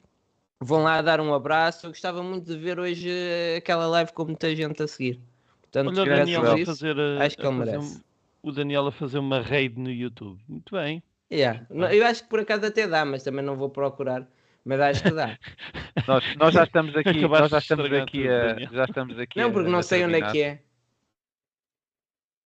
vão 0.64 0.82
lá 0.82 1.00
dar 1.02 1.20
um 1.20 1.32
abraço. 1.34 1.86
Eu 1.86 1.90
gostava 1.90 2.22
muito 2.22 2.46
de 2.46 2.56
ver 2.56 2.78
hoje 2.78 3.08
eh, 3.10 3.56
aquela 3.58 3.86
live 3.86 4.12
com 4.12 4.24
muita 4.24 4.54
gente 4.54 4.82
a 4.82 4.86
seguir. 4.88 5.20
Portanto, 5.62 5.88
Olha 5.98 6.02
o 6.02 6.16
Daniel 6.16 6.52
a 6.52 6.58
isso, 6.58 6.66
fazer. 6.72 6.98
a- 6.98 7.24
acho 7.24 7.36
que 7.36 7.46
a 7.46 7.48
ele 7.50 7.58
merece. 7.58 7.78
um- 7.78 8.00
o 8.48 8.52
Daniel 8.52 8.86
a 8.86 8.92
fazer 8.92 9.18
uma 9.18 9.40
raid 9.40 9.78
no 9.78 9.90
YouTube. 9.90 10.40
Muito 10.48 10.74
bem. 10.74 11.02
Yeah. 11.32 11.66
Não, 11.70 11.88
Eu 11.90 12.06
acho 12.06 12.22
que 12.24 12.28
por 12.28 12.40
acaso 12.40 12.66
até 12.66 12.86
dá, 12.86 13.04
mas 13.04 13.22
também 13.22 13.44
não 13.44 13.56
vou 13.56 13.70
procurar. 13.70 14.26
Mas 14.64 14.80
acho 14.80 15.02
que 15.02 15.10
dá. 15.10 15.38
Nós, 16.08 16.24
nós 16.36 16.54
já 16.54 16.64
estamos 16.64 16.94
aqui, 16.96 17.20
nós 17.28 17.50
já 17.50 17.58
estamos 17.58 17.92
aqui 17.92 18.22
tudo, 18.22 18.30
a, 18.32 18.58
já 18.74 18.84
estamos 18.84 19.18
aqui 19.18 19.40
não, 19.40 19.48
a- 19.48 19.52
porque 19.52 19.70
não 19.70 19.78
a 19.78 19.82
sei 19.82 20.04
onde 20.04 20.14
é 20.16 20.30
que 20.30 20.42
é. 20.42 20.62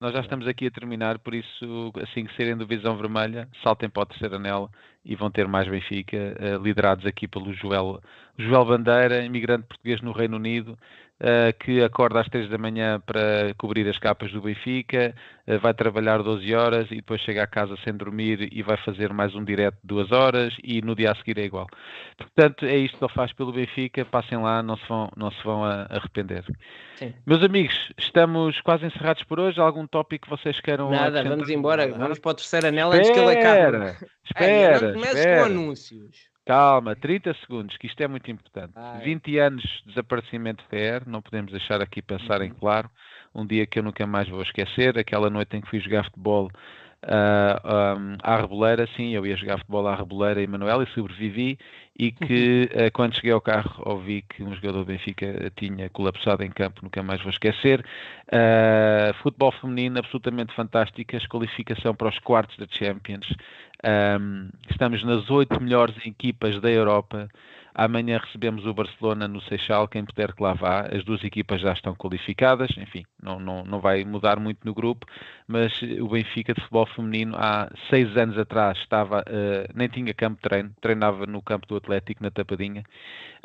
Nós 0.00 0.12
já 0.12 0.20
estamos 0.20 0.46
aqui 0.46 0.68
a 0.68 0.70
terminar, 0.70 1.18
por 1.18 1.34
isso, 1.34 1.92
assim 2.00 2.24
que 2.24 2.36
serem 2.36 2.56
do 2.56 2.64
Visão 2.64 2.96
Vermelha, 2.96 3.48
saltem 3.64 3.90
para 3.90 4.04
o 4.04 4.06
terceiro 4.06 4.36
anel 4.36 4.70
e 5.04 5.16
vão 5.16 5.28
ter 5.28 5.48
mais 5.48 5.66
Benfica, 5.66 6.16
eh, 6.16 6.56
liderados 6.62 7.04
aqui 7.04 7.26
pelo 7.26 7.52
Joel, 7.52 8.00
Joel 8.38 8.64
Bandeira, 8.64 9.24
imigrante 9.24 9.66
português 9.66 10.00
no 10.00 10.12
Reino 10.12 10.36
Unido, 10.36 10.78
eh, 11.20 11.52
que 11.52 11.82
acorda 11.82 12.20
às 12.20 12.28
três 12.28 12.48
da 12.48 12.56
manhã 12.58 13.00
para 13.04 13.52
cobrir 13.58 13.88
as 13.88 13.98
capas 13.98 14.30
do 14.32 14.40
Benfica, 14.40 15.14
eh, 15.46 15.58
vai 15.58 15.74
trabalhar 15.74 16.22
12 16.22 16.54
horas 16.54 16.86
e 16.90 16.96
depois 16.96 17.20
chega 17.22 17.42
a 17.42 17.46
casa 17.46 17.76
sem 17.82 17.92
dormir 17.92 18.48
e 18.52 18.62
vai 18.62 18.76
fazer 18.78 19.12
mais 19.12 19.34
um 19.34 19.42
direto 19.44 19.74
de 19.74 19.80
duas 19.88 20.12
horas 20.12 20.54
e 20.62 20.80
no 20.82 20.94
dia 20.94 21.10
a 21.10 21.14
seguir 21.16 21.38
é 21.38 21.44
igual. 21.44 21.66
Portanto, 22.16 22.64
é 22.64 22.76
isto 22.76 22.98
que 22.98 23.04
ele 23.04 23.12
faz 23.12 23.32
pelo 23.32 23.52
Benfica, 23.52 24.04
passem 24.04 24.38
lá, 24.38 24.62
não 24.62 24.76
se 24.76 24.88
vão, 24.88 25.10
não 25.16 25.30
se 25.30 25.42
vão 25.42 25.64
a- 25.64 25.86
arrepender. 25.90 26.44
Sim. 26.96 27.12
Meus 27.26 27.42
amigos, 27.42 27.92
estamos 27.98 28.60
quase 28.60 28.86
encerrados 28.86 29.22
por 29.24 29.38
hoje. 29.40 29.60
Algum 29.60 29.86
tópico 29.86 30.24
que 30.24 30.30
vocês 30.30 30.60
queiram 30.60 30.90
Nada, 30.90 31.06
acrescentar? 31.06 31.30
vamos 31.36 31.48
embora. 31.50 31.88
Vamos 31.88 32.18
para 32.18 32.30
o 32.30 32.34
terceiro 32.34 32.66
anel 32.68 32.90
antes 32.92 33.10
que 33.10 33.18
ele 33.18 33.30
acabe. 33.38 33.76
Espera, 33.76 33.98
Ai, 34.36 34.74
espera, 34.74 34.92
não 34.92 35.02
espera. 35.04 35.38
com 35.40 35.44
anúncios. 35.46 36.28
Calma, 36.48 36.96
30 36.96 37.34
segundos, 37.34 37.76
que 37.76 37.86
isto 37.86 38.00
é 38.00 38.08
muito 38.08 38.30
importante. 38.30 38.72
Ai. 38.74 39.04
20 39.04 39.38
anos 39.38 39.62
de 39.62 39.90
desaparecimento 39.90 40.62
de 40.64 40.68
TR, 40.70 41.06
não 41.06 41.20
podemos 41.20 41.52
deixar 41.52 41.82
aqui 41.82 42.00
pensar 42.00 42.40
Uhum. 42.40 42.46
em 42.46 42.50
claro. 42.54 42.90
Um 43.34 43.46
dia 43.46 43.66
que 43.66 43.78
eu 43.78 43.82
nunca 43.82 44.06
mais 44.06 44.26
vou 44.30 44.40
esquecer, 44.40 44.98
aquela 44.98 45.28
noite 45.28 45.54
em 45.54 45.60
que 45.60 45.68
fui 45.68 45.78
jogar 45.78 46.04
futebol 46.04 46.50
ah, 47.06 47.94
um, 47.98 48.16
à 48.22 48.40
Reboleira, 48.40 48.88
sim, 48.96 49.10
eu 49.10 49.26
ia 49.26 49.36
jogar 49.36 49.58
futebol 49.58 49.86
à 49.86 49.94
Reboleira 49.94 50.42
em 50.42 50.46
Manuel 50.46 50.82
e 50.82 50.86
sobrevivi, 50.86 51.58
e 51.98 52.10
que 52.10 52.68
ah, 52.74 52.90
quando 52.92 53.14
cheguei 53.14 53.30
ao 53.32 53.40
carro 53.42 53.82
ouvi 53.84 54.22
que 54.22 54.42
um 54.42 54.54
jogador 54.54 54.78
do 54.78 54.84
Benfica 54.86 55.52
tinha 55.54 55.90
colapsado 55.90 56.42
em 56.42 56.50
campo, 56.50 56.80
nunca 56.82 57.02
mais 57.02 57.20
vou 57.20 57.30
esquecer. 57.30 57.84
Ah, 58.32 59.12
futebol 59.22 59.52
feminino 59.52 59.98
absolutamente 59.98 60.54
fantástico, 60.54 61.14
a 61.14 61.28
qualificação 61.28 61.94
para 61.94 62.08
os 62.08 62.18
quartos 62.18 62.56
da 62.56 62.66
Champions. 62.70 63.26
Um, 63.84 64.48
estamos 64.70 65.04
nas 65.04 65.28
oito 65.30 65.60
melhores 65.62 65.96
equipas 66.04 66.60
da 66.60 66.70
Europa. 66.70 67.28
Amanhã 67.74 68.18
recebemos 68.18 68.66
o 68.66 68.74
Barcelona 68.74 69.28
no 69.28 69.40
Seixal, 69.42 69.86
quem 69.86 70.04
puder 70.04 70.32
que 70.32 70.42
lá 70.42 70.52
vá. 70.52 70.80
As 70.92 71.04
duas 71.04 71.22
equipas 71.22 71.60
já 71.60 71.72
estão 71.72 71.94
qualificadas, 71.94 72.70
enfim, 72.76 73.04
não, 73.22 73.38
não, 73.38 73.64
não 73.64 73.78
vai 73.78 74.04
mudar 74.04 74.40
muito 74.40 74.58
no 74.64 74.74
grupo, 74.74 75.06
mas 75.46 75.80
o 76.00 76.08
Benfica 76.08 76.52
de 76.54 76.60
futebol 76.60 76.86
feminino 76.86 77.36
há 77.36 77.70
seis 77.88 78.16
anos 78.16 78.36
atrás 78.36 78.76
estava, 78.78 79.22
eh, 79.28 79.68
nem 79.76 79.86
tinha 79.88 80.12
campo 80.12 80.36
de 80.36 80.48
treino, 80.48 80.72
treinava 80.80 81.24
no 81.24 81.40
campo 81.40 81.68
do 81.68 81.76
Atlético, 81.76 82.20
na 82.20 82.32
Tapadinha, 82.32 82.82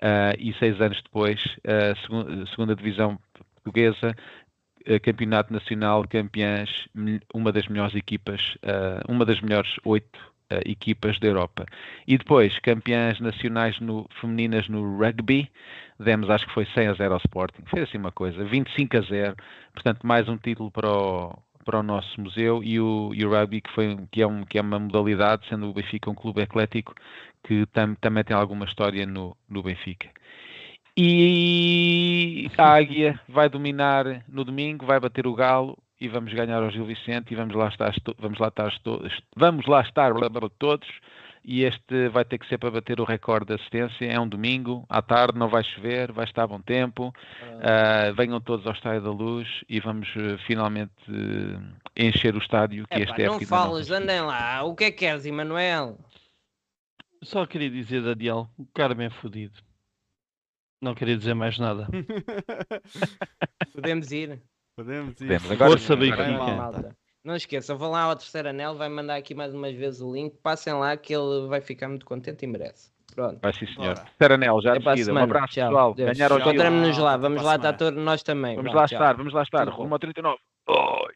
ah, 0.02 0.34
e 0.40 0.52
seis 0.56 0.82
anos 0.82 1.00
depois, 1.04 1.40
a 1.68 1.96
segun- 2.02 2.46
segunda 2.48 2.76
divisão 2.76 3.20
portuguesa, 3.64 4.16
campeonato 5.02 5.54
nacional, 5.54 6.06
campeãs, 6.08 6.70
uma 7.34 7.52
das 7.52 7.68
melhores 7.68 7.96
equipas, 7.96 8.56
eh, 8.62 9.02
uma 9.08 9.26
das 9.26 9.40
melhores 9.42 9.72
oito 9.86 10.20
eh, 10.50 10.62
equipas 10.66 11.20
da 11.20 11.28
Europa. 11.28 11.66
E 12.08 12.18
depois, 12.18 12.58
campeãs 12.60 13.20
nacionais 13.20 13.80
no, 13.80 14.08
femininas 14.20 14.68
no 14.68 14.98
rugby, 14.98 15.50
demos 16.00 16.30
acho 16.30 16.46
que 16.48 16.54
foi 16.54 16.66
100 16.66 16.88
a 16.88 16.94
0 16.94 17.14
ao 17.14 17.20
Sporting, 17.20 17.64
fez 17.70 17.88
assim 17.88 17.98
uma 17.98 18.12
coisa, 18.12 18.44
25 18.44 18.98
a 18.98 19.02
0, 19.02 19.36
portanto 19.74 20.06
mais 20.06 20.28
um 20.28 20.38
título 20.38 20.70
para 20.70 20.92
o, 20.92 21.34
para 21.64 21.80
o 21.80 21.84
nosso 21.84 22.20
museu 22.20 22.62
e 22.64 22.80
o, 22.80 23.12
e 23.14 23.26
o 23.26 23.30
rugby 23.30 23.62
que, 23.62 23.72
foi, 23.72 23.98
que, 24.12 24.22
é 24.22 24.28
um, 24.28 24.44
que 24.44 24.58
é 24.58 24.62
uma 24.62 24.80
modalidade, 24.80 25.48
sendo 25.48 25.70
o 25.70 25.74
Benfica 25.74 26.10
um 26.10 26.16
clube 26.16 26.42
eclético, 26.42 26.94
que 27.44 27.66
tam, 27.68 27.96
também 27.96 28.24
tem 28.24 28.36
alguma 28.36 28.66
história 28.66 29.06
no, 29.06 29.36
no 29.50 29.64
Benfica. 29.64 30.10
E 30.96 32.50
a 32.58 32.76
Águia 32.76 33.20
vai 33.28 33.50
dominar 33.50 34.24
no 34.28 34.44
domingo, 34.44 34.86
vai 34.86 35.00
bater 35.00 35.26
o 35.26 35.34
Galo 35.34 35.78
e 36.00 36.08
vamos 36.08 36.34
ganhar 36.34 36.62
ao 36.62 36.70
Gil 36.70 36.86
Vicente 36.86 37.34
e 37.34 37.36
vamos 37.36 37.56
lá 37.56 37.68
estar, 37.68 37.94
vamos 38.20 38.38
lá 38.38 38.50
estar 38.50 38.72
todos, 38.84 39.22
vamos 39.36 39.66
lá 39.66 39.82
estar 39.82 40.14
blá, 40.14 40.30
blá, 40.30 40.42
blá, 40.42 40.50
todos 40.60 40.88
e 41.46 41.64
este 41.64 42.08
vai 42.10 42.24
ter 42.24 42.38
que 42.38 42.48
ser 42.48 42.58
para 42.58 42.72
bater 42.72 43.02
o 43.02 43.04
recorde 43.04 43.48
de 43.48 43.54
assistência. 43.56 44.06
É 44.06 44.20
um 44.20 44.28
domingo, 44.28 44.86
à 44.88 45.02
tarde, 45.02 45.38
não 45.38 45.50
vai 45.50 45.64
chover, 45.64 46.12
vai 46.12 46.24
estar 46.24 46.48
bom 46.48 46.62
tempo. 46.62 47.14
Ah, 47.62 48.12
venham 48.16 48.40
todos 48.40 48.66
ao 48.66 48.74
Estádio 48.74 49.02
da 49.02 49.12
Luz 49.12 49.48
e 49.68 49.80
vamos 49.80 50.08
eh, 50.16 50.38
finalmente 50.48 50.94
eh, 51.10 52.08
encher 52.08 52.34
o 52.36 52.38
estádio 52.38 52.88
que 52.88 52.96
Epá, 52.96 53.12
este 53.12 53.24
é 53.24 53.26
não 53.26 53.40
falas, 53.42 53.92
andem 53.92 54.22
lá. 54.22 54.64
O 54.64 54.74
que 54.74 54.86
é 54.86 54.92
que 54.92 55.00
queres, 55.00 55.26
Emanuel? 55.26 55.98
Só 57.22 57.46
queria 57.46 57.70
dizer, 57.70 58.02
Daniel, 58.02 58.48
o 58.58 58.66
Carmen 58.74 59.08
é 59.08 59.10
fodido. 59.10 59.60
Não 60.84 60.94
queria 60.94 61.16
dizer 61.18 61.34
mais 61.34 61.58
nada. 61.58 61.88
Podemos 63.74 64.12
ir. 64.12 64.42
Podemos 64.76 65.12
ir. 65.14 65.28
Podemos, 65.28 65.52
agora 65.52 65.72
Força, 65.72 65.94
agora. 65.94 66.96
Não 67.24 67.38
esqueçam, 67.38 67.78
vão 67.78 67.92
lá 67.92 68.02
ao 68.02 68.18
terceiro 68.18 68.50
anel, 68.50 68.76
vai 68.76 68.90
mandar 68.90 69.16
aqui 69.16 69.34
mais 69.34 69.54
umas 69.54 69.74
vezes 69.74 70.02
o 70.02 70.14
link. 70.14 70.36
Passem 70.44 70.74
lá 70.74 70.98
que 70.98 71.16
ele 71.16 71.48
vai 71.48 71.62
ficar 71.62 71.88
muito 71.88 72.06
contente 72.06 72.44
e 72.44 72.48
merece. 72.48 72.92
Pronto. 73.16 73.40
Vai 73.42 73.54
sim, 73.54 73.66
senhor. 73.68 73.96
Bora. 73.96 74.08
Seranel, 74.18 74.62
já 74.62 74.78
de 74.78 74.84
seguida. 74.84 75.14
Um 75.14 75.18
abraço, 75.20 75.54
Tchau. 75.54 75.68
pessoal. 75.70 75.94
Deus. 75.94 76.18
Ganhar 76.18 76.32
ao 76.34 76.38
Tchau. 76.40 76.48
Gil. 76.48 76.54
Encontramos-nos 76.54 76.98
lá, 76.98 77.16
vamos 77.16 77.44
lá 77.44 77.56
estar 77.56 77.74
todos 77.74 78.04
nós 78.04 78.22
também. 78.22 78.58
Vamos 78.58 78.74
Vá, 78.74 78.82
lá 78.82 78.88
tchau. 78.88 78.98
estar, 78.98 79.14
vamos 79.14 79.34
lá 79.34 79.44
estar. 79.44 79.70
Rumo 79.70 79.96
ao 79.96 80.00
39. 80.00 80.38
Oi. 80.68 81.14